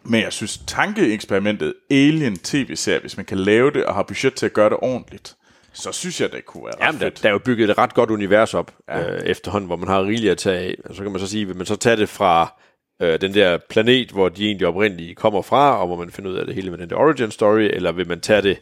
men 0.03 0.21
jeg 0.21 0.33
synes, 0.33 0.57
tankeeksperimentet 0.67 1.73
Alien 1.91 2.37
tv-serie, 2.37 2.99
hvis 2.99 3.17
man 3.17 3.25
kan 3.25 3.37
lave 3.37 3.71
det 3.71 3.85
og 3.85 3.95
har 3.95 4.03
budget 4.03 4.33
til 4.33 4.45
at 4.45 4.53
gøre 4.53 4.69
det 4.69 4.77
ordentligt, 4.81 5.35
så 5.73 5.91
synes 5.91 6.21
jeg, 6.21 6.31
det 6.31 6.45
kunne 6.45 6.65
være 6.65 6.73
Jamen, 6.81 7.01
der, 7.01 7.05
fedt. 7.05 7.23
der 7.23 7.29
er 7.29 7.33
jo 7.33 7.39
bygget 7.39 7.69
et 7.69 7.77
ret 7.77 7.93
godt 7.93 8.09
univers 8.09 8.53
op 8.53 8.71
ja. 8.89 9.15
øh, 9.15 9.21
efterhånden, 9.21 9.67
hvor 9.67 9.75
man 9.75 9.87
har 9.87 10.03
rigeligt 10.03 10.31
at 10.31 10.37
tage 10.37 10.59
af. 10.59 10.75
Så 10.95 11.03
kan 11.03 11.11
man 11.11 11.19
så 11.19 11.27
sige, 11.27 11.47
vil 11.47 11.55
man 11.57 11.65
så 11.65 11.75
tage 11.75 11.95
det 11.95 12.09
fra 12.09 12.59
øh, 13.01 13.21
den 13.21 13.33
der 13.33 13.57
planet, 13.69 14.11
hvor 14.11 14.29
de 14.29 14.45
egentlig 14.45 14.67
oprindeligt 14.67 15.17
kommer 15.17 15.41
fra, 15.41 15.81
og 15.81 15.87
hvor 15.87 15.95
man 15.95 16.11
finder 16.11 16.31
ud 16.31 16.35
af 16.35 16.45
det 16.45 16.55
hele 16.55 16.69
med 16.69 16.77
den 16.77 16.89
der 16.89 16.95
origin 16.95 17.31
story, 17.31 17.69
eller 17.73 17.91
vil 17.91 18.07
man 18.07 18.19
tage 18.19 18.41
det 18.41 18.57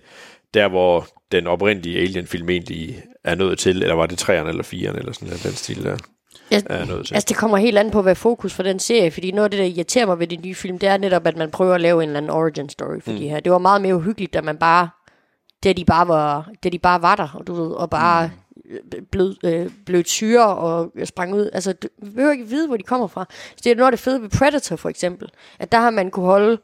der, 0.53 0.67
hvor 0.67 1.07
den 1.31 1.47
oprindelige 1.47 1.99
Alien-film 1.99 2.49
egentlig 2.49 3.03
er 3.23 3.35
nået 3.35 3.59
til, 3.59 3.81
eller 3.81 3.95
var 3.95 4.05
det 4.05 4.21
3'eren 4.21 4.47
eller 4.47 4.63
4'eren, 4.63 4.97
eller 4.97 5.11
sådan 5.11 5.27
noget, 5.27 5.43
den 5.43 5.51
stil 5.51 5.83
der 5.83 5.97
Jeg, 6.51 6.63
er 6.69 6.85
nået 6.85 7.05
til. 7.05 7.13
altså, 7.15 7.25
det 7.29 7.37
kommer 7.37 7.57
helt 7.57 7.77
an 7.77 7.91
på, 7.91 8.01
hvad 8.01 8.15
fokus 8.15 8.53
for 8.53 8.63
den 8.63 8.79
serie, 8.79 9.11
fordi 9.11 9.31
noget 9.31 9.43
af 9.43 9.51
det, 9.51 9.59
der 9.59 9.65
irriterer 9.65 10.05
mig 10.05 10.19
ved 10.19 10.27
de 10.27 10.35
nye 10.35 10.55
film, 10.55 10.79
det 10.79 10.89
er 10.89 10.97
netop, 10.97 11.27
at 11.27 11.37
man 11.37 11.51
prøver 11.51 11.75
at 11.75 11.81
lave 11.81 12.03
en 12.03 12.09
eller 12.09 12.17
anden 12.17 12.31
origin 12.31 12.69
story 12.69 13.01
for 13.01 13.11
mm. 13.11 13.17
de 13.17 13.29
her. 13.29 13.39
Det 13.39 13.51
var 13.51 13.57
meget 13.57 13.81
mere 13.81 13.95
uhyggeligt, 13.95 14.33
da 14.33 14.41
man 14.41 14.57
bare, 14.57 14.89
da 15.63 15.73
de 15.73 15.85
bare 15.85 16.07
var, 16.07 16.49
da 16.63 16.69
de 16.69 16.79
bare 16.79 17.01
var 17.01 17.15
der, 17.15 17.27
og 17.33 17.47
du 17.47 17.53
ved, 17.53 17.71
og 17.71 17.89
bare 17.89 18.27
mm. 18.27 18.33
Blød, 19.11 19.35
øh, 19.45 19.69
blødt 19.85 20.09
syre 20.09 20.45
og 20.55 20.91
sprang 21.05 21.33
ud. 21.33 21.49
Altså, 21.53 21.73
du 21.73 21.87
behøver 22.15 22.31
ikke 22.31 22.47
vide, 22.47 22.67
hvor 22.67 22.77
de 22.77 22.83
kommer 22.83 23.07
fra. 23.07 23.25
Så 23.29 23.61
det 23.63 23.71
er 23.71 23.75
noget 23.75 23.87
af 23.87 23.91
det 23.91 23.99
fede 23.99 24.21
ved 24.21 24.29
Predator, 24.29 24.75
for 24.75 24.89
eksempel. 24.89 25.29
At 25.59 25.71
der 25.71 25.77
har 25.79 25.89
man 25.89 26.11
kunne 26.11 26.25
holde 26.25 26.57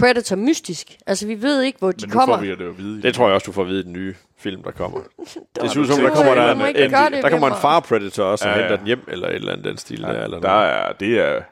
Predator 0.00 0.36
mystisk. 0.36 0.96
Altså, 1.06 1.26
vi 1.26 1.42
ved 1.42 1.62
ikke, 1.62 1.78
hvor 1.78 1.92
de 1.92 1.96
Men 2.06 2.08
nu 2.08 2.18
kommer. 2.18 2.36
får 2.36 2.42
vi 2.42 2.50
det 2.50 2.60
at 2.60 2.78
vide. 2.78 3.02
Det 3.02 3.14
tror 3.14 3.26
jeg 3.26 3.34
også, 3.34 3.44
du 3.46 3.52
får 3.52 3.62
at 3.62 3.68
vide 3.68 3.80
i 3.80 3.82
den 3.82 3.92
nye 3.92 4.14
film, 4.38 4.62
der 4.62 4.70
kommer. 4.70 4.98
det 5.60 5.70
synes 5.70 5.88
som, 5.88 6.00
der 6.00 6.10
kommer 6.10 6.34
der, 6.34 6.52
en, 6.54 6.60
en, 6.60 6.74
det 6.74 7.22
der 7.22 7.30
kommer 7.30 7.48
en 7.48 7.60
far 7.60 7.80
Predator 7.80 8.24
også, 8.24 8.42
som 8.42 8.48
Ja, 8.50 8.54
ja, 8.54 8.62
ja. 8.62 8.68
henter 8.68 8.76
den 8.76 8.86
hjem, 8.86 9.04
eller 9.08 9.28
et 9.28 9.34
eller 9.34 9.52
andet 9.52 9.64
den 9.64 9.76
stil 9.76 10.02
der. 10.02 10.24
Eller 10.24 10.40
der 10.40 10.48
noget. 10.48 10.68
er, 10.68 10.92
det 10.92 11.18
er, 11.18 11.42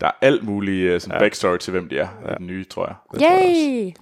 der 0.00 0.06
er 0.06 0.12
alt 0.20 0.44
muligt 0.44 0.94
uh, 0.94 1.00
sådan 1.00 1.14
ja. 1.14 1.18
backstory 1.18 1.56
til, 1.56 1.70
hvem 1.70 1.88
de 1.88 1.98
er, 1.98 2.08
ja. 2.28 2.34
den 2.34 2.46
nye, 2.46 2.64
tror 2.64 2.86
jeg. 2.86 3.22
Yay! 3.22 3.92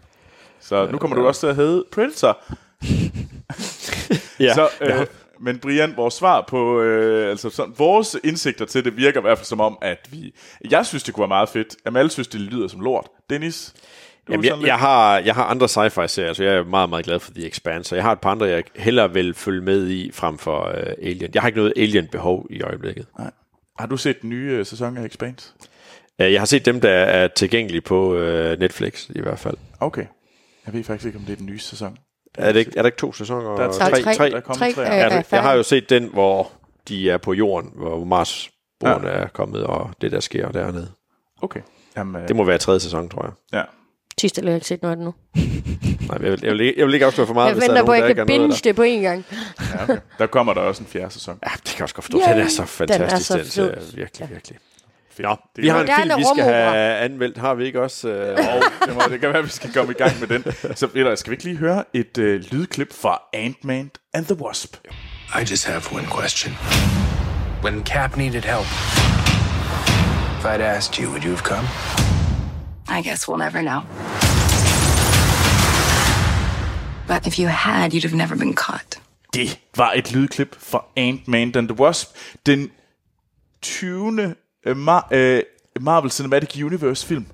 Så 0.60 0.88
nu 0.92 0.98
kommer 0.98 1.16
du 1.16 1.26
også 1.26 1.40
til 1.40 1.46
at 1.46 1.56
hedde 1.56 1.84
Predator. 1.92 2.38
Ja. 4.40 4.54
Så, 4.54 4.68
øh, 4.80 5.06
men 5.40 5.58
Brian, 5.58 5.96
vores 5.96 6.14
svar 6.14 6.44
på, 6.48 6.80
øh, 6.80 7.30
altså 7.30 7.50
sådan, 7.50 7.74
vores 7.78 8.16
indsigter 8.24 8.64
til 8.64 8.84
det 8.84 8.96
virker 8.96 9.20
i 9.20 9.22
hvert 9.22 9.38
fald 9.38 9.46
som 9.46 9.60
om, 9.60 9.78
at 9.82 10.08
vi, 10.10 10.34
jeg 10.70 10.86
synes, 10.86 11.02
det 11.02 11.14
kunne 11.14 11.22
være 11.22 11.28
meget 11.28 11.48
fedt. 11.48 11.76
Amal 11.84 12.10
synes, 12.10 12.28
det 12.28 12.40
lyder 12.40 12.68
som 12.68 12.80
lort. 12.80 13.08
Dennis? 13.30 13.74
Jamen, 14.28 14.44
jeg, 14.44 14.58
jeg, 14.66 14.78
har, 14.78 15.18
jeg 15.18 15.34
har 15.34 15.44
andre 15.44 15.66
sci-fi 15.66 16.06
serier, 16.06 16.32
så 16.32 16.44
jeg 16.44 16.54
er 16.54 16.64
meget, 16.64 16.88
meget 16.88 17.04
glad 17.04 17.20
for 17.20 17.32
The 17.32 17.46
Expanse, 17.46 17.88
så 17.88 17.94
jeg 17.94 18.04
har 18.04 18.12
et 18.12 18.20
par 18.20 18.30
andre, 18.30 18.46
jeg 18.46 18.64
hellere 18.76 19.12
vil 19.12 19.34
følge 19.34 19.60
med 19.60 19.88
i, 19.88 20.10
frem 20.12 20.38
for 20.38 20.68
uh, 20.68 21.08
Alien. 21.08 21.30
Jeg 21.34 21.42
har 21.42 21.48
ikke 21.48 21.58
noget 21.58 21.72
Alien-behov 21.76 22.46
i 22.50 22.62
øjeblikket. 22.62 23.06
Nej. 23.18 23.30
Har 23.78 23.86
du 23.86 23.96
set 23.96 24.22
den 24.22 24.30
nye 24.30 24.50
øh, 24.50 24.66
sæson 24.66 24.96
af 24.96 25.04
Expanse? 25.04 25.52
Uh, 26.22 26.32
jeg 26.32 26.40
har 26.40 26.46
set 26.46 26.66
dem, 26.66 26.80
der 26.80 26.90
er 26.90 27.28
tilgængelige 27.28 27.80
på 27.80 28.14
uh, 28.14 28.58
Netflix, 28.58 29.08
i 29.10 29.20
hvert 29.20 29.38
fald. 29.38 29.56
Okay. 29.80 30.06
Jeg 30.66 30.74
ved 30.74 30.84
faktisk 30.84 31.06
ikke, 31.06 31.18
om 31.18 31.24
det 31.24 31.32
er 31.32 31.36
den 31.36 31.46
nye 31.46 31.58
sæson. 31.58 31.98
Er, 32.36 32.52
det 32.52 32.58
ikke, 32.60 32.72
er 32.76 32.82
der 32.82 32.86
ikke 32.86 32.98
to 32.98 33.12
sæsoner? 33.12 33.56
Der 33.56 33.64
er 33.68 33.72
tre. 33.72 33.90
tre, 34.02 34.14
tre. 34.14 34.30
Der 34.30 34.36
er 34.36 34.40
tre, 34.40 34.72
tre. 34.72 34.82
øh, 34.82 34.88
Ja, 34.88 35.08
er 35.18 35.22
jeg 35.32 35.42
har 35.42 35.52
jo 35.54 35.62
set 35.62 35.90
den, 35.90 36.04
hvor 36.12 36.50
de 36.88 37.10
er 37.10 37.16
på 37.18 37.32
jorden, 37.32 37.70
hvor 37.74 38.04
Mars 38.04 38.50
Ja. 38.82 38.90
ja. 38.90 38.96
er 39.08 39.26
kommet, 39.28 39.64
og 39.64 39.90
det, 40.00 40.12
der 40.12 40.20
sker 40.20 40.48
dernede. 40.52 40.88
Okay. 41.42 41.60
Jamen, 41.96 42.22
øh, 42.22 42.28
Det 42.28 42.36
må 42.36 42.44
være 42.44 42.58
tredje 42.58 42.80
sæson, 42.80 43.08
tror 43.08 43.22
jeg. 43.24 43.32
ja. 43.58 43.62
Sidste 44.20 44.40
eller 44.40 44.50
jeg 44.50 44.54
har 44.54 44.56
ikke 44.56 44.66
set 44.66 44.82
noget 44.82 44.92
af 44.92 44.96
det 44.96 45.04
nu. 45.04 45.14
Nej, 46.08 46.18
jeg 46.22 46.32
vil, 46.32 46.40
jeg 46.42 46.52
vil, 46.52 46.60
ikke- 46.60 46.78
jeg 46.80 46.86
vil 46.86 46.94
ikke 46.94 47.06
afsløre 47.06 47.26
for 47.26 47.34
meget, 47.34 47.46
Jeg 47.46 47.54
hvis 47.54 47.64
der 47.64 47.70
er 47.70 47.72
venter 47.74 47.82
på, 47.82 47.86
nogen, 47.86 47.98
at 47.98 48.02
jeg 48.02 48.10
ikke 48.10 48.18
kan 48.20 48.26
binge 48.26 48.56
det 48.64 48.76
på 48.76 48.82
en 48.82 49.02
gang. 49.02 49.24
ja 49.74 49.82
okay. 49.82 49.98
Der 50.18 50.26
kommer 50.26 50.54
der 50.54 50.60
også 50.60 50.82
en 50.82 50.86
fjerde 50.88 51.10
sæson. 51.12 51.38
Ja, 51.46 51.50
det 51.54 51.64
kan 51.64 51.74
jeg 51.78 51.82
også 51.82 51.94
godt 51.94 52.04
forstå. 52.04 52.18
Yay! 52.28 52.32
Den 52.34 52.42
er 52.44 52.48
så 52.48 52.64
fantastisk, 52.64 53.30
Den 53.32 53.40
er 53.40 53.44
så 53.44 53.62
den. 53.62 53.96
Virkelig, 53.98 54.28
virkelig. 54.30 54.58
Fedt. 55.16 55.26
Nå, 55.28 55.36
Det 55.56 55.62
vi 55.62 55.68
har 55.68 55.80
en 55.80 55.88
film, 56.02 56.18
vi 56.18 56.24
skal 56.34 56.44
have 56.44 56.96
anmeldt. 56.96 57.38
Har 57.38 57.54
vi 57.54 57.64
ikke 57.64 57.82
også? 57.82 58.08
Øh, 58.08 58.36
det, 58.86 58.94
må, 58.94 59.02
det 59.10 59.20
kan 59.20 59.28
være, 59.28 59.38
at 59.38 59.44
vi 59.44 59.50
skal 59.50 59.72
komme 59.72 59.92
i 59.92 59.96
gang 60.02 60.20
med 60.20 60.28
den. 60.28 60.44
Så 60.76 60.88
eller, 60.94 61.14
skal 61.14 61.30
vi 61.30 61.34
ikke 61.34 61.44
lige 61.44 61.56
høre 61.56 61.84
et 61.94 62.18
øh, 62.18 62.40
lydklip 62.52 62.92
fra 62.92 63.22
Ant-Man 63.32 63.90
and 64.14 64.26
the 64.26 64.34
Wasp? 64.34 64.76
I 65.40 65.42
just 65.50 65.66
have 65.66 65.82
one 65.92 66.06
question. 66.20 66.52
When 67.64 67.84
Cap 67.84 68.16
needed 68.16 68.42
help, 68.42 68.66
if 70.38 70.44
I'd 70.44 70.62
asked 70.62 70.98
you, 71.02 71.08
would 71.10 71.24
you 71.24 71.30
have 71.30 71.44
come? 71.44 71.66
I 72.98 73.02
guess 73.08 73.28
we'll 73.28 73.38
never 73.38 73.62
know. 73.62 73.80
But 77.08 77.26
if 77.26 77.38
you 77.38 77.48
had, 77.48 77.90
you'd 77.92 78.02
have 78.08 78.16
never 78.16 78.36
been 78.36 78.54
caught. 78.54 79.00
Det 79.34 79.58
var 79.76 79.92
et 79.96 80.12
lydklip 80.12 80.56
fra 80.58 80.84
Ant-Man 80.96 81.56
and 81.56 81.68
the 81.68 81.80
Wasp. 81.80 82.16
Den 82.46 82.70
20. 83.62 84.34
øh, 84.66 84.76
Mar- 84.76 85.08
øh, 85.14 85.42
Marvel 85.80 86.10
Cinematic 86.10 86.62
Universe 86.62 87.06
film. 87.06 87.26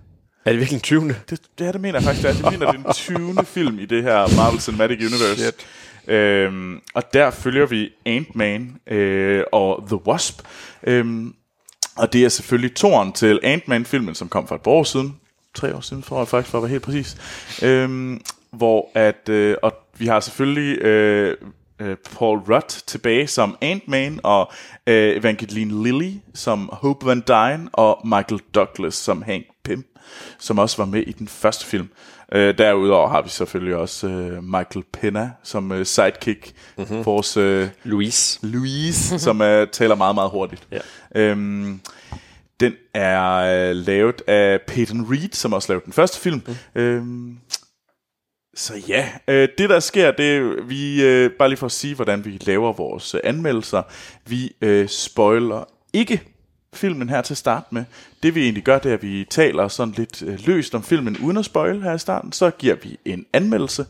er 0.44 0.50
det 0.50 0.58
virkelig 0.58 0.76
en 0.76 0.80
20. 0.82 1.08
Det, 1.08 1.16
det 1.30 1.40
her, 1.66 1.72
det 1.72 1.80
mener 1.80 1.98
jeg 1.98 2.04
faktisk, 2.04 2.28
det 2.28 2.30
er. 2.44 2.50
Jeg 2.50 2.58
mener, 2.58 2.72
det 2.72 2.78
er 2.80 2.82
den 2.84 2.92
20. 3.34 3.44
film 3.44 3.78
i 3.78 3.86
det 3.86 4.02
her 4.02 4.36
Marvel 4.36 4.60
Cinematic 4.60 4.98
Universe. 4.98 5.36
Shit. 5.42 5.66
Øhm, 6.08 6.80
og 6.94 7.14
der 7.14 7.30
følger 7.30 7.66
vi 7.66 7.90
Ant-Man 8.06 8.76
øh, 8.86 9.44
og 9.52 9.84
The 9.86 10.06
Wasp. 10.06 10.42
Øhm, 10.82 11.34
og 11.96 12.12
det 12.12 12.24
er 12.24 12.28
selvfølgelig 12.28 12.74
toren 12.76 13.12
til 13.12 13.40
Ant-Man-filmen, 13.42 14.14
som 14.14 14.28
kom 14.28 14.48
for 14.48 14.54
et 14.54 14.60
par 14.60 14.70
år 14.70 14.84
siden. 14.84 15.16
Tre 15.54 15.74
år 15.76 15.80
siden, 15.80 16.02
tror 16.02 16.18
jeg 16.18 16.28
faktisk, 16.28 16.50
for 16.50 16.58
at 16.58 16.62
være 16.62 16.70
helt 16.70 16.82
præcis. 16.82 17.16
Øhm, 17.62 18.20
hvor 18.52 18.90
at, 18.94 19.28
øh, 19.28 19.56
og 19.62 19.72
vi 19.98 20.06
har 20.06 20.20
selvfølgelig 20.20 20.78
øh, 20.78 21.36
øh, 21.78 21.96
Paul 22.18 22.38
Rudd 22.38 22.82
tilbage 22.86 23.26
som 23.26 23.56
Ant-Man, 23.60 24.20
og 24.22 24.52
øh, 24.86 25.16
Evangeline 25.16 25.82
Lilly 25.82 26.12
som 26.34 26.70
Hope 26.72 27.06
Van 27.06 27.22
Dyne, 27.28 27.68
og 27.72 28.00
Michael 28.04 28.40
Douglas 28.54 28.94
som 28.94 29.22
Hank 29.22 29.44
Pym, 29.64 29.82
som 30.38 30.58
også 30.58 30.76
var 30.76 30.84
med 30.84 31.02
i 31.02 31.12
den 31.12 31.28
første 31.28 31.66
film. 31.66 31.88
Øh, 32.32 32.58
derudover 32.58 33.08
har 33.08 33.22
vi 33.22 33.28
selvfølgelig 33.28 33.76
også 33.76 34.08
øh, 34.08 34.44
Michael 34.44 34.84
Pena 34.92 35.30
som 35.42 35.72
øh, 35.72 35.86
sidekick, 35.86 36.52
mm-hmm. 36.78 37.06
vores 37.06 37.36
øh, 37.36 37.68
Louise. 37.84 38.38
Louise, 38.42 39.18
som 39.26 39.42
øh, 39.42 39.68
taler 39.68 39.94
meget, 39.94 40.14
meget 40.14 40.30
hurtigt. 40.30 40.68
Ja. 40.70 40.78
Øhm, 41.14 41.80
den 42.60 42.72
er 42.94 43.32
øh, 43.34 43.76
lavet 43.76 44.22
af 44.26 44.60
Peyton 44.66 45.06
Reed, 45.10 45.32
som 45.32 45.52
også 45.52 45.72
lavede 45.72 45.84
den 45.84 45.92
første 45.92 46.20
film. 46.20 46.42
Mm. 46.46 46.80
Øhm, 46.80 47.38
så 48.54 48.82
ja, 48.88 49.08
øh, 49.28 49.48
det 49.58 49.70
der 49.70 49.80
sker, 49.80 50.10
det 50.10 50.56
vi, 50.68 51.02
øh, 51.02 51.30
bare 51.30 51.48
lige 51.48 51.58
for 51.58 51.66
at 51.66 51.72
sige, 51.72 51.94
hvordan 51.94 52.24
vi 52.24 52.38
laver 52.40 52.72
vores 52.72 53.14
øh, 53.14 53.20
anmeldelser, 53.24 53.82
vi 54.26 54.52
øh, 54.60 54.88
spoiler 54.88 55.64
ikke 55.92 56.22
filmen 56.74 57.08
her 57.08 57.22
til 57.22 57.36
start 57.36 57.72
med. 57.72 57.84
Det 58.22 58.34
vi 58.34 58.42
egentlig 58.42 58.64
gør, 58.64 58.78
det 58.78 58.90
er, 58.90 58.94
at 58.94 59.02
vi 59.02 59.26
taler 59.30 59.68
sådan 59.68 59.94
lidt 59.96 60.22
øh, 60.22 60.38
løst 60.46 60.74
om 60.74 60.82
filmen 60.82 61.18
uden 61.18 61.36
at 61.36 61.44
spoil 61.44 61.82
her 61.82 61.94
i 61.94 61.98
starten. 61.98 62.32
Så 62.32 62.50
giver 62.50 62.74
vi 62.74 62.98
en 63.04 63.26
anmeldelse, 63.32 63.86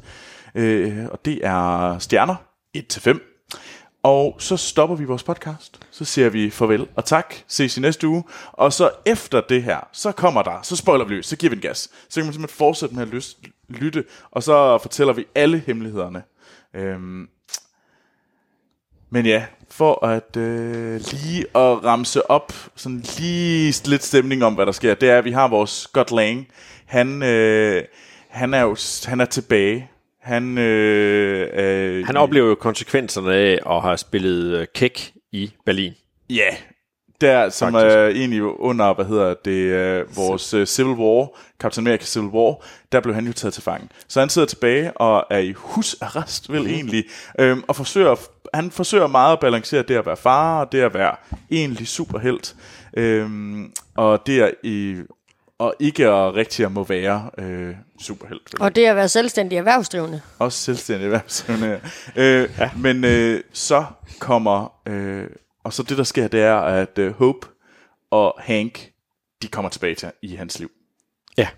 øh, 0.54 1.06
og 1.10 1.24
det 1.24 1.40
er 1.42 1.98
stjerner 1.98 2.34
1-5. 2.76 3.18
Og 4.02 4.36
så 4.38 4.56
stopper 4.56 4.96
vi 4.96 5.04
vores 5.04 5.22
podcast. 5.22 5.80
Så 5.90 6.04
siger 6.04 6.28
vi 6.28 6.50
farvel 6.50 6.86
og 6.96 7.04
tak. 7.04 7.34
Ses 7.48 7.76
i 7.76 7.80
næste 7.80 8.08
uge. 8.08 8.24
Og 8.52 8.72
så 8.72 8.90
efter 9.06 9.40
det 9.40 9.62
her, 9.62 9.88
så 9.92 10.12
kommer 10.12 10.42
der, 10.42 10.62
så 10.62 10.76
spoiler 10.76 11.04
vi 11.04 11.14
løs, 11.14 11.26
så 11.26 11.36
giver 11.36 11.50
vi 11.50 11.56
en 11.56 11.62
gas. 11.62 11.90
Så 12.08 12.20
kan 12.20 12.24
man 12.24 12.32
simpelthen 12.32 12.56
fortsætte 12.56 12.94
med 12.94 13.02
at 13.02 13.08
lyst, 13.08 13.38
lytte, 13.72 14.04
og 14.30 14.42
så 14.42 14.78
fortæller 14.78 15.12
vi 15.12 15.24
alle 15.34 15.58
hemmelighederne. 15.66 16.22
Øhm, 16.74 17.28
Men 19.10 19.26
ja, 19.26 19.44
for 19.70 20.06
at 20.06 20.36
øh, 20.36 21.00
lige 21.12 21.40
at 21.40 21.84
ramse 21.84 22.30
op, 22.30 22.52
sådan 22.76 23.04
lige 23.18 23.74
lidt 23.88 24.04
stemning 24.04 24.44
om, 24.44 24.54
hvad 24.54 24.66
der 24.66 24.72
sker, 24.72 24.94
det 24.94 25.10
er, 25.10 25.18
at 25.18 25.24
vi 25.24 25.30
har 25.32 25.48
vores 25.48 25.70
Scott 25.70 26.10
Lang. 26.10 26.48
Han, 26.86 27.22
øh, 27.22 27.84
han 28.28 28.54
er 28.54 28.60
jo 28.60 28.76
han 29.06 29.20
er 29.20 29.24
tilbage. 29.24 29.90
Han, 30.20 30.58
øh, 30.58 31.48
øh, 31.52 32.06
Han 32.06 32.16
oplever 32.16 32.48
jo 32.48 32.54
konsekvenserne 32.54 33.34
af 33.34 33.58
at 33.66 33.82
have 33.82 33.98
spillet 33.98 34.58
øh, 34.58 34.66
kæk 34.74 35.12
i 35.32 35.52
Berlin. 35.66 35.92
Ja, 36.30 36.56
der, 37.22 37.48
som 37.48 37.72
Faktisk. 37.72 37.96
er 37.96 38.06
egentlig 38.06 38.42
under, 38.42 38.94
hvad 38.94 39.04
hedder 39.04 39.34
det, 39.44 39.50
øh, 39.50 40.16
vores 40.16 40.54
øh, 40.54 40.66
Civil 40.66 40.92
War, 40.94 41.28
Captain 41.60 41.86
America 41.86 42.04
Civil 42.04 42.28
War, 42.28 42.56
der 42.92 43.00
blev 43.00 43.14
han 43.14 43.26
jo 43.26 43.32
taget 43.32 43.54
til 43.54 43.62
fange. 43.62 43.88
Så 44.08 44.20
han 44.20 44.28
sidder 44.28 44.46
tilbage 44.48 44.96
og 44.96 45.24
er 45.30 45.38
i 45.38 45.52
husarrest, 45.56 46.52
vel 46.52 46.62
Mhm. 46.62 46.70
egentlig, 46.70 47.04
øhm, 47.38 47.64
og 47.68 47.76
forsøger, 47.76 48.16
han 48.54 48.70
forsøger 48.70 49.06
meget 49.06 49.32
at 49.32 49.40
balancere 49.40 49.82
det 49.82 49.96
at 49.96 50.06
være 50.06 50.16
far, 50.16 50.60
og 50.60 50.72
det 50.72 50.80
at 50.80 50.94
være 50.94 51.16
egentlig 51.50 51.88
superhelt, 51.88 52.54
øhm, 52.96 53.72
og 53.96 54.26
det 54.26 54.40
at 54.42 54.54
i, 54.62 54.96
og 55.58 55.74
ikke 55.80 56.08
at 56.08 56.34
rigtig 56.34 56.64
at 56.66 56.72
må 56.72 56.84
være 56.84 57.30
øh, 57.38 57.74
superhelt. 58.00 58.54
Og 58.60 58.76
det 58.76 58.84
at 58.86 58.96
være 58.96 59.08
selvstændig 59.08 59.58
erhvervsdrivende. 59.58 60.20
Også 60.38 60.58
selvstændig 60.58 61.04
erhvervsdrivende. 61.04 61.80
øh, 62.16 62.48
ja. 62.58 62.70
Men 62.76 63.04
øh, 63.04 63.40
så 63.52 63.84
kommer, 64.18 64.72
øh, 64.88 65.26
og 65.64 65.72
så 65.72 65.82
det 65.82 65.98
der 65.98 66.04
sker, 66.04 66.28
det 66.28 66.40
er, 66.42 66.54
at 66.56 66.98
øh, 66.98 67.12
Hope 67.14 67.46
og 68.10 68.34
Hank, 68.38 68.90
de 69.42 69.48
kommer 69.48 69.68
tilbage 69.68 69.94
til 69.94 70.10
i 70.22 70.34
hans 70.36 70.58
liv. 70.58 70.70
Ja. 71.36 71.48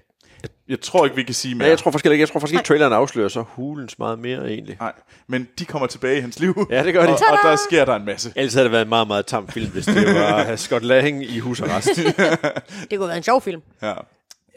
Jeg 0.69 0.81
tror 0.81 1.05
ikke, 1.05 1.17
vi 1.17 1.23
kan 1.23 1.35
sige 1.35 1.55
mere. 1.55 1.65
Men 1.65 1.71
jeg 1.71 1.79
tror 1.79 1.91
faktisk 1.91 2.07
ikke, 2.07 2.21
jeg 2.21 2.29
tror 2.29 2.41
faktisk 2.41 2.55
ikke, 2.55 2.67
traileren 2.67 2.93
afslører 2.93 3.29
så 3.29 3.41
hulens 3.49 3.99
meget 3.99 4.19
mere 4.19 4.49
egentlig. 4.49 4.77
Nej, 4.81 4.93
men 5.29 5.49
de 5.59 5.65
kommer 5.65 5.87
tilbage 5.87 6.19
i 6.19 6.21
hans 6.21 6.39
liv. 6.41 6.67
Ja, 6.71 6.85
det 6.85 6.95
gør 6.95 7.03
de. 7.03 7.09
Og, 7.09 7.15
og 7.15 7.39
der 7.45 7.57
sker 7.69 7.85
der 7.85 7.97
en 7.97 8.05
masse. 8.05 8.33
Ellers 8.37 8.55
havde 8.55 8.65
det 8.65 8.73
været 8.73 8.83
en 8.83 8.89
meget, 8.89 9.07
meget 9.07 9.27
tam 9.27 9.49
film, 9.49 9.71
hvis 9.71 9.85
det 9.85 10.15
var 10.15 10.57
Scott 10.57 10.85
Lang 10.85 11.25
i 11.25 11.39
husarrest. 11.39 11.89
Det 12.91 12.99
kunne 12.99 13.09
være 13.09 13.17
en 13.17 13.23
sjov 13.23 13.43
film. 13.43 13.63
Ja. 13.83 13.89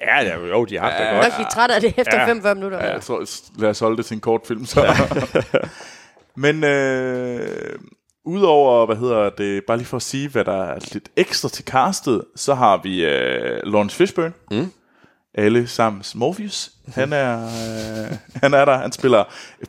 ja, 0.02 0.24
det 0.24 0.32
er 0.34 0.38
jo, 0.38 0.66
de 0.66 0.76
har 0.78 0.84
haft 0.90 1.00
det 1.00 1.06
Jeg 1.06 1.24
godt. 1.24 1.40
nok 1.40 1.52
træt 1.52 1.72
af 1.72 1.82
det 1.82 1.94
efter 1.98 2.20
Ja. 2.20 2.28
45 2.28 2.56
minutter. 2.56 2.78
Ja, 2.86 2.92
jeg 2.94 3.02
tror, 3.02 3.26
lad 3.62 3.70
os 3.70 3.80
holde 3.80 3.98
det 3.98 4.06
til 4.06 4.14
en 4.16 4.22
kort 4.22 4.42
film. 4.48 4.66
Så. 4.66 5.10
Men 6.36 6.64
øh, 6.64 7.80
udover, 8.28 8.86
hvad 8.86 8.96
hedder 8.96 9.30
det, 9.30 9.64
bare 9.68 9.78
lige 9.78 9.88
for 9.88 9.98
at 9.98 10.04
sige, 10.04 10.30
hvad 10.30 10.46
der 10.46 10.64
er 10.64 10.80
lidt 10.94 11.10
ekstra 11.16 11.50
til 11.50 11.66
castet, 11.66 12.24
så 12.36 12.54
har 12.54 12.78
vi 12.84 13.06
øh, 13.06 13.60
Lawrence 13.64 13.96
Fishburne. 13.96 14.34
Mm. 14.52 14.72
Alle 15.34 15.68
sammen 15.68 16.04
Morpheus. 16.16 16.72
Han 16.88 17.14
er, 17.14 17.46
øh, 17.46 18.18
han 18.36 18.54
er 18.54 18.66
der. 18.66 18.78
Han 18.78 18.92
spiller 18.92 19.24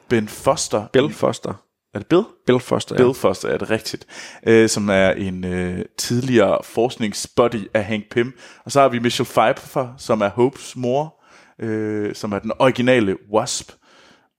Ben 0.08 0.28
Foster. 0.28 0.86
Bill 0.92 1.12
Foster. 1.12 1.54
Er 1.94 1.98
det 1.98 2.06
Bill? 2.06 2.22
Bill 2.46 2.60
Foster, 2.60 2.94
ja. 2.98 3.02
Bill 3.02 3.14
Foster, 3.14 3.48
er 3.48 3.58
det 3.58 3.70
rigtigt. 3.70 4.06
Øh, 4.46 4.68
som 4.68 4.88
er 4.88 5.10
en 5.10 5.44
øh, 5.44 5.84
tidligere 5.96 6.58
forskningsbuddy 6.64 7.68
af 7.74 7.84
Hank 7.84 8.04
Pym. 8.10 8.30
Og 8.64 8.72
så 8.72 8.80
har 8.80 8.88
vi 8.88 8.98
Michelle 8.98 9.28
Pfeiffer, 9.28 9.94
som 9.98 10.20
er 10.20 10.28
Hopes 10.28 10.76
mor, 10.76 11.24
øh, 11.60 12.14
som 12.14 12.32
er 12.32 12.38
den 12.38 12.52
originale 12.58 13.16
Wasp. 13.32 13.72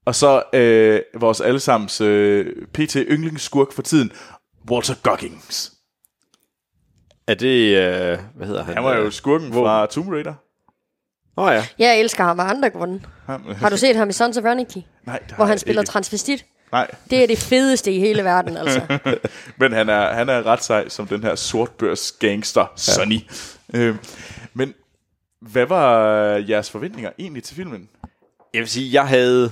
Og 0.06 0.16
så 0.16 0.44
øh, 0.54 1.02
vores 1.22 1.42
allesammens 1.42 2.02
øh, 2.02 2.46
PT 2.74 2.96
yndlingsskurk 2.96 3.72
for 3.72 3.82
tiden, 3.82 4.12
Walter 4.72 4.96
Goggins. 5.04 5.74
Er 7.28 7.34
det, 7.34 7.76
øh, 7.78 8.20
hvad 8.36 8.48
hedder 8.48 8.64
han? 8.64 8.74
Han 8.74 8.84
var 8.84 8.96
jo 8.96 9.12
skurken 9.12 9.52
Hvor- 9.52 9.64
fra 9.66 9.86
Tomb 9.86 10.10
Raider. 10.10 10.34
Åh 11.38 11.46
oh, 11.46 11.54
ja. 11.54 11.66
Jeg 11.80 12.00
elsker 12.00 12.24
ham 12.24 12.40
af 12.40 12.44
andre 12.50 12.70
grunde. 12.70 13.02
Har 13.56 13.70
du 13.70 13.78
set 13.78 13.96
ham 13.96 14.10
i 14.10 14.14
Sons 14.14 14.38
of 14.38 14.46
Anarchy? 14.46 14.78
Nej, 15.06 15.18
det 15.20 15.30
har 15.32 15.36
Hvor 15.36 15.46
han 15.46 15.52
jeg 15.52 15.60
spiller 15.60 15.82
ikke. 15.82 15.92
transvestit? 15.92 16.46
Nej, 16.72 16.92
Det 17.10 17.24
er 17.24 17.28
det 17.28 17.38
fedeste 17.38 17.92
i 17.92 18.00
hele 18.00 18.24
verden, 18.24 18.58
altså. 18.58 18.82
men 19.60 19.72
han 19.72 19.90
er, 19.90 20.14
han 20.14 20.30
er 20.30 20.46
ret 20.46 20.64
sej 20.64 20.90
som 20.90 21.08
den 21.08 21.24
her 21.24 21.36
sortbørs 21.36 22.12
gangster, 22.12 22.66
Sonny. 22.76 23.20
Øh, 23.74 23.96
men 24.54 24.74
hvad 25.42 25.66
var 25.66 25.98
jeres 26.50 26.72
forventninger 26.72 27.12
egentlig 27.20 27.44
til 27.44 27.56
filmen? 27.56 27.90
Jeg 28.54 28.60
vil 28.60 28.70
sige, 28.70 28.94
jeg 28.94 29.08
havde, 29.08 29.52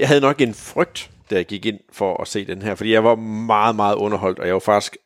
jeg 0.00 0.08
havde 0.08 0.20
nok 0.20 0.40
en 0.40 0.54
frygt, 0.54 1.10
da 1.30 1.34
jeg 1.34 1.46
gik 1.46 1.66
ind 1.66 1.80
for 1.92 2.22
at 2.22 2.28
se 2.28 2.46
den 2.46 2.62
her, 2.62 2.74
fordi 2.74 2.92
jeg 2.92 3.04
var 3.04 3.14
meget, 3.14 3.76
meget 3.76 3.94
underholdt, 3.94 4.38
og 4.38 4.46
jeg 4.46 4.54
var 4.54 4.60
faktisk, 4.60 4.96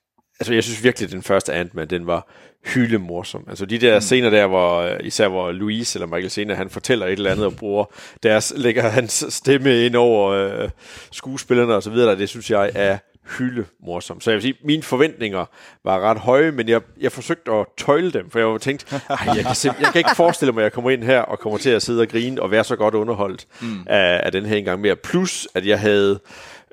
altså 0.40 0.54
jeg 0.54 0.64
synes 0.64 0.84
virkelig, 0.84 1.06
at 1.06 1.12
den 1.12 1.22
første 1.22 1.52
Ant-Man, 1.52 1.90
den 1.90 2.06
var 2.06 2.28
hyldemorsom. 2.64 3.44
Altså 3.48 3.66
de 3.66 3.78
der 3.78 3.94
mm. 3.94 4.00
scener 4.00 4.30
der, 4.30 4.46
hvor 4.46 4.84
især 5.00 5.28
hvor 5.28 5.52
Louise 5.52 5.96
eller 5.96 6.06
Michael 6.06 6.30
Cena, 6.30 6.54
han 6.54 6.70
fortæller 6.70 7.06
et 7.06 7.12
eller 7.12 7.30
andet 7.30 7.46
og 7.46 7.56
bruger 7.56 7.84
deres, 8.22 8.52
lægger 8.56 8.88
hans 8.88 9.24
stemme 9.28 9.86
ind 9.86 9.96
over 9.96 10.30
øh, 10.30 10.70
skuespillerne 11.12 11.74
og 11.74 11.82
så 11.82 11.90
videre, 11.90 12.18
det 12.18 12.28
synes 12.28 12.50
jeg 12.50 12.70
er 12.74 12.98
hylde 13.38 13.64
morsom. 13.86 14.20
Så 14.20 14.30
jeg 14.30 14.34
vil 14.34 14.42
sige, 14.42 14.54
mine 14.64 14.82
forventninger 14.82 15.44
var 15.84 16.00
ret 16.00 16.18
høje, 16.18 16.50
men 16.50 16.68
jeg, 16.68 16.80
jeg 17.00 17.12
forsøgte 17.12 17.52
at 17.52 17.66
tøjle 17.76 18.12
dem, 18.12 18.30
for 18.30 18.38
jeg 18.38 18.48
var 18.48 18.58
tænkt, 18.58 18.92
jeg, 18.92 19.44
kan 19.44 19.56
jeg 19.64 19.88
kan 19.92 19.98
ikke 19.98 20.16
forestille 20.16 20.52
mig, 20.52 20.60
at 20.60 20.64
jeg 20.64 20.72
kommer 20.72 20.90
ind 20.90 21.02
her 21.02 21.20
og 21.20 21.38
kommer 21.38 21.58
til 21.58 21.70
at 21.70 21.82
sidde 21.82 22.00
og 22.00 22.08
grine 22.08 22.42
og 22.42 22.50
være 22.50 22.64
så 22.64 22.76
godt 22.76 22.94
underholdt 22.94 23.46
mm. 23.60 23.82
af, 23.86 24.20
af 24.24 24.32
den 24.32 24.46
her 24.46 24.56
en 24.56 24.64
gang 24.64 24.80
mere. 24.80 24.96
Plus, 24.96 25.48
at 25.54 25.66
jeg 25.66 25.80
havde 25.80 26.20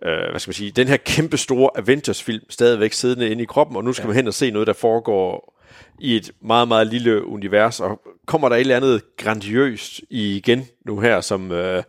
øh, 0.03 0.29
hvad 0.29 0.39
skal 0.39 0.49
man 0.49 0.53
sige, 0.53 0.71
den 0.71 0.87
her 0.87 0.97
kæmpe 0.97 1.37
store 1.37 1.69
Avengers-film 1.75 2.43
stadigvæk 2.49 2.93
siddende 2.93 3.29
inde 3.29 3.43
i 3.43 3.45
kroppen, 3.45 3.77
og 3.77 3.83
nu 3.83 3.93
skal 3.93 4.03
ja. 4.03 4.07
man 4.07 4.15
hen 4.15 4.27
og 4.27 4.33
se 4.33 4.51
noget, 4.51 4.67
der 4.67 4.73
foregår 4.73 5.53
i 5.99 6.15
et 6.15 6.31
meget, 6.41 6.67
meget 6.67 6.87
lille 6.87 7.25
univers, 7.25 7.79
og 7.79 8.01
kommer 8.27 8.49
der 8.49 8.55
et 8.55 8.59
eller 8.59 8.75
andet 8.75 9.17
grandiøst 9.17 10.01
igen 10.09 10.65
nu 10.85 10.99
her, 10.99 11.21
som, 11.21 11.51
øh, 11.51 11.83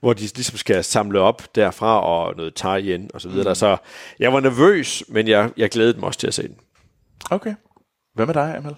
hvor 0.00 0.12
de 0.12 0.20
ligesom 0.20 0.56
skal 0.56 0.84
samle 0.84 1.20
op 1.20 1.54
derfra, 1.54 2.00
og 2.00 2.36
noget 2.36 2.54
tie-in 2.54 3.10
og 3.14 3.20
så 3.20 3.28
videre. 3.28 3.48
Mm. 3.48 3.54
Så 3.54 3.76
jeg 4.18 4.32
var 4.32 4.40
nervøs, 4.40 5.04
men 5.08 5.28
jeg, 5.28 5.50
jeg 5.56 5.70
glædede 5.70 5.98
mig 5.98 6.06
også 6.06 6.20
til 6.20 6.26
at 6.26 6.34
se 6.34 6.42
den. 6.42 6.56
Okay. 7.30 7.54
Hvad 8.14 8.26
med 8.26 8.34
dig, 8.34 8.56
Amal? 8.56 8.74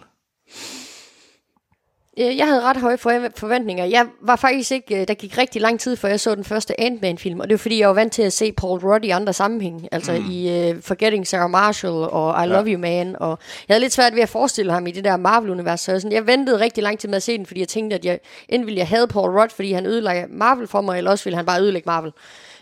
Øh, 2.20 2.36
Jeg 2.36 2.46
havde 2.46 2.62
ret 2.62 2.76
høje 2.76 2.98
for- 2.98 3.28
forventninger. 3.36 3.84
Jeg 3.84 4.06
var 4.20 4.36
faktisk 4.36 4.70
ikke... 4.72 5.00
øh, 5.00 5.08
Der 5.08 5.14
gik 5.14 5.38
rigtig 5.38 5.62
lang 5.62 5.80
tid, 5.80 5.96
før 5.96 6.08
jeg 6.08 6.20
så 6.20 6.34
den 6.34 6.44
første 6.44 6.80
Ant-Man-film, 6.80 7.40
og 7.40 7.48
det 7.48 7.54
var 7.54 7.58
fordi, 7.58 7.80
jeg 7.80 7.88
var 7.88 7.94
vant 7.94 8.12
til 8.12 8.22
at 8.22 8.32
se 8.32 8.52
Paul 8.52 8.80
Rudd 8.80 9.04
i 9.04 9.10
andre 9.10 9.32
sammenhæng. 9.32 9.88
Altså 9.92 10.12
mm. 10.12 10.30
i 10.30 10.70
uh, 10.70 10.82
Forgetting 10.82 11.26
Sarah 11.26 11.50
Marshall 11.50 11.94
og 11.94 12.44
I 12.44 12.46
Love 12.48 12.66
You 12.66 12.78
Man, 12.78 13.16
og 13.20 13.38
jeg 13.68 13.74
havde 13.74 13.80
lidt 13.80 13.92
svært 13.92 14.14
ved 14.14 14.22
at 14.22 14.28
forestille 14.28 14.72
ham 14.72 14.86
i 14.86 14.90
det 14.90 15.04
der 15.04 15.16
Marvel-univers, 15.16 15.80
så 15.80 15.92
jeg, 15.92 16.00
sådan, 16.00 16.12
jeg 16.16 16.26
ventede 16.26 16.60
rigtig 16.60 16.82
lang 16.82 16.98
tid 16.98 17.08
med 17.08 17.16
at 17.16 17.22
se 17.22 17.38
den, 17.38 17.46
fordi 17.46 17.60
jeg 17.60 17.68
tænkte, 17.68 17.96
at 17.96 18.04
jeg 18.04 18.18
enten 18.48 18.66
ville 18.66 18.78
jeg 18.78 18.88
have 18.88 19.06
Paul 19.08 19.30
Rudd, 19.40 19.50
fordi 19.50 19.72
han 19.72 19.86
ødelagde 19.86 20.26
Marvel 20.30 20.66
for 20.66 20.80
mig, 20.80 20.98
eller 20.98 21.10
også 21.10 21.24
ville 21.24 21.36
han 21.36 21.46
bare 21.46 21.60
ødelægge 21.60 21.86
Marvel. 21.86 22.12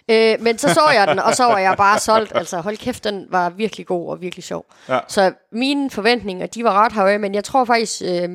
Øh, 0.08 0.36
men 0.40 0.58
så 0.58 0.74
så 0.74 0.80
jeg 0.94 1.08
den, 1.08 1.18
og 1.18 1.34
så 1.34 1.44
var 1.44 1.58
jeg 1.58 1.74
bare 1.76 1.98
solgt. 1.98 2.32
Altså, 2.36 2.56
hold 2.60 2.76
kæft, 2.76 3.04
den 3.04 3.26
var 3.30 3.50
virkelig 3.50 3.86
god 3.86 4.08
og 4.10 4.20
virkelig 4.20 4.44
sjov. 4.44 4.64
Ja. 4.88 4.98
Så 5.08 5.32
mine 5.52 5.90
forventninger, 5.90 6.46
de 6.46 6.64
var 6.64 6.84
ret 6.84 6.92
høje, 6.92 7.18
men 7.18 7.34
jeg 7.34 7.44
tror 7.44 7.64
faktisk... 7.64 8.02
Øh, 8.04 8.28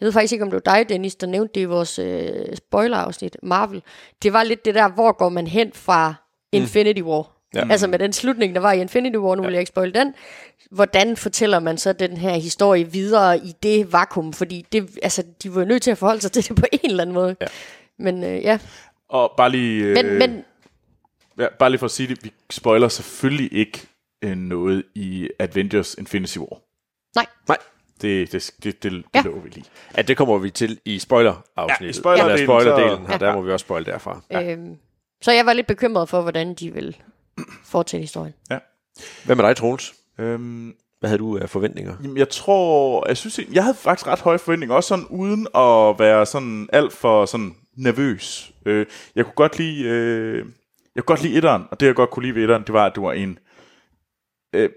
jeg 0.00 0.06
ved 0.06 0.12
faktisk 0.12 0.32
ikke, 0.32 0.42
om 0.44 0.50
det 0.50 0.60
var 0.66 0.74
dig, 0.74 0.88
Dennis, 0.88 1.14
der 1.14 1.26
nævnte 1.26 1.54
det 1.54 1.60
i 1.60 1.64
vores 1.64 1.98
øh, 1.98 2.56
spoiler-afsnit, 2.56 3.36
Marvel. 3.42 3.82
Det 4.22 4.32
var 4.32 4.42
lidt 4.42 4.64
det 4.64 4.74
der, 4.74 4.88
hvor 4.88 5.12
går 5.12 5.28
man 5.28 5.46
hen 5.46 5.72
fra 5.74 6.14
Infinity 6.52 7.00
War? 7.00 7.32
Ja. 7.54 7.68
Altså 7.70 7.86
med 7.86 7.98
den 7.98 8.12
slutning, 8.12 8.54
der 8.54 8.60
var 8.60 8.72
i 8.72 8.80
Infinity 8.80 9.16
War, 9.16 9.34
nu 9.34 9.42
vil 9.42 9.52
jeg 9.52 9.60
ikke 9.60 9.68
spoil 9.68 9.94
den. 9.94 10.14
Hvordan 10.70 11.16
fortæller 11.16 11.58
man 11.58 11.78
så 11.78 11.92
den 11.92 12.16
her 12.16 12.34
historie 12.34 12.92
videre 12.92 13.38
i 13.38 13.54
det 13.62 13.92
vakuum? 13.92 14.32
Fordi 14.32 14.66
det, 14.72 14.98
altså, 15.02 15.24
de 15.42 15.54
var 15.54 15.60
jo 15.60 15.66
nødt 15.66 15.82
til 15.82 15.90
at 15.90 15.98
forholde 15.98 16.20
sig 16.20 16.32
til 16.32 16.48
det 16.48 16.56
på 16.56 16.66
en 16.72 16.90
eller 16.90 17.02
anden 17.02 17.14
måde. 17.14 17.36
Ja. 17.40 17.46
Men 17.98 18.24
øh, 18.24 18.42
ja, 18.42 18.58
Og 19.08 19.32
bare 19.36 19.50
lige, 19.50 19.84
øh, 19.84 19.92
men, 19.94 20.18
men 20.18 20.44
ja, 21.38 21.46
bare 21.58 21.70
lige 21.70 21.78
for 21.78 21.86
at 21.86 21.90
sige 21.90 22.08
det, 22.08 22.24
vi 22.24 22.32
spoiler 22.50 22.88
selvfølgelig 22.88 23.52
ikke 23.52 23.82
øh, 24.22 24.36
noget 24.36 24.84
i 24.94 25.28
Avengers 25.38 25.94
Infinity 25.94 26.38
War. 26.38 26.60
nej. 27.14 27.26
Nej, 27.48 27.56
Det, 28.02 28.32
det, 28.32 28.50
det, 28.62 28.82
det, 28.82 28.92
det 28.92 29.04
Ja. 29.14 29.22
lover 29.22 29.40
vi 29.40 29.48
lige. 29.48 29.64
at 29.94 30.08
det 30.08 30.16
kommer 30.16 30.38
vi 30.38 30.50
til 30.50 30.78
i 30.84 30.98
spoiler-afsnittet. 30.98 31.84
Ja, 31.86 31.90
i 31.90 31.92
spoilerdelen, 31.92 32.32
Eller 32.32 32.46
spoilerdelen 32.46 33.06
så- 33.12 33.18
der 33.18 33.34
må 33.34 33.40
vi 33.42 33.52
også 33.52 33.64
spoil 33.64 33.84
derfra. 33.86 34.20
Ja. 34.30 34.52
Øhm, 34.52 34.76
så 35.22 35.32
jeg 35.32 35.46
var 35.46 35.52
lidt 35.52 35.66
bekymret 35.66 36.08
for, 36.08 36.20
hvordan 36.22 36.54
de 36.54 36.72
vil 36.74 36.96
fortælle 37.64 38.02
historien. 38.02 38.34
Hvad 39.24 39.36
med 39.36 39.44
dig, 39.44 39.56
Troels? 39.56 39.94
Øhm, 40.18 40.74
Hvad 41.00 41.08
havde 41.10 41.18
du 41.18 41.38
af 41.38 41.50
forventninger? 41.50 41.94
Jamen, 42.02 42.16
jeg 42.16 42.28
tror, 42.28 43.08
jeg 43.08 43.16
synes, 43.16 43.40
jeg 43.52 43.62
havde 43.64 43.76
faktisk 43.76 44.06
ret 44.06 44.20
høje 44.20 44.38
forventninger, 44.38 44.74
også 44.76 44.88
sådan 44.88 45.06
uden 45.10 45.46
at 45.54 45.98
være 45.98 46.26
sådan 46.26 46.68
alt 46.72 46.92
for 46.92 47.26
sådan 47.26 47.54
nervøs. 47.76 48.52
Øh, 48.66 48.86
jeg 49.14 49.24
kunne 49.24 49.34
godt 49.34 49.58
lide, 49.58 49.82
øh, 49.84 50.36
jeg 50.94 51.04
kunne 51.04 51.16
godt 51.16 51.22
lide 51.22 51.36
etteren, 51.36 51.62
og 51.70 51.80
det 51.80 51.86
jeg 51.86 51.94
godt 51.94 52.10
kunne 52.10 52.22
lide 52.22 52.34
ved 52.34 52.42
etteren, 52.42 52.62
det 52.62 52.72
var, 52.72 52.86
at 52.86 52.92
det 52.94 53.02
var 53.02 53.12
en, 53.12 53.38
øh, 54.52 54.70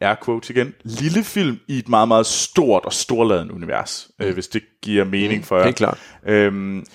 air 0.00 0.14
quotes 0.24 0.50
igen, 0.50 0.74
lille 0.84 1.24
film 1.24 1.58
i 1.68 1.78
et 1.78 1.88
meget, 1.88 2.08
meget 2.08 2.26
stort 2.26 2.84
og 2.84 2.92
storladen 2.92 3.50
univers, 3.50 4.10
mm. 4.18 4.24
øh, 4.24 4.34
hvis 4.34 4.48
det 4.48 4.62
giver 4.82 5.04
mening 5.04 5.44
for 5.44 5.56
jer. 5.56 5.64
Helt 5.64 5.76
klart. 5.76 5.98
Øhm, 6.26 6.86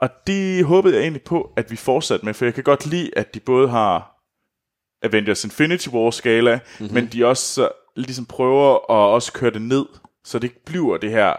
og 0.00 0.10
det 0.26 0.64
håbede 0.64 0.94
jeg 0.94 1.02
egentlig 1.02 1.22
på, 1.22 1.52
at 1.56 1.70
vi 1.70 1.76
fortsatte 1.76 2.24
med, 2.24 2.34
for 2.34 2.44
jeg 2.44 2.54
kan 2.54 2.64
godt 2.64 2.86
lide, 2.86 3.10
at 3.16 3.34
de 3.34 3.40
både 3.40 3.68
har 3.68 4.14
Avengers 5.02 5.44
Infinity 5.44 5.88
War 5.88 6.10
skala, 6.10 6.54
mm-hmm. 6.78 6.94
men 6.94 7.06
de 7.06 7.26
også 7.26 7.54
så 7.54 7.68
ligesom 7.96 8.26
prøver 8.26 8.74
at 8.74 9.14
også 9.14 9.32
køre 9.32 9.50
det 9.50 9.62
ned, 9.62 9.86
så 10.24 10.38
det 10.38 10.44
ikke 10.44 10.64
bliver 10.64 10.96
det 10.96 11.10
her 11.10 11.32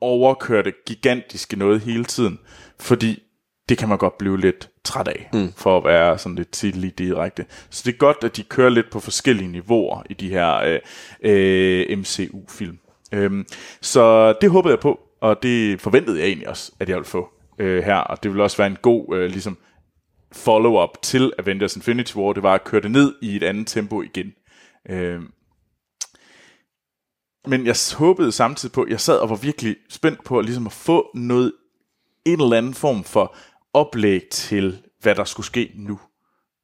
overkørte, 0.00 0.72
gigantiske 0.86 1.56
noget 1.56 1.80
hele 1.80 2.04
tiden, 2.04 2.38
fordi 2.80 3.22
det 3.68 3.78
kan 3.78 3.88
man 3.88 3.98
godt 3.98 4.18
blive 4.18 4.40
lidt 4.40 4.70
træt 4.88 5.08
af, 5.08 5.28
mm. 5.32 5.52
for 5.56 5.78
at 5.78 5.84
være 5.84 6.18
sådan 6.18 6.36
lidt 6.36 6.50
tidlig 6.50 6.98
direkte. 6.98 7.44
Så 7.70 7.82
det 7.86 7.92
er 7.92 7.98
godt, 7.98 8.16
at 8.22 8.36
de 8.36 8.42
kører 8.42 8.70
lidt 8.70 8.90
på 8.90 9.00
forskellige 9.00 9.48
niveauer 9.48 10.02
i 10.10 10.14
de 10.14 10.28
her 10.28 10.54
øh, 10.56 10.80
øh, 11.22 11.98
MCU-film. 11.98 12.78
Øhm, 13.12 13.46
så 13.80 14.32
det 14.40 14.50
håbede 14.50 14.72
jeg 14.72 14.80
på, 14.80 15.00
og 15.20 15.42
det 15.42 15.80
forventede 15.80 16.18
jeg 16.18 16.26
egentlig 16.26 16.48
også, 16.48 16.72
at 16.80 16.88
jeg 16.88 16.96
ville 16.96 17.08
få 17.08 17.28
øh, 17.58 17.84
her. 17.84 17.96
Og 17.96 18.22
det 18.22 18.30
ville 18.30 18.42
også 18.42 18.56
være 18.56 18.66
en 18.66 18.78
god 18.82 19.16
øh, 19.16 19.30
ligesom 19.30 19.58
follow-up 20.32 21.02
til 21.02 21.32
Avengers 21.38 21.76
Infinity 21.76 22.16
War. 22.16 22.32
Det 22.32 22.42
var 22.42 22.54
at 22.54 22.64
køre 22.64 22.80
det 22.80 22.90
ned 22.90 23.14
i 23.22 23.36
et 23.36 23.42
andet 23.42 23.66
tempo 23.66 24.02
igen. 24.02 24.32
Øhm, 24.90 25.32
men 27.46 27.66
jeg 27.66 27.76
håbede 27.96 28.32
samtidig 28.32 28.72
på, 28.72 28.86
jeg 28.88 29.00
sad 29.00 29.18
og 29.18 29.30
var 29.30 29.36
virkelig 29.36 29.76
spændt 29.88 30.24
på 30.24 30.38
at, 30.38 30.44
ligesom 30.44 30.66
at 30.66 30.72
få 30.72 31.10
noget, 31.14 31.52
en 32.24 32.40
eller 32.40 32.56
anden 32.56 32.74
form 32.74 33.04
for 33.04 33.36
oplæg 33.78 34.22
til, 34.30 34.78
hvad 35.00 35.14
der 35.14 35.24
skulle 35.24 35.46
ske 35.46 35.72
nu. 35.74 36.00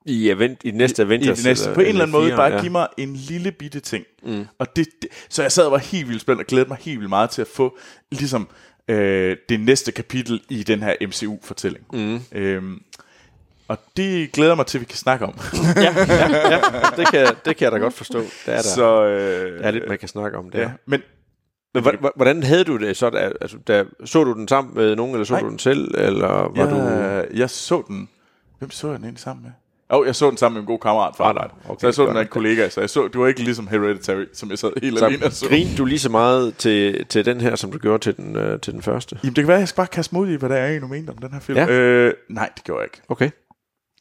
I, 0.06 0.30
event, 0.30 0.60
i 0.64 0.70
næste 0.70 1.02
Avengers? 1.02 1.38
I 1.38 1.42
det 1.42 1.48
næste, 1.48 1.74
på 1.74 1.80
en 1.80 1.86
eller 1.86 2.02
anden 2.02 2.12
måde 2.12 2.28
fire, 2.28 2.36
bare 2.36 2.52
ja. 2.52 2.60
give 2.60 2.72
mig 2.72 2.88
en 2.98 3.16
lille 3.16 3.52
bitte 3.52 3.80
ting. 3.80 4.04
Mm. 4.22 4.46
Og 4.58 4.76
det, 4.76 4.86
det, 5.02 5.10
så 5.28 5.42
jeg 5.42 5.52
sad 5.52 5.64
og 5.64 5.72
var 5.72 5.78
helt 5.78 6.08
vildt 6.08 6.20
spændt 6.20 6.40
og 6.40 6.46
glædede 6.46 6.68
mig 6.68 6.78
helt 6.80 6.98
vildt 6.98 7.08
meget 7.08 7.30
til 7.30 7.40
at 7.40 7.48
få 7.48 7.78
ligesom 8.10 8.48
øh, 8.88 9.36
det 9.48 9.60
næste 9.60 9.92
kapitel 9.92 10.42
i 10.48 10.62
den 10.62 10.82
her 10.82 10.94
MCU-fortælling. 11.00 11.84
Mm. 11.92 12.20
Øhm, 12.32 12.82
og 13.68 13.78
det 13.96 14.32
glæder 14.32 14.54
mig 14.54 14.66
til, 14.66 14.78
at 14.78 14.80
vi 14.80 14.86
kan 14.86 14.96
snakke 14.96 15.26
om. 15.26 15.34
ja, 15.76 15.82
ja, 15.82 16.50
ja. 16.50 16.60
Det, 16.96 17.08
kan, 17.10 17.26
det 17.44 17.56
kan 17.56 17.64
jeg 17.64 17.72
da 17.72 17.78
godt 17.78 17.94
forstå. 17.94 18.20
Det 18.20 18.30
er 18.46 18.52
der, 18.54 18.62
så, 18.62 19.04
øh, 19.04 19.58
der 19.58 19.66
er 19.66 19.70
lidt, 19.70 19.88
man 19.88 19.98
kan 19.98 20.08
snakke 20.08 20.38
om 20.38 20.50
det. 20.50 20.58
ja, 20.58 20.70
men 20.86 21.02
Men 21.74 21.82
hvor- 21.82 21.94
hvor- 22.00 22.12
hvordan 22.16 22.42
havde 22.42 22.64
du 22.64 22.76
det 22.76 22.96
så? 22.96 23.10
Da, 23.10 23.18
altså, 23.40 23.56
da, 23.66 23.84
så 24.04 24.24
du 24.24 24.32
den 24.32 24.48
sammen 24.48 24.74
med 24.74 24.96
nogen, 24.96 25.14
eller 25.14 25.24
så 25.24 25.32
Nej. 25.32 25.40
du 25.42 25.48
den 25.48 25.58
selv? 25.58 25.94
Eller 25.98 26.28
var 26.28 26.52
jeg, 26.56 26.70
du... 27.32 27.36
jeg 27.38 27.50
så 27.50 27.82
den... 27.88 28.08
Hvem 28.58 28.70
så 28.70 28.86
jeg 28.88 28.96
den 28.96 29.04
egentlig 29.04 29.20
sammen 29.22 29.42
med? 29.42 29.50
Jo, 29.92 30.00
oh, 30.00 30.06
jeg 30.06 30.14
så 30.14 30.28
den 30.30 30.36
sammen 30.36 30.54
med 30.54 30.60
en 30.62 30.66
god 30.66 30.78
kammerat 30.78 31.16
fra 31.16 31.24
arbejde. 31.24 31.50
okay, 31.68 31.80
så 31.80 31.86
jeg 31.86 31.94
så 31.94 32.04
den 32.04 32.12
med 32.12 32.20
en 32.22 32.28
kollega, 32.28 32.68
så 32.68 32.80
jeg 32.80 32.90
så, 32.90 33.08
det 33.08 33.20
var 33.20 33.26
ikke 33.26 33.42
ligesom 33.42 33.68
Hereditary, 33.68 34.24
som 34.32 34.50
jeg 34.50 34.58
sad 34.58 34.70
helt 34.82 35.02
alene 35.02 35.26
og 35.26 35.32
Så 35.32 35.38
så. 35.38 35.48
grinede 35.48 35.76
du 35.76 35.84
lige 35.84 35.98
så 35.98 36.08
meget 36.08 36.56
til, 36.56 37.06
til 37.06 37.24
den 37.24 37.40
her, 37.40 37.56
som 37.56 37.72
du 37.72 37.78
gjorde 37.78 38.02
til 38.02 38.16
den, 38.16 38.36
øh, 38.36 38.60
til 38.60 38.72
den 38.72 38.82
første? 38.82 39.18
Jamen, 39.22 39.36
det 39.36 39.42
kan 39.42 39.48
være, 39.48 39.56
at 39.56 39.60
jeg 39.60 39.68
skal 39.68 39.76
bare 39.76 39.86
kaste 39.86 40.14
mod 40.14 40.28
i, 40.28 40.34
hvad 40.34 40.48
der 40.48 40.56
er, 40.56 40.72
I 40.72 40.78
nu 40.78 40.86
mente 40.86 41.10
om 41.10 41.18
den 41.18 41.32
her 41.32 41.40
film. 41.40 41.58
Ja. 41.58 41.66
Øh, 41.70 42.14
nej, 42.28 42.50
det 42.56 42.64
gjorde 42.64 42.80
jeg 42.80 42.86
ikke. 42.86 43.02
Okay. 43.08 43.30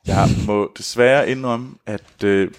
Jeg 0.07 0.27
må 0.47 0.71
desværre 0.77 1.29
indrømme, 1.29 1.69
at 1.85 2.23
øh, 2.23 2.51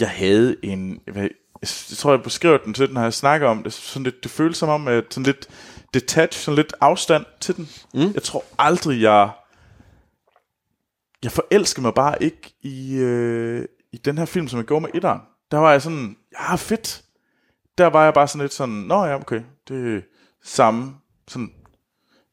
jeg 0.00 0.08
havde 0.08 0.56
en... 0.62 1.00
Hvad, 1.12 1.28
jeg 1.62 1.96
tror, 1.98 2.10
jeg 2.10 2.22
beskriver 2.22 2.58
den 2.58 2.74
til 2.74 2.86
den, 2.86 2.94
når 2.94 3.02
jeg 3.02 3.14
snakker 3.14 3.48
om 3.48 3.62
det. 3.62 3.72
Sådan 3.72 4.04
lidt, 4.04 4.22
det 4.22 4.30
føles 4.30 4.56
som 4.56 4.68
om, 4.68 4.88
at 4.88 5.04
sådan 5.10 5.24
lidt 5.24 5.48
detach, 5.94 6.38
sådan 6.40 6.56
lidt 6.56 6.72
afstand 6.80 7.24
til 7.40 7.56
den. 7.56 7.68
Mm. 7.94 8.12
Jeg 8.14 8.22
tror 8.22 8.44
aldrig, 8.58 9.02
jeg... 9.02 9.30
Jeg 11.22 11.32
forelsker 11.32 11.82
mig 11.82 11.94
bare 11.94 12.22
ikke 12.22 12.54
i, 12.62 12.94
øh, 12.94 13.64
i 13.92 13.96
den 13.96 14.18
her 14.18 14.24
film, 14.24 14.48
som 14.48 14.58
jeg 14.58 14.66
gjorde 14.66 14.82
med 14.82 14.90
etteren. 14.94 15.20
Der 15.50 15.58
var 15.58 15.72
jeg 15.72 15.82
sådan, 15.82 16.16
ja, 16.40 16.54
fedt. 16.54 17.02
Der 17.78 17.86
var 17.86 18.04
jeg 18.04 18.14
bare 18.14 18.28
sådan 18.28 18.40
lidt 18.40 18.52
sådan, 18.52 18.74
nå 18.74 19.04
ja, 19.04 19.16
okay, 19.16 19.42
det 19.68 19.96
er 19.96 20.00
samme. 20.44 20.94
Sådan, 21.28 21.52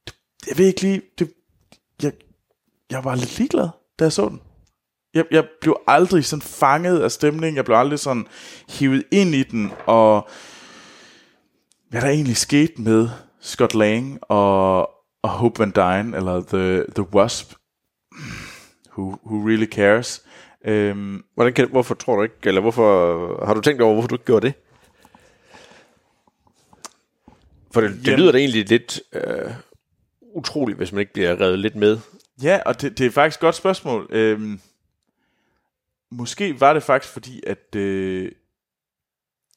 det, 0.08 0.16
jeg 0.48 0.58
ved 0.58 0.66
ikke 0.66 0.82
lige, 0.82 1.02
det, 1.20 1.34
jeg, 2.04 2.14
jeg 2.90 3.04
var 3.04 3.16
lidt 3.16 3.38
ligeglad, 3.38 3.70
da 4.00 4.04
jeg 4.04 4.14
så 4.14 4.30
den. 4.30 4.42
Jeg, 5.14 5.26
jeg 5.32 5.48
blev 5.62 5.76
aldrig 5.88 6.26
sådan 6.26 6.42
fanget 6.42 7.00
af 7.02 7.12
stemningen. 7.12 7.56
Jeg 7.56 7.66
blev 7.66 7.78
aldrig 7.78 8.00
sådan 8.00 8.28
hivet 8.70 9.04
ind 9.12 9.36
i 9.36 9.44
den. 9.44 9.72
Og 9.86 10.30
hvad 11.90 12.02
der 12.02 12.08
egentlig 12.08 12.38
skete 12.38 12.82
med 12.82 13.10
Scott 13.42 13.74
Lang 13.76 14.20
og, 14.22 14.80
og 15.24 15.30
Hope 15.30 15.60
Van 15.60 15.72
Dyne, 15.76 16.18
eller 16.18 16.42
The, 16.42 16.86
the 16.96 17.14
Wasp, 17.16 17.54
who, 18.98 19.18
who 19.26 19.48
really 19.48 19.66
cares. 19.66 20.24
Øhm, 20.66 21.24
Hvordan 21.36 21.54
kan, 21.54 21.70
hvorfor 21.70 21.96
tror 21.96 22.16
du 22.16 22.24
ikke, 22.24 22.36
eller 22.44 22.62
hvorfor 22.62 23.46
har 23.46 23.54
du 23.54 23.62
tænkt 23.62 23.82
over, 23.82 23.94
hvorfor 23.94 24.08
du 24.08 24.16
ikke 24.16 24.26
gjorde 24.26 24.48
det? 24.48 24.54
For 27.74 27.82
det, 27.82 27.90
det 27.90 28.08
Jamen- 28.08 28.20
lyder 28.20 28.32
da 28.32 28.38
egentlig 28.38 28.70
lidt 28.70 29.02
øh, 29.14 29.52
utroligt, 30.36 30.78
hvis 30.78 30.92
man 30.92 31.00
ikke 31.00 31.14
bliver 31.14 31.42
revet 31.42 31.60
lidt 31.60 31.76
med. 31.76 32.00
Ja, 32.44 32.60
og 32.66 32.82
det, 32.82 32.98
det 32.98 33.06
er 33.06 33.12
faktisk 33.12 33.38
et 33.38 33.42
godt 33.42 33.56
spørgsmål. 33.56 34.08
Øhm, 34.10 34.60
måske 36.12 36.62
var 36.62 36.74
det 36.74 36.84
faktisk 36.84 37.14
fordi, 37.14 37.42
at 37.48 37.76
øh, 37.76 38.32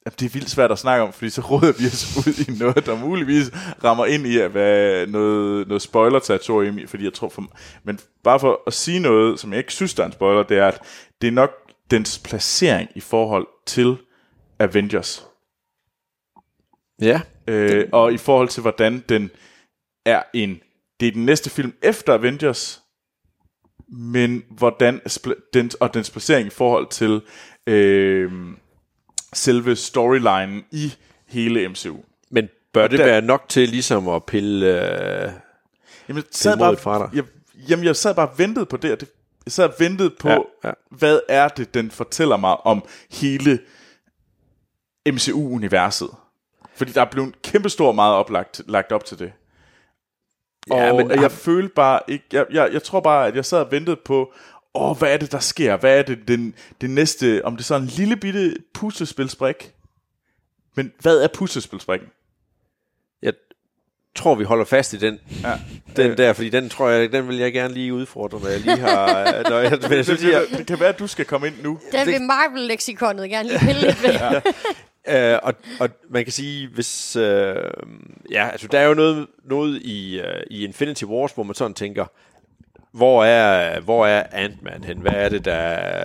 at 0.05 0.19
det 0.19 0.25
er 0.25 0.29
vildt 0.29 0.49
svært 0.49 0.71
at 0.71 0.79
snakke 0.79 1.03
om, 1.03 1.13
fordi 1.13 1.29
så 1.29 1.41
råder 1.41 1.73
vi 1.79 1.85
os 1.85 2.17
ud 2.27 2.47
i 2.47 2.59
noget, 2.59 2.85
der 2.85 2.97
muligvis 2.97 3.51
rammer 3.83 4.05
ind 4.05 4.27
i 4.27 4.37
at 4.37 4.53
være 4.53 5.07
noget, 5.07 5.67
noget 5.67 5.81
spoiler-territorium 5.81 6.87
fordi 6.87 7.03
jeg 7.03 7.13
tror 7.13 7.29
for, 7.29 7.43
men 7.83 7.99
bare 8.23 8.39
for 8.39 8.63
at 8.67 8.73
sige 8.73 8.99
noget, 8.99 9.39
som 9.39 9.51
jeg 9.51 9.57
ikke 9.57 9.73
synes, 9.73 9.93
der 9.93 10.03
er 10.03 10.07
en 10.07 10.13
spoiler, 10.13 10.43
det 10.43 10.57
er, 10.57 10.67
at 10.67 10.81
det 11.21 11.27
er 11.27 11.31
nok 11.31 11.51
dens 11.91 12.19
placering 12.19 12.89
i 12.95 12.99
forhold 12.99 13.47
til 13.65 13.97
Avengers. 14.59 15.27
Ja. 17.01 17.21
Øh, 17.47 17.89
og 17.91 18.13
i 18.13 18.17
forhold 18.17 18.47
til, 18.47 18.61
hvordan 18.61 19.03
den 19.09 19.31
er 20.05 20.23
en... 20.33 20.61
Det 20.99 21.07
er 21.07 21.11
den 21.11 21.25
næste 21.25 21.49
film 21.49 21.73
efter 21.81 22.13
Avengers, 22.13 22.82
men 23.87 24.43
hvordan... 24.49 25.01
Den, 25.53 25.71
og 25.79 25.93
dens 25.93 26.09
placering 26.09 26.47
i 26.47 26.49
forhold 26.49 26.87
til 26.89 27.21
øh, 27.67 28.31
selve 29.33 29.75
storylinen 29.75 30.63
i 30.71 30.93
hele 31.27 31.69
MCU. 31.69 31.97
Men 32.29 32.49
bør 32.73 32.87
det 32.87 32.99
der- 32.99 33.05
være 33.05 33.21
nok 33.21 33.45
til 33.49 33.69
ligesom 33.69 34.07
at 34.09 34.23
pille... 34.23 34.65
Øh, 34.65 35.31
Jamen, 36.07 36.17
jeg 36.17 36.23
sad 36.31 36.57
modet 36.57 36.79
fra 36.79 36.97
bare, 36.97 37.07
dig. 37.11 37.15
jeg, 37.15 37.23
jamen, 37.69 37.85
jeg 37.85 37.95
sad 37.95 38.15
bare 38.15 38.27
og 38.29 38.39
ventede 38.39 38.65
på 38.65 38.77
det, 38.77 38.91
og 38.91 38.99
det 38.99 39.09
jeg 39.45 39.51
sad 39.53 39.65
og 39.65 39.73
ventede 39.79 40.09
på, 40.19 40.29
ja. 40.29 40.37
ja. 40.63 40.71
hvad 40.89 41.19
er 41.29 41.47
det, 41.47 41.73
den 41.73 41.91
fortæller 41.91 42.37
mig 42.37 42.65
om 42.65 42.85
hele 43.11 43.59
MCU-universet. 45.09 46.09
Fordi 46.75 46.91
der 46.91 47.01
er 47.01 47.11
blevet 47.11 47.41
kæmpestor 47.41 47.91
meget 47.91 48.15
oplagt, 48.15 48.61
lagt 48.67 48.91
op 48.91 49.05
til 49.05 49.19
det. 49.19 49.31
Og 50.69 50.77
Ja, 50.77 50.85
ja, 50.85 50.93
men 50.93 51.11
jeg 51.11 51.19
har- 51.19 51.29
følte 51.29 51.73
bare 51.75 51.99
ikke, 52.07 52.25
jeg, 52.33 52.45
jeg, 52.51 52.69
jeg 52.73 52.83
tror 52.83 52.99
bare, 52.99 53.27
at 53.27 53.35
jeg 53.35 53.45
sad 53.45 53.59
og 53.59 53.71
ventede 53.71 53.97
på, 54.05 54.33
åh, 54.73 54.97
hvad 54.97 55.13
er 55.13 55.17
det, 55.17 55.31
der 55.31 55.39
sker? 55.39 55.77
Hvad 55.77 55.97
er 55.99 56.01
det, 56.03 56.27
den, 56.27 56.55
det 56.81 56.89
næste, 56.89 57.45
om 57.45 57.53
det 57.55 57.59
er 57.63 57.65
sådan 57.65 57.81
en 57.83 57.87
lille 57.89 58.15
bitte 58.17 58.55
puslespilsbrik? 58.73 59.71
Men 60.75 60.91
hvad 60.99 61.17
er 61.17 61.27
puslespilsbrikken? 61.27 62.07
jeg 63.21 63.33
tror, 64.15 64.35
vi 64.35 64.43
holder 64.43 64.65
fast 64.65 64.93
i 64.93 64.97
den, 64.97 65.19
Ja. 65.43 65.59
den 65.95 66.17
der, 66.17 66.33
fordi 66.33 66.49
den 66.49 66.69
tror 66.69 66.89
jeg, 66.89 67.11
den 67.11 67.27
vil 67.27 67.37
jeg 67.37 67.53
gerne 67.53 67.73
lige 67.73 67.93
udfordre, 67.93 68.39
når 68.39 68.47
jeg 68.47 68.59
lige 68.59 68.77
har... 68.77 69.23
når 69.49 69.57
jeg, 69.57 69.77
men 69.81 69.91
jeg 69.91 70.05
synes, 70.05 70.21
Det, 70.21 70.31
jeg, 70.31 70.45
det, 70.49 70.57
det 70.57 70.67
kan 70.67 70.79
være, 70.79 70.89
at 70.89 70.99
du 70.99 71.07
skal 71.07 71.25
komme 71.25 71.47
ind 71.47 71.55
nu. 71.63 71.79
Den 71.91 72.07
vil 72.07 72.21
Marvel-leksikonet 72.21 73.29
gerne 73.29 73.49
lige 73.49 73.59
pille 73.59 73.81
lidt 73.81 74.03
ved. 74.03 74.13
Øh, 75.07 75.39
og, 75.43 75.53
og 75.79 75.89
man 76.09 76.23
kan 76.23 76.31
sige, 76.31 76.67
hvis... 76.67 77.15
Øh, 77.15 77.55
ja, 78.31 78.49
altså 78.49 78.67
der 78.67 78.79
er 78.79 78.87
jo 78.87 78.93
noget, 78.93 79.27
noget 79.43 79.81
i, 79.81 80.19
øh, 80.19 80.43
i 80.49 80.63
Infinity 80.63 81.03
Wars, 81.03 81.31
hvor 81.31 81.43
man 81.43 81.55
sådan 81.55 81.73
tænker, 81.73 82.05
hvor 82.91 83.23
er, 83.25 83.79
hvor 83.79 84.05
er 84.05 84.23
Ant-Man 84.31 84.83
hen? 84.83 84.97
Hvad 84.97 85.11
er 85.11 85.29
det, 85.29 85.45
der... 85.45 85.53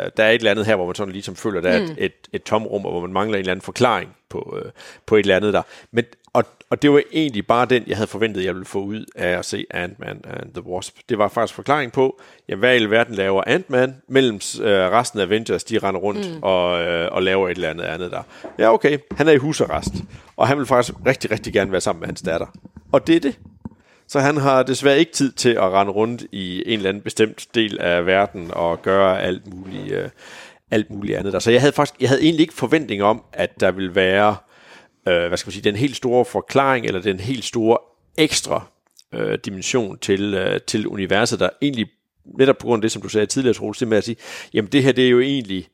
Der 0.09 0.25
er 0.25 0.31
et 0.31 0.35
eller 0.35 0.51
andet 0.51 0.67
her, 0.67 0.77
hvor 0.77 0.87
man 0.87 0.95
sådan 0.95 1.13
ligesom 1.13 1.37
føler, 1.37 1.61
der 1.61 1.71
er 1.71 1.79
et, 1.79 1.95
et, 1.99 2.13
et 2.33 2.43
tomrum, 2.43 2.85
og 2.85 2.91
hvor 2.91 3.01
man 3.01 3.13
mangler 3.13 3.37
en 3.37 3.41
eller 3.41 3.53
anden 3.53 3.63
forklaring 3.63 4.17
på, 4.29 4.59
øh, 4.65 4.71
på 5.07 5.17
et 5.17 5.21
eller 5.21 5.37
andet 5.37 5.55
der. 5.55 5.63
Men, 5.93 6.05
og, 6.39 6.45
og 6.71 6.83
det 6.83 6.93
var 6.93 7.03
egentlig 7.13 7.47
bare 7.47 7.67
den, 7.67 7.85
jeg 7.87 7.97
havde 7.97 8.09
forventet, 8.09 8.45
jeg 8.45 8.55
ville 8.55 8.65
få 8.65 8.81
ud 8.81 9.05
af 9.17 9.39
at 9.39 9.45
se 9.45 9.67
Ant-Man 9.71 10.21
and 10.25 10.55
the 10.55 10.67
Wasp. 10.67 10.97
Det 11.09 11.19
var 11.19 11.29
faktisk 11.29 11.55
forklaring 11.55 11.93
på, 11.93 12.21
jamen, 12.49 12.59
hvad 12.59 12.73
i 12.73 12.77
alverden 12.77 13.15
laver 13.15 13.43
Ant-Man, 13.47 13.95
mellem 14.09 14.35
øh, 14.35 14.71
resten 14.71 15.21
af 15.21 15.25
Avengers, 15.25 15.65
de 15.65 15.79
render 15.79 16.01
rundt 16.01 16.35
mm. 16.35 16.43
og, 16.43 16.81
øh, 16.81 17.13
og 17.13 17.23
laver 17.23 17.49
et 17.49 17.55
eller 17.55 17.71
andet 17.71 17.85
andet 17.85 18.11
der. 18.11 18.23
Ja, 18.59 18.73
okay, 18.73 18.99
han 19.17 19.29
er 19.29 19.33
i 19.33 19.37
husarrest, 19.37 19.93
og 20.37 20.49
han 20.49 20.59
vil 20.59 20.67
faktisk 20.67 20.99
rigtig, 21.07 21.31
rigtig 21.31 21.53
gerne 21.53 21.73
være 21.73 21.81
sammen 21.81 22.01
med 22.01 22.09
hans 22.09 22.23
datter. 22.23 22.47
Og 22.93 23.07
det 23.07 23.17
er 23.17 23.21
det. 23.21 23.39
Så 24.07 24.21
han 24.21 24.37
har 24.37 24.63
desværre 24.63 24.99
ikke 24.99 25.13
tid 25.13 25.33
til 25.33 25.51
at 25.51 25.73
rende 25.73 25.93
rundt 25.93 26.25
i 26.33 26.63
en 26.67 26.73
eller 26.73 26.89
anden 26.89 27.03
bestemt 27.03 27.47
del 27.55 27.79
af 27.81 28.07
verden 28.07 28.51
og 28.53 28.83
gøre 28.83 29.23
alt 29.23 29.55
muligt, 29.55 29.93
øh, 29.93 30.09
alt 30.71 30.91
muligt 30.91 31.19
andet 31.19 31.33
der. 31.33 31.39
Så 31.39 31.51
jeg 31.51 31.61
havde 31.61 31.73
faktisk, 31.73 32.01
jeg 32.01 32.09
havde 32.09 32.23
egentlig 32.23 32.41
ikke 32.41 32.55
forventning 32.55 33.03
om, 33.03 33.23
at 33.33 33.61
der 33.61 33.71
ville 33.71 33.95
være, 33.95 34.37
øh, 35.09 35.29
hvad 35.29 35.37
skal 35.37 35.49
man 35.49 35.53
sige, 35.53 35.63
den 35.63 35.77
helt 35.77 35.97
store 35.97 36.25
forklaring, 36.25 36.87
eller 36.87 37.01
den 37.01 37.21
helt 37.21 37.45
store 37.45 37.79
ekstra 38.17 38.67
øh, 39.15 39.39
dimension 39.45 39.99
til, 39.99 40.35
øh, 40.35 40.61
til 40.61 40.87
universet, 40.87 41.41
der 41.41 41.49
egentlig, 41.63 41.87
netop 42.39 42.59
på 42.59 42.67
grund 42.67 42.81
af 42.81 42.83
det, 42.83 42.93
som 42.93 43.03
du 43.03 43.09
sagde 43.09 43.27
tidligere, 43.27 43.55
Troels, 43.55 43.79
det 43.79 43.89
med 43.89 43.99
at 43.99 44.05
sige, 44.05 44.17
jamen 44.55 44.73
det 44.73 44.83
her, 44.83 44.93
det 44.93 45.07
er 45.07 45.11
jo 45.11 45.21
egentlig 45.21 45.69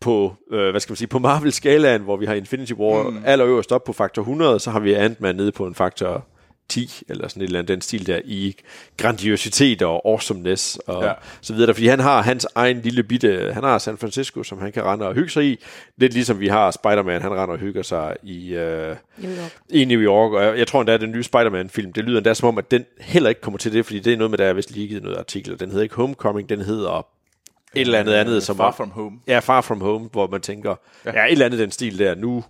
på, 0.00 0.34
øh, 0.50 0.70
hvad 0.70 0.80
skal 0.80 0.90
man 0.90 0.96
sige, 0.96 1.08
på 1.08 1.18
Marvel-skalaen, 1.18 2.02
hvor 2.02 2.16
vi 2.16 2.26
har 2.26 2.34
Infinity 2.34 2.72
War 2.72 3.10
mm. 3.10 3.22
allerøverst 3.24 3.72
op 3.72 3.84
på 3.84 3.92
faktor 3.92 4.22
100, 4.22 4.60
så 4.60 4.70
har 4.70 4.80
vi 4.80 4.94
Ant-Man 4.94 5.36
nede 5.36 5.52
på 5.52 5.66
en 5.66 5.74
faktor 5.74 6.26
10, 6.68 7.02
eller 7.08 7.28
sådan 7.28 7.42
et 7.42 7.46
eller 7.46 7.58
andet 7.58 7.68
den 7.68 7.80
stil 7.80 8.06
der, 8.06 8.20
i 8.24 8.56
grandiositet 8.96 9.82
og 9.82 10.02
awesomeness 10.08 10.76
og 10.86 11.04
Ja. 11.04 11.12
så 11.40 11.54
videre. 11.54 11.74
Fordi 11.74 11.86
han 11.86 12.00
har 12.00 12.22
hans 12.22 12.46
egen 12.54 12.80
lille 12.80 13.02
bitte, 13.02 13.50
han 13.54 13.62
har 13.64 13.78
San 13.78 13.98
Francisco, 13.98 14.42
som 14.42 14.58
han 14.58 14.72
kan 14.72 14.84
rende 14.84 15.08
og 15.08 15.14
hygge 15.14 15.30
sig 15.30 15.44
i. 15.44 15.58
Lidt 15.96 16.12
ligesom 16.14 16.40
vi 16.40 16.48
har 16.48 16.70
Spider-Man, 16.70 17.22
han 17.22 17.30
render 17.30 17.54
og 17.54 17.58
hygger 17.58 17.82
sig 17.82 18.16
i, 18.22 18.54
øh, 18.54 18.96
New 19.18 19.30
York. 19.30 19.56
i 19.70 19.84
New 19.84 20.00
York. 20.00 20.32
Og 20.32 20.44
jeg, 20.44 20.58
jeg 20.58 20.66
tror 20.66 20.80
endda, 20.80 20.92
at 20.92 21.00
den 21.00 21.12
nye 21.12 21.22
Spider-Man-film, 21.22 21.92
det 21.92 22.04
lyder 22.04 22.18
endda 22.18 22.34
som 22.34 22.48
om, 22.48 22.58
at 22.58 22.70
den 22.70 22.84
heller 23.00 23.28
ikke 23.28 23.40
kommer 23.40 23.58
til 23.58 23.72
det, 23.72 23.86
fordi 23.86 23.98
det 23.98 24.12
er 24.12 24.16
noget 24.16 24.30
med, 24.30 24.38
der 24.38 24.44
er 24.44 24.52
vist 24.52 24.70
lige 24.70 24.88
givet 24.88 25.02
noget 25.02 25.16
artikel. 25.16 25.60
Den 25.60 25.68
hedder 25.70 25.82
ikke 25.82 25.94
Homecoming, 25.94 26.48
den 26.48 26.60
hedder 26.60 27.06
et 27.74 27.80
eller 27.80 27.98
andet 27.98 28.12
andet, 28.14 28.42
som 28.42 28.56
Far 28.56 28.72
From 28.72 28.90
Home. 28.90 29.18
Ja, 29.26 29.38
Far 29.38 29.60
From 29.60 29.80
Home, 29.80 30.08
hvor 30.12 30.26
man 30.26 30.40
tænker, 30.40 30.74
ja, 31.04 31.10
ja 31.20 31.26
et 31.26 31.32
eller 31.32 31.46
andet 31.46 31.60
den 31.60 31.70
stil 31.70 31.98
der. 31.98 32.14
Nu 32.14 32.44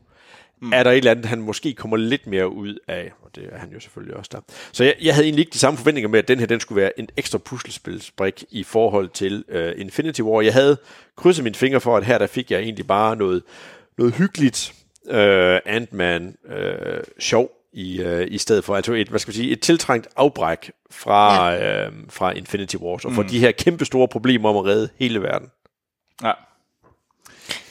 mm. 0.60 0.72
er 0.72 0.82
der 0.82 0.90
et 0.90 0.97
eller 0.97 1.10
andet, 1.10 1.26
han 1.26 1.40
måske 1.40 1.74
kommer 1.74 1.97
lidt 1.97 2.26
mere 2.26 2.48
ud 2.48 2.78
af, 2.89 3.12
og 3.22 3.30
det 3.35 3.48
er 3.52 3.59
han 3.59 3.70
jo 3.72 3.80
selvfølgelig 3.80 4.16
også 4.16 4.30
der. 4.32 4.40
Så 4.72 4.85
jeg, 4.85 4.94
jeg 5.02 5.14
havde 5.14 5.26
egentlig 5.26 5.43
ikke 5.43 5.52
de 5.52 5.59
samme 5.59 5.78
forventninger 5.78 6.09
med, 6.09 6.18
at 6.18 6.28
den 6.28 6.39
her, 6.39 6.47
den 6.47 6.60
skulle 6.60 6.80
være 6.80 6.98
en 6.98 7.09
ekstra 7.16 7.39
puslespilsbrik 7.39 8.44
i 8.51 8.64
forhold 8.64 9.09
til 9.09 9.44
uh, 9.55 9.80
Infinity 9.80 10.20
War. 10.20 10.40
Jeg 10.40 10.52
havde 10.52 10.76
krydset 11.16 11.44
mine 11.44 11.55
fingre 11.55 11.80
for, 11.80 11.97
at 11.97 12.05
her 12.05 12.18
der 12.18 12.26
fik 12.26 12.51
jeg 12.51 12.60
egentlig 12.60 12.86
bare 12.86 13.16
noget, 13.16 13.43
noget 13.98 14.14
hyggeligt 14.14 14.74
uh, 15.05 15.74
Ant-Man 15.74 16.36
uh, 16.44 17.02
sjov 17.18 17.51
i, 17.72 18.05
uh, 18.05 18.22
i 18.26 18.39
stedet 18.39 18.64
for, 18.64 18.76
altså 18.76 18.93
et, 18.93 19.09
hvad 19.09 19.18
skal 19.18 19.30
man 19.30 19.35
sige, 19.35 19.51
et 19.51 19.60
tiltrængt 19.60 20.09
afbræk 20.16 20.70
fra, 20.90 21.51
ja. 21.51 21.89
uh, 21.89 21.94
fra 22.09 22.32
Infinity 22.32 22.76
Wars, 22.76 23.05
og 23.05 23.12
for 23.12 23.22
de 23.22 23.39
her 23.39 23.52
kæmpe 23.52 23.85
store 23.85 24.09
problemer 24.09 24.48
om 24.48 24.56
at 24.56 24.64
redde 24.64 24.89
hele 24.98 25.22
verden. 25.22 25.48
Ja. 26.22 26.32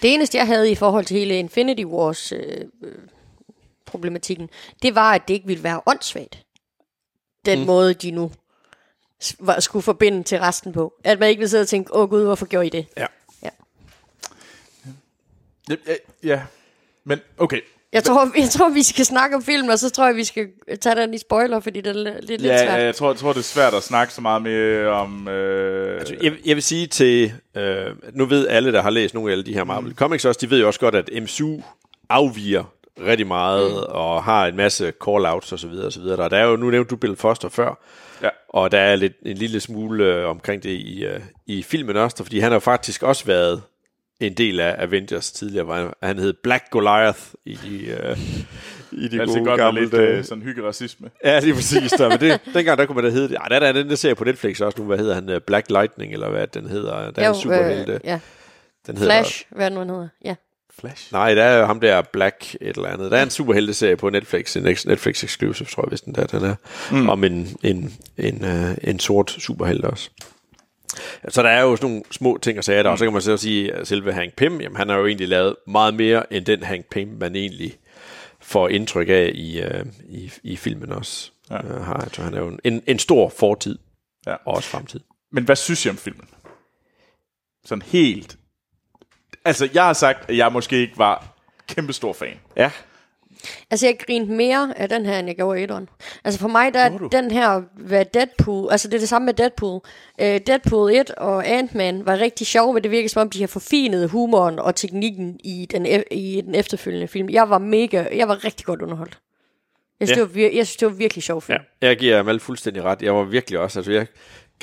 Det 0.02 0.14
eneste, 0.14 0.38
jeg 0.38 0.48
havde 0.48 0.72
i 0.72 0.76
forhold 0.76 1.06
til 1.06 1.18
hele 1.18 1.40
Infinity 1.40 1.84
Wars 1.84 2.32
øh, 2.32 2.66
øh, 2.84 2.96
problematikken, 3.86 4.50
det 4.82 4.96
var, 4.96 5.14
at 5.14 5.28
det 5.28 5.34
ikke 5.34 5.48
ville 5.48 5.64
være 5.64 5.82
åndssvagt. 5.86 6.46
Den 7.46 7.60
mm. 7.60 7.66
måde, 7.66 7.94
de 7.94 8.12
nu 8.12 8.32
var, 9.40 9.60
skulle 9.60 9.84
forbinde 9.84 10.24
til 10.24 10.40
resten 10.40 10.74
på. 10.74 10.94
At 11.04 11.20
man 11.20 11.30
ikke 11.30 11.40
ville 11.40 11.50
sidde 11.50 11.62
og 11.62 11.68
tænke, 11.68 11.94
åh 11.94 12.10
gud, 12.10 12.24
hvorfor 12.24 12.46
gjorde 12.46 12.68
I 12.68 12.70
det? 12.70 12.88
Ja. 12.98 13.06
Ja, 15.70 15.76
ja, 15.88 15.96
ja. 16.24 16.42
Men 17.04 17.20
okay. 17.38 17.62
Jeg 17.94 18.04
tror, 18.04 18.30
jeg 18.42 18.50
tror, 18.50 18.70
vi 18.70 18.84
skal 18.84 19.06
snakke 19.06 19.36
om 19.36 19.44
filmen, 19.44 19.70
og 19.70 19.80
så 19.80 19.90
tror 19.90 20.06
jeg, 20.08 20.16
vi 20.16 20.24
skal 20.24 20.48
tage 20.82 20.96
den 20.96 21.14
i 21.14 21.18
spoiler, 21.18 21.60
fordi 21.60 21.82
det 21.82 21.90
er 21.90 21.94
lidt, 22.04 22.28
lidt 22.30 22.42
Ja, 22.42 22.58
svært. 22.58 22.80
ja, 22.80 22.86
jeg 22.86 22.96
tror, 22.96 23.10
jeg 23.12 23.18
tror, 23.18 23.34
det 23.34 23.40
er 23.40 23.44
svært 23.44 23.74
at 23.74 23.84
snakke 23.84 24.14
så 24.14 24.22
meget 24.22 24.42
mere 24.42 24.88
om... 24.88 25.28
Øh, 25.28 26.00
Altså, 26.00 26.16
jeg, 26.22 26.34
jeg 26.46 26.56
vil 26.56 26.64
sige 26.64 26.88
til, 26.88 27.34
øh, 27.58 27.86
nu 28.14 28.26
ved 28.26 28.48
alle, 28.48 28.72
der 28.72 28.82
har 28.82 28.90
læst 28.90 29.14
nogle 29.14 29.30
af 29.30 29.32
alle 29.32 29.44
de 29.46 29.54
her 29.54 29.64
Marvel 29.64 29.94
Comics 29.96 30.26
også, 30.26 30.38
de 30.42 30.50
ved 30.50 30.60
jo 30.60 30.68
også 30.68 30.80
godt, 30.80 30.96
at 30.96 31.10
MCU 31.22 31.62
afviger 32.10 32.64
rigtig 33.06 33.28
meget, 33.28 33.72
mm. 33.72 33.78
og 33.90 34.24
har 34.24 34.48
en 34.48 34.56
masse 34.56 34.88
call-outs 35.04 35.52
og 35.54 35.60
så 35.60 35.68
videre, 35.68 35.86
og 35.86 35.94
så 35.94 36.00
videre. 36.00 36.30
Der, 36.30 36.38
er 36.38 36.46
jo, 36.46 36.56
nu 36.56 36.70
nævnte 36.70 36.90
du 36.90 36.96
Bill 36.96 37.16
Foster 37.16 37.50
før, 37.50 37.84
Ja. 38.22 38.30
og 38.50 38.72
der 38.72 38.80
er 38.80 38.96
lidt, 38.96 39.14
en 39.26 39.38
lille 39.38 39.60
smule 39.60 40.06
øh, 40.06 40.30
omkring 40.30 40.64
det 40.64 40.70
i, 40.70 41.06
øh, 41.06 41.20
i 41.48 41.64
filmen 41.64 41.98
også, 41.98 42.18
fordi 42.24 42.40
han 42.40 42.52
har 42.52 42.60
faktisk 42.60 43.04
også 43.04 43.26
været 43.26 43.62
en 44.20 44.34
del 44.34 44.60
af 44.60 44.76
Avengers 44.84 45.32
tidligere, 45.32 45.66
hvor 45.66 45.98
han, 46.04 46.20
hed 46.20 46.34
Black 46.44 46.70
Goliath 46.72 47.20
i 47.46 47.56
de, 47.56 47.86
øh, 47.86 48.18
i 48.92 49.08
de 49.08 49.18
gode 49.18 49.46
godt 49.46 49.60
gamle 49.60 49.82
lidt 49.82 49.92
dage. 49.92 50.18
øh, 50.18 50.24
sådan 50.24 50.44
hyggeracisme. 50.44 51.10
Ja, 51.24 51.40
lige 51.40 51.54
præcis. 51.54 51.92
Der. 51.92 52.10
Men 52.10 52.20
det, 52.20 52.40
dengang, 52.54 52.78
der 52.78 52.86
kunne 52.86 52.96
man 52.96 53.04
da 53.04 53.10
hedde 53.10 53.30
det. 53.30 53.36
Ej, 53.36 53.48
der 53.48 53.60
er 53.60 53.72
den 53.72 53.90
der 53.90 53.96
serie 53.96 54.16
på 54.16 54.24
Netflix 54.24 54.62
også 54.62 54.80
nu. 54.82 54.86
Hvad 54.86 54.98
hedder 54.98 55.16
han? 55.16 55.30
Øh, 55.30 55.42
Black 55.42 55.70
Lightning, 55.70 56.14
eller 56.14 56.30
hvad 56.30 56.48
den 56.48 56.70
hedder. 56.70 57.12
Der 57.12 57.22
er 57.22 57.30
en 57.30 57.36
superhelte. 57.36 57.94
øh, 57.94 58.00
ja. 58.04 58.20
den 58.88 58.98
hedder, 58.98 59.14
Flash, 59.14 59.46
hvad 59.50 59.70
nu 59.70 59.80
han 59.80 59.90
hedder. 59.90 60.08
Ja. 60.26 60.36
Flash. 60.80 61.14
Nej, 61.14 61.34
der 61.34 61.44
er 61.44 61.60
jo 61.60 61.66
ham 61.66 61.80
der 61.80 62.02
Black 62.02 62.56
et 62.62 62.76
eller 62.76 62.90
andet. 62.90 63.12
Der 63.12 63.18
er 63.18 63.24
en 63.24 63.30
superhelte-serie 63.30 63.98
på 63.98 64.10
Netflix. 64.10 64.56
En 64.56 64.64
Netflix 64.64 65.24
exclusive, 65.24 65.68
tror 65.68 65.84
jeg, 65.84 65.90
hvis 65.90 66.02
den 66.02 66.16
der 66.16 66.26
den 66.26 66.44
er. 66.44 66.56
Mm. 66.92 67.10
Om 67.10 67.24
en, 67.24 67.58
en, 67.64 67.94
en, 68.18 68.46
øh, 68.46 68.78
en 68.84 69.00
sort 69.00 69.32
superhelt 69.32 69.86
også. 69.86 70.10
Så 71.30 71.44
der 71.44 71.50
er 71.50 71.62
jo 71.62 71.76
sådan 71.76 71.90
nogle 71.90 72.04
små 72.12 72.38
ting 72.42 72.58
og 72.58 72.64
sager 72.64 72.84
der, 72.84 72.90
og 72.90 72.98
så 72.98 73.06
kan 73.06 73.14
man 73.14 73.22
så 73.22 73.38
sige, 73.38 73.74
at 73.74 73.88
selve 73.88 74.14
Hank 74.14 74.36
Pym, 74.36 74.62
jamen, 74.62 74.76
han 74.76 74.90
har 74.90 74.96
jo 74.98 75.06
egentlig 75.06 75.28
lavet 75.28 75.56
meget 75.68 75.94
mere 75.94 76.34
end 76.34 76.46
den 76.46 76.64
Hank 76.64 76.86
Pym, 76.92 77.08
man 77.20 77.36
egentlig 77.36 77.78
får 78.42 78.68
indtryk 78.70 79.10
af 79.10 79.32
i, 79.36 79.62
øh, 79.62 79.86
i, 80.10 80.32
i 80.44 80.56
filmen 80.56 80.92
også. 80.92 81.32
Ja. 81.50 81.56
Øh, 81.66 81.82
har, 81.86 82.22
han 82.24 82.34
er 82.34 82.40
jo 82.40 82.60
en, 82.64 82.84
en 82.88 83.00
stor 83.00 83.30
fortid, 83.30 83.78
Ja. 84.28 84.34
og 84.34 84.54
også 84.56 84.70
fremtid. 84.70 85.00
Men 85.32 85.44
hvad 85.44 85.56
synes 85.56 85.86
I 85.86 85.90
om 85.90 85.98
filmen? 85.98 86.28
Sådan 87.66 87.82
helt... 87.82 88.38
Altså, 89.46 89.70
jeg 89.74 89.86
har 89.86 89.94
sagt, 89.94 90.30
at 90.30 90.38
jeg 90.38 90.52
måske 90.52 90.78
ikke 90.78 90.98
var 90.98 91.38
kæmpestor 91.68 92.14
fan. 92.14 92.40
Ja, 92.56 92.72
Altså, 93.72 93.86
jeg 93.86 93.98
grinte 94.00 94.32
mere 94.34 94.74
af 94.78 94.90
den 94.90 95.06
her, 95.06 95.20
end 95.20 95.28
jeg 95.28 95.36
gjorde 95.36 95.60
etteren. 95.62 95.90
Altså, 96.24 96.40
for 96.40 96.48
mig, 96.48 96.74
der 96.74 96.80
er 96.80 96.98
den 97.12 97.32
her, 97.32 97.62
hvad 97.76 98.06
Deadpool, 98.14 98.68
altså 98.72 98.88
det 98.88 98.94
er 98.96 99.00
det 99.00 99.10
samme 99.10 99.26
med 99.26 99.34
Deadpool. 99.34 99.82
Uh, 100.22 100.26
Deadpool 100.48 100.92
1 100.92 101.12
og 101.12 101.48
Ant-Man 101.48 102.06
var 102.06 102.18
rigtig 102.20 102.48
sjove, 102.48 102.74
men 102.74 102.84
det 102.84 102.92
virker 102.92 103.10
som 103.10 103.22
om, 103.22 103.30
de 103.30 103.40
har 103.40 103.48
forfinet 103.48 104.10
humoren 104.10 104.60
og 104.60 104.76
teknikken 104.76 105.40
i 105.44 105.68
den, 105.72 105.86
e- 105.86 106.04
i 106.16 106.42
den 106.46 106.56
efterfølgende 106.56 107.08
film. 107.08 107.30
Jeg 107.30 107.50
var 107.50 107.58
mega, 107.58 108.06
jeg 108.16 108.28
var 108.28 108.46
rigtig 108.46 108.66
godt 108.66 108.82
underholdt. 108.82 109.20
Jeg 110.00 110.08
synes, 110.08 110.18
Ja. 110.18 110.24
det, 110.24 110.36
var, 110.36 110.42
vir- 110.50 110.56
jeg 110.58 110.68
synes 110.68 110.78
det 110.78 110.86
var 110.88 110.94
virkelig 110.94 111.24
sjov 111.24 111.42
film. 111.42 111.58
ja. 111.82 111.88
Jeg 111.88 111.98
giver 111.98 112.20
Amal 112.20 112.40
fuldstændig 112.40 112.84
ret. 112.84 113.02
Jeg 113.02 113.16
var 113.16 113.24
virkelig 113.24 113.60
også, 113.60 113.80
altså 113.80 113.92
jeg 113.92 114.08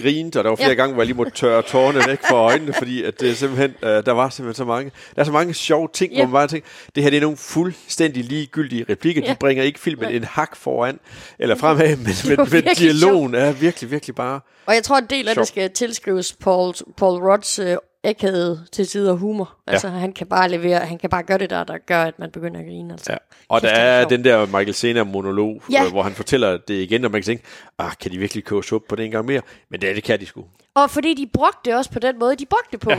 grinte, 0.02 0.38
og 0.38 0.44
der 0.44 0.50
var 0.50 0.56
flere 0.56 0.68
Ja. 0.68 0.74
gange, 0.74 0.92
hvor 0.94 1.02
jeg 1.02 1.06
lige 1.06 1.16
måtte 1.16 1.32
tørre 1.32 1.62
tårerne 1.62 2.00
væk 2.08 2.18
fra 2.28 2.36
øjnene, 2.36 2.72
fordi 2.72 3.02
at 3.02 3.20
det 3.20 3.36
simpelthen, 3.36 3.74
øh, 3.82 3.88
der 4.06 4.12
var 4.12 4.28
simpelthen 4.28 4.54
så 4.58 4.64
mange, 4.64 4.90
der 5.14 5.20
er 5.20 5.24
så 5.24 5.32
mange 5.32 5.54
sjove 5.54 5.88
ting, 5.92 6.12
Ja. 6.12 6.18
hvor 6.18 6.24
man 6.26 6.32
bare 6.32 6.46
tænker, 6.48 6.68
det 6.94 7.02
her 7.02 7.10
det 7.10 7.16
er 7.16 7.20
nogle 7.20 7.36
fuldstændig 7.36 8.24
ligegyldige 8.24 8.84
replikker, 8.88 9.22
Ja. 9.24 9.30
de 9.30 9.36
bringer 9.40 9.64
ikke 9.64 9.80
filmen 9.80 10.10
en 10.10 10.24
hak 10.24 10.56
foran, 10.56 10.98
eller 11.38 11.56
fremad, 11.56 11.96
men, 11.96 12.06
men, 12.36 12.48
men 12.52 12.74
dialogen 12.76 13.34
er 13.34 13.52
virkelig, 13.52 13.90
virkelig 13.90 14.14
bare, 14.14 14.40
Og 14.66 14.74
jeg 14.74 14.82
tror, 14.82 14.98
en 14.98 15.06
del 15.10 15.28
af 15.28 15.34
Sjov. 15.34 15.40
det 15.42 15.48
skal 15.48 15.70
tilskrives 15.70 16.32
Paul, 16.40 16.74
Paul 16.96 17.22
Rodds 17.22 17.58
øh, 17.58 17.76
æghed 18.04 18.58
til 18.72 18.86
tider 18.86 19.12
humor. 19.12 19.54
Altså, 19.66 19.88
han 19.88 20.12
kan 20.12 20.26
bare 20.26 20.48
levere, 20.48 20.78
han 20.78 20.98
kan 20.98 21.10
bare 21.10 21.22
gøre 21.22 21.38
det 21.38 21.50
der, 21.50 21.64
der 21.64 21.78
gør, 21.86 22.02
at 22.02 22.18
man 22.18 22.30
begynder 22.30 22.60
at 22.60 22.66
grine. 22.66 22.92
Altså. 22.94 23.12
ja. 23.12 23.16
Og 23.48 23.60
Kæft, 23.60 23.74
der 23.74 23.80
er 23.80 24.00
er 24.00 24.08
den 24.08 24.24
der 24.24 24.46
Michael 24.46 24.74
Cena 24.74 25.04
monolog, 25.04 25.62
Ja. 25.72 25.90
hvor 25.90 26.02
han 26.02 26.12
fortæller 26.14 26.56
det 26.56 26.74
igen, 26.74 27.04
og 27.04 27.10
man 27.10 27.20
kan 27.20 27.26
tænke, 27.26 27.44
ah, 27.78 27.92
kan 28.00 28.12
de 28.12 28.18
virkelig 28.18 28.44
koge 28.44 28.64
suppe 28.64 28.88
på 28.88 28.96
det 28.96 29.04
en 29.04 29.10
gang 29.10 29.26
mere? 29.26 29.42
Men 29.70 29.80
det, 29.80 29.96
det 29.96 30.04
kan 30.04 30.20
de 30.20 30.26
sgu. 30.26 30.44
Og 30.74 30.90
fordi 30.90 31.14
de 31.14 31.26
brugte 31.34 31.58
det 31.70 31.74
også 31.78 31.90
på 31.90 31.98
den 31.98 32.18
måde, 32.18 32.36
de 32.36 32.46
brugte 32.46 32.68
det 32.72 32.80
på. 32.80 32.90
Ja. 32.90 32.98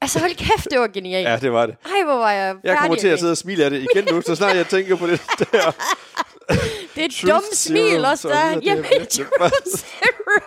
Altså, 0.00 0.18
hold 0.18 0.34
kæft, 0.34 0.68
det 0.70 0.80
var 0.80 0.86
genialt. 0.86 1.28
Ja, 1.28 1.36
det 1.36 1.52
var 1.52 1.66
det. 1.66 1.76
Ej, 1.84 2.04
hvor 2.04 2.14
var 2.16 2.30
jeg 2.30 2.56
Jeg 2.64 2.78
kommer 2.80 2.96
til 2.96 3.08
at 3.08 3.18
sidde 3.18 3.32
og 3.32 3.36
smile 3.36 3.64
af 3.64 3.70
det 3.70 3.86
igen 3.94 4.08
nu, 4.14 4.20
så 4.20 4.34
snart 4.34 4.56
jeg 4.56 4.66
tænker 4.66 4.96
på 4.96 5.06
det 5.06 5.20
der. 5.38 5.44
det. 6.94 7.02
Er 7.02 7.04
et 7.04 7.22
dumt 7.22 7.56
smil 7.56 8.04
også, 8.04 8.22
så 8.22 8.28
der. 8.28 8.34
er 8.34 8.60
Jamen, 8.62 8.84
truth 9.14 9.52
serum. 9.66 10.42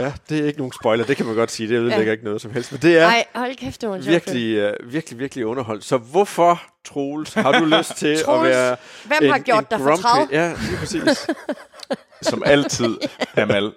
Ja, 0.00 0.12
det 0.28 0.38
er 0.38 0.46
ikke 0.46 0.58
nogen 0.58 0.72
spoiler, 0.80 1.04
det 1.04 1.16
kan 1.16 1.26
man 1.26 1.34
godt 1.34 1.50
sige. 1.50 1.68
Det 1.68 1.74
ødelægger 1.74 2.04
ja. 2.04 2.12
ikke 2.12 2.24
noget 2.24 2.40
som 2.40 2.50
helst. 2.50 2.72
Men 2.72 2.82
det 2.82 2.98
er 2.98 3.06
Ej, 3.06 3.24
hold 3.34 3.56
kæft, 3.56 3.80
det 3.80 3.88
var 3.88 3.96
en 3.96 4.06
virkelig, 4.06 4.70
uh, 4.70 4.92
virkelig, 4.92 5.18
virkelig 5.18 5.46
underholdt. 5.46 5.84
Så 5.84 5.96
hvorfor, 5.96 6.62
Troels, 6.84 7.34
har 7.34 7.58
du 7.58 7.64
lyst 7.64 7.96
til 7.96 8.06
at 8.06 8.20
Troels, 8.24 8.48
være 8.48 8.76
hvem 9.04 9.30
har 9.30 9.38
gjort 9.38 9.70
dig 9.70 9.78
fortræd? 9.78 10.26
Ja, 10.30 10.54
lige 10.68 10.76
præcis. 10.78 11.26
Som 12.22 12.42
altid, 12.46 12.96
Amal, 13.36 13.72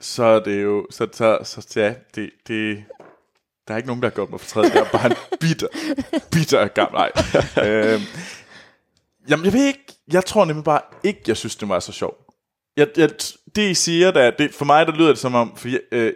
så 0.00 0.24
er 0.24 0.40
det 0.40 0.62
jo... 0.62 0.86
Så, 0.90 1.06
så, 1.12 1.38
så 1.42 1.80
ja, 1.80 1.94
det, 2.14 2.30
det, 2.48 2.84
der 3.68 3.74
er 3.74 3.76
ikke 3.76 3.86
nogen, 3.86 4.02
der 4.02 4.08
har 4.08 4.14
gjort 4.14 4.30
mig 4.30 4.40
fortræd. 4.40 4.70
Jeg 4.74 4.82
er 4.82 4.90
bare 4.98 5.06
en 5.06 5.16
bitter, 5.40 5.66
bitter 6.32 6.66
gammel. 6.66 7.00
Nej. 7.00 7.10
øhm, 7.68 8.02
jamen, 9.28 9.44
jeg 9.44 9.52
ved 9.52 9.66
ikke... 9.66 9.84
Jeg 10.12 10.24
tror 10.24 10.44
nemlig 10.44 10.64
bare 10.64 10.80
ikke, 11.02 11.20
jeg 11.26 11.36
synes, 11.36 11.56
det 11.56 11.68
var 11.68 11.80
så 11.80 11.92
sjovt. 11.92 12.26
Jeg, 12.76 12.88
jeg, 12.96 13.10
det, 13.56 13.70
I 13.70 13.74
siger, 13.74 14.10
der, 14.10 14.30
det, 14.30 14.54
for 14.54 14.64
mig, 14.64 14.86
der 14.86 14.92
lyder 14.92 15.08
det 15.08 15.18
som 15.18 15.34
om... 15.34 15.56
For 15.56 15.68
jeg, 15.68 15.80
øh, 15.92 16.12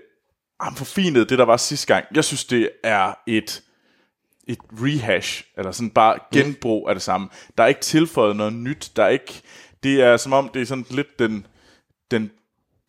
han 0.61 0.75
forfinede 0.75 1.25
det, 1.25 1.39
der 1.39 1.45
var 1.45 1.57
sidste 1.57 1.95
gang. 1.95 2.05
Jeg 2.15 2.25
synes, 2.25 2.45
det 2.45 2.71
er 2.85 3.15
et 3.27 3.62
et 4.51 4.59
rehash, 4.73 5.45
eller 5.57 5.73
sådan 5.73 5.91
bare 5.91 6.19
genbrug 6.33 6.89
af 6.89 6.95
det 6.95 7.03
samme. 7.03 7.29
Der 7.59 7.65
er 7.65 7.69
ikke 7.69 7.81
tilføjet 7.81 8.37
noget 8.37 8.53
nyt. 8.53 8.93
Der 8.97 9.05
er 9.05 9.09
ikke, 9.09 9.43
det 9.83 10.03
er 10.03 10.17
som 10.17 10.33
om, 10.33 10.49
det 10.55 10.62
er 10.62 10.67
sådan 10.67 10.85
lidt 10.91 11.19
den, 11.19 11.47
den, 12.11 12.31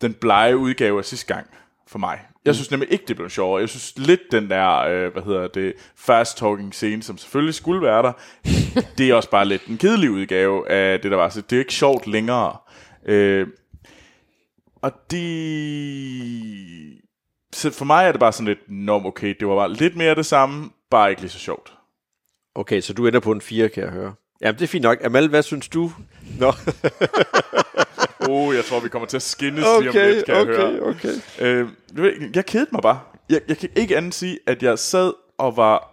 den 0.00 0.14
blege 0.14 0.56
udgave 0.56 0.98
af 0.98 1.04
sidste 1.04 1.34
gang 1.34 1.46
for 1.88 1.98
mig. 1.98 2.20
Jeg 2.44 2.54
synes 2.54 2.70
nemlig 2.70 2.92
ikke, 2.92 3.04
det 3.08 3.16
blev 3.16 3.30
sjovere. 3.30 3.60
Jeg 3.60 3.68
synes 3.68 3.94
lidt 3.96 4.20
den 4.32 4.50
der, 4.50 4.78
øh, 4.78 5.12
hvad 5.12 5.22
hedder 5.22 5.48
det, 5.48 5.72
fast 5.96 6.38
talking 6.38 6.74
scene, 6.74 7.02
som 7.02 7.18
selvfølgelig 7.18 7.54
skulle 7.54 7.82
være 7.82 8.02
der, 8.02 8.12
det 8.98 9.10
er 9.10 9.14
også 9.14 9.30
bare 9.30 9.44
lidt 9.44 9.66
en 9.66 9.78
kedelig 9.78 10.10
udgave 10.10 10.70
af 10.70 11.00
det, 11.00 11.10
der 11.10 11.16
var. 11.16 11.28
Så 11.28 11.40
det 11.40 11.56
er 11.56 11.60
ikke 11.60 11.74
sjovt 11.74 12.06
længere. 12.06 12.56
Øh, 13.06 13.46
og 14.82 14.92
det... 15.10 15.22
Så 17.52 17.70
for 17.70 17.84
mig 17.84 18.06
er 18.08 18.12
det 18.12 18.20
bare 18.20 18.32
sådan 18.32 18.46
lidt, 18.46 18.58
nå, 18.68 19.04
okay, 19.04 19.34
det 19.40 19.48
var 19.48 19.54
bare 19.56 19.72
lidt 19.72 19.96
mere 19.96 20.14
det 20.14 20.26
samme, 20.26 20.70
bare 20.90 21.10
ikke 21.10 21.22
lige 21.22 21.30
så 21.30 21.38
sjovt. 21.38 21.72
Okay, 22.54 22.80
så 22.80 22.92
du 22.92 23.06
ender 23.06 23.20
på 23.20 23.32
en 23.32 23.40
4, 23.40 23.68
kan 23.68 23.82
jeg 23.82 23.92
høre. 23.92 24.14
Jamen, 24.40 24.54
det 24.58 24.62
er 24.62 24.68
fint 24.68 24.82
nok. 24.82 24.98
Amal, 25.04 25.28
hvad 25.28 25.42
synes 25.42 25.68
du? 25.68 25.92
Nå, 26.38 26.52
Oh, 28.28 28.54
jeg 28.56 28.64
tror, 28.64 28.80
vi 28.80 28.88
kommer 28.88 29.08
til 29.08 29.16
at 29.16 29.22
skændes 29.22 29.64
lige 29.80 29.90
om 29.90 29.96
lidt, 30.08 30.24
kan 30.26 30.34
jeg 30.34 30.44
høre. 30.46 30.82
okay. 30.82 31.08
Øh, 31.40 31.68
ved 31.92 32.12
ikke, 32.12 32.30
jeg 32.34 32.46
kedede 32.46 32.68
mig 32.72 32.82
bare. 32.82 33.00
Jeg, 33.30 33.40
jeg 33.48 33.58
kan 33.58 33.68
ikke 33.76 33.96
andet 33.96 34.14
sige, 34.14 34.38
at 34.46 34.62
jeg 34.62 34.78
sad 34.78 35.12
og 35.38 35.56
var 35.56 35.91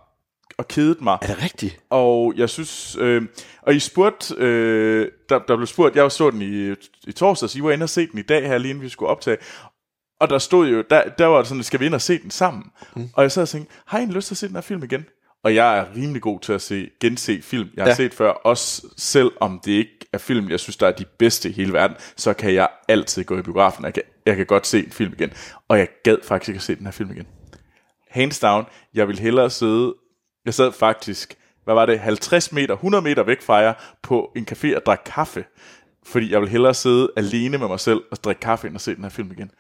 og 0.60 0.68
kedet 0.68 1.02
mig. 1.02 1.18
Er 1.22 1.27
det 1.27 1.44
rigtigt? 1.44 1.80
Og 1.90 2.34
jeg 2.38 2.49
synes, 2.49 2.98
øh, 2.99 3.22
og 3.61 3.76
I 3.76 3.80
spurgte, 3.80 4.36
øh, 4.38 5.07
der, 5.30 5.40
der 5.40 5.56
blev 5.56 5.68
spurgt, 5.68 5.95
jeg 5.95 6.11
så 6.11 6.30
den 6.30 6.41
i, 6.41 6.76
i 7.07 7.11
torsdags, 7.11 7.56
I 7.56 7.64
var 7.64 7.72
inde 7.72 7.84
og 7.84 7.90
se 7.90 8.07
den 8.07 8.19
i 8.19 8.22
dag 8.22 8.48
her, 8.48 8.57
lige 8.57 8.69
inden 8.69 8.84
vi 8.84 8.90
skulle 8.90 9.10
optage. 9.10 9.38
Og 10.19 10.30
der 10.30 10.38
stod 10.38 10.68
jo, 10.68 10.84
der, 10.90 11.03
der 11.10 11.26
var 11.26 11.44
sådan, 11.44 11.64
skal 11.64 11.80
vi 11.80 11.86
ind 11.86 11.94
og 11.94 12.02
se 12.02 12.19
den 12.22 12.31
sammen? 12.31 12.64
Mm. 12.95 13.10
Og 13.14 13.23
jeg 13.23 13.31
sad 13.31 13.44
og 13.44 13.49
tænkte, 13.49 13.73
har 13.86 13.99
I 13.99 14.03
en 14.03 14.11
lyst 14.11 14.27
til 14.27 14.34
at 14.34 14.38
se 14.38 14.48
den 14.48 14.56
her 14.56 14.61
film 14.61 14.84
igen? 14.84 15.06
Og 15.44 15.56
jeg 15.56 15.77
er 15.80 15.86
rimelig 15.95 16.22
god 16.22 16.40
til 16.40 16.53
at 16.53 16.61
se, 16.61 16.90
gense 17.02 17.41
film, 17.41 17.69
jeg 17.76 17.84
har 17.84 17.90
Ja. 17.90 17.95
set 17.95 18.14
før. 18.14 18.30
Også 18.30 18.88
selv 18.98 19.31
om 19.40 19.61
det 19.65 19.72
ikke 19.72 20.07
er 20.14 20.18
film, 20.18 20.49
jeg 20.49 20.60
synes, 20.60 20.77
der 20.77 20.88
er 20.88 20.91
de 20.91 21.06
bedste 21.19 21.49
i 21.49 21.52
hele 21.52 21.73
verden, 21.73 21.98
så 22.18 22.34
kan 22.34 22.53
jeg 22.53 22.68
altid 22.88 23.23
gå 23.23 23.38
i 23.38 23.41
biografen. 23.41 23.86
Jeg 23.86 23.94
kan, 23.94 24.03
jeg 24.26 24.36
kan 24.36 24.45
godt 24.45 24.68
se 24.68 24.80
en 24.86 24.91
film 24.91 25.14
igen. 25.14 25.34
Og 25.68 25.77
jeg 25.80 25.88
gad 26.03 26.18
faktisk 26.23 26.49
ikke 26.49 26.57
at 26.57 26.64
se 26.64 26.76
den 26.76 26.86
her 26.86 26.91
film 26.91 27.11
igen. 27.11 27.27
Hands 28.10 28.40
down, 28.40 28.65
jeg 28.94 29.07
vil 29.07 29.19
hellere 29.19 29.49
sidde, 29.49 29.94
jeg 30.45 30.53
sad 30.53 30.71
faktisk, 30.71 31.35
hvad 31.63 31.73
var 31.75 31.85
det, 31.85 31.99
50 31.99 32.51
meter, 32.51 32.73
100 32.73 33.01
meter 33.01 33.23
væk 33.23 33.41
fra 33.41 33.55
jer, 33.55 33.73
på 34.01 34.31
en 34.35 34.47
café 34.51 34.75
og 34.75 34.85
drikke 34.85 35.03
kaffe. 35.03 35.45
Fordi 36.05 36.31
jeg 36.31 36.41
vil 36.41 36.49
hellere 36.49 36.73
sidde 36.73 37.09
alene 37.17 37.57
med 37.57 37.67
mig 37.67 37.79
selv 37.79 38.01
og 38.11 38.23
drikke 38.23 38.39
kaffe, 38.39 38.67
end 38.67 38.75
at 38.75 38.81
se 38.81 38.95
den 38.95 39.03
her 39.03 39.09
film 39.09 39.31
igen. 39.31 39.51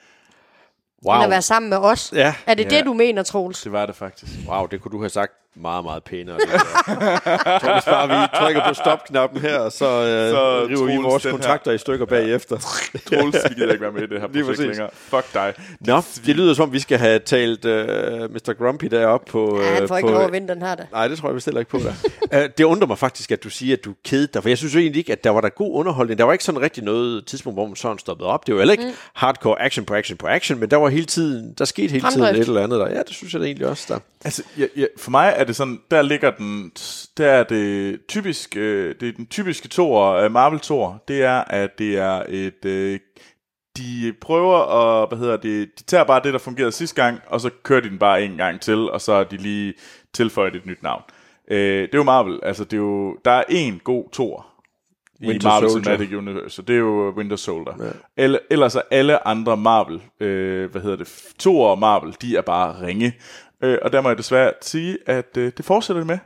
Wow. 1.05 1.15
End 1.15 1.23
at 1.23 1.29
være 1.29 1.41
sammen 1.41 1.69
med 1.69 1.77
os. 1.77 2.13
Ja. 2.15 2.35
Er 2.45 2.53
det 2.53 2.63
Ja. 2.71 2.77
det, 2.77 2.85
du 2.85 2.93
mener, 2.93 3.23
Troels? 3.23 3.61
Det 3.63 3.71
var 3.71 3.85
det 3.85 3.95
faktisk. 3.95 4.31
Wow, 4.47 4.65
det 4.65 4.81
kunne 4.81 4.91
du 4.91 4.99
have 4.99 5.09
sagt 5.09 5.33
meget, 5.55 5.83
meget 5.85 6.03
pænere. 6.03 6.37
Der. 6.37 7.73
hvis 7.73 7.85
bare 7.95 8.07
vi 8.07 8.27
trykker 8.39 8.61
på 8.67 8.73
stopknappen 8.73 9.41
her, 9.41 9.69
så, 9.69 9.85
øh, 9.85 10.29
Så 10.31 10.65
river 10.69 10.85
vi 10.85 10.97
vores 11.03 11.23
den 11.23 11.31
her- 11.31 11.37
kontrakter 11.37 11.71
i 11.71 11.77
stykker 11.77 12.05
bagefter. 12.05 12.57
Troels, 13.09 13.37
vi 13.49 13.53
gider 13.55 13.71
ikke 13.71 13.81
være 13.81 13.91
med 13.91 14.01
i 14.01 14.05
det 14.07 14.21
her 14.21 14.27
projekt 14.45 14.59
længere. 14.59 14.89
Fuck 14.93 15.33
dig. 15.33 15.53
Nå, 15.79 16.01
det 16.25 16.35
lyder 16.35 16.53
som, 16.53 16.73
vi 16.73 16.79
skal 16.79 16.97
have 16.97 17.19
talt 17.19 17.65
uh, 17.65 17.71
Mr. 17.71 18.53
Grumpy 18.57 18.85
deroppe 18.85 19.31
på... 19.31 19.61
Ja, 19.61 19.73
han 19.73 19.81
øh, 19.83 19.87
får 19.87 19.97
ikke 19.97 20.07
på, 20.07 20.13
lov 20.13 20.23
at 20.23 20.31
vinde 20.31 20.47
den 20.53 20.61
her, 20.61 20.75
da. 20.75 20.85
Nej, 20.91 21.07
det 21.07 21.17
tror 21.17 21.29
jeg 21.29 21.35
vist 21.35 21.45
heller 21.45 21.59
ikke 21.59 21.71
på 21.71 21.77
dig. 21.79 21.95
uh, 22.33 22.49
det 22.57 22.63
undrer 22.63 22.87
mig 22.87 22.97
faktisk, 22.97 23.31
at 23.31 23.43
du 23.43 23.49
siger, 23.49 23.75
at 23.77 23.85
du 23.85 23.93
kedede 24.05 24.27
dig, 24.33 24.41
for 24.41 24.49
jeg 24.49 24.57
synes 24.57 24.75
jo 24.75 24.79
egentlig 24.79 24.99
ikke, 24.99 25.11
at 25.11 25.23
der 25.23 25.29
var 25.29 25.41
der 25.41 25.49
god 25.49 25.75
underholdning. 25.79 26.17
Der 26.17 26.23
var 26.25 26.31
ikke 26.33 26.43
sådan 26.43 26.61
rigtig 26.61 26.83
noget 26.83 27.25
tidspunkt, 27.25 27.55
hvor 27.55 27.65
man 27.67 27.75
sådan 27.75 27.97
stoppede 27.99 28.29
op. 28.29 28.47
Det 28.47 28.53
var 28.55 28.59
heller 28.61 28.71
ikke 28.71 28.85
mm. 28.85 28.93
hardcore 29.13 29.61
action 29.61 29.85
på 29.85 29.93
action 29.95 30.17
på 30.17 30.27
action, 30.27 30.59
men 30.59 30.71
der 30.71 30.77
var 30.77 30.89
hele 30.89 31.05
tiden, 31.05 31.53
der 31.57 31.65
skete 31.65 31.87
hele 31.91 32.01
tiden 32.09 32.23
Fremdrift. 32.23 32.41
et 32.41 32.47
eller 32.47 32.63
andet 32.63 32.79
der. 32.79 32.89
Ja, 32.89 32.99
det 32.99 33.15
synes 33.15 33.33
jeg 33.33 33.41
da 33.41 33.45
egentlig 33.45 33.67
også, 33.67 33.85
der. 33.89 33.99
Altså, 34.25 34.43
ja, 34.57 34.65
ja, 34.77 34.85
for 34.97 35.11
mig 35.11 35.33
er 35.37 35.43
det 35.43 35.55
sådan, 35.55 35.79
der 35.91 36.01
ligger 36.01 36.31
den, 36.31 36.71
der 37.17 37.27
er 37.27 37.43
det 37.43 37.99
typisk, 38.07 38.57
øh, 38.57 38.95
det 38.99 39.09
er 39.09 39.13
den 39.13 39.25
typiske 39.25 39.67
tor, 39.67 40.13
øh, 40.13 40.31
Marvel 40.31 40.59
Tor, 40.59 41.03
det 41.07 41.23
er, 41.23 41.37
at 41.39 41.79
det 41.79 41.97
er 41.97 42.23
et, 42.29 42.65
øh, 42.65 42.99
de 43.77 44.13
prøver 44.21 44.57
at, 44.57 45.09
hvad 45.09 45.17
hedder 45.17 45.37
det, 45.37 45.79
de 45.79 45.83
tager 45.83 46.03
bare 46.03 46.21
det, 46.23 46.33
der 46.33 46.39
fungerede 46.39 46.71
sidste 46.71 47.03
gang, 47.03 47.19
og 47.27 47.41
så 47.41 47.49
kører 47.63 47.81
de 47.81 47.89
den 47.89 47.99
bare 47.99 48.23
en 48.23 48.37
gang 48.37 48.61
til, 48.61 48.77
og 48.77 49.01
så 49.01 49.11
er 49.11 49.23
de 49.23 49.37
lige 49.37 49.73
tilføjet 50.13 50.55
et 50.55 50.65
nyt 50.65 50.83
navn. 50.83 51.01
Øh, 51.51 51.81
det 51.81 51.93
er 51.93 51.97
jo 51.97 52.03
Marvel, 52.03 52.39
altså 52.43 52.63
det 52.63 52.73
er 52.73 52.81
jo, 52.81 53.17
der 53.25 53.31
er 53.31 53.43
en 53.49 53.81
god 53.83 54.09
Tor, 54.11 54.45
i 55.21 55.39
Marvel 55.43 55.69
Soldier. 55.69 55.69
Cinematic 55.69 56.13
Universe, 56.17 56.61
og 56.61 56.67
det 56.67 56.73
er 56.73 56.79
jo 56.79 57.13
Winter 57.17 57.35
Soldier. 57.35 57.73
Ja. 57.79 58.23
Eller, 58.23 58.39
ellers 58.49 58.75
er 58.75 58.81
alle 58.91 59.27
andre 59.27 59.57
Marvel, 59.57 60.01
øh, 60.19 60.71
hvad 60.71 60.81
hedder 60.81 60.97
det, 60.97 61.33
Thor 61.39 61.71
og 61.71 61.79
Marvel, 61.79 62.15
de 62.21 62.35
er 62.37 62.41
bare 62.41 62.81
ringe. 62.81 63.13
Øh, 63.61 63.77
og 63.81 63.91
der 63.91 64.01
må 64.01 64.09
jeg 64.09 64.17
desværre 64.17 64.53
sige, 64.61 64.97
at 65.05 65.37
øh, 65.37 65.51
det 65.57 65.65
fortsætter 65.65 65.99
det 65.99 66.07
med. 66.07 66.17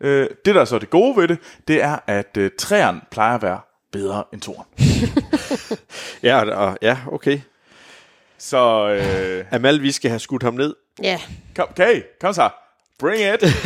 Øh, 0.00 0.28
det, 0.44 0.54
der 0.54 0.60
er 0.60 0.64
så 0.64 0.74
er 0.74 0.78
det 0.78 0.90
gode 0.90 1.16
ved 1.16 1.28
det, 1.28 1.38
det 1.68 1.82
er, 1.82 1.98
at 2.06 2.36
øh, 2.36 2.50
træerne 2.58 3.00
plejer 3.10 3.34
at 3.34 3.42
være 3.42 3.60
bedre 3.92 4.24
end 4.32 4.40
toren. 4.40 4.66
Ja, 6.22 6.56
og, 6.56 6.78
ja 6.82 6.98
okay. 7.12 7.40
Så 8.38 8.88
øh, 8.88 9.44
Amal, 9.50 9.82
vi 9.82 9.92
skal 9.92 10.10
have 10.10 10.18
skudt 10.20 10.42
ham 10.42 10.54
ned. 10.54 10.74
Ja. 11.02 11.20
kom, 11.56 11.68
okay, 11.70 12.02
kom 12.20 12.32
så. 12.32 12.50
Bring 12.98 13.34
it. 13.34 13.42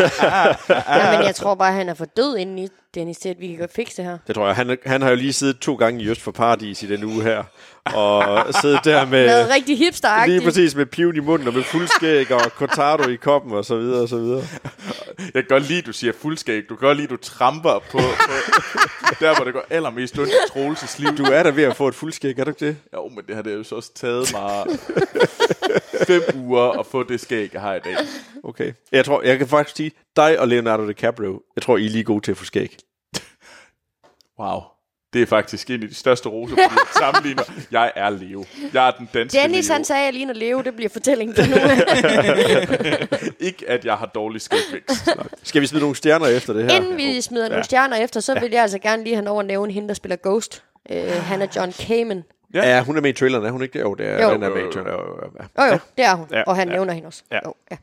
ja, 0.89 1.17
men 1.17 1.27
jeg 1.27 1.35
tror 1.35 1.55
bare, 1.55 1.73
han 1.73 1.89
er 1.89 1.95
for 1.95 2.05
død 2.05 2.37
inden 2.37 2.59
i 2.59 2.69
Dennis 2.97 3.19
til, 3.19 3.29
at 3.29 3.41
vi 3.41 3.49
kan 3.49 3.57
godt 3.57 3.73
fikse 3.73 3.97
det 3.97 4.05
her. 4.05 4.19
Det 4.27 4.35
tror 4.35 4.47
jeg. 4.47 4.57
Han, 4.57 4.79
han 4.87 5.03
har 5.03 5.11
jo 5.11 5.17
lige 5.17 5.33
siddet 5.33 5.59
to 5.59 5.75
gange 5.75 6.03
i 6.03 6.09
Øst 6.09 6.21
for 6.21 6.31
Paradis 6.31 6.83
i 6.83 6.87
den 6.87 7.05
uge 7.05 7.23
her. 7.23 7.45
Og 7.85 8.45
siddet 8.63 8.81
der 8.85 9.07
med... 9.07 9.27
Noget 9.27 9.51
rigtig 9.55 9.79
hipster 9.79 10.27
Lige 10.27 10.41
præcis 10.41 10.75
med 10.75 10.87
piven 10.87 11.17
i 11.17 11.21
munden 11.21 11.49
og 11.49 11.55
med 11.55 11.63
fuldskæg 11.63 12.33
og 12.33 12.41
cortado 12.41 13.09
i 13.09 13.17
koppen 13.17 13.53
og 13.53 13.65
så 13.65 13.77
videre 13.77 14.03
og 14.03 14.09
så 14.09 14.17
videre. 14.17 14.43
Jeg 15.19 15.33
kan 15.33 15.45
godt 15.49 15.69
lide, 15.69 15.83
du 15.83 15.93
siger 15.93 16.13
fuldskæg. 16.13 16.63
Du 16.69 16.77
kan 16.77 16.87
godt 16.89 16.97
lide, 16.97 17.09
du 17.09 17.17
tramper 17.17 17.79
på, 17.91 17.99
på 19.09 19.15
der, 19.21 19.35
hvor 19.35 19.45
det 19.45 19.53
går 19.53 19.65
allermest 19.71 20.19
ondt 20.19 20.31
i 20.31 20.53
Troelses 20.53 20.99
liv. 20.99 21.17
Du 21.17 21.25
er 21.25 21.43
der 21.43 21.51
ved 21.51 21.65
at 21.65 21.77
få 21.77 21.89
et 21.89 21.95
fuldskæg, 21.95 22.39
er 22.39 22.45
du 22.45 22.51
ikke 22.51 22.67
det? 22.67 22.77
Jo, 22.95 23.09
men 23.09 23.25
det 23.27 23.35
har 23.35 23.43
det 23.43 23.55
jo 23.55 23.65
så 23.65 23.75
også 23.75 23.95
taget 23.95 24.33
mig 24.33 24.79
fem 26.07 26.23
uger 26.35 26.79
at 26.81 26.87
få 26.87 27.03
det 27.03 27.21
skæg, 27.21 27.51
jeg 27.53 27.61
har 27.61 27.75
i 27.75 27.81
dag. 27.81 27.97
Okay. 28.43 28.73
Jeg 28.93 29.05
tror, 29.05 29.23
jeg 29.23 29.39
kan 29.39 29.49
faktisk 29.49 29.77
sige, 29.77 29.93
dig 30.17 30.41
og 30.41 30.49
Leonardo 30.49 30.89
DiCaprio, 30.89 31.43
jeg 31.57 31.63
tror, 31.63 31.77
I 31.77 31.87
er 31.87 31.91
lige 31.91 32.05
gode 32.05 32.25
til 32.25 32.31
at 32.31 32.37
få 32.37 32.45
skæg. 32.45 32.77
Wow. 34.41 34.61
Det 35.13 35.23
er 35.23 35.27
faktisk 35.27 35.71
en 35.71 35.83
af 35.83 35.89
de 35.89 35.95
største 35.95 36.29
roser, 36.29 36.55
fordi 36.57 36.63
jeg 36.75 36.87
sammenligner. 36.99 37.43
Jeg 37.71 37.93
er 37.97 38.11
Leo. 38.11 38.45
Jeg 38.75 38.87
er 38.89 38.91
den 38.91 39.09
danske 39.15 39.39
Dennis, 39.39 39.69
Leo. 39.69 39.73
han 39.75 39.85
sagde, 39.85 40.01
at 40.01 40.07
jeg 40.07 40.13
ligner 40.15 40.35
Leo. 40.35 40.61
Det 40.61 40.77
bliver 40.77 40.89
fortællingen 40.89 41.37
for 41.37 41.43
nu. 41.47 41.57
Ikke, 43.47 43.69
at 43.69 43.85
jeg 43.85 43.95
har 43.95 44.07
dårlig 44.07 44.41
skægvækst. 44.41 45.09
Skal 45.43 45.61
vi 45.63 45.67
smide 45.67 45.81
nogle 45.83 45.97
stjerner 45.97 46.27
efter 46.27 46.53
det 46.53 46.65
her? 46.65 46.71
Inden 46.77 46.97
vi 46.97 47.21
smider 47.21 47.49
nogle 47.49 47.65
stjerner 47.65 47.97
efter, 47.97 48.21
så 48.21 48.41
vil 48.41 48.51
jeg 48.51 48.63
altså 48.63 48.79
gerne 48.79 49.05
lige 49.05 49.15
have 49.17 49.25
lov 49.25 49.41
at 49.41 49.47
nævne 49.47 49.73
hende, 49.73 49.89
der 49.89 49.95
spiller 49.95 50.17
Ghost. 50.23 50.63
Uh, 50.91 50.97
han 51.09 51.43
er 51.43 51.47
John 51.57 51.73
Kamen. 51.73 52.25
Ja, 52.55 52.83
hun 52.83 52.97
er 52.97 53.01
med 53.01 53.11
i 53.11 53.13
traileren, 53.13 53.45
er 53.47 53.51
hun 53.51 53.63
ikke 53.63 53.73
det? 53.79 53.81
Jo, 53.85 53.95
det 53.95 54.07
er, 54.09 54.23
Jo. 54.25 54.35
den 54.35 54.43
er 54.43 54.49
med 54.49 54.69
i 54.69 54.73
traileren. 54.73 54.97
Jo, 55.01 55.07
jo, 55.07 55.31
ja. 55.59 55.65
Jo, 55.65 55.73
jo, 55.73 55.79
det 55.97 56.05
er 56.05 56.15
hun. 56.15 56.27
Ja, 56.33 56.43
og 56.43 56.57
han 56.57 56.69
ja. 56.69 56.75
nævner 56.75 56.93
hende 56.93 57.07
også. 57.07 57.23
Ja. 57.33 57.39
Jo, 57.45 57.55
ja. 57.71 57.77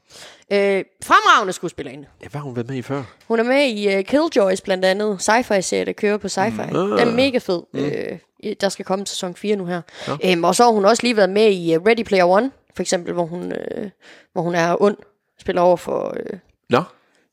Øh, 0.51 0.83
fremragende 1.03 1.53
skuespillerinde. 1.53 2.07
ja, 2.23 2.27
hvad 2.27 2.39
har 2.41 2.45
hun 2.45 2.55
været 2.55 2.67
med 2.69 2.75
i 2.77 2.81
før? 2.81 3.03
Hun 3.27 3.39
er 3.39 3.43
med 3.43 3.65
i 3.67 3.97
uh, 3.97 4.03
Killjoys 4.03 4.61
blandt 4.61 4.85
andet. 4.85 5.21
Sci-fi-serie, 5.21 5.85
der 5.85 5.93
kører 5.93 6.17
på 6.17 6.27
Sci-fi. 6.27 6.65
Mm. 6.71 6.97
Den 6.97 7.07
er 7.07 7.13
mega 7.15 7.37
fed. 7.37 7.61
Mm. 7.73 7.79
Øh, 7.79 8.55
der 8.61 8.69
skal 8.69 8.85
komme 8.85 9.07
sæson 9.07 9.35
4 9.35 9.55
nu 9.55 9.65
her. 9.65 9.81
Ja. 10.07 10.31
Øhm, 10.31 10.43
og 10.43 10.55
så 10.55 10.63
har 10.63 10.71
hun 10.71 10.85
også 10.85 11.03
lige 11.03 11.17
været 11.17 11.29
med 11.29 11.51
i 11.51 11.77
uh, 11.77 11.83
Ready 11.85 12.03
Player 12.03 12.25
One, 12.25 12.51
for 12.75 12.81
eksempel, 12.81 13.13
hvor 13.13 13.25
hun, 13.25 13.51
øh, 13.51 13.89
hvor 14.33 14.41
hun 14.41 14.55
er 14.55 14.81
ond. 14.81 14.97
Spiller 15.39 15.61
over 15.61 15.77
for... 15.77 16.15
Øh, 16.19 16.39
Nå, 16.69 16.83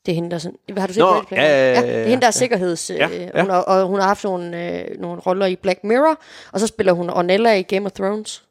det 0.05 0.11
er 0.11 0.15
hende, 0.15 0.31
der 0.31 0.37
sådan... 0.37 0.57
Har 0.77 0.87
du 0.87 0.93
set 0.93 0.99
Nå, 1.01 1.11
Ready 1.13 1.25
Player 1.25 1.43
ja, 1.43 1.49
One? 1.49 1.65
ja, 1.67 1.73
ja, 1.73 1.81
det 1.81 1.89
er 1.95 1.99
ja, 1.99 2.07
hende, 2.07 2.21
der 2.21 2.27
er 2.27 2.27
ja. 2.27 2.31
sikkerheds... 2.31 2.89
Øh, 2.89 2.97
Ja, 2.97 3.07
ja. 3.07 3.41
Hun 3.41 3.49
har, 3.49 3.57
og 3.61 3.87
hun 3.87 3.99
har 3.99 4.07
haft 4.07 4.23
nogle, 4.23 4.79
øh, 4.81 4.99
nogle 4.99 5.21
roller 5.21 5.45
i 5.45 5.55
Black 5.55 5.83
Mirror, 5.83 6.21
og 6.51 6.59
så 6.59 6.67
spiller 6.67 6.93
hun 6.93 7.09
Ornella 7.09 7.53
i 7.53 7.61
Game 7.61 7.85
of 7.85 7.91
Thrones. 7.91 8.43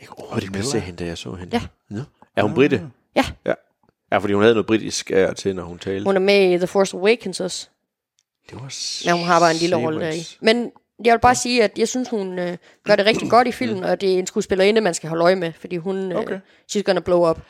jeg 0.00 0.08
kunne 0.08 0.18
overhovedet 0.18 0.48
ikke 0.48 0.62
se 0.62 0.78
hende, 0.80 1.04
da 1.04 1.08
jeg 1.08 1.18
så 1.18 1.32
hende. 1.34 1.56
Ja. 1.56 1.62
Nå. 1.90 2.00
Er 2.36 2.42
hun 2.42 2.54
britte? 2.54 2.82
Ja. 3.16 3.24
ja. 3.46 3.52
Ja, 4.12 4.18
fordi 4.18 4.32
hun 4.32 4.42
havde 4.42 4.54
noget 4.54 4.66
britisk 4.66 5.10
af 5.10 5.34
til, 5.34 5.54
når 5.56 5.62
hun 5.62 5.78
talte. 5.78 6.04
Hun 6.04 6.16
er 6.16 6.20
med 6.20 6.52
i 6.54 6.56
The 6.56 6.66
Force 6.66 6.96
Awakens 6.96 7.40
også. 7.40 7.68
Det 8.50 8.54
var 8.54 8.72
Men 9.06 9.18
hun 9.18 9.26
har 9.26 9.40
bare 9.40 9.50
en 9.50 9.56
lille 9.56 9.76
rolle 9.76 10.00
deri. 10.00 10.36
Men 10.40 10.70
jeg 11.04 11.12
vil 11.12 11.20
bare 11.20 11.34
sige, 11.34 11.64
at 11.64 11.78
jeg 11.78 11.88
synes, 11.88 12.08
hun 12.08 12.38
øh, 12.38 12.56
gør 12.84 12.96
det 12.96 13.06
rigtig 13.06 13.30
godt 13.30 13.48
i 13.48 13.52
filmen, 13.52 13.84
og 13.84 14.00
det 14.00 14.14
er 14.14 14.18
en 14.18 14.26
skuespillerinde, 14.26 14.80
man 14.80 14.94
skal 14.94 15.08
holde 15.08 15.24
øje 15.24 15.36
med, 15.36 15.52
fordi 15.60 15.76
hun, 15.76 16.12
øh, 16.12 16.18
Okay. 16.18 16.40
she's 16.72 16.82
gonna 16.82 17.00
blow 17.00 17.30
up. 17.30 17.40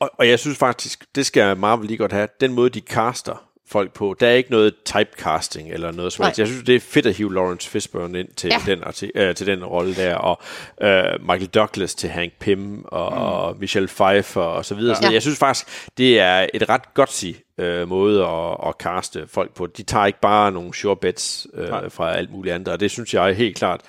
Og, 0.00 0.10
og 0.18 0.28
jeg 0.28 0.38
synes 0.38 0.58
faktisk, 0.58 1.04
det 1.14 1.26
skal 1.26 1.56
Marvel 1.56 1.86
lige 1.86 1.96
godt 1.98 2.12
have, 2.12 2.28
den 2.40 2.52
måde, 2.52 2.70
de 2.70 2.80
caster 2.80 3.48
folk 3.72 3.92
på, 3.92 4.16
der 4.20 4.26
er 4.28 4.32
ikke 4.32 4.50
noget 4.50 4.74
typecasting 4.84 5.70
eller 5.72 5.92
noget 5.92 6.12
som 6.12 6.24
helst. 6.24 6.38
Jeg 6.38 6.46
synes, 6.46 6.64
det 6.64 6.74
er 6.76 6.80
fedt 6.80 7.06
at 7.06 7.14
hive 7.14 7.34
Lawrence 7.34 7.70
Fishburne 7.70 8.20
ind 8.20 8.28
til, 8.36 8.50
Ja. 8.66 8.72
den, 8.74 8.82
arti- 8.82 9.10
øh, 9.14 9.34
til 9.34 9.46
den 9.46 9.64
rolle 9.64 9.94
der, 9.94 10.14
og 10.14 10.40
øh, 10.82 11.04
Michael 11.20 11.46
Douglas 11.46 11.94
til 11.94 12.08
Hank 12.10 12.32
Pym, 12.40 12.82
og, 12.84 13.12
mm. 13.12 13.18
og 13.22 13.56
Michelle 13.60 13.88
Pfeiffer, 13.88 14.40
og 14.40 14.64
så 14.64 14.74
videre. 14.74 14.96
Ja. 15.02 15.06
Så 15.06 15.12
jeg 15.12 15.22
synes 15.22 15.38
faktisk, 15.38 15.66
det 15.98 16.20
er 16.20 16.46
et 16.54 16.68
ret 16.68 16.94
godt 16.94 17.10
øh, 17.58 17.88
måde 17.88 18.24
at, 18.26 18.56
at 18.68 18.74
caste 18.78 19.24
folk 19.28 19.54
på. 19.54 19.66
De 19.66 19.82
tager 19.82 20.06
ikke 20.06 20.20
bare 20.20 20.52
nogle 20.52 20.74
sure 20.74 20.96
bets 20.96 21.46
øh, 21.54 21.68
fra 21.90 22.14
alt 22.16 22.30
muligt 22.32 22.54
andet, 22.54 22.68
og 22.68 22.80
det 22.80 22.90
synes 22.90 23.14
jeg 23.14 23.34
helt 23.34 23.56
klart 23.56 23.80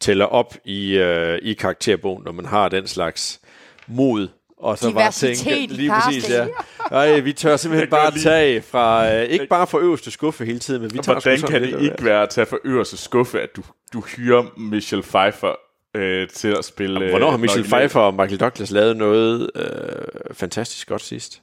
tæller 0.00 0.24
op 0.24 0.54
i, 0.64 0.94
øh, 0.96 1.38
i 1.42 1.52
karakterbogen, 1.52 2.22
når 2.24 2.32
man 2.32 2.46
har 2.46 2.68
den 2.68 2.86
slags 2.86 3.40
mod 3.86 4.28
og 4.58 4.78
så 4.78 4.92
bare 4.92 5.12
tænke, 5.12 5.66
lige 5.74 5.90
præcis, 5.90 6.30
ja. 6.30 6.46
Ej, 6.90 7.20
vi 7.20 7.32
tør 7.32 7.56
simpelthen 7.56 7.90
bare 8.00 8.18
tage 8.18 8.62
fra, 8.62 9.14
øh, 9.14 9.22
ikke 9.22 9.46
bare 9.46 9.66
fra 9.66 9.78
øverste 9.78 10.10
skuffe 10.10 10.44
hele 10.44 10.58
tiden, 10.58 10.82
men 10.82 10.92
vi 10.94 10.98
tager 10.98 11.20
Hvordan 11.20 11.40
kan 11.50 11.62
det 11.62 11.82
ikke 11.82 12.04
være 12.04 12.22
at 12.22 12.30
tage 12.30 12.46
for 12.46 12.58
øverste 12.64 12.96
skuffe, 12.96 13.40
at 13.40 13.56
du, 13.56 13.62
du 13.92 14.00
hyrer 14.00 14.58
Michelle 14.58 15.02
Pfeiffer 15.02 15.54
øh, 15.96 16.28
til 16.28 16.48
at 16.48 16.64
spille... 16.64 16.94
Jamen, 16.94 17.10
Hvornår 17.10 17.30
har 17.30 17.36
øh, 17.36 17.40
Michelle 17.40 17.66
originale- 17.66 17.80
Pfeiffer 17.80 18.00
og 18.00 18.14
Michael 18.14 18.40
Douglas 18.40 18.70
lavet 18.70 18.96
noget 18.96 19.50
øh, 19.54 20.34
fantastisk 20.34 20.88
godt 20.88 21.02
sidst? 21.02 21.42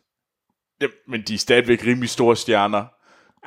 Jamen, 0.82 0.94
men 1.08 1.22
de 1.28 1.34
er 1.34 1.38
stadigvæk 1.38 1.86
rimelig 1.86 2.10
store 2.10 2.36
stjerner. 2.36 2.86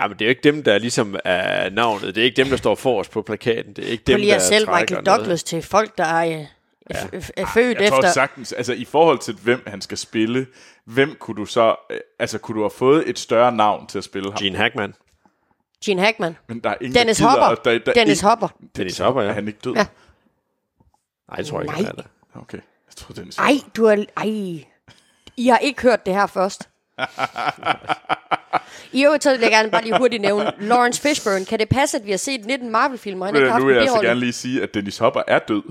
Ja, 0.01 0.09
men 0.09 0.19
det 0.19 0.25
er 0.25 0.27
jo 0.27 0.31
ikke 0.31 0.43
dem, 0.45 0.63
der 0.63 0.79
ligesom 0.79 1.17
er 1.25 1.71
navnet. 1.71 2.15
Det 2.15 2.21
er 2.21 2.25
ikke 2.25 2.37
dem, 2.37 2.47
der 2.47 2.57
står 2.57 2.75
forrest 2.75 3.11
på 3.11 3.23
plakaten. 3.23 3.73
Det 3.73 3.85
er 3.85 3.89
ikke 3.89 4.05
Prøv 4.05 4.13
dem, 4.13 4.21
lige 4.21 4.33
der 4.33 4.39
trækker 4.39 4.81
Michael 4.81 5.05
noget. 5.05 5.21
Douglas 5.21 5.43
til 5.45 5.63
folk, 5.63 5.99
der 5.99 6.05
er, 6.05 6.45
f- 6.93 7.31
er 7.37 7.47
født 7.55 7.81
Jeg 7.81 7.89
tror 7.91 7.99
efter... 7.99 8.11
sagtens, 8.13 8.53
altså 8.53 8.73
i 8.73 8.85
forhold 8.85 9.19
til 9.19 9.35
hvem 9.35 9.63
han 9.67 9.81
skal 9.81 9.99
spille, 9.99 10.47
hvem 10.85 11.17
kunne 11.21 11.37
du 11.37 11.45
så, 11.47 11.77
øh, 11.91 11.99
altså 12.19 12.39
kunne 12.39 12.55
du 12.57 12.63
have 12.63 12.71
fået 12.71 13.09
et 13.11 13.19
større 13.19 13.53
navn 13.53 13.87
til 13.87 13.99
at 13.99 14.05
spille 14.05 14.31
ham? 14.33 14.39
Gene 14.39 14.57
Hackman. 14.59 14.95
Gene 15.85 16.03
Hackman. 16.03 16.37
Men 16.49 16.61
der 16.61 16.71
er 16.71 16.75
ingen, 16.81 16.95
Dennis 16.95 17.17
der 17.17 17.25
gider, 17.31 17.41
Hopper. 17.47 17.63
Der, 17.71 17.79
der 17.79 17.93
Dennis 17.93 18.19
ikke, 18.19 18.27
Hopper. 18.29 18.49
Dennis 18.77 18.99
Hopper, 18.99 19.23
ja. 19.23 19.29
Er 19.29 19.33
han 19.33 19.47
ikke 19.49 19.59
død? 19.65 19.75
Ja. 19.75 19.87
Nej, 21.29 21.37
det 21.37 21.47
tror 21.47 21.59
jeg 21.61 21.65
ikke, 21.65 21.73
Nej. 21.83 21.87
han 21.91 21.99
er 21.99 22.03
der. 22.03 22.41
Okay, 22.41 22.59
jeg 22.59 22.97
tror 22.97 23.13
Dennis 23.15 23.39
Ej, 23.39 23.53
du 23.77 23.85
er... 23.85 24.05
Ej. 24.17 24.65
I 25.37 25.47
har 25.49 25.59
ikke 25.59 25.83
hørt 25.83 26.07
det 26.07 26.15
her 26.15 26.27
først. 26.27 26.69
I 28.93 29.05
øvrigt 29.05 29.23
så 29.25 29.31
vil 29.31 29.41
jeg 29.41 29.51
gerne 29.51 29.71
bare 29.71 29.83
lige 29.85 29.99
hurtigt 29.99 30.23
nævne 30.23 30.53
Lawrence 30.59 31.01
Fishburne. 31.03 31.45
Kan 31.45 31.59
det 31.59 31.69
passe, 31.69 31.97
at 31.99 32.07
vi 32.07 32.11
har 32.11 32.19
set 32.19 32.45
19 32.47 32.71
Marvel-filmer, 32.71 33.27
og 33.27 33.29
han 33.29 33.37
ikke 33.37 33.47
har 33.47 33.53
haft 33.53 33.61
nu 33.63 33.67
vil 33.67 33.75
jeg 33.75 33.83
altså 33.83 34.01
gerne 34.03 34.21
lige 34.21 34.33
sige, 34.33 34.63
at 34.63 34.75
Dennis 34.75 34.99
Hopper 34.99 35.23
er 35.27 35.39
død. 35.39 35.63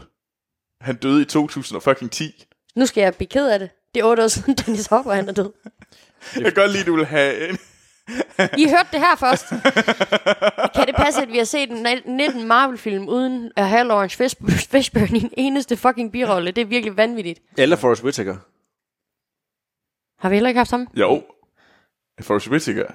Han 0.83 0.95
døde 0.95 1.21
i 1.21 1.25
2010. 1.25 2.45
Nu 2.75 2.85
skal 2.85 3.01
jeg 3.01 3.15
blive 3.15 3.27
ked 3.27 3.49
af 3.49 3.59
det. 3.59 3.69
Det 3.95 4.01
er 4.01 4.05
8 4.05 4.23
år 4.23 4.27
siden, 4.27 4.53
Dennis 4.65 4.87
Hopper 4.87 5.13
han 5.13 5.29
er 5.29 5.33
død. 5.33 5.51
Jeg 6.35 6.43
kan 6.43 6.53
godt 6.53 6.71
lide, 6.71 6.81
at 6.81 6.87
du 6.87 6.95
vil 6.95 7.05
have 7.05 7.49
en... 7.49 7.57
I 8.57 8.67
hørte 8.69 8.87
det 8.91 8.99
her 8.99 9.15
først. 9.19 9.45
Kan 10.75 10.87
det 10.87 10.95
passe, 10.95 11.21
at 11.21 11.27
vi 11.31 11.37
har 11.37 11.45
set 11.45 11.69
en 11.71 11.87
19 12.05 12.47
Marvel-film 12.47 13.07
uden 13.09 13.51
at 13.55 13.69
have 13.69 13.87
Lawrence 13.87 14.23
Fish- 14.23 14.67
Fishburne 14.71 15.17
i 15.17 15.21
en 15.23 15.31
eneste 15.37 15.77
fucking 15.77 16.11
birolle? 16.11 16.51
Det 16.51 16.61
er 16.61 16.65
virkelig 16.65 16.97
vanvittigt. 16.97 17.39
Eller 17.57 17.75
Forrest 17.75 18.03
Whitaker. 18.03 18.35
Har 20.21 20.29
vi 20.29 20.35
heller 20.35 20.47
ikke 20.49 20.57
haft 20.57 20.71
ham? 20.71 20.87
Jo. 20.95 21.23
Forrest 22.21 22.47
Whitaker. 22.47 22.85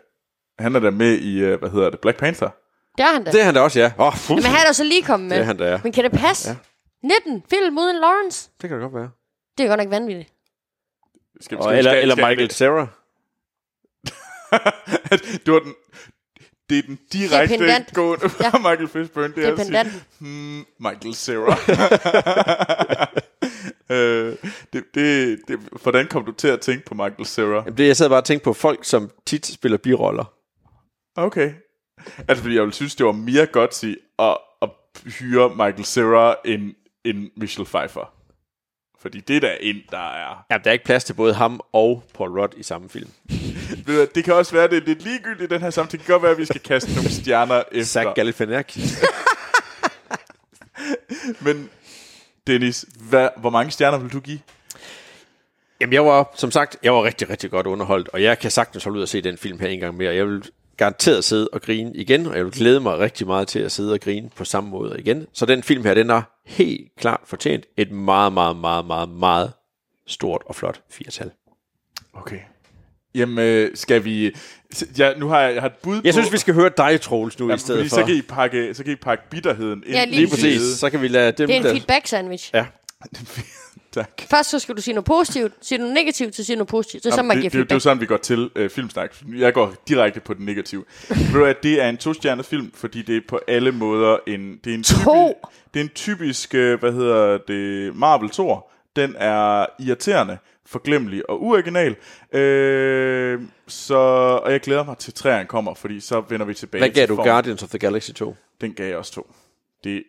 Han 0.62 0.74
er 0.76 0.80
der 0.80 0.90
med 0.90 1.18
i, 1.18 1.38
øh, 1.38 1.58
hvad 1.58 1.70
hedder 1.70 1.90
det, 1.90 2.00
Black 2.00 2.18
Panther. 2.18 2.48
Det 2.98 3.04
er 3.04 3.12
han 3.12 3.24
da. 3.24 3.30
Det 3.30 3.40
er 3.40 3.44
han 3.44 3.54
da 3.54 3.60
også, 3.60 3.78
ja. 3.80 3.92
Åh, 3.98 4.06
oh, 4.06 4.36
Men 4.36 4.44
han 4.44 4.56
er 4.60 4.64
da 4.66 4.72
så 4.72 4.84
lige 4.84 5.02
kommet 5.02 5.28
med. 5.28 5.36
Det 5.36 5.42
er 5.42 5.46
han 5.46 5.56
da, 5.56 5.70
ja. 5.70 5.80
Men 5.82 5.92
kan 5.92 6.04
det 6.04 6.12
passe? 6.12 6.50
Ja. 6.50 6.56
19 7.02 7.42
film 7.50 7.78
uden 7.78 7.96
Lawrence? 8.00 8.50
Det 8.62 8.70
kan 8.70 8.80
det 8.80 8.82
godt 8.90 8.94
være. 8.94 9.10
Det 9.58 9.64
er 9.64 9.68
godt 9.68 9.78
nok 9.80 9.90
vanvittigt. 9.90 10.32
Skal, 11.40 11.58
Og 11.58 11.78
eller, 11.78 11.92
eller 11.92 12.16
Michael 12.16 12.50
Cera. 12.50 12.86
det 15.44 15.52
var 15.52 15.58
den... 15.58 15.74
Det 16.70 16.78
er 16.78 16.82
den 16.82 16.98
direkte 17.12 17.94
gående 17.94 18.24
Ja. 18.40 18.48
fra 18.48 18.58
Michael 18.58 18.88
Fishburne. 18.88 19.34
Det 19.34 19.44
er 19.48 19.52
at 19.52 19.66
sige, 19.66 20.02
hmm, 20.18 20.64
Michael 20.80 21.14
Cera. 21.14 21.56
øh, 23.96 24.36
det, 24.72 24.84
det, 24.94 25.38
det, 25.48 25.58
hvordan 25.82 26.06
kom 26.06 26.24
du 26.24 26.32
til 26.32 26.48
at 26.48 26.60
tænke 26.60 26.84
på 26.84 26.94
Michael 26.94 27.26
Cera? 27.26 27.54
Jamen, 27.56 27.76
det, 27.78 27.86
jeg 27.86 27.96
sad 27.96 28.08
bare 28.08 28.18
og 28.18 28.24
tænkte 28.24 28.44
på 28.44 28.52
folk, 28.52 28.84
som 28.84 29.10
tit 29.26 29.46
spiller 29.46 29.78
biroller. 29.78 30.24
Okay. 31.16 31.52
Altså, 32.28 32.42
fordi 32.42 32.54
jeg 32.54 32.62
ville 32.62 32.74
synes, 32.74 32.94
det 32.96 33.06
var 33.06 33.12
mere 33.12 33.46
godt 33.46 33.74
sige 33.74 33.96
at, 34.18 34.36
at 34.62 34.70
hyre 35.04 35.48
Michael 35.50 35.84
Cera 35.84 36.36
end, 36.44 36.74
end 37.04 37.30
Michelle 37.36 37.66
Pfeiffer. 37.66 38.12
Fordi 39.00 39.20
det 39.20 39.42
der 39.42 39.52
ind, 39.60 39.76
der 39.90 40.12
er... 40.12 40.44
Ja, 40.50 40.58
der 40.58 40.70
er 40.70 40.72
ikke 40.72 40.84
plads 40.84 41.04
til 41.04 41.14
både 41.14 41.34
ham 41.34 41.60
og 41.72 42.02
Paul 42.14 42.40
Rudd 42.40 42.52
i 42.56 42.62
samme 42.62 42.88
film. 42.88 43.10
Det 44.14 44.24
kan 44.24 44.34
også 44.34 44.52
være, 44.52 44.68
det 44.68 44.76
er 44.76 44.86
lidt 44.86 45.02
ligegyldigt 45.02 45.52
i 45.52 45.54
den 45.54 45.62
her 45.62 45.70
samtale. 45.70 45.98
Det 45.98 46.06
kan 46.06 46.12
godt 46.12 46.22
være, 46.22 46.32
at 46.32 46.38
vi 46.38 46.44
skal 46.44 46.60
kaste 46.60 46.94
nogle 46.94 47.10
stjerner 47.10 47.62
efter. 47.72 47.84
Zach 47.84 48.08
Galifianakis. 48.14 49.04
Men 51.44 51.70
Dennis, 52.46 52.86
hvad, 53.10 53.28
hvor 53.36 53.50
mange 53.50 53.70
stjerner 53.70 53.98
vil 53.98 54.12
du 54.12 54.20
give? 54.20 54.40
Jamen, 55.80 55.92
jeg 55.92 56.04
var, 56.04 56.32
som 56.34 56.50
sagt, 56.50 56.76
jeg 56.82 56.94
var 56.94 57.04
rigtig, 57.04 57.30
rigtig 57.30 57.50
godt 57.50 57.66
underholdt, 57.66 58.08
og 58.08 58.22
jeg 58.22 58.38
kan 58.38 58.50
sagtens 58.50 58.84
holde 58.84 58.96
ud 58.96 59.02
og 59.02 59.08
se 59.08 59.22
den 59.22 59.38
film 59.38 59.60
her 59.60 59.68
en 59.68 59.80
gang 59.80 59.96
mere. 59.96 60.14
Jeg 60.14 60.26
vil 60.26 60.42
garanteret 60.76 61.24
sidde 61.24 61.48
og 61.52 61.62
grine 61.62 61.92
igen, 61.94 62.26
og 62.26 62.36
jeg 62.36 62.44
vil 62.44 62.52
glæde 62.52 62.80
mig 62.80 62.98
rigtig 62.98 63.26
meget 63.26 63.48
til 63.48 63.58
at 63.58 63.72
sidde 63.72 63.92
og 63.92 64.00
grine 64.00 64.30
på 64.36 64.44
samme 64.44 64.70
måde 64.70 64.96
igen. 64.98 65.26
Så 65.32 65.46
den 65.46 65.62
film 65.62 65.84
her, 65.84 65.94
den 65.94 66.10
er 66.10 66.22
helt 66.48 66.88
klart 66.96 67.20
fortjent 67.24 67.66
et 67.76 67.90
meget, 67.92 68.32
meget, 68.32 68.56
meget, 68.56 68.84
meget, 68.86 69.08
meget 69.08 69.52
stort 70.06 70.42
og 70.46 70.54
flot 70.54 70.80
firtal. 70.90 71.30
Okay. 72.12 72.38
Jamen, 73.14 73.38
øh, 73.38 73.70
skal 73.76 74.04
vi... 74.04 74.36
Ja, 74.98 75.14
nu 75.14 75.28
har 75.28 75.40
jeg, 75.40 75.54
jeg 75.54 75.62
har 75.62 75.68
et 75.68 75.74
bud 75.82 75.94
Jeg 76.04 76.14
på... 76.14 76.20
synes, 76.20 76.32
vi 76.32 76.38
skal 76.38 76.54
høre 76.54 76.70
dig, 76.76 77.00
Troels, 77.00 77.38
nu 77.38 77.46
Jamen, 77.46 77.56
i 77.56 77.58
stedet 77.58 77.78
fordi 77.78 77.88
for. 77.88 77.96
så 77.96 78.04
kan, 78.06 78.14
I 78.14 78.22
pakke, 78.22 78.74
så 78.74 78.84
kan 78.84 78.92
I 78.92 78.96
pakke 78.96 79.24
bitterheden 79.30 79.82
ind. 79.86 79.94
Ja, 79.94 80.04
lige 80.04 80.16
Lige 80.16 80.28
præcis. 80.30 80.60
Så 80.78 80.90
kan 80.90 81.02
vi 81.02 81.08
lade 81.08 81.32
dem, 81.32 81.46
Det 81.46 81.54
er 81.54 81.60
en 81.60 81.64
der... 81.64 81.72
feedback 81.72 82.06
sandwich. 82.06 82.50
Ja. 82.54 82.66
tak. 83.98 84.28
Først 84.30 84.50
så 84.50 84.58
skal 84.58 84.76
du 84.76 84.82
sige 84.82 84.94
noget 84.94 85.04
positivt, 85.04 85.52
siger 85.60 85.78
du 85.78 85.82
noget 85.82 85.94
negativt, 85.94 86.36
så 86.36 86.44
siger 86.44 86.56
du 86.56 86.58
noget 86.58 86.68
positivt. 86.68 87.04
Det 87.04 87.10
er 87.10 87.14
så, 87.14 87.22
man 87.22 87.36
det, 87.36 87.42
giver 87.42 87.50
det, 87.50 87.58
det, 87.58 87.70
det 87.70 87.72
er 87.72 87.76
jo 87.76 87.78
feedback. 87.78 87.82
sådan, 87.82 88.00
vi 88.00 88.06
går 88.06 88.16
til 88.16 88.50
øh, 88.56 88.70
filmsnak. 88.70 89.14
Jeg 89.38 89.54
går 89.54 89.74
direkte 89.88 90.20
på 90.20 90.34
den 90.34 90.46
negative. 90.46 90.84
Ved 91.08 91.32
du 91.32 91.44
at 91.44 91.62
det 91.62 91.82
er 91.82 91.88
en 91.88 91.96
to-stjernet 91.96 92.46
film, 92.46 92.72
fordi 92.74 93.02
det 93.02 93.16
er 93.16 93.20
på 93.28 93.40
alle 93.48 93.72
måder 93.72 94.16
en... 94.26 94.60
Det 94.64 94.70
er 94.70 94.74
en 94.74 94.82
To? 94.82 94.94
Typisk, 94.94 95.74
det 95.74 95.80
er 95.80 95.84
en 95.84 95.88
typisk, 95.88 96.54
øh, 96.54 96.80
hvad 96.80 96.92
hedder 96.92 97.38
det, 97.38 97.96
Marvel 97.96 98.30
Thor. 98.30 98.70
Den 98.96 99.14
er 99.18 99.66
irriterende, 99.80 100.38
forglemmelig 100.66 101.30
og 101.30 101.42
uoriginal. 101.42 101.96
Øh, 102.32 103.40
så, 103.66 103.96
og 104.44 104.52
jeg 104.52 104.60
glæder 104.60 104.84
mig 104.84 104.98
til 104.98 105.14
træerne 105.14 105.46
kommer, 105.46 105.74
fordi 105.74 106.00
så 106.00 106.22
vender 106.28 106.46
vi 106.46 106.54
tilbage 106.54 106.80
Hvad 106.80 106.88
gav 106.90 107.02
til 107.02 107.08
du 107.08 107.14
formen. 107.14 107.30
Guardians 107.30 107.62
of 107.62 107.68
the 107.68 107.78
Galaxy 107.78 108.10
2? 108.10 108.36
Den 108.60 108.72
gav 108.72 108.86
jeg 108.88 108.96
også 108.96 109.12
to. 109.12 109.30
Det, 109.84 110.02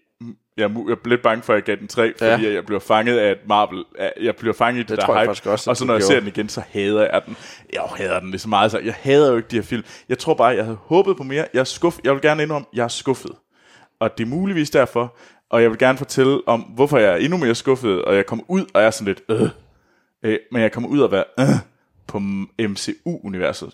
jeg, 0.57 0.65
er 0.65 0.85
jeg 0.89 0.97
lidt 1.05 1.21
bange 1.21 1.43
for, 1.43 1.53
at 1.53 1.57
jeg 1.57 1.63
gav 1.63 1.75
den 1.75 1.87
tre, 1.87 2.13
fordi 2.17 2.47
Ja. 2.47 2.53
jeg 2.53 2.65
bliver 2.65 2.79
fanget 2.79 3.17
af 3.17 3.31
et 3.31 3.37
Marvel. 3.47 3.85
Jeg 4.21 4.35
bliver 4.35 4.53
fanget 4.53 4.79
i 4.79 4.81
det, 4.81 4.89
Det 4.89 4.97
der 4.97 5.05
tror 5.05 5.13
jeg 5.13 5.21
hype. 5.21 5.29
faktisk 5.29 5.45
også, 5.45 5.69
og 5.69 5.77
så 5.77 5.85
når 5.85 5.93
jeg 5.93 6.01
gjorde. 6.01 6.13
ser 6.13 6.19
den 6.19 6.27
igen, 6.27 6.49
så 6.49 6.61
hader 6.69 7.01
jeg 7.13 7.21
den. 7.25 7.37
Jeg 7.73 7.81
hader 7.95 8.19
den 8.19 8.29
lige 8.29 8.39
så 8.39 8.49
meget. 8.49 8.71
Så 8.71 8.79
jeg 8.79 8.93
hader 8.99 9.31
jo 9.31 9.37
ikke 9.37 9.47
de 9.51 9.55
her 9.55 9.63
film. 9.63 9.83
Jeg 10.09 10.17
tror 10.17 10.33
bare, 10.33 10.47
jeg 10.47 10.63
havde 10.63 10.77
håbet 10.81 11.17
på 11.17 11.23
mere. 11.23 11.45
Jeg, 11.53 11.59
er 11.59 11.63
skuff, 11.63 11.97
jeg 12.03 12.13
vil 12.13 12.21
gerne 12.21 12.43
indrømme, 12.43 12.67
jeg 12.73 12.83
er 12.83 12.87
skuffet. 12.87 13.31
Og 13.99 14.17
det 14.17 14.23
er 14.23 14.27
muligvis 14.27 14.69
derfor. 14.69 15.17
Og 15.49 15.61
jeg 15.61 15.69
vil 15.69 15.77
gerne 15.79 15.97
fortælle 15.97 16.47
om, 16.47 16.59
hvorfor 16.61 16.97
jeg 16.97 17.11
er 17.13 17.17
endnu 17.17 17.37
mere 17.37 17.55
skuffet. 17.55 18.01
Og 18.05 18.15
jeg 18.15 18.25
kommer 18.25 18.45
ud, 18.47 18.65
og 18.73 18.81
jeg 18.81 18.87
er 18.87 18.91
sådan 18.91 19.07
lidt, 19.07 19.21
øh. 19.29 19.49
øh 20.23 20.39
men 20.51 20.61
jeg 20.61 20.71
kommer 20.71 20.89
ud 20.89 20.99
og 20.99 21.11
være, 21.11 21.23
øh, 21.39 21.45
på 22.07 22.19
MCU-universet. 22.59 23.73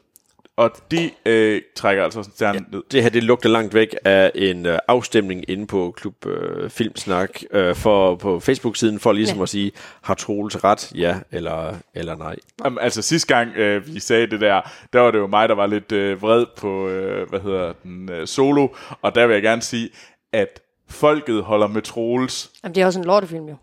Og 0.58 0.72
det 0.92 1.12
øh, 1.26 1.62
trækker 1.76 2.04
altså 2.04 2.24
sådan 2.24 2.34
stjernen 2.36 2.66
ned. 2.72 2.84
Det 2.92 3.04
her, 3.04 3.10
det 3.10 3.24
lugter 3.24 3.50
langt 3.50 3.74
væk 3.74 3.96
af 4.06 4.32
en 4.36 4.66
øh, 4.66 4.80
afstemning 4.88 5.50
inde 5.50 5.68
på 5.68 5.94
Klub 5.98 6.26
øh, 6.26 6.70
Filmsnak 6.70 7.30
øh, 7.52 7.76
for, 7.76 8.16
på 8.16 8.40
Facebook-siden, 8.40 9.00
for 9.00 9.12
ligesom 9.12 9.36
Ja. 9.36 9.40
ja. 9.40 9.44
at 9.44 9.50
sige, 9.50 9.72
har 10.02 10.14
Troels 10.14 10.64
ret, 10.64 10.92
ja 10.96 11.16
eller, 11.32 11.76
eller 11.94 12.16
nej? 12.16 12.36
Jamen, 12.64 12.80
altså 12.82 13.02
sidste 13.02 13.36
gang 13.36 13.56
øh, 13.56 13.88
vi 13.94 14.00
sagde 14.00 14.28
det 14.28 14.42
der, 14.42 14.62
der 14.94 15.00
var 15.00 15.12
det 15.12 15.18
jo 15.20 15.28
mig, 15.28 15.50
der 15.50 15.56
var 15.56 15.68
lidt 15.68 15.92
øh, 15.92 16.22
vred 16.22 16.46
på, 16.58 16.88
øh, 16.88 17.30
hvad 17.30 17.40
hedder 17.40 17.74
den, 17.84 18.10
øh, 18.12 18.28
solo, 18.28 18.68
og 19.02 19.16
der 19.16 19.28
vil 19.28 19.34
jeg 19.34 19.44
gerne 19.44 19.62
sige, 19.62 19.90
at 20.34 20.60
folket 20.90 21.44
holder 21.44 21.68
med 21.68 21.82
Troels. 21.82 22.52
Jamen, 22.64 22.76
det 22.76 22.82
er 22.82 22.86
også 22.86 23.00
en 23.00 23.06
lortefilm, 23.06 23.46
jo. 23.50 23.56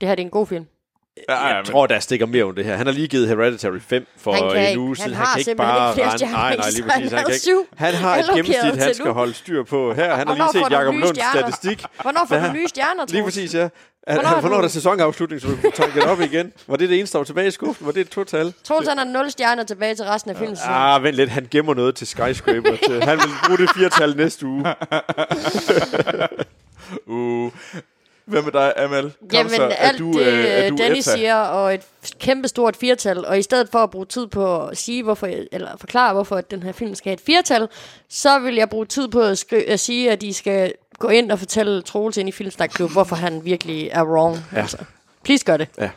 Det 0.00 0.08
her 0.08 0.14
det 0.14 0.22
er 0.22 0.26
en 0.26 0.30
god 0.30 0.46
film. 0.46 0.66
Ja, 1.28 1.46
Jeg 1.46 1.64
tror, 1.64 1.86
der 1.86 2.00
stikker 2.00 2.26
mere 2.26 2.44
om 2.44 2.54
det 2.54 2.64
her. 2.64 2.76
Han 2.76 2.86
har 2.86 2.92
lige 2.94 3.08
givet 3.08 3.28
Hereditary 3.28 3.78
5 3.80 4.06
for 4.18 4.32
Han 4.32 4.42
kan 4.52 4.60
en 4.62 4.68
ikke. 4.68 4.80
uge 4.80 4.88
Han 4.88 4.96
siden. 4.96 5.14
har 5.14 5.24
kan 5.32 5.38
ikke 5.38 5.54
bare 5.54 5.90
ikke 5.90 5.94
flere 5.94 6.12
rende- 6.12 6.32
Nej, 6.32 6.56
nej, 6.56 6.70
lige 6.70 6.82
præcis. 6.82 7.10
Han 7.10 7.18
Han, 7.18 7.24
kan 7.26 7.34
ikke. 7.34 7.76
han 7.76 7.94
har 7.94 8.16
et 8.16 8.24
gennemsnit, 8.34 8.82
han 8.82 8.94
skal 8.94 9.06
nu. 9.06 9.12
holde 9.12 9.34
styr 9.34 9.62
på. 9.62 9.92
Her, 9.94 10.14
han 10.14 10.28
har 10.28 10.34
lige 10.34 10.46
set 10.52 10.70
Jacob 10.70 10.94
Lunds 10.94 11.18
statistik. 11.32 11.84
Hvornår 12.02 12.20
får 12.28 12.38
du 12.38 12.52
nye 12.52 12.68
stjerner, 12.68 13.04
Lige 13.08 13.24
præcis, 13.24 13.54
ja. 13.54 13.68
Hvornår 14.12 14.40
Hvornår, 14.40 14.56
er 14.56 14.60
du- 14.60 14.62
der 14.62 14.68
sæsonafslutning, 14.68 15.42
så 15.42 15.48
du 15.48 15.56
kan 15.56 15.72
tolke 15.72 16.00
det 16.00 16.08
op 16.08 16.20
igen? 16.20 16.52
Var 16.66 16.76
det 16.76 16.88
det 16.88 16.98
eneste, 16.98 17.12
der 17.12 17.18
var 17.18 17.24
tilbage 17.24 17.48
i 17.48 17.50
skuffen? 17.50 17.86
Var 17.86 17.92
det 17.92 18.00
et 18.00 18.08
total? 18.08 18.52
Troels 18.64 18.88
han 18.88 18.98
har 18.98 19.04
0 19.04 19.30
stjerner 19.30 19.64
tilbage 19.64 19.94
til 19.94 20.04
resten 20.04 20.30
af 20.30 20.36
filmen. 20.36 20.56
Ah, 20.64 21.02
vent 21.02 21.16
lidt. 21.16 21.30
Han 21.30 21.48
gemmer 21.50 21.74
noget 21.74 21.94
til 21.94 22.06
Skyscraper. 22.06 22.76
til. 22.86 23.02
Han 23.02 23.18
vil 23.18 23.26
bruge 23.46 23.58
det 23.58 23.70
firtal 23.76 24.16
næste 24.16 24.46
uge. 24.46 24.64
Uh, 27.06 27.52
hvad 28.26 28.42
med 28.42 28.52
dig, 28.52 28.72
Amal? 28.76 29.02
Kom 29.02 29.28
Jamen, 29.32 29.50
så. 29.50 29.62
alt 29.62 29.98
du, 29.98 30.12
det, 30.12 30.26
øh, 30.26 30.44
er 30.44 30.70
du 30.70 30.76
Dennis 30.76 31.06
Etta? 31.06 31.16
siger, 31.16 31.36
og 31.36 31.74
et 31.74 31.82
kæmpe 32.20 32.48
stort 32.48 32.76
firtal, 32.76 33.24
og 33.24 33.38
i 33.38 33.42
stedet 33.42 33.68
for 33.72 33.78
at 33.78 33.90
bruge 33.90 34.06
tid 34.06 34.26
på 34.26 34.66
at 34.66 34.76
sige, 34.78 35.02
hvorfor, 35.02 35.28
eller 35.52 35.76
forklare, 35.80 36.12
hvorfor 36.12 36.36
at 36.36 36.50
den 36.50 36.62
her 36.62 36.72
film 36.72 36.94
skal 36.94 37.10
have 37.10 37.14
et 37.14 37.20
firtal, 37.20 37.68
så 38.08 38.38
vil 38.38 38.54
jeg 38.54 38.68
bruge 38.70 38.86
tid 38.86 39.08
på 39.08 39.20
at, 39.20 39.38
skri- 39.38 39.70
at 39.70 39.80
sige, 39.80 40.10
at 40.10 40.20
de 40.20 40.34
skal 40.34 40.72
gå 40.98 41.08
ind 41.08 41.30
og 41.30 41.38
fortælle 41.38 41.82
Troels 41.82 42.16
ind 42.16 42.28
i 42.28 42.32
Filmsnak 42.32 42.80
hvorfor 42.80 43.16
han 43.16 43.44
virkelig 43.44 43.88
er 43.92 44.04
wrong. 44.04 44.38
Ja. 44.52 44.60
Altså. 44.60 44.76
Please 45.24 45.44
gør 45.44 45.56
det. 45.56 45.68
Ja. 45.78 45.90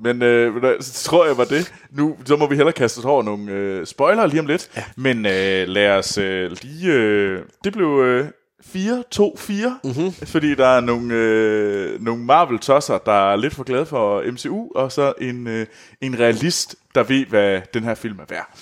Men 0.00 0.22
øh, 0.22 0.82
så 0.82 1.04
tror 1.04 1.26
jeg 1.26 1.38
var 1.38 1.44
det. 1.44 1.72
Nu 1.90 2.16
så 2.24 2.36
må 2.36 2.46
vi 2.46 2.56
hellere 2.56 2.72
kaste 2.72 2.98
os 2.98 3.04
over 3.04 3.22
nogle 3.22 3.52
øh, 3.52 3.86
spoilere 3.86 4.28
lige 4.28 4.40
om 4.40 4.46
lidt. 4.46 4.70
Ja. 4.76 4.84
Men 4.96 5.26
øh, 5.26 5.68
lad 5.68 5.90
os 5.90 6.18
øh, 6.18 6.50
lige... 6.62 6.92
Øh, 6.92 7.42
det 7.64 7.72
blev 7.72 7.86
øh, 7.86 8.26
4-2-4, 8.64 9.68
mm-hmm. 9.84 10.12
fordi 10.12 10.54
der 10.54 10.66
er 10.66 10.80
nogle, 10.80 11.14
øh, 11.14 12.00
nogle 12.02 12.24
Marvel-tosser, 12.24 12.98
der 12.98 13.32
er 13.32 13.36
lidt 13.36 13.54
for 13.54 13.62
glade 13.64 13.86
for 13.86 14.22
MCU, 14.32 14.68
og 14.74 14.92
så 14.92 15.12
en, 15.20 15.46
øh, 15.46 15.66
en 16.00 16.18
realist, 16.18 16.76
der 16.94 17.02
ved, 17.02 17.26
hvad 17.26 17.60
den 17.74 17.84
her 17.84 17.94
film 17.94 18.18
er 18.18 18.24
værd. 18.28 18.58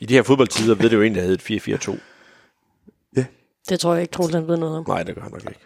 I 0.00 0.06
de 0.06 0.14
her 0.14 0.22
fodboldtider 0.22 0.74
ved 0.74 0.90
det 0.90 0.96
jo 0.96 1.02
egentlig, 1.02 1.22
at 1.22 1.28
det 1.28 1.48
hed 1.48 1.96
4-4-2. 1.96 1.98
Det 3.68 3.80
tror 3.80 3.92
jeg 3.92 4.02
ikke, 4.02 4.12
Troels 4.12 4.34
han 4.34 4.48
ved 4.48 4.56
noget 4.56 4.76
om. 4.78 4.84
Nej, 4.88 5.02
det 5.02 5.14
gør 5.14 5.22
han 5.22 5.30
nok 5.32 5.42
ikke. 5.42 5.60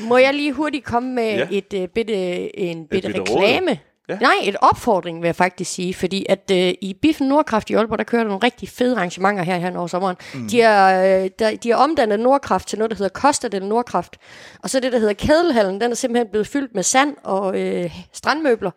Må 0.08 0.16
jeg 0.16 0.34
lige 0.34 0.52
hurtigt 0.52 0.84
komme 0.84 1.12
med 1.14 1.30
Ja. 1.30 1.36
ja. 1.38 1.46
et 1.50 1.74
uh, 1.74 1.88
bitte, 1.94 2.14
en 2.58 2.86
bitte, 2.86 3.08
bitte 3.08 3.20
råd. 3.20 3.28
reklame? 3.42 3.70
Ja. 3.70 3.76
Ja. 4.08 4.18
Nej, 4.18 4.34
et 4.42 4.56
opfordring 4.60 5.22
vil 5.22 5.28
jeg 5.28 5.36
faktisk 5.36 5.72
sige, 5.72 5.94
fordi 5.94 6.26
at 6.28 6.50
uh, 6.50 6.56
i 6.56 6.96
Biffen 7.02 7.28
Nordkraft 7.28 7.70
i 7.70 7.74
Aalborg, 7.74 7.98
der 7.98 8.04
kører 8.04 8.22
der 8.22 8.28
nogle 8.28 8.44
rigtig 8.44 8.68
fede 8.68 8.96
arrangementer 8.96 9.42
her, 9.42 9.58
her 9.58 9.78
over 9.78 9.86
sommeren. 9.86 10.16
Mm. 10.34 10.48
De, 10.48 10.60
har, 10.60 11.02
øh, 11.02 11.30
der, 11.38 11.56
de 11.56 11.70
har 11.70 11.76
omdannet 11.76 12.20
Nordkraft 12.20 12.68
til 12.68 12.78
noget, 12.78 12.90
der 12.90 12.96
hedder 12.96 13.20
Costa 13.20 13.48
del 13.48 13.66
Nordkraft. 13.66 14.16
Og 14.62 14.70
så 14.70 14.80
det, 14.80 14.92
der 14.92 14.98
hedder 14.98 15.14
Kædelhallen, 15.14 15.80
den 15.80 15.90
er 15.90 15.94
simpelthen 15.94 16.28
blevet 16.30 16.46
fyldt 16.46 16.74
med 16.74 16.82
sand 16.82 17.16
og 17.24 17.60
øh, 17.60 17.98
strandmøbler. 18.12 18.70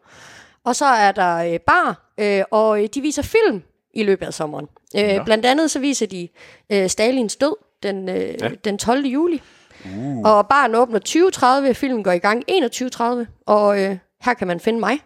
Og 0.63 0.75
så 0.75 0.85
er 0.85 1.11
der 1.11 1.35
øh, 1.37 1.59
bar, 1.59 2.11
øh, 2.17 2.43
og 2.51 2.83
øh, 2.83 2.89
de 2.95 3.01
viser 3.01 3.21
film 3.21 3.63
i 3.93 4.03
løbet 4.03 4.25
af 4.25 4.33
sommeren. 4.33 4.67
Øh, 4.97 5.25
blandt 5.25 5.45
andet 5.45 5.71
så 5.71 5.79
viser 5.79 6.07
de 6.07 6.27
øh, 6.71 6.89
Stalins 6.89 7.35
død 7.35 7.55
den, 7.83 8.09
øh, 8.09 8.33
ja. 8.41 8.49
den 8.63 8.77
12. 8.77 9.05
juli. 9.05 9.41
Uh. 9.85 10.21
Og 10.23 10.47
baren 10.47 10.75
åbner 10.75 10.99
20.30, 11.67 11.73
filmen 11.73 12.03
går 12.03 12.11
i 12.11 12.17
gang 12.17 12.43
21.30, 12.51 13.03
og 13.45 13.81
øh, 13.81 13.97
her 14.21 14.33
kan 14.33 14.47
man 14.47 14.59
finde 14.59 14.79
mig 14.79 14.99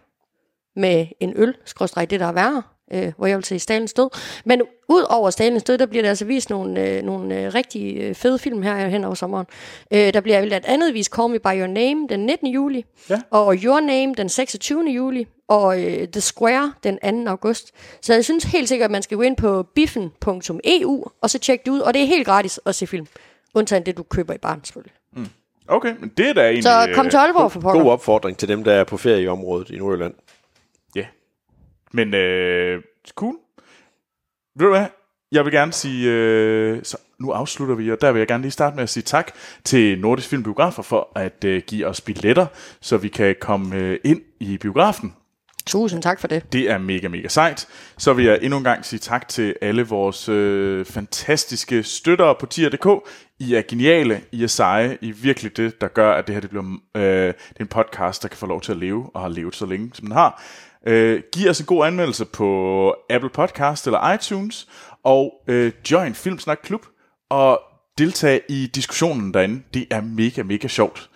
med 0.76 1.06
en 1.20 1.32
øl, 1.36 1.54
skråstreg 1.64 2.10
det 2.10 2.20
der 2.20 2.26
er 2.26 2.32
værre, 2.32 2.62
øh, 2.92 3.12
hvor 3.16 3.26
jeg 3.26 3.36
vil 3.36 3.44
se 3.44 3.58
Stalins 3.58 3.92
død. 3.92 4.08
Men 4.44 4.62
ud 4.88 5.02
over 5.10 5.30
Stalins 5.30 5.62
død, 5.62 5.78
der 5.78 5.86
bliver 5.86 6.02
der 6.02 6.08
altså 6.08 6.24
vist 6.24 6.50
nogle, 6.50 6.88
øh, 6.88 7.02
nogle 7.02 7.40
øh, 7.40 7.54
rigtig 7.54 7.96
øh, 7.96 8.14
fede 8.14 8.38
film 8.38 8.62
her 8.62 8.88
hen 8.88 9.04
over 9.04 9.14
sommeren. 9.14 9.46
Øh, 9.90 10.14
der 10.14 10.20
bliver 10.20 10.42
blandt 10.46 10.66
andet 10.66 10.94
vist 10.94 11.10
Call 11.16 11.28
Me 11.30 11.38
By 11.38 11.46
Your 11.60 11.66
Name 11.66 12.06
den 12.08 12.20
19. 12.26 12.46
juli, 12.46 12.84
Ja. 13.10 13.20
og 13.30 13.54
Your 13.64 13.80
Name 13.80 14.14
den 14.16 14.28
26. 14.28 14.84
juli, 14.90 15.26
og 15.48 15.82
øh, 15.84 16.08
The 16.08 16.20
Square 16.20 16.72
den 16.84 17.24
2. 17.24 17.30
august. 17.30 17.70
Så 18.02 18.14
jeg 18.14 18.24
synes 18.24 18.44
helt 18.44 18.68
sikkert, 18.68 18.84
at 18.84 18.90
man 18.90 19.02
skal 19.02 19.16
gå 19.16 19.22
ind 19.22 19.36
på 19.36 19.62
biffen.eu, 19.74 21.04
og 21.22 21.30
så 21.30 21.38
tjekke 21.38 21.62
det 21.64 21.70
ud, 21.70 21.80
og 21.80 21.94
det 21.94 22.02
er 22.02 22.06
helt 22.06 22.26
gratis 22.26 22.60
at 22.66 22.74
se 22.74 22.86
film. 22.86 23.06
Undtagen 23.54 23.86
det, 23.86 23.96
du 23.96 24.02
køber 24.02 24.34
i 24.34 24.38
barn, 24.38 24.60
selvfølgelig. 24.64 24.92
Okay, 25.68 25.94
men 26.00 26.12
det 26.16 26.28
er 26.28 26.32
da 26.32 26.40
egentlig... 26.42 26.62
Så 26.62 26.88
kom 26.94 27.04
øh, 27.06 27.10
til 27.10 27.18
Aalborg 27.18 27.52
for 27.52 27.60
pokker. 27.60 27.82
God 27.82 27.90
opfordring 27.92 28.36
til 28.36 28.48
dem, 28.48 28.64
der 28.64 28.72
er 28.72 28.84
på 28.84 28.96
ferie 28.96 29.22
i 29.22 29.26
området 29.28 29.70
i 29.70 29.76
Nordjylland. 29.78 30.14
Men 31.92 32.14
øh, 32.14 32.82
cool. 33.14 33.36
Ved 34.56 34.66
du 34.66 34.72
hvad? 34.72 34.86
Jeg 35.32 35.44
vil 35.44 35.52
gerne 35.52 35.72
sige, 35.72 36.10
øh, 36.10 36.80
så 36.82 36.96
nu 37.18 37.30
afslutter 37.30 37.74
vi, 37.74 37.92
og 37.92 38.00
der 38.00 38.12
vil 38.12 38.18
jeg 38.18 38.28
gerne 38.28 38.42
lige 38.42 38.50
starte 38.50 38.76
med 38.76 38.82
at 38.82 38.88
sige 38.88 39.02
tak 39.02 39.32
til 39.64 40.00
Nordisk 40.00 40.28
Film 40.28 40.42
Biografer 40.42 40.82
for 40.82 41.12
at 41.14 41.44
øh, 41.44 41.62
give 41.66 41.86
os 41.86 42.00
billetter, 42.00 42.46
så 42.80 42.96
vi 42.96 43.08
kan 43.08 43.36
komme 43.40 43.76
øh, 43.76 43.98
ind 44.04 44.20
i 44.40 44.58
biografen. 44.58 45.14
Tusind 45.66 46.02
tak 46.02 46.20
for 46.20 46.28
det. 46.28 46.52
Det 46.52 46.70
er 46.70 46.78
mega, 46.78 47.08
mega 47.08 47.28
sejt. 47.28 47.68
Så 47.98 48.12
vil 48.12 48.24
jeg 48.24 48.38
endnu 48.42 48.58
en 48.58 48.64
gang 48.64 48.84
sige 48.84 49.00
tak 49.00 49.28
til 49.28 49.54
alle 49.60 49.86
vores 49.86 50.28
øh, 50.28 50.84
fantastiske 50.84 51.82
støttere 51.82 52.34
på 52.40 52.46
tier.dk. 52.46 53.10
I 53.38 53.54
er 53.54 53.62
geniale, 53.68 54.20
I 54.32 54.42
er 54.42 54.46
seje, 54.46 54.98
I 55.00 55.08
er 55.08 55.14
virkelig 55.14 55.56
det, 55.56 55.80
der 55.80 55.88
gør, 55.88 56.12
at 56.12 56.26
det 56.26 56.34
her 56.34 56.40
det 56.40 56.50
bliver 56.50 56.64
øh, 56.94 57.02
det 57.02 57.34
er 57.56 57.60
en 57.60 57.66
podcast, 57.66 58.22
der 58.22 58.28
kan 58.28 58.38
få 58.38 58.46
lov 58.46 58.60
til 58.60 58.72
at 58.72 58.78
leve, 58.78 59.10
og 59.14 59.20
har 59.20 59.28
levet 59.28 59.56
så 59.56 59.66
længe, 59.66 59.90
som 59.94 60.06
den 60.06 60.12
har. 60.12 60.42
Øh, 60.86 61.22
giv 61.32 61.50
os 61.50 61.60
en 61.60 61.66
god 61.66 61.86
anmeldelse 61.86 62.24
på 62.24 62.94
Apple 63.10 63.30
Podcast 63.30 63.86
eller 63.86 64.12
iTunes, 64.12 64.68
og 65.04 65.32
øh, 65.48 65.72
join 65.90 66.14
Filmsnak 66.14 66.58
Klub, 66.62 66.86
og 67.30 67.60
deltag 67.98 68.42
i 68.48 68.66
diskussionen 68.66 69.34
derinde. 69.34 69.62
Det 69.74 69.86
er 69.90 70.00
mega, 70.00 70.42
mega 70.42 70.68
sjovt. 70.68 71.10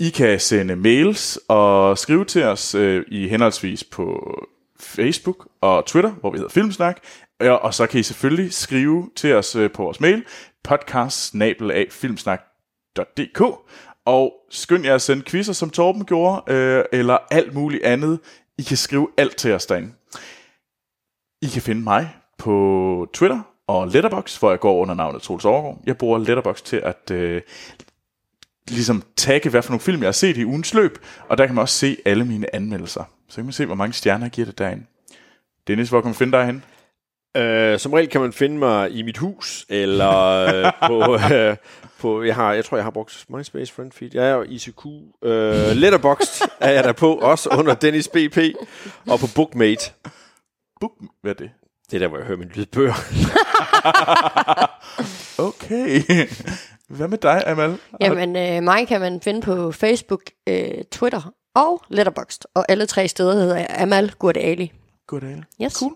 I 0.00 0.10
kan 0.10 0.40
sende 0.40 0.76
mails 0.76 1.38
og 1.48 1.98
skrive 1.98 2.24
til 2.24 2.44
os 2.44 2.74
øh, 2.74 3.04
i 3.08 3.28
henholdsvis 3.28 3.84
på 3.84 4.34
Facebook 4.80 5.48
og 5.60 5.86
Twitter, 5.86 6.10
hvor 6.10 6.30
vi 6.30 6.38
hedder 6.38 6.50
Filmsnak. 6.50 7.00
Og, 7.40 7.62
og 7.62 7.74
så 7.74 7.86
kan 7.86 8.00
I 8.00 8.02
selvfølgelig 8.02 8.52
skrive 8.52 9.10
til 9.16 9.34
os 9.34 9.56
øh, 9.56 9.70
på 9.70 9.82
vores 9.82 10.00
mail, 10.00 10.24
podcast 10.64 11.34
Og 14.04 14.34
skynd 14.50 14.84
jer 14.84 14.94
at 14.94 15.02
sende 15.02 15.22
quizzer, 15.22 15.52
som 15.52 15.70
Torben 15.70 16.04
gjorde, 16.04 16.52
øh, 16.52 16.84
eller 16.92 17.18
alt 17.30 17.54
muligt 17.54 17.84
andet. 17.84 18.20
I 18.58 18.62
kan 18.62 18.76
skrive 18.76 19.08
alt 19.16 19.36
til 19.36 19.52
os 19.52 19.66
derinde. 19.66 19.92
I 21.42 21.46
kan 21.46 21.62
finde 21.62 21.82
mig 21.82 22.16
på 22.38 23.08
Twitter 23.14 23.40
og 23.66 23.88
Letterbox, 23.88 24.36
hvor 24.36 24.50
jeg 24.50 24.60
går 24.60 24.76
under 24.76 24.94
navnet 24.94 25.22
Troels 25.22 25.44
Overgaard. 25.44 25.82
Jeg 25.86 25.98
bruger 25.98 26.18
Letterbox 26.18 26.62
til 26.62 26.76
at 26.76 27.10
øh, 27.10 27.42
ligesom 28.68 29.02
tagge, 29.16 29.50
hvad 29.50 29.62
for 29.62 29.70
nogle 29.70 29.80
film, 29.80 30.00
jeg 30.00 30.06
har 30.06 30.12
set 30.12 30.36
i 30.36 30.44
ugens 30.44 30.74
løb, 30.74 30.98
og 31.28 31.38
der 31.38 31.46
kan 31.46 31.54
man 31.54 31.62
også 31.62 31.74
se 31.74 31.96
alle 32.04 32.24
mine 32.24 32.54
anmeldelser. 32.54 33.04
Så 33.28 33.34
kan 33.36 33.44
man 33.44 33.52
se, 33.52 33.66
hvor 33.66 33.74
mange 33.74 33.92
stjerner 33.92 34.24
jeg 34.24 34.32
giver 34.32 34.46
det 34.46 34.58
derinde. 34.58 34.84
Dennis, 35.66 35.88
hvor 35.88 36.00
kan 36.00 36.08
man 36.08 36.14
finde 36.14 36.32
dig 36.38 36.46
hen? 36.46 36.64
Øh, 37.38 37.78
som 37.78 37.92
regel 37.92 38.08
kan 38.08 38.20
man 38.20 38.32
finde 38.32 38.58
mig 38.58 38.90
i 38.90 39.02
mit 39.02 39.18
hus, 39.18 39.66
eller 39.68 40.12
øh, 40.14 40.72
på, 40.90 41.18
øh, 41.34 41.56
på 41.98 42.22
jeg, 42.22 42.34
har, 42.34 42.52
jeg 42.52 42.64
tror, 42.64 42.76
jeg 42.76 42.84
har 42.84 42.90
brugt 42.90 43.24
MySpace 43.28 43.72
Friend 43.72 43.92
Feed. 43.92 44.10
Jeg 44.14 44.28
er 44.28 44.34
jo 44.34 44.42
ICQ. 44.42 44.86
Øh, 45.24 45.76
Letterboxd 45.76 46.42
er 46.60 46.70
jeg 46.70 46.84
der 46.84 46.92
på, 46.92 47.14
også 47.14 47.48
under 47.58 47.74
Dennis 47.74 48.08
BP, 48.08 48.38
og 49.06 49.18
på 49.18 49.26
Bookmate. 49.34 49.92
Book, 50.80 50.92
hvad 51.22 51.32
er 51.32 51.36
det? 51.36 51.50
Det 51.90 51.96
er 51.96 51.98
der, 51.98 52.08
hvor 52.08 52.18
jeg 52.18 52.26
hører 52.26 52.38
mine 52.38 52.50
lydbøger. 52.50 52.94
Okay. 55.38 56.02
Hvad 56.88 57.08
med 57.08 57.18
dig, 57.18 57.42
Amal? 57.46 57.78
Jamen, 58.00 58.36
øh, 58.36 58.62
mig 58.62 58.88
kan 58.88 59.00
man 59.00 59.20
finde 59.20 59.40
på 59.40 59.72
Facebook, 59.72 60.22
øh, 60.46 60.84
Twitter 60.92 61.32
og 61.54 61.82
Letterboxd. 61.88 62.42
Og 62.54 62.64
alle 62.68 62.86
tre 62.86 63.08
steder 63.08 63.34
hedder 63.34 63.56
jeg 63.56 63.66
Amal 63.70 64.12
Gurdali. 64.18 64.72
Goddag. 65.06 65.42
Yes. 65.62 65.72
Cool. 65.72 65.92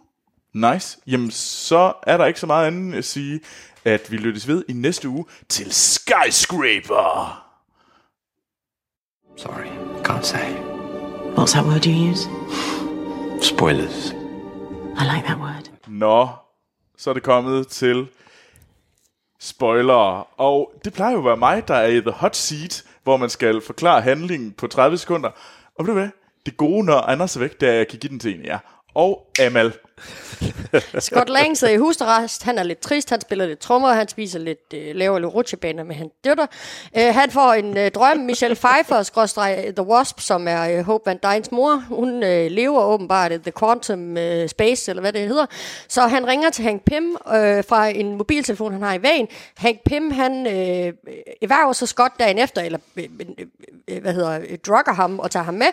Nice. 0.55 0.99
Jamen, 1.07 1.31
så 1.31 1.93
er 2.03 2.17
der 2.17 2.27
ikke 2.27 2.41
så 2.41 2.47
meget 2.47 2.67
andet 2.67 2.95
at 2.95 3.05
sige, 3.05 3.41
at 3.85 4.11
vi 4.11 4.17
lyttes 4.17 4.49
ved 4.49 4.65
i 4.69 4.73
næste 4.73 5.09
uge 5.09 5.25
til 5.49 5.73
Skyscraper. 5.73 7.39
Sorry, 9.37 9.67
can't 10.09 10.23
say. 10.23 10.53
What's 11.37 11.53
that 11.53 11.65
word 11.67 11.87
you 11.87 12.11
use? 12.11 12.29
Spoilers. 13.55 14.11
I 15.01 15.05
like 15.15 15.27
that 15.27 15.39
word. 15.39 15.71
Nå, 15.87 16.29
så 16.99 17.11
er 17.11 17.15
det 17.15 17.23
kommet 17.23 17.69
til 17.69 18.09
spoiler. 19.41 20.41
Og 20.41 20.73
det 20.85 20.93
plejer 20.93 21.13
jo 21.13 21.19
at 21.19 21.25
være 21.25 21.37
mig, 21.37 21.69
der 21.69 21.75
er 21.75 21.87
i 21.87 22.01
the 22.01 22.11
hot 22.11 22.37
seat, 22.37 22.85
hvor 23.03 23.17
man 23.17 23.31
skal 23.31 23.61
forklare 23.61 24.01
handlingen 24.01 24.53
på 24.53 24.67
30 24.67 24.99
sekunder. 24.99 25.29
Og 25.79 25.87
ved 25.87 25.95
du 25.95 25.99
hvad? 26.01 26.09
Det 26.47 26.57
gode, 26.57 26.85
når 26.85 27.01
Anders 27.01 27.37
er 27.37 27.41
væk, 27.41 27.61
det 27.61 27.69
er, 27.69 27.73
at 27.73 27.79
jeg 27.79 27.89
kan 27.89 27.99
give 27.99 28.11
den 28.11 28.19
til 28.19 28.35
en 28.35 28.41
af 28.41 28.47
jer. 28.47 28.59
Og 28.95 29.27
Amal. 29.41 29.73
Scott 30.99 31.29
Lang 31.29 31.57
sidder 31.57 31.75
i 31.75 31.77
husarrest. 31.77 32.43
Han 32.43 32.59
er 32.59 32.63
lidt 32.63 32.81
trist. 32.81 33.11
Han 33.11 33.21
spiller 33.21 33.47
lidt 33.47 33.59
trommer. 33.59 33.93
Han 33.93 34.09
spiser 34.09 34.39
lidt, 34.39 34.75
øh, 34.75 34.95
laver 34.95 35.19
lidt 35.19 35.35
rutsjebaner 35.35 35.85
med 35.85 35.95
hans 35.95 36.13
døtter. 36.25 36.47
Øh, 36.97 37.15
han 37.15 37.31
får 37.31 37.53
en 37.53 37.79
øh, 37.79 37.91
drøm. 37.91 38.17
Michelle 38.17 38.57
Pfeiffer, 38.57 39.03
skråstreg 39.13 39.65
øh, 39.67 39.75
The 39.75 39.87
Wasp, 39.87 40.21
som 40.21 40.49
er 40.49 40.79
øh, 40.79 40.85
Hope 40.85 41.07
Van 41.07 41.19
Dynes 41.23 41.53
mor. 41.53 41.85
Hun 41.89 42.23
øh, 42.23 42.51
lever 42.51 42.85
åbenbart 42.85 43.33
i 43.33 43.39
The 43.39 43.53
Quantum 43.59 44.17
øh, 44.17 44.49
Space, 44.49 44.91
eller 44.91 45.01
hvad 45.01 45.13
det 45.13 45.29
hedder. 45.29 45.47
Så 45.89 46.01
han 46.01 46.27
ringer 46.27 46.51
til 46.51 46.65
Hank 46.65 46.85
Pym 46.85 47.11
øh, 47.13 47.65
fra 47.65 47.89
en 47.89 48.17
mobiltelefon, 48.17 48.73
han 48.73 48.83
har 48.83 48.95
i 48.95 49.03
vægen. 49.03 49.29
Hank 49.57 49.79
Pym, 49.87 50.11
han 50.11 50.47
øh, 50.47 50.93
erhverver 51.43 51.73
så 51.73 51.87
Scott 51.87 52.13
dagen 52.19 52.39
efter, 52.39 52.63
eller 52.63 52.79
øh, 52.97 53.05
øh, 53.39 53.47
øh 53.89 54.03
hvad 54.03 54.13
hedder, 54.13 54.41
øh, 54.41 54.59
drugger 54.67 54.93
ham 54.93 55.19
og 55.19 55.31
tager 55.31 55.45
ham 55.45 55.55
med. 55.55 55.67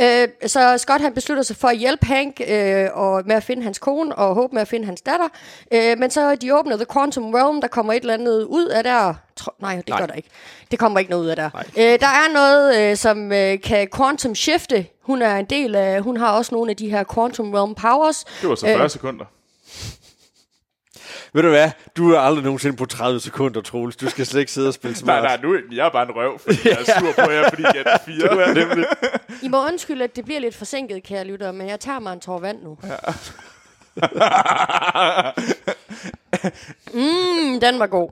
Øh, 0.00 0.48
så 0.48 0.78
Scott 0.78 1.02
han 1.02 1.14
beslutter 1.14 1.42
sig 1.42 1.56
for 1.56 1.68
at 1.68 1.76
hjælpe 1.76 2.06
Hank 2.06 2.40
øh, 2.48 2.88
og 2.98 3.22
med 3.26 3.36
at 3.36 3.42
finde 3.42 3.62
hans 3.62 3.78
kone 3.78 4.14
og 4.14 4.34
håbe 4.34 4.54
med 4.54 4.62
at 4.62 4.68
finde 4.68 4.86
hans 4.86 5.00
datter. 5.00 5.28
Øh, 5.72 5.98
men 5.98 6.10
så 6.10 6.34
de 6.34 6.58
åbner 6.58 6.76
The 6.76 6.86
Quantum 6.92 7.34
Realm, 7.34 7.60
der 7.60 7.68
kommer 7.68 7.92
et 7.92 8.00
eller 8.00 8.14
andet 8.14 8.44
ud 8.44 8.66
af 8.66 8.84
der. 8.84 9.14
Tro, 9.36 9.50
nej, 9.60 9.76
det 9.76 9.88
nej. 9.88 9.98
gør 9.98 10.06
der 10.06 10.14
ikke. 10.14 10.28
Det 10.70 10.78
kommer 10.78 10.98
ikke 10.98 11.10
noget 11.10 11.24
ud 11.24 11.28
af 11.28 11.36
der. 11.36 11.50
Øh, 11.56 11.82
der 12.00 12.06
er 12.06 12.32
noget, 12.32 12.78
øh, 12.78 12.96
som 12.96 13.32
øh, 13.32 13.60
kan 13.60 13.88
quantum 13.96 14.34
shifte. 14.34 14.86
Hun 15.02 15.22
er 15.22 15.36
en 15.36 15.44
del 15.44 15.74
af, 15.74 16.00
hun 16.02 16.16
har 16.16 16.32
også 16.32 16.54
nogle 16.54 16.70
af 16.70 16.76
de 16.76 16.90
her 16.90 17.04
Quantum 17.14 17.54
Realm 17.54 17.74
powers. 17.74 18.24
Det 18.40 18.48
var 18.48 18.54
så 18.54 18.66
40 18.66 18.88
sekunder. 18.88 19.24
Ved 21.32 21.42
du 21.42 21.48
hvad? 21.48 21.70
Du 21.96 22.12
er 22.12 22.18
aldrig 22.20 22.44
nogensinde 22.44 22.76
på 22.76 22.86
30 22.86 23.20
sekunder, 23.20 23.60
Troels. 23.60 23.96
Du 23.96 24.10
skal 24.10 24.26
slet 24.26 24.40
ikke 24.40 24.52
sidde 24.52 24.68
og 24.68 24.74
spille 24.74 24.96
smart. 25.04 25.22
Nej, 25.22 25.36
nej, 25.36 25.42
nu 25.42 25.54
er 25.54 25.58
jeg 25.72 25.86
er 25.86 25.90
bare 25.90 26.02
en 26.08 26.16
røv, 26.16 26.38
fordi 26.38 26.58
jeg 26.64 26.78
er 26.80 26.84
sur 27.00 27.24
på 27.24 27.30
jer, 27.30 27.48
fordi 27.48 27.62
jeg 27.62 27.82
er 27.86 27.98
fire. 28.06 28.28
Du 28.34 28.38
er 28.38 28.54
nemlig. 28.54 28.86
I 29.42 29.48
må 29.48 29.66
undskylde, 29.66 30.04
at 30.04 30.16
det 30.16 30.24
bliver 30.24 30.40
lidt 30.40 30.54
forsinket, 30.56 31.02
kære 31.02 31.24
lytter, 31.24 31.52
men 31.52 31.68
jeg 31.68 31.80
tager 31.80 31.98
mig 31.98 32.12
en 32.12 32.20
tår 32.20 32.38
vand 32.38 32.62
nu. 32.62 32.78
Ja. 32.84 32.96
mm, 36.94 37.60
den 37.60 37.78
var 37.78 37.86
god. 37.86 38.10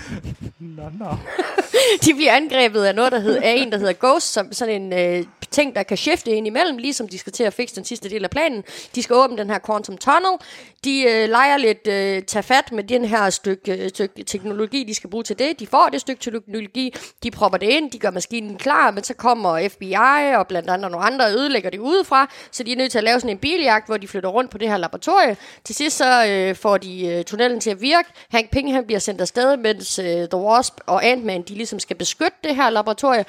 Nå, 0.76 0.82
nå. 0.98 1.16
De 2.04 2.14
bliver 2.14 2.32
angrebet 2.32 2.84
af 2.84 2.94
noget, 2.94 3.12
der 3.12 3.18
hedder, 3.18 3.40
af 3.42 3.54
en, 3.56 3.72
der 3.72 3.78
hedder 3.78 3.92
Ghost, 4.00 4.32
som 4.32 4.52
sådan 4.52 4.82
en 4.82 4.92
øh, 4.92 5.26
ting, 5.50 5.74
der 5.74 5.82
kan 5.82 5.96
skifte 5.96 6.30
ind 6.30 6.46
imellem, 6.46 6.76
ligesom 6.76 7.08
de 7.08 7.18
skal 7.18 7.32
til 7.32 7.44
at 7.44 7.54
fikse 7.54 7.76
den 7.76 7.84
sidste 7.84 8.10
del 8.10 8.24
af 8.24 8.30
planen. 8.30 8.64
De 8.94 9.02
skal 9.02 9.16
åbne 9.16 9.36
den 9.38 9.50
her 9.50 9.58
Quantum 9.66 9.98
Tunnel. 9.98 10.38
De 10.84 11.02
øh, 11.02 11.28
leger 11.28 11.56
lidt 11.56 11.86
øh, 11.86 12.22
tage 12.22 12.42
fat 12.42 12.72
med 12.72 12.84
den 12.84 13.04
her 13.04 13.30
stykke, 13.30 13.84
øh, 13.84 13.88
stykke 13.88 14.24
teknologi, 14.24 14.84
de 14.84 14.94
skal 14.94 15.10
bruge 15.10 15.24
til 15.24 15.38
det. 15.38 15.60
De 15.60 15.66
får 15.66 15.88
det 15.92 16.00
stykke 16.00 16.20
teknologi, 16.20 16.94
de 17.22 17.30
propper 17.30 17.58
det 17.58 17.66
ind, 17.66 17.90
de 17.90 17.98
gør 17.98 18.10
maskinen 18.10 18.58
klar, 18.58 18.90
men 18.90 19.04
så 19.04 19.14
kommer 19.14 19.68
FBI 19.68 20.34
og 20.36 20.46
blandt 20.46 20.70
andet 20.70 20.90
nogle 20.90 21.06
andre 21.06 21.24
og 21.24 21.32
ødelægger 21.32 21.70
det 21.70 21.78
udefra, 21.78 22.30
så 22.50 22.62
de 22.62 22.72
er 22.72 22.76
nødt 22.76 22.92
til 22.92 22.98
at 22.98 23.04
lave 23.04 23.20
sådan 23.20 23.36
en 23.36 23.38
biljagt, 23.38 23.86
hvor 23.86 23.96
de 23.96 24.08
flytter 24.08 24.28
rundt 24.28 24.50
på 24.50 24.58
det 24.58 24.68
her 24.68 24.76
laboratorie. 24.76 25.36
Til 25.64 25.74
sidst 25.74 25.96
så 25.96 26.26
øh, 26.26 26.56
får 26.56 26.76
de 26.76 27.06
øh, 27.06 27.24
tunnelen 27.24 27.60
til 27.60 27.70
at 27.70 27.80
virke. 27.80 28.08
Hank 28.30 28.50
Ping 28.50 28.72
han 28.72 28.84
bliver 28.84 28.98
sendt 28.98 29.20
afsted, 29.20 29.56
mens 29.82 29.98
øh, 29.98 30.28
The 30.28 30.36
Wasp 30.36 30.74
og 30.86 31.04
Ant-Man 31.04 31.42
de 31.42 31.54
ligesom 31.54 31.78
skal 31.78 31.96
beskytte 31.96 32.36
det 32.44 32.56
her 32.56 32.70
laboratorie. 32.70 33.24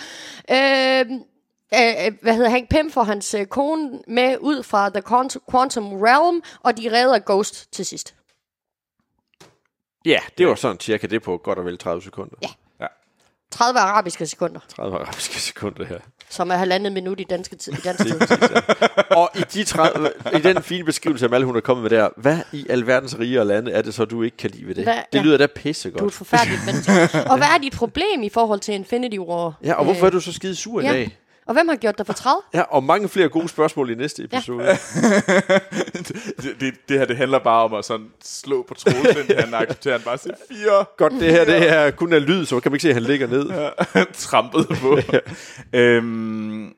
Øh, 0.51 1.05
øh, 1.73 2.13
hvad 2.21 2.34
hedder 2.35 2.49
Hank 2.49 2.69
Pym 2.69 2.89
får 2.91 3.03
hans 3.03 3.34
øh, 3.34 3.45
kone 3.45 3.99
med 4.07 4.38
ud 4.39 4.63
fra 4.63 4.89
The 4.89 5.01
Quant- 5.07 5.51
Quantum 5.51 6.01
Realm, 6.01 6.41
og 6.63 6.77
de 6.77 6.91
redder 6.91 7.19
Ghost 7.25 7.73
til 7.73 7.85
sidst. 7.85 8.15
Ja, 10.05 10.19
det 10.38 10.47
var 10.47 10.55
sådan 10.55 10.80
cirka 10.80 11.07
det 11.07 11.23
på 11.23 11.38
godt 11.38 11.59
og 11.59 11.65
vel 11.65 11.77
30 11.77 12.01
sekunder. 12.01 12.35
Ja. 12.41 12.47
30 13.53 13.80
arabiske 13.80 14.25
sekunder, 14.25 14.59
30 14.75 14.97
arabiske 14.97 15.41
sekunder 15.41 15.85
her. 15.85 15.97
som 16.30 16.51
er 16.51 16.55
halvandet 16.55 16.93
minut 16.93 17.19
i 17.19 17.23
dansk 17.30 17.59
tid. 17.59 17.73
I 17.73 17.75
dansk 17.75 18.03
tid. 18.05 18.19
Og 19.09 19.30
i, 19.35 19.39
de 19.53 19.63
30, 19.63 20.09
i 20.35 20.39
den 20.39 20.63
fine 20.63 20.84
beskrivelse, 20.84 21.25
Amal, 21.25 21.43
hun 21.43 21.55
er 21.55 21.59
kommet 21.61 21.81
med 21.84 21.89
der, 21.89 22.09
hvad 22.17 22.38
i 22.51 22.65
alverdens 22.69 23.19
rige 23.19 23.39
og 23.39 23.45
lande 23.45 23.71
er 23.71 23.81
det 23.81 23.93
så, 23.93 24.05
du 24.05 24.21
ikke 24.23 24.38
kan 24.38 24.49
lide 24.49 24.67
ved 24.67 24.75
det? 24.75 24.84
Hvad- 24.84 24.93
det 25.13 25.19
ja. 25.19 25.23
lyder 25.23 25.38
da 25.38 25.47
pissegodt. 25.47 25.99
Du 25.99 26.05
er 26.05 26.07
et 26.09 26.13
forfærdeligt 26.13 26.61
menneske. 26.65 26.91
Og 27.31 27.38
hvad 27.38 27.47
er 27.47 27.57
dit 27.61 27.73
problem 27.73 28.23
i 28.23 28.30
forhold 28.30 28.59
til 28.59 28.73
Infinity 28.73 29.17
War? 29.17 29.53
Ja, 29.63 29.73
og 29.73 29.84
hvorfor 29.85 30.05
er 30.05 30.09
du 30.09 30.19
så 30.19 30.34
skide 30.34 30.55
sur 30.55 30.81
i 30.81 30.85
ja. 30.85 30.91
dag? 30.91 31.17
Og 31.45 31.53
hvem 31.53 31.68
har 31.68 31.76
gjort 31.76 31.98
dig 31.98 32.06
fortræd? 32.06 32.36
Ja, 32.53 32.61
og 32.61 32.84
mange 32.84 33.10
flere 33.10 33.30
gode 33.30 33.49
spørgsmål 33.49 33.90
i 33.90 33.95
næste 33.95 34.24
episode. 34.24 34.64
Ja. 34.64 34.72
det, 35.94 36.56
det, 36.60 36.74
det 36.90 36.99
her, 36.99 37.06
det 37.06 37.18
handler 37.18 37.40
bare 37.40 37.64
om 37.64 37.74
at 37.74 37.86
sådan 37.86 38.07
slå 38.24 38.65
på 38.68 38.74
tråden, 38.74 39.38
han 39.40 39.53
accepterer 39.53 39.98
han 39.98 40.06
bare 40.06 40.18
siger 40.18 40.36
fire. 40.52 40.86
Godt, 40.98 41.14
det 41.14 41.32
her 41.32 41.45
det 41.45 41.60
her 41.60 41.91
kun 41.91 42.14
er 42.14 42.20
lyd, 42.20 42.45
så 42.45 42.60
kan 42.60 42.72
man 42.72 42.76
ikke 42.76 42.82
se, 42.82 42.90
at 42.90 42.95
han 42.95 43.03
ligger 43.03 43.28
ned. 43.28 43.49
Ja. 43.49 44.03
trampet 44.14 44.68
på. 44.68 44.99
øhm, 45.74 46.74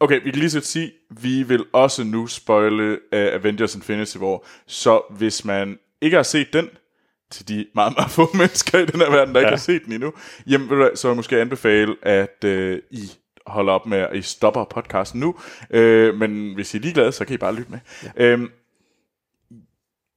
okay, 0.00 0.22
vi 0.24 0.30
kan 0.30 0.38
lige 0.38 0.50
så 0.50 0.60
sige, 0.60 0.92
vi 1.10 1.42
vil 1.42 1.64
også 1.72 2.04
nu 2.04 2.26
spoile 2.26 2.92
uh, 2.92 2.98
Avengers 3.12 3.74
Infinity 3.74 4.16
War, 4.16 4.44
så 4.66 5.02
hvis 5.10 5.44
man 5.44 5.78
ikke 6.00 6.16
har 6.16 6.22
set 6.22 6.52
den, 6.52 6.68
til 7.30 7.48
de 7.48 7.66
meget, 7.74 7.92
meget 7.96 8.10
få 8.10 8.28
mennesker 8.38 8.78
i 8.78 8.86
den 8.86 9.00
her 9.00 9.10
verden, 9.10 9.34
der 9.34 9.40
ja. 9.40 9.46
ikke 9.46 9.56
har 9.56 9.64
set 9.64 9.84
den 9.84 9.92
endnu, 9.92 10.12
jamen, 10.46 10.68
så 10.68 11.08
vil 11.08 11.10
jeg 11.10 11.16
måske 11.16 11.40
anbefale, 11.40 11.96
at 12.02 12.44
uh, 12.44 12.78
I 12.90 13.10
holder 13.46 13.72
op 13.72 13.86
med, 13.86 13.98
at 13.98 14.16
I 14.16 14.22
stopper 14.22 14.64
podcasten 14.64 15.20
nu. 15.20 15.34
Uh, 15.74 16.14
men 16.14 16.54
hvis 16.54 16.74
I 16.74 16.76
er 16.76 16.80
ligeglade, 16.80 17.12
så 17.12 17.24
kan 17.24 17.34
I 17.34 17.38
bare 17.38 17.54
lytte 17.54 17.70
med. 17.70 17.78
Ja. 18.18 18.34
Um, 18.34 18.50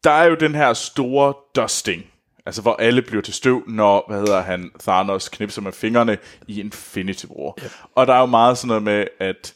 der 0.03 0.11
er 0.11 0.25
jo 0.25 0.35
den 0.35 0.55
her 0.55 0.73
store 0.73 1.33
dusting, 1.55 2.05
altså 2.45 2.61
hvor 2.61 2.75
alle 2.75 3.01
bliver 3.01 3.21
til 3.21 3.33
støv, 3.33 3.63
når, 3.67 4.05
hvad 4.07 4.19
hedder 4.19 4.41
han, 4.41 4.71
Thanos 4.79 5.29
knipser 5.29 5.61
med 5.61 5.71
fingrene 5.71 6.17
i 6.47 6.59
Infinity 6.59 7.25
War. 7.25 7.53
Yep. 7.63 7.71
Og 7.95 8.07
der 8.07 8.13
er 8.13 8.19
jo 8.19 8.25
meget 8.25 8.57
sådan 8.57 8.67
noget 8.67 8.83
med, 8.83 9.07
at 9.19 9.53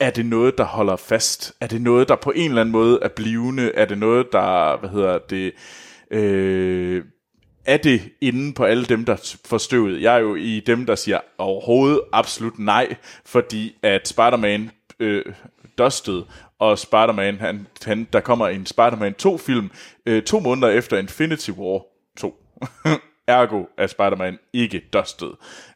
er 0.00 0.10
det 0.10 0.26
noget, 0.26 0.58
der 0.58 0.64
holder 0.64 0.96
fast? 0.96 1.52
Er 1.60 1.66
det 1.66 1.82
noget, 1.82 2.08
der 2.08 2.16
på 2.16 2.30
en 2.30 2.50
eller 2.50 2.60
anden 2.60 2.72
måde 2.72 2.98
er 3.02 3.08
blivende? 3.08 3.72
Er 3.74 3.84
det 3.84 3.98
noget, 3.98 4.26
der, 4.32 4.76
hvad 4.80 4.90
hedder 4.90 5.18
det, 5.18 5.52
øh, 6.10 7.04
er 7.66 7.76
det 7.76 8.12
inde 8.20 8.54
på 8.54 8.64
alle 8.64 8.84
dem, 8.84 9.04
der 9.04 9.36
får 9.44 9.58
støvet? 9.58 10.02
Jeg 10.02 10.14
er 10.14 10.18
jo 10.18 10.34
i 10.34 10.60
dem, 10.60 10.86
der 10.86 10.94
siger 10.94 11.20
overhovedet 11.38 12.00
absolut 12.12 12.58
nej, 12.58 12.96
fordi 13.24 13.76
at 13.82 14.08
Spider-Man 14.08 14.70
øh, 15.00 15.24
dustede, 15.78 16.26
og 16.58 16.78
Spider-Man, 16.78 17.38
han, 17.38 17.66
han, 17.84 18.08
der 18.12 18.20
kommer 18.20 18.48
en 18.48 18.66
Spider-Man 18.66 19.14
2-film 19.22 19.70
øh, 20.06 20.22
to 20.22 20.40
måneder 20.40 20.68
efter 20.68 20.98
Infinity 20.98 21.50
War 21.50 21.82
2. 22.16 22.42
Ergo 23.26 23.64
er 23.78 23.86
Spider-Man 23.86 24.38
ikke 24.52 24.82
dusted. 24.92 25.30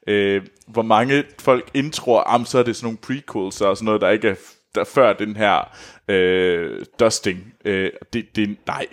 Øh, 0.07 0.43
hvor 0.67 0.83
mange 0.83 1.25
folk 1.39 1.71
indtror, 1.75 2.21
at 2.21 2.49
så 2.49 2.59
er 2.59 2.63
det 2.63 2.77
sådan 2.77 2.87
nogle 2.87 2.99
prequels 2.99 3.61
og 3.61 3.77
sådan 3.77 3.85
noget, 3.85 4.01
der 4.01 4.09
ikke 4.09 4.29
er 4.29 4.35
der 4.75 4.85
før 4.85 5.13
den 5.13 5.37
her 5.37 5.77
øh, 6.09 6.85
dusting. 7.01 7.55
Øh, 7.65 7.91
det, 8.13 8.37
det, 8.37 8.57
nej. 8.67 8.87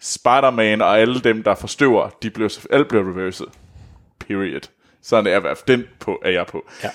Spider-Man 0.00 0.82
og 0.82 0.98
alle 0.98 1.20
dem, 1.20 1.42
der 1.42 1.54
forstøver, 1.54 2.08
de 2.22 2.30
bliver, 2.30 2.66
alle 2.70 2.84
bliver 2.84 3.08
reverset. 3.08 3.48
Period. 4.18 4.68
Sådan 5.02 5.26
er, 5.26 5.54
den 5.68 5.84
på, 6.00 6.20
er 6.24 6.30
jeg 6.30 6.46
på. 6.46 6.68
Ja. 6.84 6.90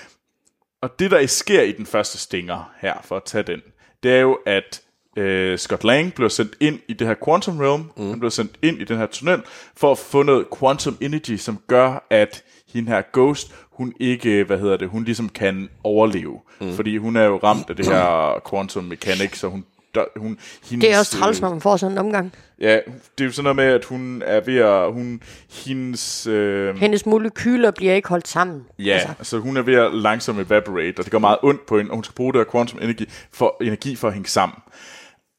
Og 0.81 0.99
det, 0.99 1.11
der 1.11 1.27
sker 1.27 1.61
i 1.61 1.71
den 1.71 1.85
første 1.85 2.17
stinger 2.17 2.71
her, 2.77 2.93
for 3.03 3.15
at 3.15 3.23
tage 3.23 3.43
den, 3.43 3.61
det 4.03 4.13
er 4.13 4.19
jo, 4.19 4.38
at 4.45 4.81
øh, 5.17 5.57
Scott 5.57 5.84
Lang 5.84 6.13
bliver 6.13 6.30
sendt 6.30 6.55
ind 6.59 6.80
i 6.88 6.93
det 6.93 7.07
her 7.07 7.15
Quantum 7.25 7.59
Realm. 7.59 7.91
Mm. 7.97 8.09
Han 8.09 8.19
bliver 8.19 8.30
sendt 8.30 8.55
ind 8.61 8.81
i 8.81 8.84
den 8.84 8.97
her 8.97 9.05
tunnel 9.05 9.41
for 9.77 9.91
at 9.91 9.97
få 9.97 10.23
noget 10.23 10.45
Quantum 10.59 10.97
Energy, 11.01 11.38
som 11.38 11.59
gør, 11.67 12.07
at 12.09 12.43
hende 12.73 12.91
her 12.91 13.01
Ghost, 13.13 13.55
hun 13.71 13.93
ikke, 13.99 14.43
hvad 14.43 14.59
hedder 14.59 14.77
det, 14.77 14.89
hun 14.89 15.03
ligesom 15.03 15.30
kan 15.30 15.69
overleve. 15.84 16.41
Mm. 16.61 16.73
Fordi 16.73 16.97
hun 16.97 17.15
er 17.15 17.23
jo 17.23 17.38
ramt 17.38 17.69
af 17.69 17.75
det 17.75 17.88
her 17.88 18.41
Quantum 18.49 18.84
Mechanics, 18.84 19.39
så 19.39 19.47
hun 19.47 19.65
der, 19.95 20.06
hun, 20.15 20.40
hendes, 20.64 20.86
Det 20.86 20.94
er 20.94 20.99
også 20.99 21.18
træls, 21.18 21.41
når 21.41 21.49
man 21.49 21.61
får 21.61 21.78
sådan 21.78 21.91
en 21.91 21.98
omgang. 21.98 22.34
Ja, 22.60 22.80
det 23.18 23.24
er 23.24 23.26
jo 23.26 23.32
sådan 23.32 23.44
noget 23.44 23.56
med, 23.56 23.65
at 23.65 23.86
hun 23.86 24.22
er 24.26 24.41
ved 24.41 24.57
at... 24.57 24.94
Hun, 24.94 25.22
hendes, 25.49 26.28
øh, 26.28 26.76
Hendes 26.76 27.06
molekyler 27.06 27.72
bliver 27.72 27.94
ikke 27.94 28.10
holdt 28.10 28.28
sammen. 28.28 28.65
Ja, 28.80 28.94
altså. 28.94 29.07
altså 29.20 29.40
hun 29.40 29.57
er 29.57 29.61
ved 29.61 29.76
at 29.76 29.95
langsomt 29.95 30.40
evaporate, 30.40 30.99
og 30.99 31.03
det 31.03 31.11
går 31.11 31.20
meget 31.20 31.38
ondt 31.44 31.65
på 31.65 31.78
hende, 31.78 31.91
og 31.91 31.95
hun 31.95 32.03
skal 32.03 32.15
bruge 32.15 32.34
det 32.34 32.40
her 32.40 32.52
quantum 32.52 32.80
energi 32.82 33.10
for, 33.32 33.57
energi 33.61 33.95
for 33.95 34.07
at 34.07 34.14
hænge 34.14 34.30
sammen. 34.30 34.57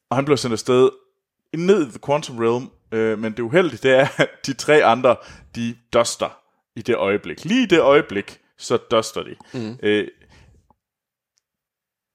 Og 0.09 0.17
han 0.17 0.25
bliver 0.25 0.37
sendt 0.37 0.53
afsted 0.53 0.89
ned 1.57 1.87
i 1.87 1.89
The 1.89 1.99
Quantum 2.05 2.37
Realm, 2.37 2.69
øh, 2.91 3.19
men 3.19 3.31
det 3.31 3.39
uheldige, 3.39 3.79
det 3.83 3.99
er, 3.99 4.07
at 4.17 4.29
de 4.45 4.53
tre 4.53 4.83
andre, 4.83 5.15
de 5.55 5.75
duster 5.93 6.37
i 6.75 6.81
det 6.81 6.95
øjeblik. 6.95 7.45
Lige 7.45 7.63
i 7.63 7.65
det 7.65 7.79
øjeblik, 7.79 8.39
så 8.57 8.77
duster 8.77 9.23
de. 9.23 9.35
Mm. 9.53 9.77
Øh, 9.83 10.07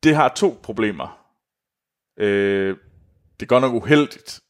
det 0.03 0.15
har 0.15 0.29
to 0.29 0.61
problemer. 0.62 1.20
Øh, 2.21 2.77
det 3.41 3.43
er 3.43 3.49
godt 3.49 3.63
nok 3.63 3.75
uheldigt, 3.75 4.41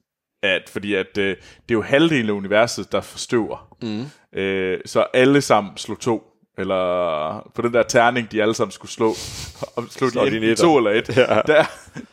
at, 0.42 0.62
fordi 0.68 0.94
at, 0.94 1.18
øh, 1.18 1.24
det 1.28 1.36
er 1.68 1.72
jo 1.72 1.82
halvdelen 1.82 2.28
af 2.30 2.34
universet, 2.34 2.92
der 2.92 3.00
forstøver. 3.00 3.76
Mm. 3.82 4.38
Øh, 4.40 4.78
så 4.86 5.06
alle 5.14 5.40
sammen 5.42 5.76
slog 5.76 6.00
to. 6.00 6.22
Eller 6.58 7.50
på 7.54 7.62
den 7.62 7.72
der 7.74 7.82
terning, 7.82 8.32
de 8.32 8.42
alle 8.42 8.54
sammen 8.54 8.72
skulle 8.72 8.92
slå. 8.92 9.08
Og 9.76 9.84
slå 9.90 10.08
Slår 10.10 10.24
de 10.24 10.40
netter. 10.40 10.64
to 10.64 10.76
eller 10.76 10.90
et. 10.90 11.16
Ja. 11.16 11.40
Der, 11.46 11.64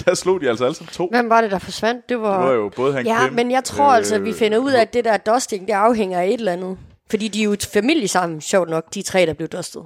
der 0.05 0.13
slog 0.13 0.41
de 0.41 0.49
altså 0.49 0.65
alle 0.65 0.75
sammen 0.75 0.91
to. 0.93 1.07
Hvem 1.11 1.29
var 1.29 1.41
det, 1.41 1.51
der 1.51 1.59
forsvandt? 1.59 2.09
Det 2.09 2.21
var, 2.21 2.39
Det 2.39 2.49
var 2.49 2.55
jo 2.55 2.69
både 2.75 2.93
Hank 2.93 3.07
Ja, 3.07 3.27
Pym, 3.27 3.35
men 3.35 3.51
jeg 3.51 3.63
tror 3.63 3.89
øh, 3.89 3.95
altså, 3.95 4.15
at 4.15 4.23
vi 4.23 4.33
finder 4.33 4.57
ud 4.57 4.71
af, 4.71 4.81
at 4.81 4.93
det 4.93 5.05
der 5.05 5.17
dusting, 5.17 5.67
det 5.67 5.73
afhænger 5.73 6.19
af 6.19 6.27
et 6.27 6.33
eller 6.33 6.53
andet. 6.53 6.77
Fordi 7.09 7.27
de 7.27 7.39
er 7.39 7.43
jo 7.43 7.51
et 7.53 7.69
familie 7.73 8.07
sammen, 8.07 8.41
sjovt 8.41 8.69
nok, 8.69 8.93
de 8.93 9.01
tre, 9.01 9.25
der 9.25 9.33
blev 9.33 9.47
dustet. 9.47 9.83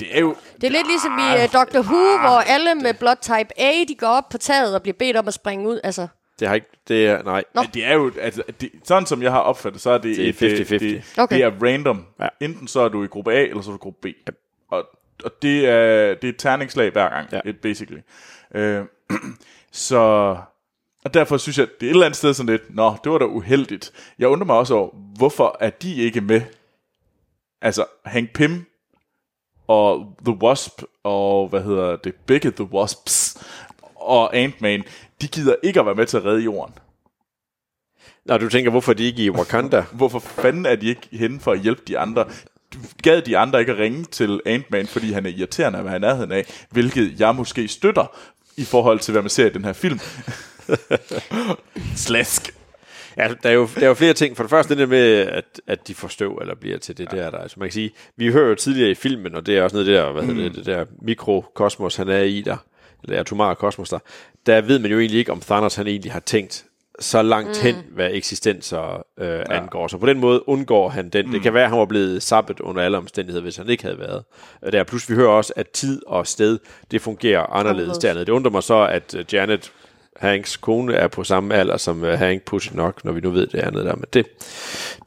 Det 0.00 0.16
er 0.16 0.20
jo... 0.20 0.36
Det 0.60 0.64
er 0.64 0.70
lidt 0.70 0.86
ligesom 0.86 1.12
i 1.18 1.44
uh, 1.44 1.52
Doctor 1.52 1.80
Who, 1.82 2.18
hvor 2.20 2.40
alle 2.40 2.74
med 2.74 2.94
blood 2.94 3.16
type 3.22 3.60
A, 3.60 3.72
de 3.88 3.94
går 3.94 4.06
op 4.06 4.28
på 4.28 4.38
taget 4.38 4.74
og 4.74 4.82
bliver 4.82 4.96
bedt 4.98 5.16
om 5.16 5.28
at 5.28 5.34
springe 5.34 5.68
ud. 5.68 5.80
Altså, 5.84 6.06
Det 6.40 6.48
har 6.48 6.54
ikke... 6.54 6.66
Det 6.88 7.06
er... 7.06 7.22
Nej. 7.22 7.44
Nå. 7.54 7.62
Det 7.74 7.84
er 7.84 7.94
jo, 7.94 8.12
altså, 8.20 8.42
det, 8.60 8.70
sådan 8.84 9.06
som 9.06 9.22
jeg 9.22 9.32
har 9.32 9.40
opfattet, 9.40 9.80
så 9.82 9.90
er 9.90 9.98
det, 9.98 10.16
Det 10.16 10.42
er 10.42 10.48
et, 10.50 10.60
øh, 10.60 10.60
50-50. 10.60 10.78
Det, 10.78 11.04
Okay. 11.18 11.36
det 11.36 11.44
er 11.44 11.50
random. 11.62 12.06
Ja. 12.20 12.28
Enten 12.40 12.68
så 12.68 12.80
er 12.80 12.88
du 12.88 13.04
i 13.04 13.06
gruppe 13.06 13.32
A, 13.32 13.42
eller 13.42 13.62
så 13.62 13.70
er 13.70 13.72
du 13.72 13.76
i 13.78 13.82
gruppe 13.82 14.12
B. 14.12 14.30
Og, 14.70 14.84
og 15.24 15.42
det, 15.42 15.68
er, 15.68 16.14
det 16.14 16.24
er 16.24 16.28
et 16.28 16.36
terningslag 16.38 16.92
hver 16.92 17.08
gang, 17.08 17.28
Ja. 17.32 17.40
it, 17.44 17.56
basically. 17.60 18.00
Øh, 18.54 18.84
så... 19.72 20.36
Og 21.04 21.14
derfor 21.14 21.36
synes 21.36 21.58
jeg, 21.58 21.66
det 21.80 21.86
er 21.86 21.90
et 21.90 21.94
eller 21.94 22.06
andet 22.06 22.16
sted 22.16 22.34
sådan 22.34 22.50
lidt, 22.50 22.74
nå, 22.74 22.94
det 23.04 23.12
var 23.12 23.18
da 23.18 23.24
uheldigt. 23.24 23.92
Jeg 24.18 24.28
undrer 24.28 24.46
mig 24.46 24.56
også 24.56 24.74
over, 24.74 24.90
hvorfor 25.16 25.56
er 25.60 25.70
de 25.70 25.94
ikke 25.96 26.20
med? 26.20 26.40
Altså, 27.62 27.84
Hank 28.04 28.32
Pym 28.32 28.52
og 29.72 30.16
The 30.24 30.36
Wasp, 30.42 30.82
og 31.04 31.48
hvad 31.48 31.62
hedder 31.62 31.96
det, 31.96 32.14
begge 32.26 32.50
The 32.50 32.64
Wasps, 32.64 33.36
og 33.96 34.36
Ant-Man, 34.36 34.84
de 35.20 35.28
gider 35.28 35.54
ikke 35.62 35.80
at 35.80 35.86
være 35.86 35.94
med 35.94 36.06
til 36.06 36.16
at 36.16 36.24
redde 36.24 36.40
jorden. 36.42 36.74
Nå, 38.24 38.38
du 38.38 38.48
tænker, 38.48 38.70
hvorfor 38.70 38.92
de 38.92 39.04
ikke 39.04 39.24
i 39.24 39.30
Wakanda? 39.30 39.84
Hvorfor 39.98 40.18
fanden 40.18 40.66
er 40.66 40.76
de 40.76 40.88
ikke 40.88 41.08
henne 41.12 41.40
for 41.40 41.52
at 41.52 41.60
hjælpe 41.60 41.82
de 41.88 41.98
andre? 41.98 42.24
Gad 43.02 43.22
de 43.22 43.38
andre 43.38 43.60
ikke 43.60 43.72
at 43.72 43.78
ringe 43.78 44.04
til 44.04 44.40
Ant-Man, 44.46 44.86
fordi 44.86 45.12
han 45.12 45.26
er 45.26 45.30
irriterende 45.30 45.78
at 45.78 45.84
være 45.84 45.96
i 45.96 45.98
nærheden 45.98 46.32
af, 46.32 46.66
hvilket 46.70 47.20
jeg 47.20 47.34
måske 47.34 47.68
støtter 47.68 48.16
i 48.56 48.64
forhold 48.64 49.00
til, 49.00 49.12
hvad 49.12 49.22
man 49.22 49.30
ser 49.30 49.46
i 49.46 49.52
den 49.52 49.64
her 49.64 49.72
film. 49.72 50.00
Slask. 52.06 52.61
Ja, 53.16 53.28
der 53.42 53.48
er, 53.48 53.54
jo, 53.54 53.68
der 53.74 53.82
er 53.82 53.86
jo 53.86 53.94
flere 53.94 54.12
ting. 54.12 54.36
For 54.36 54.42
det 54.42 54.50
første 54.50 54.76
det 54.76 54.88
med, 54.88 55.18
at, 55.18 55.60
at 55.66 55.88
de 55.88 55.94
får 55.94 56.08
støv, 56.08 56.38
eller 56.40 56.54
bliver 56.54 56.78
til 56.78 56.98
det 56.98 57.08
ja. 57.12 57.16
der, 57.16 57.30
der. 57.30 57.38
Altså 57.38 57.60
man 57.60 57.68
kan 57.68 57.72
sige, 57.72 57.90
vi 58.16 58.32
hører 58.32 58.48
jo 58.48 58.54
tidligere 58.54 58.90
i 58.90 58.94
filmen, 58.94 59.34
og 59.34 59.46
det 59.46 59.58
er 59.58 59.62
også 59.62 59.76
noget 59.76 59.86
der, 59.86 60.12
hvad 60.12 60.22
mm. 60.22 60.28
hedder 60.28 60.48
det, 60.48 60.56
det 60.56 60.66
der 60.66 60.84
mikrokosmos, 61.02 61.96
han 61.96 62.08
er 62.08 62.22
i 62.22 62.40
der, 62.40 62.56
eller 63.04 63.20
atomare 63.20 63.54
kosmos 63.54 63.88
der, 63.88 63.98
der 64.46 64.60
ved 64.60 64.78
man 64.78 64.90
jo 64.90 64.98
egentlig 64.98 65.18
ikke, 65.18 65.32
om 65.32 65.40
Thanos 65.40 65.74
han 65.74 65.86
egentlig 65.86 66.12
har 66.12 66.20
tænkt 66.20 66.64
så 67.00 67.22
langt 67.22 67.48
mm. 67.48 67.62
hen, 67.62 67.76
hvad 67.94 68.10
eksistenser 68.12 69.06
øh, 69.18 69.28
ja. 69.28 69.56
angår. 69.56 69.88
Så 69.88 69.98
på 69.98 70.06
den 70.06 70.18
måde 70.18 70.48
undgår 70.48 70.88
han 70.88 71.08
den. 71.08 71.26
Mm. 71.26 71.32
Det 71.32 71.42
kan 71.42 71.54
være, 71.54 71.64
at 71.64 71.70
han 71.70 71.78
var 71.78 71.84
blevet 71.84 72.22
sappet 72.22 72.60
under 72.60 72.82
alle 72.82 72.98
omstændigheder, 72.98 73.42
hvis 73.42 73.56
han 73.56 73.68
ikke 73.68 73.82
havde 73.82 73.98
været 73.98 74.24
der. 74.72 74.84
Plus 74.84 75.10
vi 75.10 75.14
hører 75.14 75.30
også, 75.30 75.52
at 75.56 75.68
tid 75.68 76.02
og 76.06 76.26
sted, 76.26 76.58
det 76.90 77.00
fungerer 77.00 77.40
anderledes 77.40 77.70
Anderledes. 77.70 77.98
dernede. 77.98 78.24
Det 78.24 78.32
undrer 78.32 78.50
mig 78.50 78.62
så, 78.62 78.86
at 78.86 79.14
øh, 79.14 79.24
Janet 79.32 79.72
Hanks 80.22 80.56
kone 80.56 80.94
er 80.94 81.08
på 81.08 81.24
samme 81.24 81.54
alder 81.54 81.76
som 81.76 82.02
uh, 82.02 82.08
Hank 82.08 82.42
Push 82.42 82.74
nok, 82.76 83.04
når 83.04 83.12
vi 83.12 83.20
nu 83.20 83.30
ved 83.30 83.46
det 83.46 83.58
andet 83.58 83.84
der. 83.84 83.94
Men 83.94 84.04
det, 84.12 84.26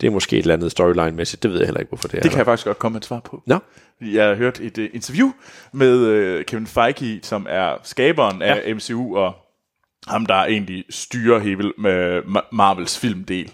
det 0.02 0.08
er 0.08 0.12
måske 0.12 0.38
et 0.38 0.42
eller 0.42 0.54
andet 0.54 0.72
storyline-mæssigt. 0.72 1.44
Det 1.44 1.52
ved 1.52 1.58
jeg 1.58 1.68
heller 1.68 1.80
ikke, 1.80 1.90
hvorfor 1.90 2.08
det 2.08 2.18
er. 2.18 2.22
Det 2.22 2.32
kan 2.32 2.38
jeg 2.38 2.46
faktisk 2.46 2.66
godt 2.66 2.80
komme 2.80 2.94
med 2.94 3.02
et 3.02 3.06
svar 3.06 3.20
på. 3.20 3.44
Nå, 3.46 3.58
Jeg 4.02 4.28
har 4.28 4.36
hørt 4.36 4.60
et 4.60 4.78
uh, 4.78 4.86
interview 4.94 5.32
med 5.74 6.38
uh, 6.40 6.44
Kevin 6.46 6.68
Feige, 6.68 7.20
som 7.24 7.46
er 7.50 7.74
skaberen 7.84 8.42
ja. 8.42 8.56
af 8.60 8.76
MCU, 8.76 9.18
og 9.18 9.36
ham, 10.08 10.26
der 10.26 10.36
egentlig 10.36 10.86
styrer 10.90 11.40
hele 11.40 11.74
med 11.78 12.22
Ma- 12.22 12.48
Marvels 12.52 13.00
filmdel 13.00 13.52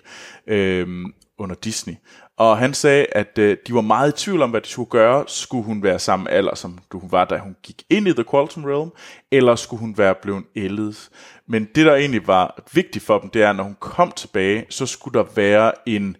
øhm, 0.47 1.05
under 1.39 1.55
Disney. 1.55 1.93
Og 2.41 2.57
han 2.57 2.73
sagde, 2.73 3.05
at 3.11 3.37
øh, 3.37 3.57
de 3.67 3.73
var 3.73 3.81
meget 3.81 4.09
i 4.09 4.23
tvivl 4.23 4.41
om, 4.41 4.49
hvad 4.49 4.61
de 4.61 4.69
skulle 4.69 4.89
gøre. 4.89 5.23
Skulle 5.27 5.63
hun 5.63 5.83
være 5.83 5.99
samme 5.99 6.31
alder, 6.31 6.55
som 6.55 6.79
du 6.91 6.99
hun 6.99 7.11
var, 7.11 7.25
da 7.25 7.37
hun 7.37 7.55
gik 7.63 7.83
ind 7.89 8.07
i 8.07 8.13
The 8.13 8.23
Quantum 8.31 8.65
Realm, 8.65 8.91
eller 9.31 9.55
skulle 9.55 9.79
hun 9.79 9.97
være 9.97 10.15
blevet 10.21 10.43
ældet? 10.55 11.09
Men 11.47 11.67
det, 11.75 11.85
der 11.85 11.95
egentlig 11.95 12.27
var 12.27 12.63
vigtigt 12.73 13.05
for 13.05 13.19
dem, 13.19 13.29
det 13.29 13.43
er, 13.43 13.49
at 13.49 13.55
når 13.55 13.63
hun 13.63 13.75
kom 13.79 14.11
tilbage, 14.11 14.65
så 14.69 14.85
skulle 14.85 15.19
der 15.19 15.25
være 15.35 15.71
en 15.85 16.17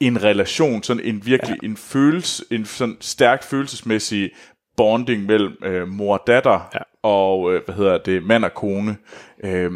en 0.00 0.22
relation, 0.22 0.82
sådan 0.82 1.04
en 1.04 1.26
virkelig 1.26 1.58
ja. 1.62 1.66
en 1.68 1.76
følelse, 1.76 2.44
en 2.50 2.64
sådan 2.64 2.96
stærk 3.00 3.42
følelsesmæssig 3.42 4.30
bonding 4.76 5.26
mellem 5.26 5.56
øh, 5.64 5.88
mor 5.88 6.18
og 6.18 6.24
datter 6.26 6.70
Ja. 6.74 6.80
og 7.02 7.54
øh, 7.54 7.62
hvad 7.64 7.74
hedder 7.74 7.98
det, 7.98 8.22
mand 8.22 8.44
og 8.44 8.54
kone. 8.54 8.96
Øh, 9.44 9.72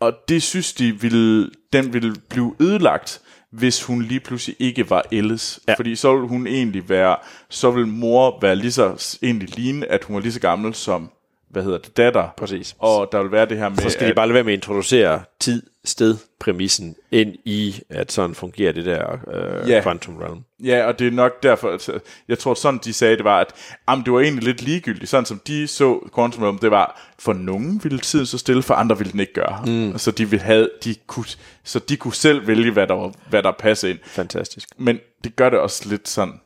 og 0.00 0.12
det 0.28 0.42
synes 0.42 0.72
de 0.72 1.00
ville, 1.00 1.50
den 1.72 1.92
ville 1.92 2.14
blive 2.30 2.54
ødelagt, 2.60 3.20
hvis 3.58 3.82
hun 3.82 4.02
lige 4.02 4.20
pludselig 4.20 4.56
ikke 4.58 4.90
var 4.90 5.04
Elles. 5.12 5.60
Ja. 5.68 5.74
Fordi 5.74 5.96
så 5.96 6.12
ville 6.14 6.28
hun 6.28 6.46
egentlig 6.46 6.88
være, 6.88 7.16
så 7.48 7.70
vil 7.70 7.86
mor 7.86 8.38
være 8.42 8.56
lige 8.56 8.72
så, 8.72 9.16
egentlig 9.22 9.56
lignende, 9.56 9.86
at 9.86 10.04
hun 10.04 10.14
var 10.14 10.20
lige 10.20 10.32
så 10.32 10.40
gammel 10.40 10.74
som, 10.74 11.10
hvad 11.54 11.62
hedder 11.62 11.78
det, 11.78 11.96
datter. 11.96 12.28
Præcis. 12.36 12.76
Og 12.78 13.08
der 13.12 13.22
vil 13.22 13.32
være 13.32 13.46
det 13.46 13.58
her 13.58 13.68
med, 13.68 13.78
Så 13.78 13.90
skal 13.90 14.04
de 14.04 14.10
at, 14.10 14.16
bare 14.16 14.26
lade 14.26 14.34
være 14.34 14.44
med 14.44 14.52
at 14.52 14.56
introducere 14.56 15.22
tid, 15.40 15.62
sted, 15.84 16.16
præmissen 16.40 16.96
ind 17.10 17.34
i, 17.44 17.80
at 17.88 18.12
sådan 18.12 18.34
fungerer 18.34 18.72
det 18.72 18.86
der 18.86 19.18
øh, 19.34 19.70
Ja. 19.70 19.80
Quantum 19.82 20.16
Realm. 20.16 20.38
Ja, 20.64 20.86
og 20.86 20.98
det 20.98 21.06
er 21.06 21.10
nok 21.10 21.42
derfor, 21.42 21.68
at 21.68 21.88
øh, 21.88 22.00
jeg 22.28 22.38
tror 22.38 22.54
sådan, 22.54 22.80
de 22.84 22.92
sagde, 22.92 23.16
det 23.16 23.24
var, 23.24 23.40
at 23.40 23.52
jamen, 23.88 24.04
det 24.04 24.12
var 24.12 24.20
egentlig 24.20 24.44
lidt 24.44 24.62
ligegyldigt. 24.62 25.10
Sådan 25.10 25.24
som 25.24 25.40
de 25.46 25.66
så 25.66 26.08
Quantum 26.14 26.42
Realm, 26.42 26.58
det 26.58 26.70
var, 26.70 27.00
for 27.18 27.32
nogen 27.32 27.80
ville 27.82 27.98
tiden 27.98 28.26
så 28.26 28.38
stille, 28.38 28.62
for 28.62 28.74
andre 28.74 28.98
ville 28.98 29.12
den 29.12 29.20
ikke 29.20 29.32
gøre. 29.32 29.64
Mm. 29.66 29.98
Så 29.98 30.10
de 30.10 30.30
ville 30.30 30.44
have, 30.44 30.68
de 30.84 30.94
kunne, 31.06 31.26
så 31.64 31.78
de 31.78 31.96
kunne 31.96 32.14
selv 32.14 32.46
vælge, 32.46 32.70
hvad 32.70 32.86
der, 32.86 33.12
hvad 33.28 33.42
der 33.42 33.52
passede 33.52 33.92
ind. 33.92 33.98
Fantastisk. 34.06 34.68
Men 34.78 34.98
det 35.24 35.36
gør 35.36 35.50
det 35.50 35.58
også 35.58 35.88
lidt 35.88 36.08
sådan, 36.08 36.40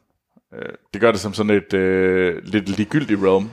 øh, 0.54 0.68
det 0.92 1.00
gør 1.00 1.12
det 1.12 1.20
som 1.20 1.34
sådan 1.34 1.50
et 1.50 1.74
øh, 1.74 2.44
lidt 2.44 2.68
ligegyldigt 2.68 3.20
realm. 3.22 3.50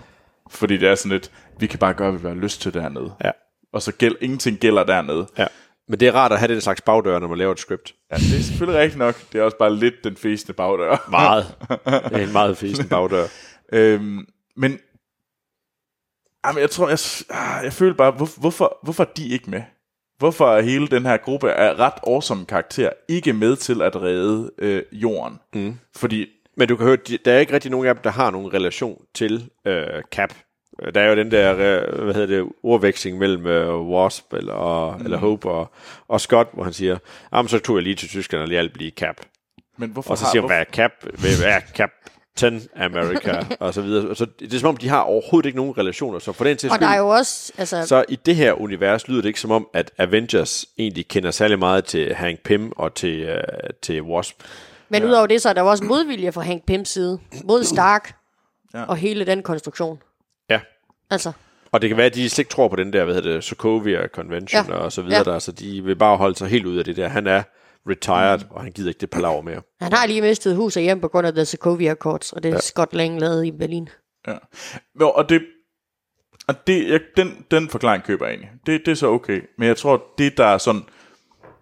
Fordi 0.49 0.77
det 0.77 0.89
er 0.89 0.95
sådan 0.95 1.11
lidt, 1.11 1.31
vi 1.59 1.67
kan 1.67 1.79
bare 1.79 1.93
gøre, 1.93 2.11
hvad 2.11 2.19
vi 2.21 2.27
har 2.27 2.35
lyst 2.43 2.61
til 2.61 2.73
dernede. 2.73 3.13
Ja. 3.23 3.31
Og 3.73 3.81
så 3.81 3.91
gæld, 3.91 4.15
ingenting 4.21 4.57
gælder 4.57 4.83
dernede. 4.83 5.27
ja. 5.37 5.47
Men 5.87 5.99
det 5.99 6.07
er 6.07 6.11
rart 6.11 6.31
at 6.31 6.39
have 6.39 6.53
den 6.53 6.61
slags 6.61 6.81
bagdør, 6.81 7.19
når 7.19 7.27
man 7.27 7.37
laver 7.37 7.51
et 7.51 7.59
script. 7.59 7.95
Ja, 8.11 8.15
det 8.15 8.37
er 8.39 8.43
selvfølgelig 8.43 8.81
rigtigt 8.81 8.97
nok. 8.99 9.15
Det 9.33 9.39
er 9.39 9.43
også 9.43 9.57
bare 9.57 9.75
lidt 9.75 9.93
den 10.03 10.15
fæsende 10.15 10.53
bagdør. 10.53 11.05
Meget. 11.11 11.55
det 11.85 12.21
er 12.21 12.27
en 12.27 12.31
meget 12.33 12.57
fesen 12.57 12.89
bagdør. 12.89 13.25
Øhm, 13.73 14.25
men 14.55 14.79
jamen, 16.45 16.61
jeg 16.61 16.69
tror, 16.69 16.89
jeg, 16.89 16.97
ah, 17.29 17.63
jeg 17.63 17.73
føler 17.73 17.93
bare, 17.95 18.11
hvor, 18.11 18.29
hvorfor, 18.39 18.79
hvorfor 18.83 19.03
er 19.03 19.07
de 19.17 19.27
ikke 19.29 19.49
med? 19.49 19.61
Hvorfor 20.17 20.47
er 20.55 20.61
hele 20.61 20.87
den 20.87 21.05
her 21.05 21.17
gruppe 21.17 21.51
af 21.53 21.79
ret 21.79 21.93
awesome 22.07 22.45
karakterer 22.45 22.91
ikke 23.07 23.33
med 23.33 23.55
til 23.55 23.81
at 23.81 23.95
redde 23.95 24.51
øh, 24.57 24.83
jorden? 24.91 25.39
Mm. 25.53 25.77
Fordi, 25.95 26.27
Men 26.57 26.67
du 26.67 26.75
kan 26.75 26.85
høre, 26.85 26.95
de- 26.95 27.17
der 27.25 27.33
er 27.33 27.39
ikke 27.39 27.53
rigtig 27.53 27.71
nogen 27.71 27.87
af 27.87 27.95
dem, 27.95 28.01
der 28.03 28.09
har 28.11 28.31
nogen 28.31 28.53
relation 28.53 29.01
til 29.15 29.49
øh, 29.67 30.01
Cap. 30.11 30.33
Øh, 30.83 30.93
Der 30.93 31.01
er 31.01 31.09
jo 31.09 31.15
den 31.15 31.31
der, 31.31 31.51
øh, 31.51 32.03
hvad 32.03 32.13
hedder 32.13 32.37
det, 32.37 32.51
ordveksling 32.63 33.17
mellem 33.17 33.47
øh, 33.47 33.81
Wasp 33.81 34.33
eller, 34.33 34.53
og, 34.53 34.99
mm. 34.99 35.05
eller 35.05 35.17
Hope 35.17 35.49
og, 35.49 35.71
og 36.07 36.21
Scott, 36.21 36.49
hvor 36.53 36.63
han 36.63 36.73
siger, 36.73 36.97
jamen 37.33 37.49
så 37.49 37.59
tog 37.59 37.75
jeg 37.75 37.83
lige 37.83 37.95
til 37.95 38.09
Tyskland 38.09 38.43
og 38.43 38.49
hjalp 38.49 38.77
lige 38.77 38.91
Cap. 38.91 39.15
men 39.77 39.89
hvorfor 39.89 40.11
Og 40.11 40.17
så 40.17 40.23
har, 40.25 40.31
siger 40.31 40.41
han, 40.41 40.49
hvad 40.49 40.59
er 40.59 40.63
Cap? 40.63 40.91
Hvad 41.19 41.31
er 41.45 41.59
Cap? 41.75 41.89
10 42.35 42.45
America, 42.75 43.45
og 43.59 43.73
så 43.73 43.81
videre. 43.81 44.15
Så 44.15 44.25
det 44.39 44.53
er 44.53 44.59
som 44.59 44.69
om, 44.69 44.77
de 44.77 44.89
har 44.89 45.01
overhovedet 45.01 45.47
ikke 45.47 45.57
nogen 45.57 45.77
relationer. 45.77 46.19
Så 46.19 46.31
for 46.31 46.43
den 46.43 46.57
til 46.57 46.71
Og 46.71 46.79
der 46.79 46.87
er 46.87 46.97
jo 46.97 47.07
også, 47.07 47.53
altså, 47.57 47.85
så 47.87 48.05
i 48.09 48.15
det 48.15 48.35
her 48.35 48.53
univers 48.61 49.07
lyder 49.07 49.21
det 49.21 49.27
ikke 49.27 49.39
som 49.39 49.51
om, 49.51 49.67
at 49.73 49.91
Avengers 49.97 50.65
egentlig 50.77 51.07
kender 51.07 51.31
særlig 51.31 51.59
meget 51.59 51.85
til 51.85 52.13
Hank 52.15 52.39
Pym 52.43 52.69
og 52.75 52.93
til, 52.95 53.29
uh, 53.29 53.37
til 53.81 54.01
Wasp. 54.01 54.35
men 54.89 55.03
udover 55.03 55.27
det, 55.27 55.41
så 55.41 55.49
er 55.49 55.53
der 55.53 55.61
jo 55.61 55.67
også 55.67 55.83
modvilje 55.83 56.31
fra 56.31 56.41
Hank 56.41 56.65
Pyms 56.67 56.89
side 56.89 57.19
mod 57.43 57.63
Stark 57.73 58.15
Ja. 58.73 58.83
og 58.83 58.97
hele 58.97 59.25
den 59.25 59.43
konstruktion. 59.43 59.99
Altså, 61.09 61.31
Og 61.71 61.81
det 61.81 61.89
kan 61.89 61.97
være, 61.97 62.05
at 62.05 62.15
de 62.15 62.29
slet 62.29 62.39
ikke 62.39 62.49
tror 62.51 62.67
på 62.67 62.75
den 62.75 62.93
der, 62.93 63.05
hvad 63.05 63.15
hedder 63.15 63.33
det, 63.33 63.43
Sokovia 63.43 64.07
Convention 64.07 64.65
Ja. 64.69 64.73
og 64.75 64.91
så 64.91 65.01
videre 65.01 65.17
Ja. 65.17 65.31
der, 65.31 65.39
så 65.39 65.51
de 65.51 65.83
vil 65.83 65.95
bare 65.95 66.17
holde 66.17 66.35
sig 66.35 66.47
helt 66.47 66.65
ud 66.65 66.77
af 66.77 66.85
det 66.85 66.95
der. 66.95 67.07
Han 67.07 67.27
er 67.27 67.43
retired, 67.89 68.39
og 68.49 68.63
han 68.63 68.71
gider 68.71 68.89
ikke 68.89 68.99
det 68.99 69.09
palaver 69.09 69.41
mere. 69.41 69.61
han 69.81 69.93
har 69.93 70.05
lige 70.07 70.21
mistet 70.21 70.55
hus 70.55 70.75
og 70.77 70.81
hjem 70.83 71.01
på 71.01 71.07
grund 71.07 71.27
af 71.27 71.33
The 71.33 71.45
Sokovia 71.45 71.91
Accords, 71.91 72.33
og 72.33 72.43
det 72.43 72.49
er 72.49 72.53
ja. 72.53 72.59
Scott 72.59 72.93
Lang 72.93 73.19
lavet 73.19 73.45
i 73.45 73.51
Berlin. 73.51 73.89
ja. 74.27 74.33
Jo, 75.01 75.09
og 75.09 75.29
det, 75.29 75.41
og 76.47 76.67
det 76.67 76.89
jeg, 76.89 76.99
den, 77.17 77.45
den 77.51 77.69
forklaring 77.69 78.03
køber 78.03 78.25
jeg 78.25 78.33
egentlig. 78.33 78.51
Det, 78.65 78.81
det 78.85 78.91
er 78.91 78.95
så 78.95 79.07
okay. 79.07 79.41
Men 79.57 79.67
jeg 79.67 79.77
tror, 79.77 80.03
det 80.17 80.37
der 80.37 80.45
er 80.45 80.57
sådan 80.57 80.81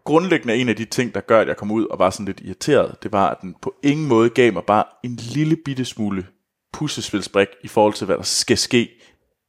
grundlæggende 0.03 0.56
en 0.56 0.70
af 0.70 0.76
de 0.76 0.86
ting, 0.86 1.15
der 1.15 1.22
gør, 1.22 1.40
at 1.41 1.48
jeg 1.48 1.57
kom 1.57 1.72
ud 1.72 1.86
og 1.86 1.99
var 1.99 2.10
sådan 2.10 2.26
lidt 2.26 2.41
irriteret, 2.44 2.95
det 3.03 3.11
var, 3.11 3.30
at 3.30 3.38
den 3.41 3.56
på 3.61 3.76
ingen 3.84 4.07
måde 4.07 4.30
gav 4.30 4.53
mig 4.53 4.64
bare 4.68 4.84
en 5.03 5.15
lille 5.15 5.56
bitte 5.65 5.86
smule 5.86 6.26
puslespilsbrik 6.74 7.48
i 7.64 7.68
forhold 7.68 7.94
til, 7.94 8.06
hvad 8.06 8.18
der 8.18 8.24
skal 8.24 8.57
ske 8.57 8.90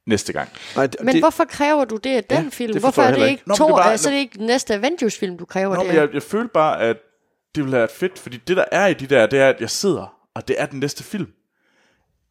næste 0.07 0.33
gang. 0.33 0.49
Nej, 0.75 0.87
det, 0.87 0.95
Men 1.03 1.13
det, 1.13 1.21
hvorfor 1.21 1.45
kræver 1.45 1.85
du 1.85 1.97
det 1.97 2.15
af 2.15 2.23
den 2.23 2.43
Ja, 2.43 2.49
film? 2.49 2.73
det 2.73 2.81
Hvorfor 2.81 3.01
er 3.01 3.15
det 3.15 3.29
ikke. 3.29 3.43
Nå, 3.45 3.55
to, 3.55 3.65
det 3.65 3.71
er 3.71 3.75
bare- 3.77 3.91
altså, 3.91 4.09
det 4.09 4.15
er 4.15 4.19
ikke 4.19 4.37
den 4.37 4.45
næste 4.45 4.73
Avengers-film, 4.73 5.37
du 5.37 5.45
kræver 5.45 5.75
Nå, 5.75 5.81
det 5.81 5.87
men 5.87 5.95
jeg, 5.95 6.09
jeg 6.13 6.23
følte 6.23 6.49
bare, 6.53 6.81
at 6.81 6.97
det 7.55 7.63
ville 7.63 7.71
have 7.75 7.79
været 7.79 7.91
fedt, 7.91 8.19
fordi 8.19 8.37
det, 8.37 8.57
der 8.57 8.65
er 8.71 8.87
i 8.87 8.93
de 8.93 9.07
der, 9.07 9.25
det 9.27 9.39
er, 9.39 9.49
at 9.49 9.61
jeg 9.61 9.69
sidder, 9.69 10.17
og 10.35 10.47
det 10.47 10.55
er 10.61 10.65
den 10.65 10.79
næste 10.79 11.03
film. 11.03 11.27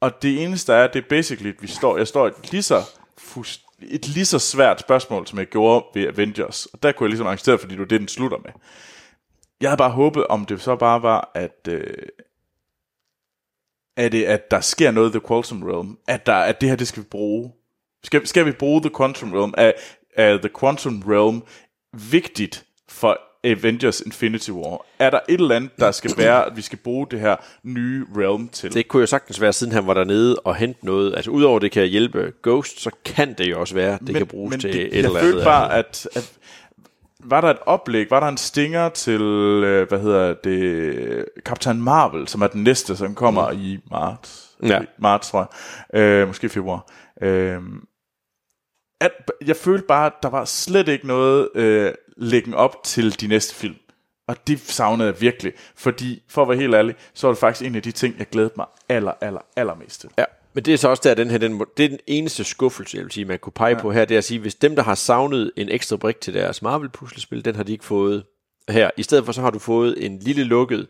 Og 0.01 0.23
det 0.23 0.43
eneste 0.43 0.73
der 0.73 0.79
er, 0.79 0.87
det 0.87 1.05
er 1.05 1.09
basically, 1.09 1.49
at 1.49 1.63
vi 1.63 1.67
står, 1.67 1.97
jeg 1.97 2.09
står 2.09 2.27
et 2.27 2.51
lige 2.53 2.63
så, 2.63 2.83
fus, 3.19 3.61
et 3.83 4.09
lige 4.09 4.25
så 4.27 4.39
svært 4.39 4.81
spørgsmål, 4.81 5.27
som 5.27 5.39
jeg 5.39 5.47
gjorde 5.47 5.85
ved 5.95 6.07
Avengers. 6.07 6.67
Og 6.67 6.83
der 6.83 6.93
kunne 6.93 7.05
jeg 7.05 7.11
ligesom 7.11 7.27
acceptere, 7.27 7.59
fordi 7.59 7.73
det 7.73 7.81
var 7.81 7.87
det, 7.87 8.01
den 8.01 8.09
slutter 8.09 8.39
med. 8.39 8.51
Jeg 9.61 9.71
havde 9.71 9.79
bare 9.79 9.91
håbet, 9.91 10.27
om 10.27 10.45
det 10.45 10.61
så 10.61 10.77
bare 10.77 11.03
var, 11.03 11.31
at, 11.35 11.69
øh, 11.69 11.95
er 13.97 14.09
det, 14.09 14.25
at 14.25 14.51
der 14.51 14.61
sker 14.61 14.91
noget 14.91 15.09
i 15.09 15.19
The 15.19 15.29
Quantum 15.29 15.63
Realm, 15.63 15.99
at, 16.09 16.27
der, 16.27 16.35
at 16.35 16.61
det 16.61 16.69
her, 16.69 16.77
det 16.77 16.89
skal 16.89 17.03
vi 17.03 17.09
bruge. 17.09 17.53
Skal, 18.05 18.27
skal 18.27 18.47
vi 18.47 18.53
bruge 18.53 18.81
The 18.81 18.91
Quantum 18.97 19.33
Realm? 19.33 19.55
Er, 19.57 19.73
er 20.17 20.37
The 20.37 20.51
Quantum 20.61 21.03
Realm 21.07 21.43
vigtigt 21.93 22.65
for 22.89 23.19
Avengers 23.45 24.01
Infinity 24.01 24.51
War? 24.51 24.85
Er 24.99 25.11
der 25.11 25.21
et 25.29 25.41
eller 25.41 25.57
andet, 25.57 25.71
der 25.79 25.91
skal 25.91 26.15
være, 26.17 26.47
at 26.47 26.57
vi 26.57 26.63
skal 26.63 26.79
bruge 26.79 27.07
det 27.11 27.21
her 27.21 27.37
nye 27.63 28.07
realm 28.17 28.49
til? 28.49 28.75
det 28.75 28.89
kunne 28.89 29.01
jo 29.01 29.07
sagtens 29.07 29.41
være, 29.41 29.53
siden 29.53 29.73
han 29.73 29.87
var 29.87 29.95
dernede 29.95 30.39
og 30.39 30.57
hente 30.57 30.87
noget. 30.87 31.17
Altså 31.17 31.31
udover 31.31 31.59
det 31.59 31.73
kan 31.73 31.87
hjælpe 31.87 32.33
Ghost, 32.43 32.81
så 32.81 32.91
kan 33.05 33.35
det 33.39 33.51
jo 33.51 33.61
også 33.61 33.75
være, 33.75 33.99
det 34.07 34.15
kan 34.17 34.27
bruges 34.27 34.57
til 34.57 34.73
det, 34.73 34.83
et 34.87 34.91
jeg 34.93 34.99
eller 34.99 35.11
andet. 35.11 35.23
følte 35.23 35.45
bare, 35.45 35.75
at, 35.75 36.09
at 36.15 36.33
var 37.25 37.41
der 37.41 37.51
et 37.51 37.59
oplæg, 37.67 38.11
var 38.11 38.21
der 38.21 38.29
en 38.29 38.37
stinger 38.37 38.89
til, 38.89 39.21
øh, 39.21 39.89
hvad 39.89 40.01
hedder 40.01 40.35
det, 40.45 41.25
Captain 41.45 41.83
Marvel, 41.83 42.29
som 42.29 42.43
er 42.43 42.47
den 42.47 42.63
næste, 42.63 42.97
som 42.97 43.15
kommer 43.15 43.53
mm. 43.53 43.59
i 43.61 43.79
marts. 43.91 44.51
Ja. 44.63 44.81
Marts, 44.99 45.31
tror 45.31 45.51
jeg. 45.93 46.01
Øh, 46.01 46.27
måske 46.27 46.49
februar. 46.49 46.87
Øh, 47.23 47.61
at, 49.01 49.13
jeg 49.47 49.57
følte 49.57 49.87
bare, 49.87 50.07
at 50.07 50.13
der 50.23 50.29
var 50.29 50.45
slet 50.45 50.89
ikke 50.89 51.07
noget 51.07 51.49
øh, 51.55 51.93
læggen 52.17 52.55
op 52.55 52.85
til 52.85 53.21
de 53.21 53.27
næste 53.27 53.55
film. 53.55 53.77
Og 54.29 54.37
det 54.47 54.61
savnede 54.61 55.09
jeg 55.09 55.21
virkelig. 55.21 55.53
Fordi, 55.77 56.23
for 56.29 56.43
at 56.43 56.49
være 56.49 56.59
helt 56.59 56.75
ærlig, 56.75 56.95
så 57.15 57.27
var 57.27 57.35
det 57.35 57.39
faktisk 57.39 57.67
en 57.67 57.75
af 57.75 57.83
de 57.83 57.93
ting, 57.93 58.15
jeg 58.19 58.27
glædede 58.27 58.53
mig 58.57 58.67
aller, 58.89 59.13
aller, 59.21 59.41
allermest 59.57 60.01
til. 60.01 60.11
Ja, 60.19 60.25
men 60.55 60.65
det 60.65 60.75
er 60.75 60.79
så 60.79 60.89
også 60.89 61.01
der, 61.05 61.15
den 61.15 61.31
her, 61.31 61.39
den, 61.39 61.63
det 61.77 61.85
er 61.85 61.89
den 61.89 61.99
eneste 62.07 62.45
skuffelse, 62.45 62.97
jeg 62.97 63.05
vil 63.05 63.13
sige, 63.13 63.25
man 63.25 63.39
kunne 63.39 63.53
pege 63.53 63.77
ja. 63.77 63.81
på 63.81 63.93
her, 63.93 64.05
det 64.05 64.15
er 64.15 64.19
at 64.19 64.25
sige, 64.25 64.41
hvis 64.41 64.55
dem, 64.55 64.77
der 64.77 64.83
har 64.83 64.95
savnet 64.95 65.53
en 65.57 65.69
ekstra 65.69 65.97
brik 65.97 66.21
til 66.21 66.35
deres 66.35 66.63
Marvel-puslespil, 66.63 67.45
den 67.45 67.57
har 67.57 67.63
de 67.63 67.73
ikke 67.73 67.85
fået 67.85 68.25
her. 68.69 68.91
I 68.97 69.03
stedet 69.03 69.25
for, 69.25 69.33
så 69.33 69.41
har 69.41 69.51
du 69.51 69.59
fået 69.59 70.07
en 70.07 70.19
lille 70.19 70.45
lukket 70.45 70.87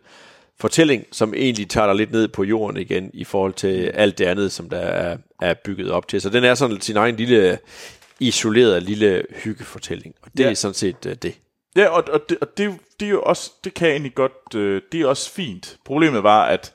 fortælling, 0.61 1.05
som 1.13 1.35
egentlig 1.35 1.71
tager 1.71 1.87
dig 1.87 1.97
lidt 1.97 2.13
ned 2.13 2.29
på 2.29 2.45
jorden 2.45 2.77
igen, 2.81 3.11
i 3.15 3.25
forhold 3.25 3.53
til 3.53 3.87
alt 3.87 4.19
det 4.19 4.25
andet, 4.25 4.53
som 4.53 4.69
der 4.71 4.79
er, 4.79 5.17
er 5.41 5.55
bygget 5.65 5.91
op 5.91 6.09
til. 6.09 6.21
Så 6.21 6.31
den 6.31 6.45
er 6.45 6.55
sådan 6.55 6.81
sin 6.81 6.97
egen 6.97 7.17
lille, 7.17 7.59
isoleret 8.21 8.83
lille 8.83 9.25
hyggefortælling. 9.45 10.15
Og 10.23 10.31
det 10.37 10.45
Ja. 10.45 10.51
er 10.51 10.55
sådan 10.55 10.75
set 10.75 11.07
uh, 11.07 11.13
det. 11.13 11.39
Ja, 11.77 11.89
og, 11.89 12.05
og, 12.13 12.21
det, 12.29 12.39
og 12.41 12.59
det, 12.59 12.79
det 13.01 13.07
er 13.07 13.11
jo 13.11 13.23
også, 13.23 13.53
det 13.65 13.75
kan 13.75 13.89
jeg 13.89 13.93
egentlig 13.95 14.15
godt, 14.15 14.55
øh, 14.57 14.83
det 14.93 15.01
er 15.01 15.07
også 15.07 15.31
fint. 15.31 15.79
Problemet 15.85 16.23
var, 16.23 16.45
at, 16.47 16.73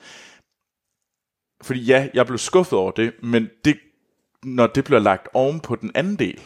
fordi 1.63 1.79
ja, 1.81 2.09
jeg 2.13 2.25
blev 2.25 2.37
skuffet 2.37 2.79
over 2.79 2.91
det, 2.91 3.13
men 3.23 3.49
det, 3.65 3.77
når 4.43 4.67
det 4.67 4.83
bliver 4.85 4.99
lagt 4.99 5.27
oven 5.33 5.59
på 5.59 5.75
den 5.75 5.91
anden 5.95 6.15
del, 6.19 6.39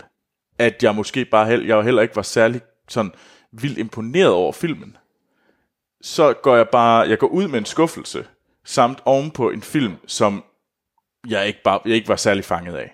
at 0.60 0.84
jeg 0.84 0.96
måske 0.96 1.26
bare, 1.26 1.48
held, 1.48 1.66
jeg 1.66 1.84
heller 1.84 2.02
ikke 2.02 2.16
var 2.16 2.22
særlig 2.22 2.62
sådan 2.90 3.12
vildt 3.52 3.78
imponeret 3.78 4.32
over 4.32 4.52
filmen, 4.52 4.98
så 6.04 6.34
går 6.34 6.56
jeg 6.56 6.70
bare, 6.70 7.10
jeg 7.10 7.18
går 7.18 7.28
ud 7.28 7.48
med 7.48 7.60
en 7.60 7.66
skuffelse, 7.66 8.26
samt 8.66 9.00
oven 9.06 9.32
på 9.32 9.50
en 9.50 9.62
film, 9.62 9.96
som 10.08 10.44
jeg 11.28 11.48
ikke, 11.48 11.60
bare, 11.64 11.80
jeg 11.86 11.96
ikke 11.96 12.08
var 12.08 12.16
særlig 12.16 12.46
fanget 12.46 12.76
af. 12.76 12.94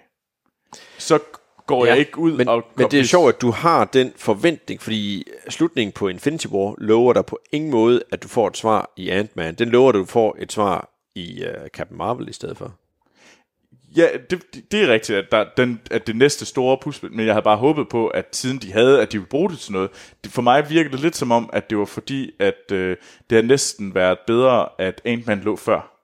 Så 0.98 1.20
går 1.66 1.86
ja, 1.86 1.92
jeg 1.92 2.00
ikke 2.00 2.18
ud 2.18 2.38
men, 2.38 2.48
og... 2.48 2.64
Men 2.76 2.92
det 2.92 3.00
er 3.00 3.04
sjovt, 3.04 3.36
at 3.36 3.42
du 3.42 3.52
har 3.52 3.86
den 3.86 4.14
forventning, 4.16 4.82
fordi 4.82 5.28
slutningen 5.50 5.92
på 5.92 6.08
Infinity 6.08 6.48
War 6.48 6.76
lover 6.78 7.14
dig 7.14 7.26
på 7.26 7.40
ingen 7.52 7.72
måde, 7.72 8.04
at 8.12 8.24
du 8.24 8.28
får 8.28 8.48
et 8.48 8.58
svar 8.58 8.92
i 8.98 9.10
Ant-Man. 9.10 9.56
Den 9.56 9.70
lover, 9.70 9.90
at 9.90 9.96
du 9.96 10.06
får 10.06 10.38
et 10.40 10.52
svar 10.52 10.90
i 11.16 11.44
uh, 11.44 11.68
Captain 11.68 11.98
Marvel 11.98 12.30
i 12.30 12.34
stedet 12.34 12.58
for. 12.58 12.79
Ja, 13.96 14.08
det, 14.30 14.44
det- 14.72 14.84
er 14.84 14.94
rigtigt, 14.94 15.18
at, 15.18 15.26
der, 15.32 15.46
den, 15.58 15.82
at 15.92 16.08
det 16.08 16.16
næste 16.16 16.46
store 16.46 16.78
puslespil, 16.82 17.12
men 17.12 17.26
jeg 17.26 17.34
havde 17.34 17.44
bare 17.44 17.58
håbet 17.58 17.90
på, 17.90 18.08
at 18.08 18.26
siden 18.36 18.58
de 18.58 18.72
havde, 18.72 19.02
at 19.02 19.12
de 19.12 19.18
ville 19.18 19.30
bruge 19.30 19.50
det 19.50 19.60
til 19.60 19.72
noget. 19.74 19.90
Det, 20.24 20.32
for 20.32 20.42
mig 20.42 20.70
virkede 20.70 20.92
det 20.92 21.00
lidt 21.00 21.16
som 21.16 21.32
om, 21.32 21.50
at 21.54 21.70
det 21.70 21.78
var 21.78 21.86
fordi, 21.86 22.32
at 22.40 22.72
øh, 22.72 22.90
det 23.30 23.36
havde 23.36 23.48
næsten 23.48 23.96
været 23.96 24.18
bedre, 24.28 24.68
at 24.80 25.02
Ant-Man 25.06 25.40
lå 25.40 25.56
før. 25.56 25.96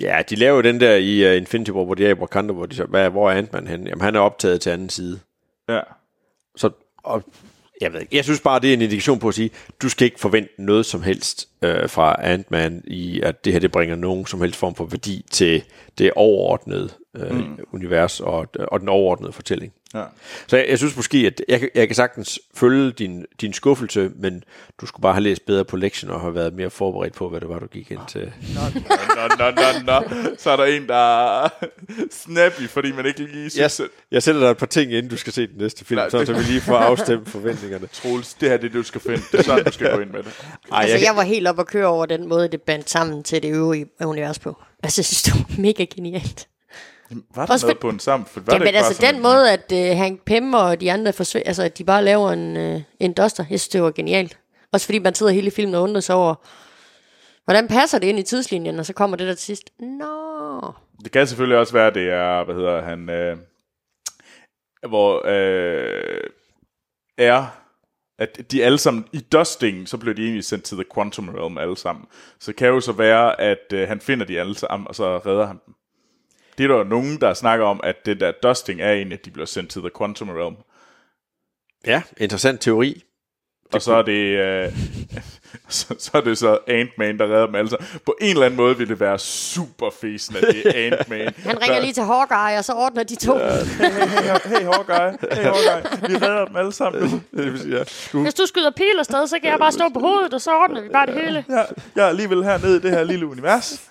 Ja, 0.00 0.22
de 0.30 0.36
laver 0.36 0.62
den 0.62 0.80
der 0.80 0.94
i 0.94 1.30
uh, 1.30 1.36
Infinity 1.36 1.70
War, 1.70 1.84
hvor 1.84 1.94
de 1.94 2.06
er 2.06 2.10
i 2.10 2.14
Wakanda, 2.18 2.52
hvor, 2.52 2.66
de 2.66 2.76
så, 2.76 2.84
hvad, 2.84 3.10
hvor 3.10 3.30
er 3.30 3.34
Ant-Man 3.38 3.66
henne? 3.66 3.88
Jamen, 3.88 4.02
han 4.04 4.14
er 4.16 4.20
optaget 4.20 4.60
til 4.60 4.70
anden 4.70 4.88
side. 4.88 5.20
Ja. 5.68 5.80
Så, 6.56 6.70
og, 6.96 7.22
jeg 7.80 7.92
ved 7.92 8.00
ikke, 8.00 8.16
jeg 8.16 8.24
synes 8.24 8.40
bare, 8.40 8.60
det 8.60 8.70
er 8.70 8.74
en 8.74 8.82
indikation 8.82 9.18
på 9.18 9.28
at 9.28 9.34
sige, 9.34 9.50
du 9.82 9.88
skal 9.88 10.04
ikke 10.04 10.20
forvente 10.20 10.50
noget 10.58 10.86
som 10.86 11.02
helst 11.02 11.48
øh, 11.62 11.88
fra 11.88 12.16
Ant-Man 12.18 12.82
i, 12.86 13.20
at 13.20 13.44
det 13.44 13.52
her 13.52 13.60
det 13.60 13.72
bringer 13.72 13.96
nogen 13.96 14.26
som 14.26 14.40
helst 14.40 14.56
form 14.56 14.74
for 14.74 14.84
værdi 14.84 15.24
til 15.30 15.62
det 15.98 16.10
overordnede 16.16 16.88
øh, 17.16 17.34
mm. 17.34 17.58
univers 17.72 18.20
og, 18.20 18.46
og 18.58 18.80
den 18.80 18.88
overordnede 18.88 19.32
fortælling. 19.32 19.72
Ja. 19.96 20.04
Så 20.46 20.56
jeg, 20.56 20.66
jeg 20.68 20.78
synes 20.78 20.96
måske, 20.96 21.18
at 21.18 21.42
jeg, 21.48 21.60
kan- 21.60 21.70
jeg 21.74 21.86
kan 21.88 21.94
sagtens 21.94 22.40
følge 22.54 22.92
din, 22.92 23.24
din 23.40 23.52
skuffelse, 23.52 24.10
men 24.16 24.44
du 24.80 24.86
skulle 24.86 25.02
bare 25.02 25.12
have 25.14 25.22
læst 25.22 25.46
bedre 25.46 25.64
på 25.64 25.76
lektionen 25.76 26.14
og 26.14 26.20
have 26.20 26.34
været 26.34 26.54
mere 26.54 26.70
forberedt 26.70 27.14
på, 27.14 27.28
hvad 27.28 27.40
det 27.40 27.48
var, 27.48 27.58
du 27.58 27.66
gik 27.66 27.90
ind 27.90 28.00
til. 28.08 28.32
Nå, 28.54 28.60
nå, 29.38 29.50
nå, 29.50 29.62
nå. 29.86 30.02
Så 30.38 30.50
er 30.50 30.56
der 30.56 30.64
en, 30.64 30.86
der 30.88 31.42
er 31.44 31.48
snappy, 32.10 32.68
fordi 32.68 32.92
man 32.92 33.06
ikke 33.06 33.20
lige 33.20 33.50
synes, 33.50 33.80
Jeg, 33.80 33.88
jeg 34.10 34.22
sætter 34.22 34.40
dig 34.40 34.50
et 34.50 34.56
par 34.56 34.66
ting, 34.66 34.92
inden 34.92 35.10
du 35.10 35.16
skal 35.16 35.32
se 35.32 35.46
den 35.46 35.56
næste 35.58 35.84
film, 35.84 35.98
Nej, 35.98 36.10
så, 36.10 36.18
det- 36.18 36.26
så 36.26 36.32
vi 36.32 36.42
lige 36.42 36.60
får 36.60 36.76
afstemt 36.76 37.28
forventningerne. 37.28 37.86
Troels, 37.86 38.34
det 38.34 38.48
her 38.48 38.56
det 38.56 38.64
er 38.64 38.68
det, 38.68 38.78
du 38.78 38.82
skal 38.82 39.00
finde. 39.00 39.22
Det 39.32 39.38
er 39.38 39.42
sådan, 39.42 39.64
du 39.64 39.72
skal 39.72 39.90
gå 39.94 39.98
ind 40.00 40.10
med 40.10 40.22
det. 40.22 40.32
Ej, 40.72 40.80
Altså, 40.82 40.96
jeg, 40.96 41.04
jeg 41.04 41.16
var 41.16 41.22
helt 41.22 41.48
op 41.48 41.58
at 41.60 41.66
køre 41.66 41.86
over 41.86 42.06
den 42.06 42.28
måde, 42.28 42.48
det 42.48 42.62
bandt 42.62 42.90
sammen 42.90 43.22
til 43.22 43.42
det 43.42 43.50
øvrige 43.52 43.86
univers 44.00 44.38
på. 44.38 44.62
Altså, 44.82 45.00
jeg 45.00 45.04
synes, 45.04 45.22
det 45.22 45.34
var 45.34 45.60
mega 45.62 45.84
genialt. 45.84 46.48
Var 47.34 47.46
der 47.46 47.52
Også 47.52 47.66
noget 47.66 47.78
for- 47.80 47.90
en 47.90 47.98
sammen? 47.98 48.26
For 48.26 48.40
var 48.40 48.44
det 48.44 48.52
Jamen 48.52 48.66
ikke 48.66 48.78
bare 48.78 48.86
altså, 48.86 49.06
den 49.06 49.14
en- 49.14 49.22
måde, 49.22 49.52
at 49.52 49.72
uh, 49.92 49.98
Hank 49.98 50.24
Pym 50.24 50.54
og 50.54 50.80
de 50.80 50.92
andre 50.92 51.12
forsvinder, 51.12 51.46
altså, 51.48 51.62
at 51.62 51.78
de 51.78 51.84
bare 51.84 52.04
laver 52.04 52.30
en, 52.30 52.56
uh, 52.74 52.82
en 53.00 53.12
duster, 53.12 53.44
jeg 53.50 53.60
synes, 53.60 53.68
det 53.68 53.82
var 53.82 53.90
genialt. 53.90 54.38
Også 54.72 54.86
fordi 54.86 54.98
man 54.98 55.14
sidder 55.14 55.32
hele 55.32 55.50
filmen 55.50 55.74
og 55.74 55.82
undrer 55.82 56.00
sig 56.00 56.14
over, 56.14 56.34
hvordan 57.44 57.68
passer 57.68 57.98
det 57.98 58.06
ind 58.06 58.18
i 58.18 58.22
tidslinjen, 58.22 58.78
og 58.78 58.86
så 58.86 58.92
kommer 58.92 59.16
det 59.16 59.26
der 59.26 59.34
til 59.34 59.44
sidst. 59.44 59.70
Nå. 59.80 60.72
Det 61.04 61.12
kan 61.12 61.26
selvfølgelig 61.26 61.58
også 61.58 61.72
være, 61.72 61.90
det 61.94 62.10
er, 62.10 62.44
hvad 62.44 62.54
hedder 62.54 62.82
han, 62.82 63.10
øh, 63.10 63.36
hvor 64.88 65.22
øh, 65.26 66.20
er, 67.18 67.46
at 68.18 68.40
de 68.52 68.64
alle 68.64 68.78
sammen, 68.78 69.04
i 69.12 69.20
Dusting, 69.20 69.88
så 69.88 69.98
blev 69.98 70.14
de 70.14 70.22
egentlig 70.22 70.44
sendt 70.44 70.64
til 70.64 70.76
The 70.76 70.84
Quantum 70.94 71.28
Realm 71.28 71.58
alle 71.58 71.76
sammen. 71.76 72.04
Så 72.40 72.50
det 72.50 72.56
kan 72.58 72.68
jo 72.68 72.80
så 72.80 72.92
være, 72.92 73.40
at 73.40 73.72
øh, 73.72 73.88
han 73.88 74.00
finder 74.00 74.26
de 74.26 74.40
alle 74.40 74.54
sammen, 74.54 74.88
og 74.88 74.94
så 74.94 75.18
redder 75.18 75.46
han 75.46 75.60
dem. 75.66 75.74
Det 76.58 76.64
er 76.64 76.68
der 76.68 76.76
jo 76.76 76.84
nogen, 76.84 77.20
der 77.20 77.34
snakker 77.34 77.66
om, 77.66 77.80
at 77.84 78.06
det 78.06 78.20
der 78.20 78.32
Dusting 78.42 78.80
er 78.80 78.92
egentlig, 78.92 79.18
at 79.18 79.24
de 79.24 79.30
bliver 79.30 79.46
sendt 79.46 79.70
til 79.70 79.80
The 79.82 79.90
Quantum 79.98 80.30
Realm. 80.30 80.56
ja, 81.86 82.02
interessant 82.16 82.60
teori. 82.60 83.02
og 83.72 83.82
så 83.82 83.94
er 83.94 84.02
det, 84.02 84.12
øh, 84.12 84.72
så, 85.68 85.94
så 85.98 86.10
er 86.14 86.20
det 86.20 86.38
så 86.38 86.58
Ant-Man, 86.68 87.18
der 87.18 87.24
redder 87.24 87.46
dem 87.46 87.54
alle 87.54 87.70
sammen. 87.70 87.88
På 88.06 88.16
en 88.20 88.30
eller 88.30 88.46
anden 88.46 88.56
måde 88.56 88.78
vil 88.78 88.88
det 88.88 89.00
være 89.00 89.18
super 89.18 89.90
fesen, 90.00 90.36
at 90.36 90.42
det 90.42 90.66
er 90.66 90.72
Ant-Man. 90.86 91.34
Han 91.38 91.62
ringer 91.62 91.80
lige 91.80 91.92
til 91.92 92.02
Hawkeye, 92.02 92.58
og 92.58 92.64
så 92.64 92.72
ordner 92.72 93.02
de 93.02 93.16
to. 93.16 93.38
Ja. 93.38 93.48
Hey 94.44 94.64
Hawkeye, 94.64 95.18
hey 95.32 95.42
Hawkeye, 95.42 96.08
vi 96.08 96.16
redder 96.16 96.44
dem 96.44 96.56
alle 96.56 96.72
sammen. 96.72 97.24
Det 97.36 97.60
sige, 97.60 97.76
ja. 97.76 97.84
du, 98.12 98.22
Hvis 98.22 98.34
du 98.34 98.46
skyder 98.46 98.70
pil 98.70 98.98
afsted, 98.98 99.26
så 99.26 99.38
kan 99.42 99.50
jeg 99.50 99.58
bare 99.58 99.72
stå 99.72 99.88
på 99.94 100.00
hovedet, 100.00 100.34
og 100.34 100.40
så 100.40 100.50
ordner 100.50 100.80
vi 100.82 100.88
bare 100.88 101.06
det 101.06 101.14
hele. 101.14 101.44
Jeg, 101.48 101.66
jeg 101.96 102.04
er 102.04 102.08
alligevel 102.08 102.44
hernede 102.44 102.76
i 102.76 102.80
det 102.80 102.90
her 102.90 103.04
lille 103.04 103.26
univers. 103.26 103.82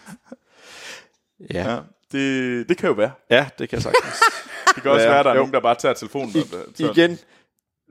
ja. 1.54 1.72
Ja, 1.72 1.78
det, 2.11 2.69
det 2.69 2.77
kan 2.77 2.88
jo 2.88 2.94
være. 2.94 3.11
ja, 3.30 3.48
det 3.60 3.69
kan 3.69 3.76
jeg 3.77 3.84
sagtens. 3.84 4.19
Det 4.76 4.84
kan 4.84 4.91
også 4.91 5.03
Ja, 5.06 5.10
være, 5.10 5.19
at 5.19 5.26
der 5.26 5.32
er 5.32 5.36
jo. 5.36 5.40
nogen, 5.41 5.53
der 5.53 5.60
bare 5.60 5.76
tager 5.76 5.94
telefonen. 5.94 6.30
Og, 6.38 6.44
så, 6.76 6.91
Igen, 6.91 7.18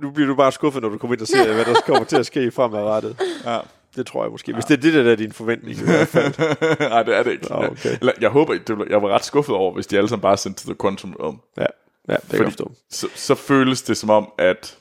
nu 0.02 0.10
bliver 0.10 0.26
du 0.28 0.34
bare 0.34 0.52
skuffet, 0.52 0.82
når 0.82 0.88
du 0.88 0.98
kommer 0.98 1.14
ind 1.14 1.20
og 1.22 1.28
ser, 1.28 1.54
hvad 1.54 1.64
der 1.64 1.74
kommer 1.86 2.04
til 2.04 2.16
at 2.16 2.26
ske 2.26 2.50
fremadrettet. 2.50 3.16
Ja. 3.44 3.58
Det 3.96 4.06
tror 4.06 4.24
jeg 4.24 4.30
måske. 4.30 4.52
Hvis 4.52 4.64
det 4.64 4.76
er 4.76 4.80
det, 4.80 4.94
der 5.04 5.12
er 5.12 5.16
din 5.16 5.32
forventning. 5.32 5.76
i. 5.78 5.80
Nej, 6.90 7.02
det 7.02 7.16
er 7.16 7.22
det 7.22 7.30
ikke. 7.32 7.46
Nå, 7.50 7.56
okay. 7.56 7.96
Eller, 8.00 8.12
jeg 8.20 8.30
håber, 8.30 8.58
blev- 8.66 8.86
jeg 8.90 9.02
var 9.02 9.08
ret 9.08 9.24
skuffet 9.24 9.54
over, 9.54 9.74
hvis 9.74 9.86
de 9.86 9.96
alle 9.96 10.08
sammen 10.08 10.22
bare 10.22 10.36
sendte 10.36 10.60
til 10.60 10.68
The 10.68 10.76
Quantum 10.82 11.16
Realm. 11.20 11.38
Ja, 11.56 11.66
ja 12.08 12.14
det 12.16 12.30
kan 12.30 12.38
jeg 12.38 12.46
forstå. 12.46 12.72
så, 12.90 13.08
så 13.14 13.34
føles 13.34 13.82
det 13.82 13.96
som 13.96 14.10
om, 14.10 14.28
at 14.38 14.78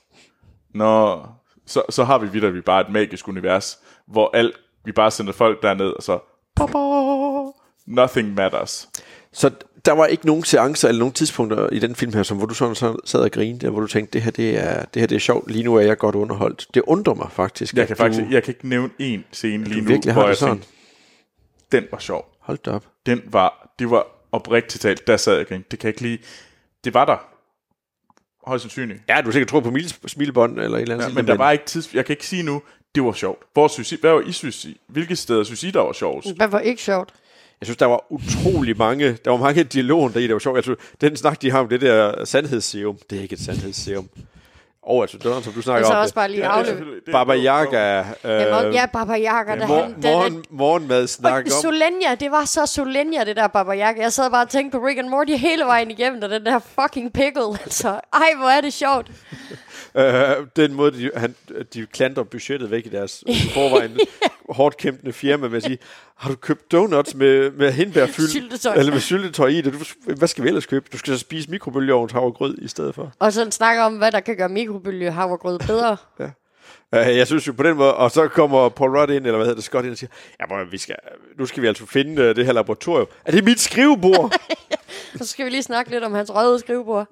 når, 0.75 1.29
så, 1.67 1.81
så 1.89 2.03
har 2.03 2.17
vi 2.17 2.27
videre 2.27 2.51
vi 2.53 2.61
bare 2.61 2.81
et 2.81 2.89
magisk 2.89 3.27
univers, 3.27 3.77
hvor 4.07 4.29
alt, 4.33 4.55
vi 4.85 4.91
bare 4.91 5.11
sender 5.11 5.33
folk 5.33 5.61
derned, 5.63 5.89
og 5.89 6.03
så 6.03 6.19
nothing 7.87 8.33
matters. 8.33 8.89
Så 9.33 9.51
der 9.85 9.91
var 9.91 10.05
ikke 10.05 10.25
nogen 10.25 10.43
seancer 10.43 10.87
eller 10.87 10.99
nogen 10.99 11.13
tidspunkter 11.13 11.69
i 11.69 11.79
den 11.79 11.95
film 11.95 12.13
her, 12.13 12.23
som 12.23 12.37
hvor 12.37 12.45
du 12.45 12.53
sådan 12.53 12.75
så 12.75 12.97
sad 13.05 13.19
og 13.19 13.31
grinede, 13.31 13.69
hvor 13.69 13.79
du 13.81 13.87
tænkte, 13.87 14.13
det 14.13 14.21
her, 14.21 14.31
det 14.31 14.57
er, 14.57 14.85
det 14.85 14.99
her 14.99 15.07
det 15.07 15.15
er 15.15 15.19
sjovt, 15.19 15.51
lige 15.51 15.63
nu 15.63 15.75
er 15.75 15.81
jeg 15.81 15.97
godt 15.97 16.15
underholdt. 16.15 16.67
Det 16.73 16.81
undrer 16.87 17.13
mig 17.13 17.27
faktisk. 17.31 17.73
Jeg 17.75 17.87
kan 17.87 17.95
du, 17.95 18.03
faktisk 18.03 18.21
jeg 18.31 18.43
kan 18.43 18.51
ikke 18.53 18.69
nævne 18.69 18.89
en 18.99 19.23
scene 19.31 19.63
lige 19.63 19.81
nu, 19.81 19.87
virkelig 19.87 20.13
hvor 20.13 20.27
jeg 20.27 20.37
sådan. 20.37 20.55
tænkte, 20.55 20.69
den 21.71 21.85
var 21.91 21.99
sjov. 21.99 22.25
Hold 22.39 22.57
da 22.65 22.71
op. 22.71 22.85
Den 23.05 23.21
var, 23.25 23.73
det 23.79 23.89
var 23.89 24.07
oprigtigt 24.31 24.81
talt, 24.81 25.07
der 25.07 25.17
sad 25.17 25.33
jeg 25.33 25.41
og 25.41 25.47
grinte. 25.47 25.67
Det 25.71 25.79
kan 25.79 25.87
jeg 25.87 25.93
ikke 25.93 26.01
lige, 26.01 26.19
det 26.83 26.93
var 26.93 27.05
der. 27.05 27.17
Højst 28.47 28.61
sandsynligt. 28.61 28.99
Ja, 29.09 29.21
du 29.21 29.25
har 29.25 29.31
sikkert 29.31 29.49
troet 29.49 29.63
på 29.63 29.71
mil- 29.71 30.07
smilebånd 30.09 30.59
eller 30.59 30.77
et 30.77 30.81
eller 30.81 30.95
andet. 30.95 31.07
Ja, 31.09 31.13
men 31.13 31.27
der 31.27 31.37
var 31.37 31.51
ikke 31.51 31.65
tids... 31.65 31.93
Jeg 31.93 32.05
kan 32.05 32.13
ikke 32.13 32.25
sige 32.27 32.43
nu, 32.43 32.61
det 32.95 33.03
var 33.03 33.11
sjovt. 33.11 33.43
Hvor 33.53 33.67
synes 33.67 33.91
I, 33.91 33.97
hvad 34.01 34.11
var 34.11 34.21
I 34.21 34.31
synes 34.31 34.65
I? 34.65 34.81
Hvilke 34.87 35.15
steder 35.15 35.43
synes 35.43 35.63
I, 35.63 35.71
der 35.71 35.79
var 35.79 35.93
sjovest? 35.93 36.35
Hvad 36.35 36.47
var 36.47 36.59
ikke 36.59 36.81
sjovt? 36.81 37.13
Jeg 37.61 37.65
synes, 37.67 37.77
der 37.77 37.85
var 37.85 38.03
utrolig 38.09 38.77
mange, 38.77 39.17
der 39.25 39.31
var 39.31 39.37
mange 39.37 39.63
dialoger 39.63 40.09
der 40.09 40.19
i, 40.19 40.27
der 40.27 40.33
var 40.33 40.39
sjovt. 40.39 40.55
Jeg 40.55 40.63
synes, 40.63 40.79
den 41.01 41.15
snak, 41.15 41.41
de 41.41 41.51
har 41.51 41.59
om 41.59 41.69
det 41.69 41.81
der 41.81 42.25
sandhedsserum, 42.25 42.97
det 43.09 43.17
er 43.17 43.21
ikke 43.21 43.33
et 43.33 43.39
sandhedsserum. 43.41 44.09
Og 44.85 45.01
altså, 45.01 45.17
det 45.17 45.31
var, 45.31 45.41
som 45.41 45.53
du 45.53 45.61
snakker 45.61 45.85
Og 45.85 45.91
så 45.91 45.93
om 45.95 46.01
også 46.01 46.13
bare 46.15 46.31
lige 46.31 46.45
afløb. 46.45 46.65
selvfølgelig. 46.67 47.05
Det- 47.05 47.11
Baba 47.11 47.33
Yaga, 47.37 48.03
Ja, 48.23 48.65
øh, 48.67 48.73
ja, 48.73 48.85
Baba 48.85 49.13
Yaga, 49.13 49.55
der 49.55 49.67
mor- 49.67 49.81
han... 49.83 49.95
Morgen, 50.03 50.43
morgenmad 50.49 51.07
snak 51.07 51.45
om. 51.45 51.49
Solenia, 51.61 52.15
det 52.19 52.31
var 52.31 52.45
så 52.45 52.65
Solenia, 52.65 53.23
det 53.23 53.35
der 53.35 53.47
Baba 53.47 53.71
Yaga. 53.71 54.01
Jeg 54.01 54.13
sad 54.13 54.29
bare 54.31 54.43
og 54.45 54.49
tænkte 54.49 54.77
på 54.79 54.85
Rick 54.85 54.99
and 54.99 55.07
Morty 55.09 55.31
hele 55.31 55.63
vejen 55.65 55.91
igennem, 55.91 56.23
og 56.23 56.29
den 56.29 56.45
der 56.45 56.59
fucking 56.59 57.13
pickle, 57.13 57.43
altså. 57.63 57.87
Ej, 58.13 58.29
hvor 58.37 58.47
er 58.49 58.61
det 58.61 58.73
sjovt. 58.73 59.07
Øh, 59.97 60.47
den 60.55 60.73
måde, 60.73 60.91
de, 60.91 61.11
han, 61.15 61.35
de 61.73 61.85
klandrer 61.85 62.23
budgettet 62.23 62.71
væk 62.71 62.85
i 62.85 62.89
deres 62.89 63.23
forvejen 63.53 63.99
hårdt 64.49 64.77
kæmpende 64.77 65.13
firma 65.13 65.47
med 65.47 65.57
at 65.57 65.63
sige, 65.63 65.77
har 66.15 66.29
du 66.29 66.35
købt 66.35 66.71
donuts 66.71 67.15
med, 67.15 67.51
med 67.51 67.71
hindbærfyld? 67.71 68.27
Syltetøj. 68.27 68.75
Eller 68.75 68.91
med 68.91 68.99
syltetøj 68.99 69.47
i 69.47 69.61
det? 69.61 69.73
Du, 69.73 70.13
hvad 70.13 70.27
skal 70.27 70.43
vi 70.43 70.47
ellers 70.47 70.65
købe? 70.65 70.85
Du 70.93 70.97
skal 70.97 71.13
så 71.13 71.19
spise 71.19 71.51
mikrobølgeovns 71.51 72.11
havregrød 72.11 72.57
i 72.57 72.67
stedet 72.67 72.95
for. 72.95 73.11
Og 73.19 73.33
så 73.33 73.51
snakker 73.51 73.83
om, 73.83 73.97
hvad 73.97 74.11
der 74.11 74.19
kan 74.19 74.37
gøre 74.37 74.49
mikrobølge 74.49 75.11
havregrød 75.11 75.59
bedre. 75.59 75.97
Uh, 76.91 76.99
jeg 76.99 77.27
synes 77.27 77.47
jo 77.47 77.53
på 77.53 77.63
den 77.63 77.77
måde, 77.77 77.93
og 77.93 78.11
så 78.11 78.27
kommer 78.27 78.69
Paul 78.69 78.97
Rudd 78.97 79.11
ind, 79.11 79.25
eller 79.25 79.37
hvad 79.37 79.45
hedder 79.45 79.55
det, 79.55 79.63
Scott 79.63 79.85
ind 79.85 79.91
og 79.91 79.97
siger, 79.97 80.09
ja, 80.39 80.47
bror, 80.47 80.63
vi 80.71 80.77
skal, 80.77 80.95
nu 81.37 81.45
skal 81.45 81.63
vi 81.63 81.67
altså 81.67 81.85
finde 81.85 82.21
uh, 82.21 82.35
det 82.35 82.45
her 82.45 82.53
laboratorium. 82.53 83.07
Er 83.25 83.31
det 83.31 83.43
mit 83.43 83.59
skrivebord? 83.59 84.33
Så 85.17 85.25
skal 85.25 85.45
vi 85.45 85.49
lige 85.49 85.63
snakke 85.63 85.91
lidt 85.91 86.03
om 86.03 86.13
hans 86.13 86.31
røde 86.35 86.59
skrivebord. 86.59 87.07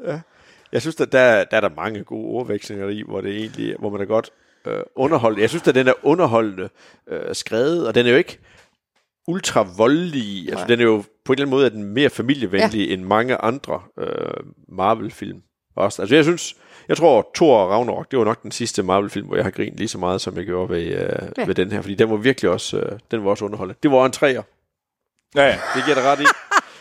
Jeg 0.72 0.81
synes, 0.81 0.99
at 0.99 1.11
der, 1.11 1.43
der 1.43 1.57
er 1.57 1.61
der 1.61 1.69
mange 1.76 2.03
gode 2.03 2.27
ordvekslinger 2.27 2.89
i, 2.89 3.03
hvor 3.07 3.22
det 3.22 3.38
egentlig, 3.38 3.76
hvor 3.80 3.89
man 3.89 4.02
er 4.02 4.06
godt 4.06 4.30
øh, 4.68 4.80
underholdt. 4.95 5.39
Jeg 5.39 5.49
synes, 5.49 5.68
at 5.68 5.76
den 5.76 5.88
er 5.88 5.93
underholdende 6.03 6.69
øh, 7.07 7.35
skrevet, 7.35 7.88
og 7.88 7.95
den 7.95 8.06
er 8.06 8.11
jo 8.11 8.18
ikke 8.18 8.39
ultra 9.27 9.68
voldelig. 9.77 10.49
Altså, 10.49 10.65
den 10.68 10.80
er 10.80 10.84
jo 10.84 11.03
på 11.26 11.34
en 11.34 11.39
eller 11.39 11.45
anden 11.45 11.49
måde 11.49 11.65
er 11.65 11.69
den 11.69 11.84
mere 11.84 12.10
familievenlig 12.10 12.88
ja. 12.88 12.93
end 12.93 13.03
mange 13.03 13.35
andre 13.35 13.81
øh, 13.99 14.43
Marvel-film. 14.68 15.41
Også. 15.76 16.02
Altså, 16.02 16.15
jeg 16.15 16.23
synes, 16.23 16.56
jeg 16.88 16.98
tror, 16.98 17.31
Thor 17.35 17.57
og 17.57 17.69
Ragnarok, 17.69 18.11
det 18.11 18.19
var 18.19 18.26
nok 18.26 18.43
den 18.43 18.52
sidste 18.52 18.84
Marvel-film, 18.84 19.27
hvor 19.27 19.35
jeg 19.35 19.45
har 19.45 19.52
grint 19.52 19.77
lige 19.77 19.88
så 19.88 19.98
meget, 19.98 20.22
som 20.22 20.38
jeg 20.38 20.45
gjorde 20.45 20.69
ved, 20.69 20.84
øh, 20.84 21.30
ja. 21.38 21.45
ved 21.45 21.56
den 21.56 21.72
her, 21.72 21.81
fordi 21.81 21.95
den 21.95 22.10
var 22.10 22.15
virkelig 22.15 22.52
også, 22.52 22.80
øh, 22.80 22.99
den 23.11 23.23
var 23.23 23.30
også 23.30 23.45
underholdende. 23.45 23.80
Det 23.84 23.91
var 23.91 24.06
en 24.06 24.11
træer. 24.11 24.43
Ja, 25.35 25.45
ja. 25.45 25.60
Det 25.76 25.85
giver 25.85 25.95
dig 25.95 26.03
ret 26.03 26.19
i. 26.19 26.26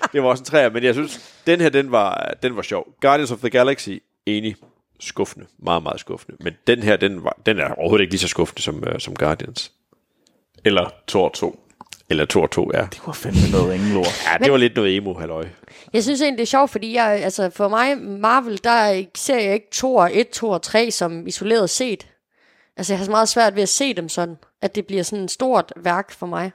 Det 0.12 0.22
var 0.22 0.28
også 0.28 0.40
en 0.40 0.44
træer, 0.44 0.70
men 0.70 0.85
jeg 0.85 0.94
synes, 0.94 1.35
den 1.47 1.60
her, 1.60 1.68
den 1.68 1.93
var, 1.93 2.35
den 2.43 2.56
var 2.56 2.62
sjov. 2.62 2.86
Guardians 3.01 3.31
of 3.31 3.39
the 3.39 3.51
Galaxy, 3.51 3.90
enig. 4.27 4.56
Skuffende. 5.01 5.47
Meget, 5.59 5.82
meget 5.82 6.01
skuffende. 6.01 6.36
Men 6.40 6.55
den 6.66 6.82
her, 6.82 6.97
den, 6.97 7.24
var, 7.24 7.36
den 7.47 7.59
er 7.59 7.74
overhovedet 7.74 8.02
ikke 8.02 8.12
lige 8.12 8.20
så 8.20 8.28
skuffende 8.28 8.62
som, 8.62 8.77
uh, 8.77 8.98
som 8.98 9.16
Guardians. 9.16 9.72
Eller 10.64 10.90
Thor 11.09 11.28
2. 11.28 11.60
Eller 12.10 12.24
Thor 12.24 12.47
2, 12.47 12.70
ja. 12.74 12.81
Det 12.81 13.01
var 13.06 13.12
fandme 13.12 13.40
noget 13.52 13.72
ringelort. 13.72 14.24
Ja, 14.32 14.44
det 14.44 14.52
var 14.52 14.59
lidt 14.59 14.77
noget 14.77 14.97
emo, 14.97 15.14
halløj. 15.14 15.48
Jeg 15.93 16.02
synes 16.02 16.20
egentlig, 16.20 16.39
det 16.39 16.43
er 16.43 16.47
sjovt, 16.47 16.70
fordi 16.70 16.94
jeg, 16.94 17.20
altså 17.22 17.51
for 17.51 17.68
mig, 17.68 17.98
Marvel, 17.98 18.60
der 18.64 19.05
ser 19.14 19.39
jeg 19.39 19.55
ikke 19.55 19.68
Thor 19.72 20.09
1, 20.12 20.28
2 20.28 20.48
og 20.48 20.62
3 20.62 20.90
som 20.90 21.27
isoleret 21.27 21.70
set. 21.70 22.09
Altså 22.77 22.93
jeg 22.93 22.98
har 22.98 23.05
så 23.05 23.10
meget 23.10 23.28
svært 23.28 23.55
ved 23.55 23.62
at 23.62 23.68
se 23.68 23.94
dem 23.94 24.09
sådan, 24.09 24.36
at 24.62 24.74
det 24.74 24.86
bliver 24.86 25.02
sådan 25.02 25.24
et 25.24 25.31
stort 25.31 25.72
værk 25.77 26.10
for 26.12 26.27
mig. 26.27 26.52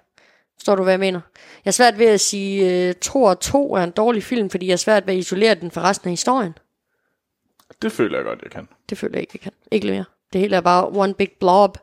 Forstår 0.57 0.75
du, 0.75 0.83
hvad 0.83 0.93
jeg 0.93 0.99
mener? 0.99 1.19
Jeg 1.65 1.69
har 1.69 1.71
svært 1.71 1.97
ved 1.99 2.05
at 2.05 2.21
sige, 2.21 2.89
uh, 2.89 2.93
Thor 3.01 3.33
2 3.33 3.73
er 3.73 3.83
en 3.83 3.91
dårlig 3.91 4.23
film, 4.23 4.49
fordi 4.49 4.65
jeg 4.67 4.71
har 4.71 4.77
svært 4.77 5.07
ved 5.07 5.13
at 5.13 5.17
isolere 5.19 5.55
den 5.55 5.71
fra 5.71 5.89
resten 5.89 6.07
af 6.07 6.11
historien. 6.11 6.57
Det 7.81 7.91
føler 7.91 8.17
jeg 8.17 8.25
godt, 8.25 8.39
jeg 8.41 8.51
kan. 8.51 8.67
Det 8.89 8.97
føler 8.97 9.13
jeg 9.15 9.21
ikke, 9.21 9.31
jeg 9.33 9.41
kan. 9.41 9.51
Ikke 9.71 9.87
mere. 9.87 10.05
Det 10.33 10.41
hele 10.41 10.55
er 10.55 10.61
bare 10.61 10.87
one 10.87 11.13
big 11.13 11.31
blob. 11.39 11.77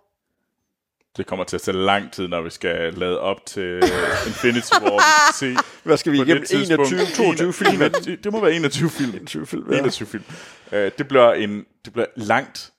Det 1.17 1.27
kommer 1.27 1.45
til 1.45 1.57
at 1.57 1.63
tage 1.63 1.77
lang 1.77 2.13
tid, 2.13 2.29
når 2.29 2.43
vi 2.43 2.51
skal 2.51 2.95
lade 2.95 3.21
op 3.21 3.47
til 3.47 3.63
øh, 3.63 3.83
Infinity 4.27 4.73
War. 4.83 4.93
Vi 4.93 5.35
se 5.35 5.57
Hvad 5.85 5.97
skal 5.97 6.13
vi 6.13 6.19
på 6.19 6.23
igennem? 6.25 6.41
det 6.43 6.49
tidspunkt. 6.49 6.93
21, 6.93 7.27
22 7.27 7.53
film? 7.53 7.83
21, 7.83 8.17
det 8.17 8.33
må 8.33 8.41
være 8.41 8.53
21 8.55 8.91
film. 8.91 9.11
21 9.15 9.47
film, 9.47 9.71
Ja. 9.71 9.75
ja. 9.77 9.81
21 9.81 10.09
film. 10.09 10.25
Uh, 10.73 10.79
det 10.79 11.09
bliver 11.09 11.33
en 11.33 11.65
det 11.85 11.93
bliver 11.93 12.07
langt, 12.17 12.73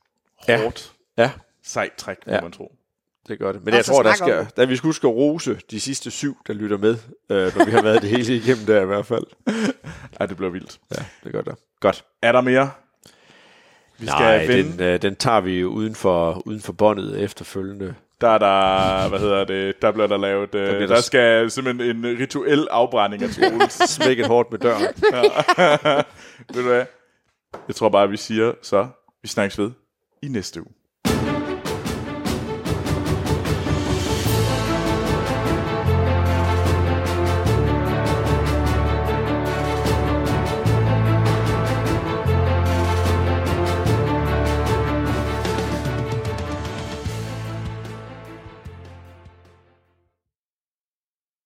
Ja. 0.48 0.62
hårdt, 0.62 0.94
Ja, 1.18 1.32
sejt 1.64 1.94
træk, 1.98 2.18
må 2.28 2.34
Ja. 2.34 2.42
man 2.42 2.52
tro. 2.52 2.72
Det 3.28 3.40
gør 3.40 3.52
det. 3.52 3.64
Men 3.66 3.74
Og 3.74 3.78
jeg 3.78 3.86
tror, 3.86 4.04
der 4.04 4.14
skal, 4.14 4.48
der 4.58 4.66
vi 4.66 4.76
skal 4.76 4.88
huske 4.88 5.08
at 5.08 5.14
rose 5.14 5.60
de 5.72 5.80
sidste 5.80 6.12
syv, 6.12 6.38
der 6.48 6.54
lytter 6.54 6.78
med, 6.78 6.98
øh, 7.30 7.58
når 7.58 7.66
vi 7.66 7.72
har 7.72 7.82
været 7.82 8.02
det 8.02 8.10
hele 8.10 8.36
igennem 8.36 8.66
der 8.66 8.82
i 8.82 8.86
hvert 8.86 9.06
fald. 9.06 9.24
Ej, 10.20 10.26
det 10.26 10.38
bliver 10.38 10.52
vildt. 10.52 10.80
Ja, 10.98 11.04
det 11.24 11.32
gør 11.32 11.42
det. 11.42 11.56
Godt. 11.80 12.06
Er 12.22 12.32
der 12.32 12.42
mere? 12.42 12.72
Vi 13.98 14.06
skal 14.08 14.20
Nej, 14.20 14.46
den, 14.46 14.80
øh, 14.80 15.02
den 15.02 15.16
tager 15.16 15.42
vi 15.42 15.60
jo 15.60 15.68
uden 15.70 15.96
for, 15.96 16.42
uden 16.48 16.62
for 16.62 16.74
båndet 16.74 17.22
efterfølgende. 17.22 17.96
Der 18.22 18.28
er 18.30 18.38
der, 18.38 19.10
hvad 19.10 19.20
hedder 19.20 19.44
det, 19.44 19.82
der 19.82 19.92
bliver 19.92 20.08
der 20.08 20.18
lavet, 20.18 20.54
der, 20.54 20.66
bliver 20.66 20.80
der, 20.80 20.88
der- 20.88 20.96
der 20.96 21.02
skal 21.02 21.52
simpelthen 21.52 21.96
en 22.06 22.20
rituel 22.20 22.68
afbrænding 22.72 23.24
af 23.24 23.30
Troels. 23.30 23.74
Smækket 23.96 24.28
hårdt 24.28 24.52
med 24.52 24.60
døren. 24.60 24.82
Ved 26.54 26.64
du 26.64 26.68
hvad? 26.70 26.86
Jeg 27.68 27.76
tror 27.76 27.90
bare, 27.90 28.10
vi 28.10 28.18
siger 28.18 28.54
så, 28.62 28.88
vi 29.22 29.28
snakkes 29.28 29.60
ved 29.60 29.72
i 30.22 30.28
næste 30.28 30.62
uge. 30.62 30.72